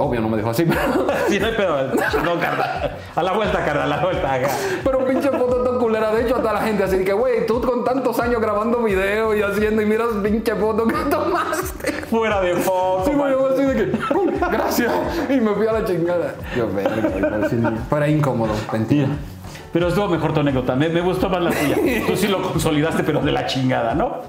Obvio, 0.00 0.20
no 0.20 0.28
me 0.28 0.36
dijo 0.36 0.50
así, 0.50 0.64
pero. 0.64 0.80
Sí, 1.28 1.38
no 1.40 1.46
hay 1.46 1.54
pedo. 1.54 1.88
No, 2.24 2.38
carnal. 2.40 2.96
A 3.14 3.22
la 3.22 3.32
vuelta, 3.32 3.64
carnal, 3.64 3.92
a 3.92 3.96
la 3.96 4.02
vuelta. 4.02 4.32
acá. 4.32 4.48
Pero 4.84 5.04
pinche 5.04 5.28
foto 5.28 5.56
tan 5.62 5.78
culera. 5.78 6.12
De 6.14 6.22
hecho, 6.22 6.36
hasta 6.36 6.52
la 6.52 6.60
gente 6.62 6.84
así 6.84 7.04
que, 7.04 7.12
güey, 7.12 7.44
tú 7.46 7.60
con 7.60 7.84
tantos 7.84 8.18
años 8.20 8.40
grabando 8.40 8.82
videos 8.82 9.36
y 9.36 9.42
haciendo 9.42 9.82
y 9.82 9.86
miras 9.86 10.08
pinche 10.22 10.54
foto 10.54 10.86
que 10.86 10.94
tomaste. 11.10 11.92
Fuera 12.08 12.40
de 12.40 12.54
foco. 12.56 13.02
Sí, 13.06 13.12
güey, 13.12 13.34
así 13.52 13.62
de 13.64 13.74
que, 13.74 13.96
"Pum, 14.14 14.30
gracias. 14.50 14.92
Y 15.28 15.34
me 15.40 15.52
fui 15.54 15.66
a 15.66 15.72
la 15.72 15.84
chingada. 15.84 16.34
Yo, 16.56 16.68
verga, 17.90 18.08
incómodo, 18.08 18.54
mentira. 18.72 19.08
Pero 19.72 19.88
estuvo 19.88 20.08
mejor 20.08 20.32
tu 20.32 20.40
anécdota. 20.40 20.74
Me, 20.76 20.88
me 20.88 21.00
gustó 21.02 21.28
más 21.28 21.42
la 21.42 21.50
tuya. 21.50 21.76
Tú 22.06 22.16
sí 22.16 22.28
lo 22.28 22.40
consolidaste, 22.40 23.02
pero 23.04 23.20
de 23.20 23.32
la 23.32 23.44
chingada, 23.46 23.94
¿no? 23.94 24.22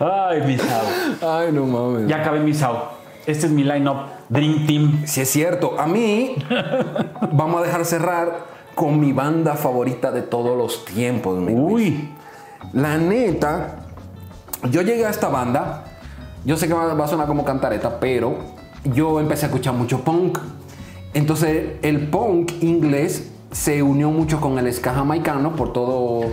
Ay, 0.00 0.40
mi 0.42 0.56
Sao. 0.56 1.38
Ay, 1.38 1.52
no 1.52 1.66
mames. 1.66 2.06
Ya 2.08 2.16
acabé 2.22 2.40
mi 2.40 2.54
Sao. 2.54 2.96
Este 3.28 3.44
es 3.44 3.52
mi 3.52 3.62
line-up. 3.62 4.06
Dream 4.30 4.66
Team. 4.66 5.02
Si 5.04 5.20
es 5.20 5.28
cierto, 5.28 5.78
a 5.78 5.86
mí 5.86 6.34
vamos 7.32 7.60
a 7.60 7.66
dejar 7.66 7.84
cerrar 7.84 8.46
con 8.74 8.98
mi 8.98 9.12
banda 9.12 9.54
favorita 9.54 10.10
de 10.10 10.22
todos 10.22 10.56
los 10.56 10.86
tiempos. 10.86 11.38
mi 11.38 11.52
Luis. 11.52 11.92
Uy. 11.92 12.08
La 12.72 12.96
neta, 12.96 13.80
yo 14.70 14.80
llegué 14.80 15.04
a 15.04 15.10
esta 15.10 15.28
banda. 15.28 15.84
Yo 16.46 16.56
sé 16.56 16.68
que 16.68 16.72
va 16.72 17.04
a 17.04 17.06
sonar 17.06 17.26
como 17.26 17.44
cantareta, 17.44 18.00
pero 18.00 18.38
yo 18.82 19.20
empecé 19.20 19.44
a 19.44 19.48
escuchar 19.48 19.74
mucho 19.74 20.00
punk. 20.00 20.38
Entonces, 21.12 21.72
el 21.82 22.08
punk 22.08 22.62
inglés 22.62 23.30
se 23.52 23.82
unió 23.82 24.10
mucho 24.10 24.40
con 24.40 24.58
el 24.58 24.72
ska 24.72 24.94
jamaicano 24.94 25.54
por 25.54 25.74
todo 25.74 26.24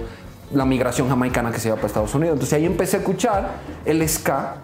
la 0.54 0.64
migración 0.64 1.10
jamaicana 1.10 1.52
que 1.52 1.60
se 1.60 1.68
iba 1.68 1.76
para 1.76 1.88
Estados 1.88 2.16
Unidos. 2.16 2.36
Entonces, 2.36 2.54
ahí 2.54 2.66
empecé 2.66 2.96
a 2.96 3.00
escuchar 3.02 3.50
el 3.84 4.08
ska 4.08 4.62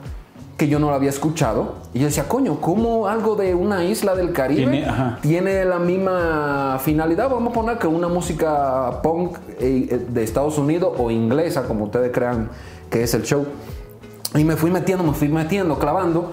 que 0.62 0.68
yo 0.68 0.78
no 0.78 0.89
lo 0.89 0.93
había 0.95 1.09
escuchado. 1.09 1.74
Y 1.91 1.99
yo 1.99 2.05
decía, 2.05 2.28
coño, 2.28 2.62
¿cómo 2.62 3.07
algo 3.07 3.36
de 3.36 3.55
una 3.55 3.84
isla 3.84 4.14
del 4.16 4.32
Caribe 4.32 4.62
Tiene- 4.72 4.86
tiene 5.22 5.66
la 5.66 5.80
misma 5.80 6.78
finalidad. 6.80 7.32
Vamos 7.32 7.49
a 7.49 7.53
poner 7.53 7.78
que 7.80 7.88
una 7.88 8.07
música 8.07 9.01
punk 9.01 9.38
eh, 9.59 9.88
eh, 9.89 10.05
de 10.07 10.24
Estados 10.24 10.59
Unidos 10.59 10.93
o 10.99 11.09
inglesa, 11.09 11.64
como 11.64 11.86
ustedes 11.86 12.12
crean 12.12 12.49
que 12.91 13.01
es 13.01 13.14
el 13.16 13.24
show. 13.24 13.43
Y 14.36 14.43
me 14.43 14.55
fui 14.55 14.70
metiendo, 14.70 15.03
me 15.03 15.14
fui 15.14 15.30
metiendo, 15.30 15.80
clavando. 15.80 16.32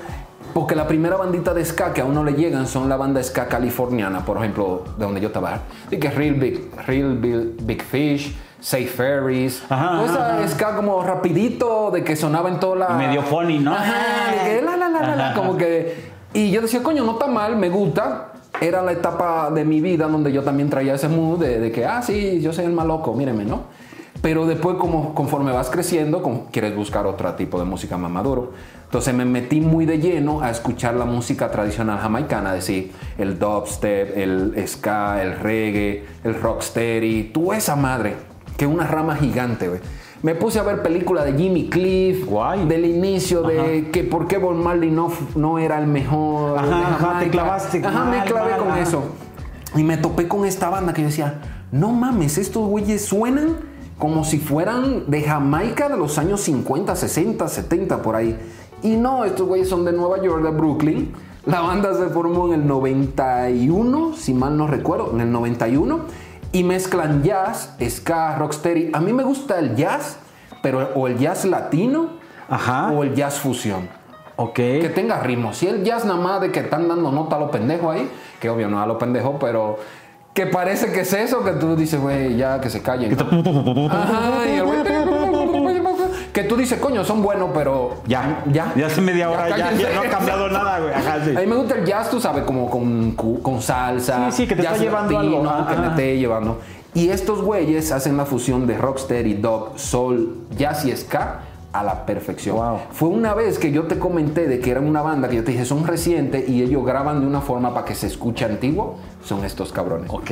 Porque 0.52 0.74
la 0.74 0.86
primera 0.86 1.16
bandita 1.16 1.54
de 1.54 1.64
ska 1.64 1.94
que 1.94 2.00
a 2.02 2.04
uno 2.04 2.22
le 2.22 2.32
llegan 2.32 2.66
son 2.66 2.88
la 2.90 2.96
banda 2.96 3.22
ska 3.22 3.48
californiana, 3.48 4.26
por 4.26 4.36
ejemplo, 4.36 4.84
de 4.98 5.04
donde 5.06 5.20
yo 5.22 5.28
estaba. 5.28 5.60
De 5.88 5.98
que 5.98 6.10
Real 6.10 6.34
Big, 6.34 6.70
Real 6.86 7.16
Big, 7.16 7.64
Big 7.64 7.82
Fish, 7.82 8.36
Safe 8.60 8.86
Ferries. 8.86 9.62
Ajá, 9.68 10.46
ska 10.48 10.76
como 10.76 11.02
rapidito, 11.02 11.90
de 11.90 12.02
que 12.02 12.16
sonaba 12.16 12.48
en 12.48 12.58
toda 12.58 12.76
la... 12.76 12.88
Medio 12.90 13.22
funny, 13.22 13.58
¿no? 13.58 13.72
Ajá, 13.72 14.32
de 14.32 14.50
que 14.50 14.62
la, 14.62 14.76
la, 14.76 14.88
la, 14.88 15.00
la, 15.00 15.16
la, 15.16 15.34
como 15.34 15.56
que... 15.56 16.08
Y 16.34 16.50
yo 16.50 16.60
decía, 16.60 16.82
coño, 16.82 17.04
no 17.04 17.12
está 17.12 17.26
mal, 17.26 17.56
me 17.56 17.68
gusta. 17.68 18.32
Era 18.60 18.82
la 18.82 18.92
etapa 18.92 19.50
de 19.50 19.64
mi 19.64 19.80
vida 19.80 20.08
donde 20.08 20.32
yo 20.32 20.42
también 20.42 20.68
traía 20.68 20.94
ese 20.94 21.08
mood 21.08 21.38
de, 21.38 21.60
de 21.60 21.70
que, 21.70 21.86
ah, 21.86 22.02
sí, 22.02 22.40
yo 22.40 22.52
soy 22.52 22.64
el 22.64 22.72
más 22.72 22.86
loco, 22.86 23.14
mírenme, 23.14 23.44
¿no? 23.44 23.62
Pero 24.20 24.46
después, 24.46 24.76
como, 24.76 25.14
conforme 25.14 25.52
vas 25.52 25.70
creciendo, 25.70 26.22
como 26.22 26.46
quieres 26.46 26.74
buscar 26.74 27.06
otro 27.06 27.32
tipo 27.34 27.58
de 27.58 27.64
música 27.64 27.96
más 27.96 28.10
maduro. 28.10 28.52
Entonces 28.84 29.14
me 29.14 29.24
metí 29.24 29.60
muy 29.60 29.86
de 29.86 30.00
lleno 30.00 30.40
a 30.40 30.50
escuchar 30.50 30.94
la 30.94 31.04
música 31.04 31.50
tradicional 31.50 32.00
jamaicana, 32.00 32.52
decir, 32.52 32.92
el 33.16 33.38
dubstep, 33.38 34.16
el 34.16 34.54
ska, 34.66 35.22
el 35.22 35.38
reggae, 35.38 36.04
el 36.24 36.34
rocksteady, 36.34 37.30
toda 37.32 37.58
esa 37.58 37.76
madre, 37.76 38.16
que 38.58 38.66
una 38.66 38.86
rama 38.86 39.16
gigante, 39.16 39.68
güey. 39.68 39.80
Me 40.20 40.34
puse 40.34 40.58
a 40.58 40.64
ver 40.64 40.82
películas 40.82 41.24
de 41.24 41.34
Jimmy 41.34 41.68
Cliff, 41.70 42.26
Guay. 42.26 42.66
del 42.66 42.84
inicio 42.84 43.42
de 43.42 43.90
que 43.92 44.02
por 44.02 44.26
qué 44.26 44.36
Bob 44.36 44.56
Marley 44.56 44.90
no, 44.90 45.12
no 45.36 45.60
era 45.60 45.78
el 45.78 45.86
mejor. 45.86 46.58
Ajá, 46.58 46.66
de 46.66 46.74
ajá, 46.74 47.20
te 47.20 47.30
clavaste 47.30 47.86
Ajá, 47.86 48.04
me 48.04 48.24
clavé 48.24 48.50
mal, 48.50 48.58
con 48.58 48.68
ajá. 48.72 48.80
eso. 48.80 49.02
Y 49.76 49.84
me 49.84 49.96
topé 49.96 50.26
con 50.26 50.44
esta 50.44 50.70
banda 50.70 50.92
que 50.92 51.02
yo 51.02 51.06
decía, 51.08 51.40
no 51.70 51.92
mames, 51.92 52.36
estos 52.36 52.66
güeyes 52.66 53.04
suenan 53.04 53.58
como 53.96 54.24
si 54.24 54.38
fueran 54.38 55.08
de 55.08 55.22
Jamaica 55.22 55.88
de 55.88 55.96
los 55.96 56.18
años 56.18 56.40
50, 56.40 56.96
60, 56.96 57.46
70 57.46 58.02
por 58.02 58.16
ahí. 58.16 58.36
Y 58.82 58.96
no, 58.96 59.24
estos 59.24 59.46
güeyes 59.46 59.68
son 59.68 59.84
de 59.84 59.92
Nueva 59.92 60.20
York, 60.20 60.42
de 60.42 60.50
Brooklyn. 60.50 61.12
La 61.46 61.60
banda 61.60 61.94
se 61.94 62.08
formó 62.08 62.48
en 62.48 62.60
el 62.60 62.66
91, 62.66 64.14
si 64.16 64.34
mal 64.34 64.56
no 64.56 64.66
recuerdo, 64.66 65.12
en 65.14 65.20
el 65.20 65.30
91. 65.30 66.00
Y 66.52 66.64
mezclan 66.64 67.22
jazz, 67.22 67.74
ska, 67.88 68.36
rocksteady. 68.36 68.90
A 68.94 69.00
mí 69.00 69.12
me 69.12 69.22
gusta 69.22 69.58
el 69.58 69.76
jazz, 69.76 70.16
pero 70.62 70.90
o 70.94 71.06
el 71.06 71.18
jazz 71.18 71.44
latino 71.44 72.10
Ajá. 72.48 72.90
o 72.90 73.02
el 73.04 73.14
jazz 73.14 73.38
fusión. 73.38 73.88
Ok. 74.36 74.54
Que 74.54 74.92
tenga 74.94 75.20
ritmo. 75.20 75.52
Si 75.52 75.66
el 75.66 75.84
jazz 75.84 76.04
nada 76.04 76.18
más 76.20 76.40
de 76.40 76.50
que 76.52 76.60
están 76.60 76.88
dando 76.88 77.10
nota 77.12 77.36
a 77.36 77.38
los 77.40 77.50
pendejos 77.50 77.94
ahí, 77.94 78.10
que 78.40 78.48
obvio 78.48 78.68
no 78.68 78.80
a 78.80 78.86
los 78.86 78.96
pendejos, 78.96 79.36
pero 79.40 79.78
que 80.32 80.46
parece 80.46 80.92
que 80.92 81.00
es 81.00 81.12
eso, 81.12 81.42
que 81.44 81.50
tú 81.52 81.74
dices, 81.74 82.00
güey, 82.00 82.36
ya 82.36 82.60
que 82.60 82.70
se 82.70 82.80
callen. 82.80 83.16
¿no? 83.16 83.86
Ajá, 83.90 84.46
y 84.46 84.52
el 84.58 84.64
güey- 84.64 84.84
que 86.42 86.48
tú 86.48 86.56
dices, 86.56 86.78
coño, 86.78 87.04
son 87.04 87.22
buenos, 87.22 87.50
pero 87.52 87.94
Ya, 88.06 88.44
ya. 88.52 88.72
Ya 88.76 88.86
hace 88.86 89.00
media 89.00 89.30
hora, 89.30 89.48
ya, 89.50 89.72
ya 89.72 89.92
no 89.94 90.00
ha 90.02 90.04
cambiado 90.10 90.48
nada, 90.48 90.78
güey. 90.80 90.92
Ajá, 90.94 91.24
sí. 91.24 91.36
A 91.36 91.40
mí 91.40 91.46
me 91.46 91.56
gusta 91.56 91.74
el 91.76 91.84
jazz, 91.84 92.10
tú 92.10 92.20
sabes, 92.20 92.44
como 92.44 92.70
con, 92.70 93.12
con 93.12 93.60
salsa. 93.60 94.30
Sí, 94.30 94.42
sí, 94.42 94.46
que 94.48 94.54
te 94.56 94.62
está 94.62 94.76
llevando 94.76 95.18
algo. 95.18 95.42
que 95.42 95.48
Ajá. 95.48 95.76
me 95.80 95.86
esté 95.88 96.16
llevando. 96.18 96.60
Y 96.94 97.08
estos 97.10 97.42
güeyes 97.42 97.90
hacen 97.92 98.16
la 98.16 98.24
fusión 98.24 98.66
de 98.66 98.76
rocksteady, 98.78 99.34
dub, 99.34 99.72
soul, 99.76 100.36
jazz 100.56 100.84
y 100.84 100.96
ska 100.96 101.40
a 101.72 101.82
la 101.84 102.06
perfección. 102.06 102.56
Wow. 102.56 102.78
Fue 102.92 103.08
una 103.10 103.34
vez 103.34 103.58
que 103.58 103.70
yo 103.70 103.84
te 103.84 103.98
comenté 103.98 104.48
de 104.48 104.58
que 104.58 104.70
eran 104.70 104.86
una 104.86 105.02
banda 105.02 105.28
que 105.28 105.36
yo 105.36 105.44
te 105.44 105.52
dije 105.52 105.64
son 105.66 105.86
recientes 105.86 106.48
y 106.48 106.62
ellos 106.62 106.84
graban 106.84 107.20
de 107.20 107.26
una 107.26 107.40
forma 107.42 107.74
para 107.74 107.84
que 107.84 107.94
se 107.94 108.06
escuche 108.06 108.44
antiguo. 108.46 108.96
Son 109.22 109.44
estos 109.44 109.70
cabrones. 109.70 110.08
Ok. 110.10 110.30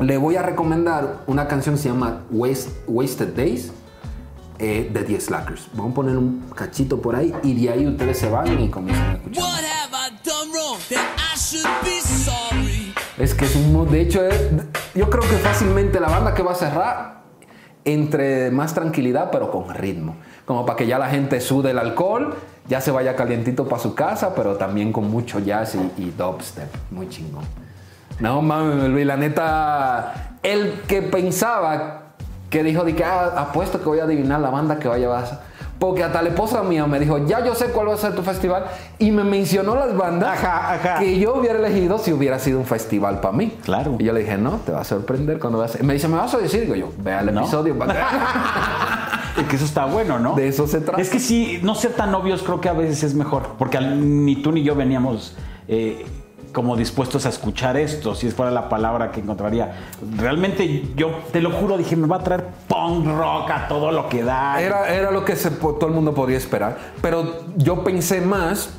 Le 0.00 0.16
voy 0.16 0.36
a 0.36 0.42
recomendar 0.42 1.18
una 1.26 1.46
canción 1.46 1.74
que 1.74 1.82
se 1.82 1.88
llama 1.90 2.22
Waste- 2.32 2.70
Wasted 2.86 3.34
Days 3.36 3.70
eh, 4.58 4.90
de 4.92 5.04
10 5.04 5.24
Slackers. 5.26 5.68
Vamos 5.74 5.92
a 5.92 5.94
poner 5.94 6.16
un 6.16 6.50
cachito 6.54 7.00
por 7.00 7.14
ahí 7.16 7.32
y 7.42 7.54
de 7.64 7.70
ahí 7.72 7.86
ustedes 7.86 8.18
se 8.18 8.28
van 8.28 8.60
y 8.60 8.68
comienzan 8.68 9.06
a 9.10 9.12
escuchar. 9.14 9.44
Es 13.18 13.34
que 13.34 13.44
es 13.44 13.56
un 13.56 13.90
de 13.90 14.00
hecho, 14.00 14.24
es- 14.26 14.50
yo 14.94 15.10
creo 15.10 15.22
que 15.22 15.36
fácilmente 15.38 16.00
la 16.00 16.08
banda 16.08 16.34
que 16.34 16.42
va 16.42 16.52
a 16.52 16.54
cerrar 16.54 17.18
entre 17.84 18.50
más 18.50 18.74
tranquilidad, 18.74 19.30
pero 19.30 19.50
con 19.50 19.72
ritmo. 19.74 20.16
Como 20.44 20.66
para 20.66 20.76
que 20.76 20.86
ya 20.86 20.98
la 20.98 21.08
gente 21.08 21.40
sude 21.40 21.70
el 21.70 21.78
alcohol, 21.78 22.34
ya 22.68 22.80
se 22.80 22.90
vaya 22.90 23.16
calientito 23.16 23.66
para 23.68 23.80
su 23.82 23.94
casa, 23.94 24.34
pero 24.34 24.56
también 24.56 24.92
con 24.92 25.10
mucho 25.10 25.38
jazz 25.38 25.74
y, 25.74 26.02
y 26.02 26.10
dubstep. 26.16 26.68
Muy 26.90 27.08
chingón. 27.08 27.44
No 28.20 28.42
mames, 28.42 28.88
Luis, 28.90 29.06
la 29.06 29.16
neta, 29.16 30.36
el 30.42 30.82
que 30.88 31.02
pensaba 31.02 32.07
que 32.50 32.62
dijo 32.62 32.84
de 32.84 32.94
que 32.94 33.04
ah, 33.04 33.32
apuesto 33.36 33.78
que 33.80 33.84
voy 33.86 34.00
a 34.00 34.04
adivinar 34.04 34.40
la 34.40 34.50
banda 34.50 34.78
que 34.78 34.88
va 34.88 34.94
a 34.94 34.98
llevar. 34.98 35.48
Porque 35.78 36.02
hasta 36.02 36.22
la 36.22 36.30
esposa 36.30 36.64
mía 36.64 36.84
me 36.88 36.98
dijo, 36.98 37.24
ya 37.26 37.44
yo 37.44 37.54
sé 37.54 37.66
cuál 37.66 37.88
va 37.88 37.94
a 37.94 37.98
ser 37.98 38.12
tu 38.12 38.22
festival. 38.22 38.64
Y 38.98 39.12
me 39.12 39.22
mencionó 39.22 39.76
las 39.76 39.96
bandas 39.96 40.36
Ajá, 40.42 40.74
ajá. 40.74 40.98
que 40.98 41.20
yo 41.20 41.36
hubiera 41.36 41.56
elegido 41.60 41.98
si 41.98 42.12
hubiera 42.12 42.40
sido 42.40 42.58
un 42.58 42.66
festival 42.66 43.20
para 43.20 43.36
mí. 43.36 43.56
Claro. 43.62 43.94
Y 43.98 44.02
yo 44.04 44.12
le 44.12 44.20
dije, 44.20 44.36
no, 44.38 44.56
te 44.66 44.72
va 44.72 44.80
a 44.80 44.84
sorprender 44.84 45.38
cuando 45.38 45.60
veas. 45.60 45.80
Me 45.82 45.94
dice, 45.94 46.08
¿me 46.08 46.16
vas 46.16 46.34
a 46.34 46.38
decir? 46.38 46.62
Digo 46.62 46.74
yo, 46.74 46.92
vea 46.98 47.20
el 47.20 47.32
No. 47.32 47.42
episodio. 47.42 47.78
que- 47.78 47.84
Es 49.40 49.46
que 49.46 49.54
eso 49.54 49.66
está 49.66 49.84
bueno, 49.84 50.18
¿no? 50.18 50.34
De 50.34 50.48
eso 50.48 50.66
se 50.66 50.80
trata. 50.80 51.00
Es 51.00 51.10
que 51.10 51.20
sí, 51.20 51.60
no 51.62 51.76
ser 51.76 51.92
tan 51.92 52.12
obvios 52.12 52.42
creo 52.42 52.60
que 52.60 52.68
a 52.68 52.72
veces 52.72 53.04
es 53.04 53.14
mejor. 53.14 53.50
Porque 53.56 53.78
ni 53.80 54.34
tú 54.42 54.50
ni 54.50 54.64
yo 54.64 54.74
veníamos 54.74 55.36
eh, 55.68 56.04
como 56.52 56.76
dispuestos 56.76 57.26
a 57.26 57.28
escuchar 57.28 57.76
esto, 57.76 58.14
si 58.14 58.30
fuera 58.30 58.50
la 58.50 58.68
palabra 58.68 59.10
que 59.10 59.20
encontraría. 59.20 59.76
Realmente 60.16 60.88
yo 60.96 61.10
te 61.32 61.40
lo 61.40 61.50
juro, 61.50 61.76
dije, 61.76 61.96
me 61.96 62.06
va 62.06 62.16
a 62.16 62.24
traer 62.24 62.46
punk 62.66 63.06
rock 63.06 63.50
a 63.50 63.68
todo 63.68 63.92
lo 63.92 64.08
que 64.08 64.22
da. 64.22 64.60
Era, 64.60 64.92
era 64.94 65.10
lo 65.10 65.24
que 65.24 65.36
se 65.36 65.50
todo 65.50 65.86
el 65.86 65.92
mundo 65.92 66.14
podía 66.14 66.36
esperar. 66.36 66.78
Pero 67.02 67.42
yo 67.56 67.84
pensé 67.84 68.20
más 68.20 68.70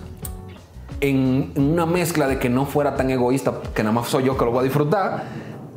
en, 1.01 1.51
en 1.55 1.71
una 1.73 1.85
mezcla 1.85 2.27
de 2.27 2.39
que 2.39 2.49
no 2.49 2.65
fuera 2.65 2.95
tan 2.95 3.09
egoísta, 3.09 3.53
que 3.73 3.83
nada 3.83 3.93
más 3.93 4.07
soy 4.07 4.25
yo 4.25 4.37
que 4.37 4.45
lo 4.45 4.51
voy 4.51 4.61
a 4.61 4.63
disfrutar. 4.63 5.23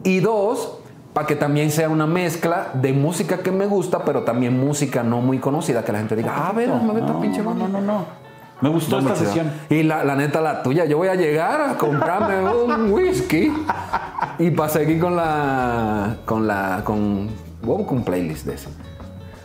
Y 0.05 0.20
dos, 0.20 0.78
para 1.12 1.26
que 1.26 1.36
también 1.36 1.70
sea 1.70 1.88
una 1.88 2.07
mezcla 2.07 2.70
de 2.74 2.93
música 2.93 3.38
que 3.38 3.53
me 3.53 3.66
gusta, 3.66 4.05
pero 4.05 4.22
también 4.22 4.59
música 4.59 5.03
no 5.03 5.20
muy 5.20 5.38
conocida, 5.38 5.84
que 5.84 5.93
la 5.93 5.99
gente 5.99 6.16
diga, 6.16 6.32
ah, 6.34 6.49
a 6.49 6.53
ver, 6.53 6.68
me 6.68 7.01
esta 7.01 7.12
no, 7.12 7.20
pinche 7.20 7.43
no, 7.43 7.51
banda". 7.51 7.68
no, 7.68 7.80
no, 7.80 7.86
no. 7.86 8.22
Me 8.63 8.69
gustó 8.69 9.01
No, 9.01 9.09
esta 9.13 9.25
sesión. 9.27 9.51
Y 9.69 9.83
la, 9.83 10.05
la 10.05 10.15
neta, 10.17 10.41
la 10.41 10.63
tuya, 10.63 10.85
yo 10.87 10.97
voy 10.97 11.09
a 11.09 11.15
llegar 11.15 11.61
a 11.61 11.77
comprarme 11.77 12.49
un 12.65 12.93
whisky 12.93 13.53
y 14.39 14.51
para 14.53 14.69
seguir 14.71 15.01
con 15.01 15.17
la. 15.17 16.17
con 16.25 16.47
la. 16.47 16.81
con. 16.85 17.29
wow, 17.63 17.85
con 17.87 18.05
playlist 18.05 18.47
de 18.47 18.55
eso. 18.55 18.71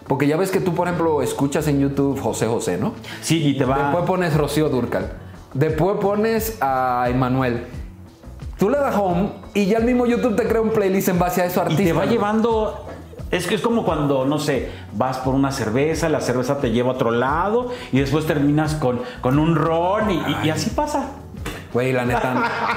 Porque 0.08 0.26
ya 0.28 0.38
ves 0.38 0.52
que 0.52 0.62
tú, 0.62 0.74
por 0.74 0.88
ejemplo, 0.88 1.22
escuchas 1.22 1.68
en 1.68 1.82
YouTube 1.82 2.20
José 2.22 2.48
José, 2.48 2.78
¿no? 2.78 2.94
Sí, 3.22 3.46
y 3.46 3.58
te 3.58 3.66
va. 3.66 3.78
Después 3.78 4.06
pones 4.06 4.38
Rocío 4.38 4.70
Durcal. 4.70 5.12
Después 5.54 5.98
pones 6.00 6.58
a 6.62 7.08
Emanuel. 7.10 7.66
Tú 8.58 8.70
le 8.70 8.78
das 8.78 8.96
home 8.96 9.30
y 9.54 9.66
ya 9.66 9.78
el 9.80 9.84
mismo 9.86 10.06
YouTube 10.06 10.36
te 10.36 10.48
crea 10.48 10.62
un 10.62 10.70
playlist 10.70 11.10
en 11.10 11.20
base 11.20 11.42
a 11.42 11.46
eso 11.46 11.60
Y 11.60 11.64
artista. 11.64 11.84
te 11.84 11.94
va 11.94 12.06
llevando. 12.06 12.88
Es 13.30 13.46
que 13.48 13.56
es 13.56 13.62
como 13.62 13.84
cuando, 13.84 14.26
no 14.26 14.40
sé, 14.40 14.70
vas 14.94 15.18
por 15.18 15.36
una 15.36 15.52
cerveza, 15.52 16.08
la 16.08 16.22
cerveza 16.22 16.60
te 16.60 16.72
lleva 16.72 16.92
a 16.92 16.94
otro 16.94 17.12
lado 17.12 17.72
y 17.92 18.00
después 18.00 18.26
terminas 18.26 18.76
con, 18.76 19.02
con 19.22 19.38
un 19.38 19.56
ron 19.56 20.10
y, 20.44 20.50
así 20.50 20.70
pasa. 20.70 21.12
Güey, 21.74 21.92
la 21.92 22.06
neta, 22.06 22.34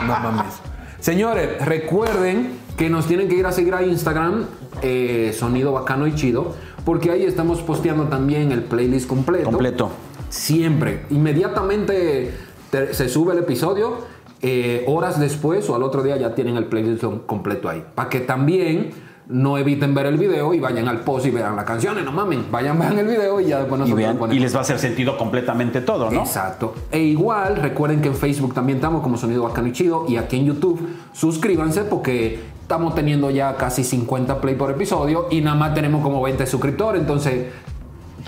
no 0.06 0.18
mames. 0.18 0.54
Señores, 0.98 1.64
recuerden 1.64 2.58
que 2.76 2.90
nos 2.90 3.06
tienen 3.06 3.28
que 3.28 3.36
ir 3.36 3.46
a 3.46 3.52
seguir 3.52 3.74
a 3.74 3.82
Instagram, 3.82 4.46
eh, 4.82 5.34
Sonido 5.38 5.72
Bacano 5.72 6.06
y 6.08 6.14
Chido, 6.16 6.54
porque 6.84 7.10
ahí 7.12 7.24
estamos 7.24 7.60
posteando 7.60 8.04
también 8.04 8.50
el 8.50 8.62
playlist 8.64 9.08
completo. 9.08 9.44
Completo. 9.44 9.90
Siempre. 10.30 11.04
Inmediatamente 11.10 12.34
te- 12.70 12.92
se 12.94 13.08
sube 13.08 13.32
el 13.34 13.38
episodio, 13.38 13.98
eh, 14.42 14.84
horas 14.88 15.20
después 15.20 15.68
o 15.70 15.74
al 15.76 15.82
otro 15.82 16.02
día 16.02 16.16
ya 16.16 16.34
tienen 16.34 16.56
el 16.56 16.64
playlist 16.64 17.04
completo 17.26 17.68
ahí. 17.68 17.84
Para 17.94 18.08
que 18.08 18.20
también 18.20 18.90
no 19.30 19.56
eviten 19.56 19.94
ver 19.94 20.06
el 20.06 20.18
video 20.18 20.52
y 20.52 20.60
vayan 20.60 20.88
al 20.88 21.00
post 21.00 21.26
y 21.26 21.30
vean 21.30 21.54
las 21.54 21.64
canciones, 21.64 22.04
no 22.04 22.12
mamen. 22.12 22.46
Vayan, 22.50 22.78
vean 22.80 22.98
el 22.98 23.06
video 23.06 23.40
y 23.40 23.46
ya 23.46 23.58
después 23.58 23.78
Y, 23.78 23.82
nosotros 23.82 23.96
vean, 23.96 24.16
ponemos. 24.16 24.36
y 24.36 24.40
les 24.40 24.54
va 24.54 24.58
a 24.58 24.62
hacer 24.62 24.78
sentido 24.78 25.16
completamente 25.16 25.80
todo, 25.80 26.10
¿no? 26.10 26.20
Exacto. 26.20 26.74
E 26.90 26.98
igual, 27.00 27.56
recuerden 27.56 28.00
que 28.00 28.08
en 28.08 28.16
Facebook 28.16 28.54
también 28.54 28.78
estamos 28.78 29.02
como 29.02 29.16
Sonido 29.16 29.44
Bacano 29.44 29.68
y 29.68 29.72
Chido 29.72 30.04
y 30.08 30.16
aquí 30.16 30.38
en 30.38 30.46
YouTube 30.46 30.80
suscríbanse 31.12 31.84
porque 31.84 32.40
estamos 32.62 32.94
teniendo 32.94 33.30
ya 33.30 33.56
casi 33.56 33.84
50 33.84 34.40
play 34.40 34.56
por 34.56 34.70
episodio 34.70 35.28
y 35.30 35.40
nada 35.40 35.56
más 35.56 35.74
tenemos 35.74 36.02
como 36.02 36.20
20 36.22 36.46
suscriptores, 36.46 37.00
entonces... 37.00 37.46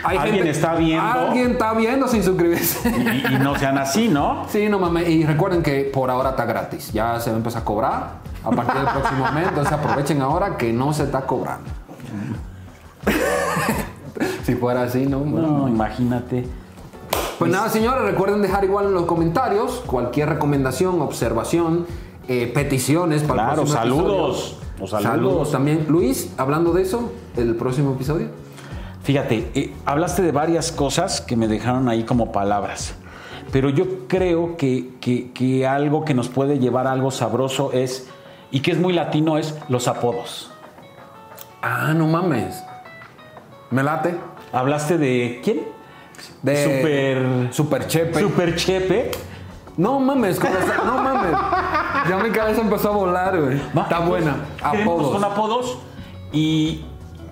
hay 0.05 0.17
Alguien 0.17 0.47
está 0.47 0.75
viendo. 0.75 1.03
Alguien 1.03 1.51
está 1.53 1.75
viendo 1.75 2.09
sin 2.09 2.23
suscribirse. 2.23 2.89
Y, 2.89 3.35
y 3.35 3.39
no 3.39 3.59
sean 3.59 3.77
así, 3.79 4.09
¿no? 4.09 4.47
Sí, 4.49 4.69
no 4.69 4.79
mames. 4.79 5.09
Y 5.09 5.25
recuerden 5.25 5.63
que 5.63 5.91
por 5.93 6.11
ahora 6.11 6.31
está 6.31 6.45
gratis. 6.45 6.93
Ya 6.93 7.19
se 7.21 7.31
va 7.31 7.37
a 7.37 7.39
empezar 7.39 7.63
a 7.63 7.65
cobrar 7.65 8.22
a 8.45 8.51
partir 8.51 8.74
del 8.82 8.86
próximo 8.93 9.32
mes. 9.32 9.49
Entonces 9.49 9.72
aprovechen 9.72 10.22
ahora 10.22 10.57
que 10.57 10.72
no 10.72 10.93
se 10.93 11.05
está 11.05 11.22
cobrando. 11.22 11.68
si 14.45 14.55
fuera 14.55 14.82
así, 14.84 15.07
¿no? 15.07 15.20
No, 15.20 15.68
imagínate. 15.68 16.47
Pues 17.38 17.51
nada, 17.51 17.68
señores, 17.68 18.03
recuerden 18.05 18.43
dejar 18.43 18.64
igual 18.64 18.86
en 18.86 18.95
los 18.95 19.05
comentarios 19.07 19.82
cualquier 19.86 20.28
recomendación, 20.28 21.01
observación, 21.01 21.86
eh, 22.28 22.51
peticiones 22.55 23.22
para 23.22 23.34
Claro, 23.47 23.51
el 23.62 23.68
próximo 23.68 23.80
saludos. 23.82 24.36
episodio. 24.59 24.62
O 24.80 24.86
saludos. 24.86 25.51
también. 25.53 25.86
Luis, 25.88 26.32
hablando 26.36 26.72
de 26.72 26.82
eso, 26.82 27.12
el 27.36 27.55
próximo 27.57 27.93
episodio. 27.93 28.28
Fíjate, 29.03 29.51
eh, 29.55 29.74
hablaste 29.84 30.22
de 30.22 30.30
varias 30.32 30.70
cosas 30.70 31.20
que 31.20 31.36
me 31.36 31.49
dejaron 31.49 31.88
ahí 31.88 32.05
como 32.05 32.30
palabras. 32.30 32.95
Pero 33.51 33.68
yo 33.70 34.07
creo 34.09 34.57
que, 34.57 34.90
que- 35.01 35.32
que 35.32 35.66
algo 35.66 36.05
que 36.05 36.14
nos 36.14 36.28
puede 36.28 36.59
llevar 36.59 36.86
a 36.86 36.93
algo 36.93 37.11
sabroso 37.11 37.73
es, 37.73 38.09
y 38.53 38.61
que 38.61 38.70
es 38.70 38.79
muy 38.79 38.93
latino, 38.93 39.39
es 39.39 39.59
los 39.69 39.89
apodos. 39.89 40.51
Ah, 41.62 41.93
no 41.95 42.07
mames. 42.07 42.62
Me 43.70 43.83
late. 43.83 44.15
Hablaste 44.53 44.99
de 44.99 45.41
quién? 45.43 45.62
De 46.43 46.62
Super. 46.62 47.53
Super 47.53 47.87
Chepe. 47.87 48.20
Super 48.20 48.55
Chepe. 48.55 49.11
No 49.77 49.99
mames, 49.99 50.39
no 50.85 51.03
mames. 51.03 51.33
Ya 52.09 52.19
mi 52.23 52.31
cabeza 52.31 52.61
empezó 52.61 52.91
a 52.91 52.97
volar, 52.97 53.41
güey. 53.41 53.57
Está 53.57 54.01
buena. 54.01 54.37
queremos 54.70 54.93
Apodos. 54.93 55.12
Con 55.12 55.24
apodos. 55.24 55.79
Y, 56.31 56.85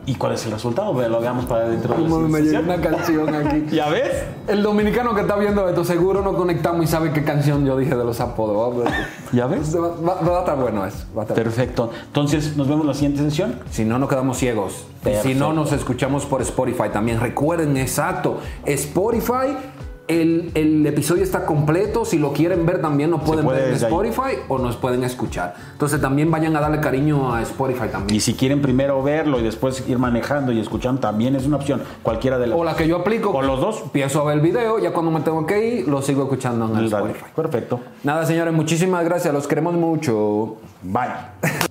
¿Y 0.06 0.14
cuál 0.14 0.32
es 0.32 0.44
el 0.46 0.52
resultado? 0.52 0.92
Lo 1.08 1.20
veamos 1.20 1.44
para 1.44 1.68
dentro 1.68 1.94
de 1.94 2.02
la 2.08 2.16
me 2.28 2.40
llegó 2.40 2.60
una 2.62 2.80
canción 2.80 3.34
aquí. 3.34 3.66
¿Ya 3.70 3.88
ves? 3.88 4.10
El 4.48 4.62
dominicano 4.62 5.14
que 5.14 5.20
está 5.20 5.36
viendo 5.36 5.68
esto 5.68 5.84
seguro 5.84 6.22
no 6.22 6.34
conectamos 6.34 6.82
y 6.84 6.86
sabe 6.88 7.12
qué 7.12 7.22
canción 7.22 7.64
yo 7.66 7.76
dije 7.76 7.94
de 7.94 8.04
los 8.04 8.18
apodos. 8.20 8.84
¿Ya 9.32 9.46
ves? 9.46 9.76
va- 9.76 9.94
va- 10.00 10.20
va 10.22 10.36
a 10.38 10.40
estar 10.40 10.56
bueno 10.58 10.84
eso. 10.86 11.04
va 11.16 11.22
a 11.22 11.24
estar 11.24 11.36
bueno. 11.36 11.50
Perfecto. 11.50 11.90
Entonces, 12.06 12.56
nos 12.56 12.66
vemos 12.66 12.82
en 12.82 12.88
la 12.88 12.94
siguiente 12.94 13.22
sesión. 13.22 13.60
Si 13.70 13.84
no, 13.84 13.98
nos 13.98 14.08
quedamos 14.08 14.38
ciegos. 14.38 14.86
Si 15.22 15.34
no, 15.34 15.52
nos 15.52 15.70
escuchamos 15.72 16.24
por 16.26 16.40
Spotify 16.42 16.88
también. 16.92 17.20
Recuerden, 17.20 17.76
exacto, 17.76 18.38
Spotify 18.64 19.56
El, 20.08 20.50
el 20.54 20.84
episodio 20.86 21.22
está 21.22 21.46
completo. 21.46 22.04
Si 22.04 22.18
lo 22.18 22.32
quieren 22.32 22.66
ver 22.66 22.80
también 22.80 23.10
lo 23.10 23.18
pueden 23.20 23.44
puede 23.44 23.60
ver 23.60 23.68
en 23.68 23.74
ahí. 23.74 23.84
Spotify 23.84 24.36
o 24.48 24.58
nos 24.58 24.76
pueden 24.76 25.04
escuchar. 25.04 25.54
Entonces 25.72 26.00
también 26.00 26.30
vayan 26.30 26.56
a 26.56 26.60
darle 26.60 26.80
cariño 26.80 27.32
a 27.32 27.42
Spotify 27.42 27.88
también. 27.92 28.16
Y 28.16 28.20
si 28.20 28.34
quieren 28.34 28.60
primero 28.60 29.02
verlo 29.02 29.38
y 29.38 29.42
después 29.42 29.88
ir 29.88 29.98
manejando 29.98 30.50
y 30.50 30.58
escuchando, 30.58 31.00
también 31.00 31.36
es 31.36 31.46
una 31.46 31.56
opción. 31.56 31.82
Cualquiera 32.02 32.38
de 32.38 32.48
las 32.48 32.58
O 32.58 32.64
la 32.64 32.74
que 32.74 32.88
yo 32.88 32.96
aplico. 32.96 33.30
O 33.30 33.42
los 33.42 33.60
dos. 33.60 33.82
Empiezo 33.84 34.22
a 34.22 34.24
ver 34.24 34.38
el 34.38 34.40
video, 34.40 34.78
ya 34.78 34.92
cuando 34.92 35.12
me 35.12 35.20
tengo 35.20 35.46
que 35.46 35.64
ir, 35.64 35.88
lo 35.88 36.02
sigo 36.02 36.24
escuchando 36.24 36.66
en 36.66 36.76
el. 36.76 36.86
Spotify. 36.86 37.26
Perfecto. 37.36 37.80
Nada, 38.02 38.26
señores, 38.26 38.52
muchísimas 38.52 39.04
gracias. 39.04 39.32
Los 39.32 39.46
queremos 39.46 39.74
mucho. 39.74 40.56
Bye. 40.82 41.69